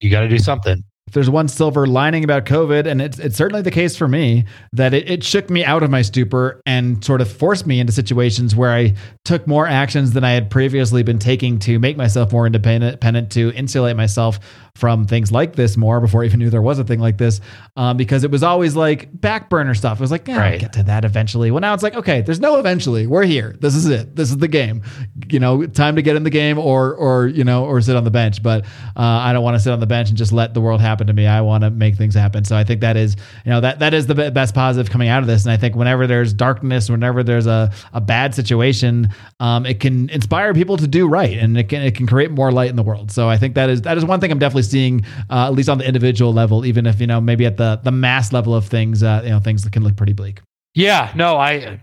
You 0.00 0.10
got 0.10 0.20
to 0.20 0.28
do 0.28 0.38
something. 0.38 0.84
If 1.10 1.14
there's 1.14 1.28
one 1.28 1.48
silver 1.48 1.88
lining 1.88 2.22
about 2.22 2.44
COVID, 2.44 2.86
and 2.86 3.02
it's, 3.02 3.18
it's 3.18 3.36
certainly 3.36 3.62
the 3.62 3.72
case 3.72 3.96
for 3.96 4.06
me, 4.06 4.44
that 4.72 4.94
it, 4.94 5.10
it 5.10 5.24
shook 5.24 5.50
me 5.50 5.64
out 5.64 5.82
of 5.82 5.90
my 5.90 6.02
stupor 6.02 6.62
and 6.66 7.04
sort 7.04 7.20
of 7.20 7.28
forced 7.28 7.66
me 7.66 7.80
into 7.80 7.92
situations 7.92 8.54
where 8.54 8.70
I 8.70 8.94
took 9.24 9.44
more 9.48 9.66
actions 9.66 10.12
than 10.12 10.22
I 10.22 10.30
had 10.30 10.50
previously 10.50 11.02
been 11.02 11.18
taking 11.18 11.58
to 11.58 11.80
make 11.80 11.96
myself 11.96 12.30
more 12.30 12.46
independent, 12.46 13.00
independent, 13.00 13.32
to 13.32 13.52
insulate 13.58 13.96
myself 13.96 14.38
from 14.80 15.06
things 15.06 15.30
like 15.30 15.54
this 15.54 15.76
more 15.76 16.00
before 16.00 16.22
I 16.22 16.24
even 16.24 16.38
knew 16.40 16.48
there 16.50 16.62
was 16.62 16.78
a 16.78 16.84
thing 16.84 16.98
like 17.00 17.18
this. 17.18 17.40
Um, 17.76 17.96
because 17.98 18.24
it 18.24 18.30
was 18.30 18.42
always 18.42 18.74
like 18.74 19.08
back 19.20 19.50
burner 19.50 19.74
stuff. 19.74 19.98
It 19.98 20.00
was 20.00 20.10
like, 20.10 20.26
yeah, 20.26 20.34
I'll 20.34 20.40
Right. 20.40 20.58
get 20.60 20.72
to 20.72 20.82
that 20.84 21.04
eventually. 21.04 21.50
Well, 21.50 21.60
now 21.60 21.74
it's 21.74 21.82
like, 21.82 21.94
okay, 21.94 22.22
there's 22.22 22.40
no 22.40 22.56
eventually. 22.58 23.06
We're 23.06 23.24
here. 23.24 23.54
This 23.60 23.74
is 23.74 23.86
it. 23.86 24.16
This 24.16 24.30
is 24.30 24.38
the 24.38 24.48
game. 24.48 24.82
You 25.28 25.38
know, 25.38 25.66
time 25.66 25.96
to 25.96 26.02
get 26.02 26.16
in 26.16 26.24
the 26.24 26.30
game 26.30 26.58
or 26.58 26.94
or 26.94 27.26
you 27.28 27.44
know 27.44 27.64
or 27.66 27.80
sit 27.82 27.94
on 27.94 28.04
the 28.04 28.10
bench. 28.10 28.42
But 28.42 28.64
uh, 28.64 28.68
I 28.96 29.32
don't 29.34 29.44
want 29.44 29.54
to 29.56 29.60
sit 29.60 29.72
on 29.72 29.80
the 29.80 29.86
bench 29.86 30.08
and 30.08 30.16
just 30.16 30.32
let 30.32 30.54
the 30.54 30.60
world 30.60 30.80
happen 30.80 31.06
to 31.06 31.12
me. 31.12 31.26
I 31.26 31.42
want 31.42 31.62
to 31.62 31.70
make 31.70 31.96
things 31.96 32.14
happen. 32.14 32.44
So 32.44 32.56
I 32.56 32.64
think 32.64 32.80
that 32.80 32.96
is 32.96 33.16
you 33.44 33.50
know 33.50 33.60
that 33.60 33.80
that 33.80 33.92
is 33.92 34.06
the 34.06 34.30
best 34.30 34.54
positive 34.54 34.90
coming 34.90 35.08
out 35.08 35.20
of 35.22 35.26
this. 35.26 35.44
And 35.44 35.52
I 35.52 35.58
think 35.58 35.76
whenever 35.76 36.06
there's 36.06 36.32
darkness, 36.32 36.88
whenever 36.88 37.22
there's 37.22 37.46
a, 37.46 37.70
a 37.92 38.00
bad 38.00 38.34
situation, 38.34 39.10
um, 39.40 39.66
it 39.66 39.78
can 39.80 40.08
inspire 40.10 40.54
people 40.54 40.76
to 40.78 40.86
do 40.86 41.06
right, 41.06 41.36
and 41.36 41.58
it 41.58 41.68
can 41.68 41.82
it 41.82 41.94
can 41.94 42.06
create 42.06 42.30
more 42.30 42.50
light 42.50 42.70
in 42.70 42.76
the 42.76 42.82
world. 42.82 43.10
So 43.10 43.28
I 43.28 43.36
think 43.36 43.54
that 43.56 43.68
is 43.68 43.82
that 43.82 43.98
is 43.98 44.04
one 44.06 44.20
thing 44.20 44.32
I'm 44.32 44.38
definitely 44.38 44.62
seeing, 44.70 45.04
uh, 45.28 45.46
at 45.46 45.52
least 45.52 45.68
on 45.68 45.78
the 45.78 45.86
individual 45.86 46.32
level, 46.32 46.64
even 46.64 46.86
if 46.86 47.00
you 47.00 47.06
know 47.06 47.20
maybe 47.20 47.46
at 47.46 47.56
the 47.56 47.80
the 47.82 47.90
mass 47.90 48.32
level 48.32 48.54
of 48.54 48.66
things, 48.66 49.02
uh, 49.02 49.20
you 49.24 49.30
know 49.30 49.40
things 49.40 49.68
can 49.68 49.82
look 49.82 49.96
pretty 49.96 50.12
bleak. 50.12 50.40
Yeah, 50.74 51.12
no, 51.16 51.36
I, 51.36 51.80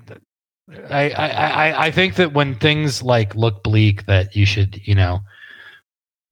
I, 0.89 1.09
I, 1.09 1.85
I, 1.88 1.91
think 1.91 2.15
that 2.15 2.34
when 2.34 2.55
things 2.55 3.03
like 3.03 3.35
look 3.35 3.64
bleak, 3.64 4.05
that 4.05 4.34
you 4.34 4.45
should, 4.45 4.80
you 4.88 4.95
know, 4.95 5.19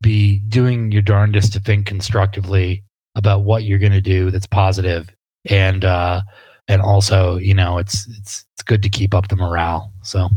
be 0.02 0.40
doing 0.40 0.91
your 0.91 1.02
darndest 1.02 1.52
to 1.53 1.60
think 1.60 1.86
constructively 1.86 2.84
about 3.15 3.44
what 3.44 3.64
you're 3.64 3.80
going 3.80 3.91
to 3.91 4.02
do 4.02 4.32
that's 4.32 4.48
positive, 4.48 5.10
and 5.49 5.84
uh, 5.84 6.22
and 6.68 6.82
also, 6.82 7.38
you 7.38 7.53
know, 7.53 7.77
it's 7.77 8.07
it's 8.18 8.45
it's 8.53 8.64
good 8.64 8.82
to 8.84 8.90
keep 8.90 9.14
up 9.14 9.27
the 9.27 9.36
morale. 9.36 9.91
So 10.03 10.30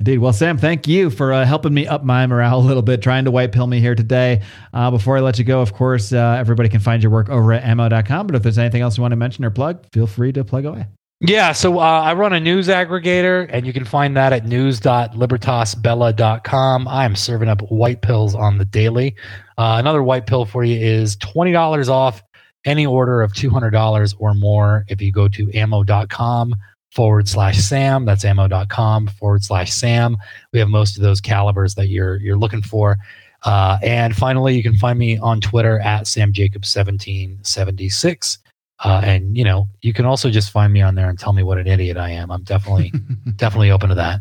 Indeed. 0.00 0.18
Well, 0.18 0.32
Sam, 0.32 0.56
thank 0.56 0.88
you 0.88 1.10
for 1.10 1.30
uh, 1.30 1.44
helping 1.44 1.74
me 1.74 1.86
up 1.86 2.02
my 2.02 2.26
morale 2.26 2.58
a 2.58 2.66
little 2.66 2.82
bit, 2.82 3.02
trying 3.02 3.26
to 3.26 3.30
white 3.30 3.52
pill 3.52 3.66
me 3.66 3.80
here 3.80 3.94
today. 3.94 4.40
Uh, 4.72 4.90
before 4.90 5.18
I 5.18 5.20
let 5.20 5.38
you 5.38 5.44
go, 5.44 5.60
of 5.60 5.74
course, 5.74 6.14
uh, 6.14 6.36
everybody 6.38 6.70
can 6.70 6.80
find 6.80 7.02
your 7.02 7.12
work 7.12 7.28
over 7.28 7.52
at 7.52 7.62
ammo.com. 7.64 8.26
But 8.26 8.34
if 8.34 8.42
there's 8.42 8.56
anything 8.56 8.80
else 8.80 8.96
you 8.96 9.02
want 9.02 9.12
to 9.12 9.16
mention 9.16 9.44
or 9.44 9.50
plug, 9.50 9.84
feel 9.92 10.06
free 10.06 10.32
to 10.32 10.42
plug 10.42 10.64
away. 10.64 10.86
Yeah, 11.20 11.52
so 11.52 11.80
uh, 11.80 11.82
I 11.82 12.14
run 12.14 12.32
a 12.32 12.40
news 12.40 12.68
aggregator, 12.68 13.46
and 13.52 13.66
you 13.66 13.74
can 13.74 13.84
find 13.84 14.16
that 14.16 14.32
at 14.32 14.46
news.libertasbella.com. 14.46 16.88
I 16.88 17.04
am 17.04 17.14
serving 17.14 17.50
up 17.50 17.60
white 17.70 18.00
pills 18.00 18.34
on 18.34 18.56
the 18.56 18.64
daily. 18.64 19.16
Uh, 19.58 19.76
another 19.78 20.02
white 20.02 20.26
pill 20.26 20.46
for 20.46 20.64
you 20.64 20.80
is 20.80 21.18
$20 21.18 21.90
off 21.90 22.22
any 22.64 22.86
order 22.86 23.20
of 23.20 23.34
$200 23.34 24.14
or 24.18 24.32
more 24.32 24.86
if 24.88 25.02
you 25.02 25.12
go 25.12 25.28
to 25.28 25.54
ammo.com 25.54 26.54
forward 26.92 27.28
slash 27.28 27.58
Sam. 27.58 28.04
That's 28.04 28.24
ammo.com 28.24 29.08
forward 29.08 29.44
slash 29.44 29.72
Sam. 29.72 30.16
We 30.52 30.58
have 30.58 30.68
most 30.68 30.96
of 30.96 31.02
those 31.02 31.20
calibers 31.20 31.74
that 31.76 31.88
you're 31.88 32.16
you're 32.16 32.38
looking 32.38 32.62
for. 32.62 32.96
Uh, 33.42 33.78
and 33.82 34.14
finally, 34.14 34.54
you 34.54 34.62
can 34.62 34.76
find 34.76 34.98
me 34.98 35.16
on 35.18 35.40
Twitter 35.40 35.78
at 35.80 36.04
samjacob1776 36.04 38.38
Uh, 38.82 39.00
and 39.04 39.36
you 39.36 39.44
know, 39.44 39.68
you 39.82 39.92
can 39.92 40.04
also 40.04 40.30
just 40.30 40.50
find 40.50 40.72
me 40.72 40.82
on 40.82 40.94
there 40.94 41.08
and 41.08 41.18
tell 41.18 41.32
me 41.32 41.42
what 41.42 41.58
an 41.58 41.66
idiot 41.66 41.96
I 41.96 42.10
am. 42.10 42.30
I'm 42.30 42.42
definitely, 42.42 42.92
definitely 43.36 43.70
open 43.70 43.88
to 43.88 43.94
that. 43.94 44.20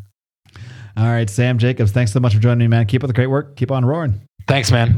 All 0.97 1.07
right, 1.07 1.29
Sam 1.29 1.57
Jacobs, 1.57 1.91
thanks 1.91 2.11
so 2.11 2.19
much 2.19 2.33
for 2.33 2.39
joining 2.39 2.59
me, 2.59 2.67
man. 2.67 2.85
Keep 2.85 3.03
up 3.03 3.07
the 3.07 3.13
great 3.13 3.27
work. 3.27 3.55
Keep 3.55 3.71
on 3.71 3.85
roaring. 3.85 4.21
Thanks, 4.47 4.71
man. 4.71 4.95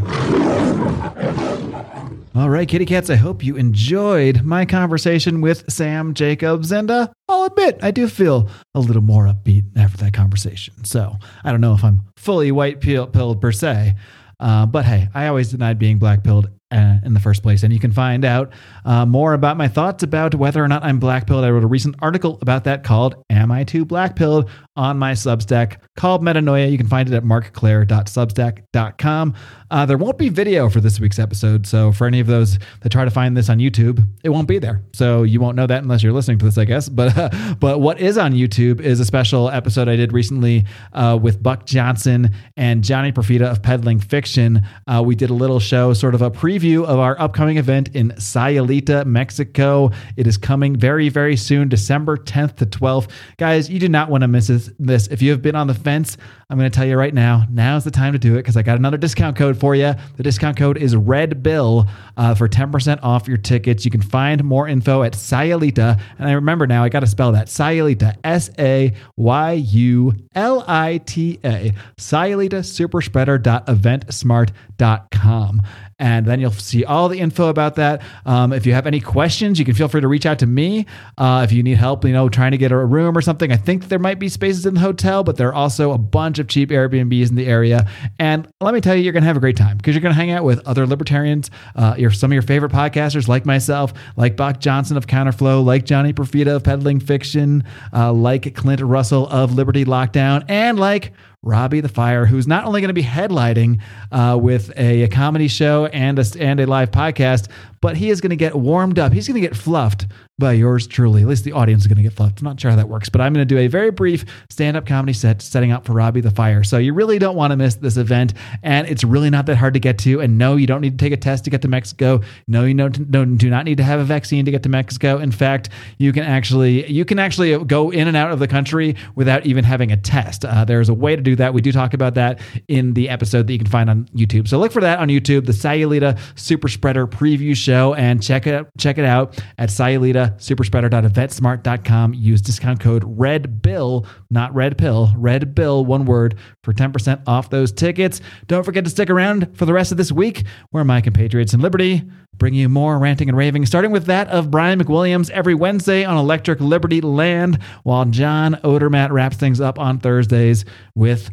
All 2.34 2.49
right, 2.49 2.66
kitty 2.66 2.86
cats, 2.86 3.10
I 3.10 3.16
hope 3.16 3.44
you 3.44 3.58
enjoyed 3.58 4.44
my 4.44 4.66
conversation 4.66 5.41
with 5.41 5.70
Sam 5.70 6.14
Jacobs. 6.14 6.72
And 6.72 6.90
uh, 6.90 7.10
I'll 7.28 7.44
admit, 7.44 7.80
I 7.82 7.91
do 7.91 8.08
feel 8.08 8.49
a 8.74 8.80
little 8.80 9.02
more 9.02 9.26
upbeat 9.26 9.66
after 9.76 9.98
that 9.98 10.14
conversation. 10.14 10.86
So 10.86 11.18
I 11.44 11.52
don't 11.52 11.60
know 11.60 11.74
if 11.74 11.84
I'm 11.84 12.03
fully 12.16 12.53
white 12.53 12.80
pill- 12.80 13.08
pilled 13.08 13.41
per 13.41 13.52
se. 13.52 13.95
Uh, 14.40 14.66
but 14.66 14.86
hey, 14.86 15.10
I 15.14 15.28
always 15.28 15.52
denied 15.52 15.78
being 15.78 15.98
black 15.98 16.24
pilled 16.24 16.49
uh, 16.72 16.95
in 17.03 17.14
the 17.14 17.19
first 17.19 17.43
place. 17.43 17.64
And 17.64 17.73
you 17.73 17.80
can 17.80 17.91
find 17.91 18.26
out 18.26 18.52
uh, 18.85 19.06
more 19.06 19.34
about 19.34 19.57
my 19.57 19.68
thoughts 19.68 20.03
about 20.03 20.35
whether 20.35 20.64
or 20.64 20.68
not 20.68 20.84
I'm 20.84 20.99
black 20.99 21.27
pilled. 21.27 21.43
I 21.43 21.49
wrote 21.49 21.64
a 21.64 21.68
recent 21.68 21.95
article 22.02 22.38
about 22.41 22.64
that 22.65 22.84
called 22.84 23.23
Am 23.30 23.52
I 23.52 23.64
Too 23.64 23.85
Black 23.85 24.15
Pilled 24.15 24.49
on 24.76 24.98
my 24.98 25.11
Substack 25.11 25.77
called 25.98 26.23
Metanoia. 26.23 26.72
You 26.72 26.77
can 26.77 26.88
find 26.88 27.10
it 27.10 27.14
at 27.14 27.23
marcclair.substack.com. 27.23 29.34
Uh, 29.69 29.85
there 29.85 29.98
won't 29.98 30.18
be 30.18 30.30
video 30.30 30.69
for 30.69 30.81
this 30.81 30.99
week's 30.99 31.19
episode. 31.19 31.68
So 31.68 31.91
for 31.91 32.07
any 32.07 32.19
of 32.19 32.27
those 32.27 32.57
that 32.81 32.89
try 32.89 33.06
to 33.06 33.11
find 33.11 33.35
this 33.35 33.49
on 33.49 33.60
YouTube, 33.60 34.06
it 34.23 34.30
won't 34.30 34.48
be 34.48 34.60
there. 34.60 34.84
So 34.93 35.23
you 35.23 35.39
won't 35.39 35.56
know 35.56 35.68
that 35.68 35.84
unless 35.84 36.03
you're 36.03 36.14
listening 36.14 36.38
to 36.39 36.45
this, 36.45 36.57
I 36.57 36.65
guess. 36.65 36.89
But 37.02 37.34
but 37.60 37.81
what 37.81 37.99
is 37.99 38.15
on 38.18 38.34
YouTube 38.34 38.80
is 38.80 38.99
a 38.99 39.06
special 39.06 39.49
episode 39.49 39.89
I 39.89 39.95
did 39.95 40.14
recently 40.14 40.65
uh, 40.93 41.18
with 41.19 41.41
Buck 41.41 41.65
Johnson 41.65 42.30
and 42.56 42.84
Johnny 42.84 43.11
Profita 43.11 43.49
of 43.49 43.64
Peddling 43.64 43.99
Fiction. 43.99 44.61
Uh, 44.85 45.02
we 45.03 45.15
did 45.15 45.31
a 45.31 45.34
little 45.34 45.60
show, 45.60 45.93
sort 45.93 46.14
of 46.14 46.22
a 46.22 46.30
preview 46.30 46.61
of 46.64 47.00
our 47.00 47.20
upcoming 47.20 47.58
event 47.58 47.90
in 47.96 48.12
Sayulita, 48.12 49.06
Mexico. 49.06 49.92
It 50.16 50.28
is 50.28 50.38
coming 50.38 50.76
very, 50.76 51.10
very 51.10 51.36
soon, 51.36 51.70
December 51.70 52.18
10th 52.18 52.58
to 52.58 52.66
12th. 52.66 53.10
Guys, 53.38 53.70
you 53.70 53.80
do 53.80 53.90
not 53.90 54.10
want 54.10 54.22
to 54.22 54.28
miss 54.28 54.48
this. 54.80 55.08
If 55.08 55.22
you 55.22 55.32
have 55.32 55.42
been 55.42 55.56
on 55.56 55.68
the 55.68 55.74
fence, 55.74 56.18
I'm 56.52 56.57
going 56.57 56.69
to 56.69 56.76
tell 56.76 56.86
you 56.86 56.98
right 56.98 57.14
now, 57.14 57.45
now's 57.49 57.84
the 57.84 57.91
time 57.91 58.14
to 58.14 58.19
do 58.19 58.36
it 58.36 58.40
because 58.40 58.57
I 58.57 58.61
got 58.61 58.78
another 58.78 58.98
discount 58.98 59.38
code 59.38 59.57
for 59.57 59.73
you. 59.73 59.95
The 60.18 60.23
discount 60.23 60.57
code 60.57 60.78
is 60.78 60.95
Red 60.95 61.41
Bill 61.41 61.88
uh, 62.18 62.36
for 62.36 62.48
10% 62.48 62.99
off 63.02 63.28
your 63.28 63.38
tickets. 63.38 63.86
You 63.86 63.91
can 63.91 64.02
find 64.02 64.44
more 64.44 64.68
info 64.68 65.02
at 65.02 65.14
Sayulita. 65.14 65.99
And 66.19 66.30
I 66.30 66.34
remember 66.34 66.68
now, 66.68 66.84
I 66.84 66.90
got 66.90 66.99
to 66.99 67.07
spell 67.07 67.32
that 67.32 67.48
Sayulita, 67.48 68.18
S 68.23 68.52
A 68.60 68.94
Y 69.15 69.53
U 69.53 70.14
L 70.36 70.64
I 70.68 70.99
T 70.99 71.40
A, 71.44 71.73
Sayulita 71.98 72.61
Superspreader.eventsmart.com. 72.61 75.61
And 75.99 76.26
then 76.26 76.40
you'll 76.40 76.52
You'll 76.52 76.60
see 76.60 76.84
all 76.84 77.07
the 77.07 77.19
info 77.19 77.48
about 77.48 77.76
that. 77.76 78.02
Um, 78.26 78.52
if 78.52 78.65
you 78.65 78.73
have 78.73 78.86
any 78.86 78.99
questions, 78.99 79.57
you 79.57 79.64
can 79.64 79.73
feel 79.73 79.88
free 79.88 80.02
to 80.02 80.07
reach 80.10 80.26
out 80.26 80.40
to 80.40 80.48
me. 80.48 80.86
Uh, 81.18 81.45
if 81.45 81.53
you 81.53 81.64
need 81.64 81.78
help, 81.78 82.03
you 82.03 82.11
know, 82.11 82.28
trying 82.28 82.52
to 82.52 82.57
get 82.57 82.73
a 82.73 82.78
room 82.78 83.18
or 83.18 83.22
something, 83.22 83.53
I 83.53 83.56
think 83.56 83.88
there 83.88 83.99
might 83.99 84.19
be 84.19 84.28
spaces 84.28 84.65
in 84.65 84.73
the 84.73 84.82
hotel, 84.82 85.23
but 85.23 85.38
there 85.38 85.48
are 85.48 85.53
also 85.53 85.94
a 85.94 85.98
bunch 85.98 86.40
of 86.42 86.48
cheap 86.48 86.70
Airbnbs 86.70 87.30
in 87.30 87.36
the 87.36 87.48
area. 87.48 87.90
And 88.20 88.52
let 88.60 88.74
me 88.74 88.82
tell 88.82 88.96
you, 88.96 89.04
you're 89.04 89.14
going 89.14 89.24
to 89.24 89.28
have 89.28 89.38
a 89.38 89.42
great 89.42 89.56
time 89.56 89.78
because 89.78 89.96
you're 89.96 90.02
going 90.02 90.14
to 90.14 90.20
hang 90.20 90.32
out 90.32 90.44
with 90.44 90.60
other 90.68 90.86
libertarians, 90.86 91.50
uh, 91.76 91.96
your, 91.98 92.12
some 92.12 92.32
of 92.32 92.34
your 92.34 92.42
favorite 92.42 92.72
podcasters 92.72 93.28
like 93.28 93.46
myself, 93.46 93.94
like 94.18 94.36
Buck 94.36 94.60
Johnson 94.60 94.98
of 94.98 95.08
Counterflow, 95.08 95.64
like 95.64 95.86
Johnny 95.86 96.12
Profita 96.12 96.56
of 96.56 96.64
Peddling 96.64 97.00
Fiction, 97.00 97.64
uh, 97.94 98.12
like 98.12 98.54
Clint 98.56 98.82
Russell 98.82 99.28
of 99.30 99.54
Liberty 99.54 99.86
Lockdown, 99.86 100.44
and 100.50 100.78
like 100.78 101.14
Robbie 101.44 101.82
the 101.82 101.90
Fire, 101.90 102.26
who's 102.26 102.48
not 102.48 102.66
only 102.66 102.82
going 102.82 102.90
to 102.90 102.94
be 102.94 103.04
headlining 103.04 103.82
uh, 104.12 104.38
with 104.40 104.70
a, 104.78 105.04
a, 105.04 105.08
comedy 105.08 105.48
show 105.48 105.88
and 105.88 106.20
a, 106.20 106.26
and 106.40 106.60
a 106.60 106.68
live 106.68 106.92
podcast, 106.92 107.48
but 107.82 107.98
he 107.98 108.10
is 108.10 108.22
going 108.22 108.30
to 108.30 108.36
get 108.36 108.56
warmed 108.56 108.99
up. 108.99 109.12
He's 109.12 109.28
going 109.28 109.41
to 109.41 109.48
get 109.48 109.58
fluffed 109.58 110.06
by 110.38 110.53
yours 110.53 110.88
truly. 110.88 111.22
At 111.22 111.28
least 111.28 111.44
the 111.44 111.52
audience 111.52 111.84
is 111.84 111.88
going 111.88 111.98
to 111.98 112.03
get 112.03 112.14
fluffed. 112.14 112.41
I'm 112.41 112.45
not 112.45 112.60
sure 112.60 112.72
how 112.72 112.78
that 112.78 112.90
works, 112.90 113.10
but 113.10 113.22
I'm 113.22 113.34
going 113.34 113.48
to 113.48 113.56
do 113.56 113.60
a 113.60 113.68
very 113.68 113.91
brief 113.91 114.24
stand 114.49 114.78
up 114.78 114.86
comedy 114.86 115.14
set 115.14 115.41
setting 115.41 115.72
up 115.72 115.86
for 115.86 115.94
Robbie 115.94 116.22
the 116.22 116.32
Fire. 116.32 116.64
So 116.64 116.78
you 116.78 116.94
really 116.94 117.20
don't 117.20 117.36
want 117.36 117.52
to 117.52 117.58
miss 117.58 117.76
this 117.76 117.98
event. 117.98 118.34
And 118.64 118.88
it's 118.88 119.03
really 119.03 119.30
not 119.30 119.48
that 119.48 119.58
hard 119.58 119.74
to 119.74 119.80
get 119.80 119.98
to. 119.99 120.22
And 120.22 120.38
no, 120.38 120.56
you 120.56 120.68
don't 120.68 120.82
need 120.82 120.98
to 120.98 121.03
take 121.03 121.14
a 121.14 121.18
test 121.18 121.44
to 121.45 121.49
get 121.49 121.62
to 121.64 121.68
Mexico. 121.68 122.22
No, 122.48 122.66
you 122.66 122.74
don't, 122.74 123.10
no, 123.10 123.26
do 123.26 123.49
not 123.49 123.66
need 123.66 123.78
to 123.78 123.84
have 123.84 123.99
a 123.99 124.03
vaccine 124.03 124.45
to 124.45 124.52
get 124.52 124.64
to 124.64 124.70
Mexico. 124.70 125.18
In 125.18 125.32
fact, 125.32 125.70
you 125.98 126.12
can 126.12 126.24
actually 126.24 126.90
you 126.91 127.06
can 127.06 127.20
actually 127.20 127.58
go 127.66 127.91
in 127.91 128.08
and 128.08 128.18
out 128.18 128.32
of 128.32 128.40
the 128.40 128.48
country 128.48 128.95
without 129.16 129.45
even 129.45 129.64
having 129.64 129.91
a 129.91 129.98
test. 129.98 130.45
Uh, 130.45 130.66
there's 130.66 130.90
a 130.90 130.94
way 130.94 131.16
to 131.16 131.22
do 131.22 131.36
that. 131.36 131.53
We 131.53 131.62
do 131.62 131.72
talk 131.72 131.94
about 131.94 132.16
that 132.16 132.40
in 132.68 132.94
the 132.94 133.10
episode 133.10 133.48
that 133.48 133.53
you 133.53 133.60
can 133.60 133.68
find 133.68 133.90
on 133.90 134.06
YouTube. 134.16 134.48
So 134.48 134.58
look 134.60 134.72
for 134.72 134.82
that 134.82 134.99
on 134.99 135.08
YouTube, 135.08 135.45
the 135.45 135.52
Sayulita 135.52 136.18
Super 136.36 136.68
Spreader 136.68 137.08
preview 137.08 137.56
show 137.56 137.70
show 137.72 137.93
and 137.93 138.22
check 138.22 138.48
it 138.48 138.68
check 138.77 138.98
it 138.98 139.06
out 139.06 139.41
at 139.57 139.69
Sayulita 139.69 140.38
superspreader.eventsmart.com. 140.39 142.14
Use 142.14 142.41
discount 142.41 142.80
code 142.80 143.03
Red 143.06 143.61
Bill, 143.61 144.06
not 144.30 144.53
Red 144.53 144.77
Pill, 144.77 145.11
Red 145.15 145.56
Bill, 145.56 145.85
one 145.85 146.06
word 146.06 146.35
for 146.64 146.73
10% 146.73 147.22
off 147.27 147.49
those 147.49 147.72
tickets. 147.72 148.19
Don't 148.48 148.64
forget 148.64 148.84
to 148.84 148.89
stick 148.89 149.10
around 149.10 149.56
for 149.56 149.65
the 149.65 149.73
rest 149.73 149.91
of 149.91 149.98
this 149.98 150.11
week 150.11 150.43
where 150.72 150.84
my 150.84 150.99
compatriots 150.99 151.53
in 151.53 151.61
Liberty 151.61 152.03
bring 152.38 152.53
you 152.53 152.68
more 152.68 152.98
ranting 152.98 153.30
and 153.30 153.38
raving, 153.38 153.65
starting 153.65 153.91
with 153.91 154.06
that 154.06 154.27
of 154.30 154.52
Brian 154.52 154.80
McWilliams 154.81 155.30
every 155.30 155.53
Wednesday 155.53 156.03
on 156.03 156.18
Electric 156.18 156.60
Liberty 156.60 156.99
Land, 156.99 157.60
while 157.84 158.03
John 158.06 158.56
Odermatt 158.64 159.11
wraps 159.11 159.38
things 159.38 159.61
up 159.61 159.80
on 159.80 159.99
Thursdays 159.99 160.65
with 160.95 161.30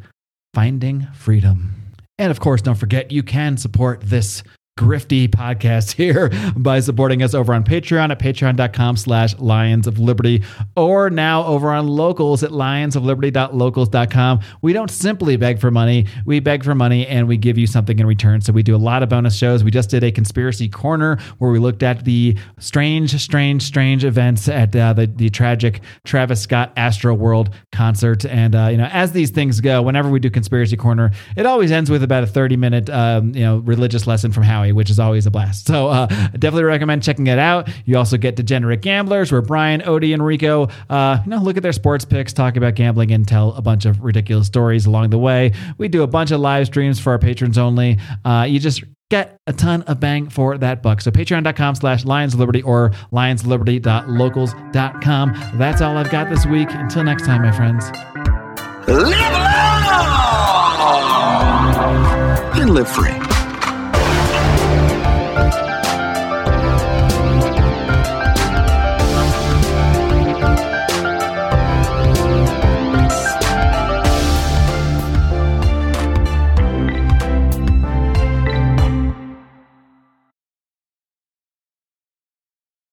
Finding 0.55 1.09
Freedom. 1.15 1.75
And 2.19 2.31
of 2.31 2.41
course, 2.41 2.63
don't 2.63 2.75
forget 2.75 3.13
you 3.13 3.23
can 3.23 3.57
support 3.57 4.03
this 4.03 4.43
grifty 4.79 5.29
podcast 5.29 5.93
here 5.97 6.31
by 6.57 6.81
supporting 6.81 7.23
us 7.23 7.35
over 7.35 7.53
on 7.53 7.65
Patreon 7.65 8.11
at 8.11 8.19
patreon.com 8.19 8.97
slash 8.97 9.37
Lions 9.39 9.87
of 9.87 9.99
Liberty 9.99 10.45
or 10.77 11.11
now 11.11 11.45
over 11.45 11.71
on 11.71 11.89
locals 11.89 12.43
at 12.43 12.51
lionsofliberty.locals.com. 12.51 14.41
We 14.63 14.73
don't 14.73 14.91
simply 14.91 15.37
beg 15.37 15.59
for 15.59 15.71
money. 15.71 16.07
We 16.25 16.41
beg 16.41 16.65
for 16.65 16.75
money 16.75 17.07
and 17.07 17.27
we 17.27 17.37
give 17.37 17.59
you 17.59 17.67
something 17.67 17.99
in 17.99 18.07
return. 18.07 18.41
So 18.41 18.53
we 18.53 18.63
do 18.63 18.77
a 18.77 18.79
lot 18.79 19.03
of 19.03 19.09
bonus 19.09 19.37
shows. 19.37 19.65
We 19.65 19.71
just 19.71 19.91
did 19.91 20.05
a 20.05 20.13
conspiracy 20.13 20.69
corner 20.69 21.19
where 21.39 21.51
we 21.51 21.59
looked 21.59 21.83
at 21.83 22.05
the 22.05 22.39
strange, 22.59 23.21
strange, 23.21 23.63
strange 23.63 24.05
events 24.05 24.49
at 24.49 24.75
uh, 24.77 24.93
the, 24.93 25.07
the 25.07 25.29
tragic 25.31 25.81
Travis 26.05 26.41
Scott 26.41 26.75
Astroworld 26.77 27.53
concert. 27.73 28.25
And, 28.25 28.55
uh, 28.55 28.69
you 28.71 28.77
know, 28.77 28.89
as 28.93 29.13
these 29.13 29.31
things 29.31 29.61
go, 29.61 29.83
whenever 29.83 30.09
we 30.09 30.21
do 30.21 30.31
conspiracy 30.31 30.77
corner, 30.77 31.11
it 31.37 31.47
always 31.47 31.73
ends 31.73 31.91
with 31.91 32.05
about 32.05 32.23
a 32.23 32.27
30 32.27 32.57
minute, 32.57 32.91
um, 32.91 33.35
you 33.35 33.43
know, 33.43 33.59
religious 33.59 34.07
lesson 34.07 34.31
from 34.31 34.45
Howie 34.45 34.68
which 34.73 34.91
is 34.91 34.99
always 34.99 35.27
a 35.27 35.31
blast. 35.31 35.67
So 35.67 35.89
uh, 35.89 36.07
definitely 36.07 36.65
recommend 36.65 37.03
checking 37.03 37.27
it 37.27 37.39
out. 37.39 37.69
You 37.85 37.99
also 37.99 38.17
get 38.17 38.37
Degenerate 38.37 38.81
Gamblers, 38.81 39.31
where 39.31 39.43
Brian, 39.43 39.81
Odie, 39.83 40.15
and 40.15 40.25
Rico, 40.25 40.69
uh, 40.89 41.19
you 41.25 41.31
know, 41.31 41.39
look 41.39 41.57
at 41.57 41.63
their 41.63 41.73
sports 41.73 42.05
picks, 42.05 42.33
talk 42.33 42.57
about 42.57 42.75
gambling, 42.75 43.11
and 43.13 43.27
tell 43.27 43.53
a 43.55 43.63
bunch 43.63 43.85
of 43.85 44.03
ridiculous 44.03 44.47
stories 44.47 44.87
along 44.87 45.11
the 45.11 45.19
way. 45.19 45.53
We 45.77 45.89
do 45.89 46.03
a 46.03 46.07
bunch 46.07 46.31
of 46.31 46.41
live 46.41 46.67
streams 46.67 47.01
for 47.01 47.13
our 47.13 47.19
patrons 47.19 47.59
only. 47.59 47.99
Uh, 48.25 48.47
you 48.49 48.61
just 48.61 48.85
get 49.11 49.39
a 49.47 49.53
ton 49.53 49.83
of 49.83 50.01
bang 50.01 50.29
for 50.29 50.59
that 50.59 50.83
buck. 50.83 51.01
So 51.01 51.11
patreon.com 51.11 51.75
slash 51.77 52.05
Lions 52.05 52.35
Liberty 52.35 52.63
or 52.63 52.91
lionsliberty.locals.com. 53.13 55.59
That's 55.59 55.81
all 55.81 55.97
I've 55.97 56.11
got 56.11 56.29
this 56.29 56.45
week. 56.47 56.69
Until 56.71 57.05
next 57.05 57.25
time, 57.25 57.43
my 57.43 57.53
friends. 57.53 57.91
Live 58.89 59.33
long 59.33 59.79
and 62.61 62.71
live 62.71 62.89
free. 62.89 63.48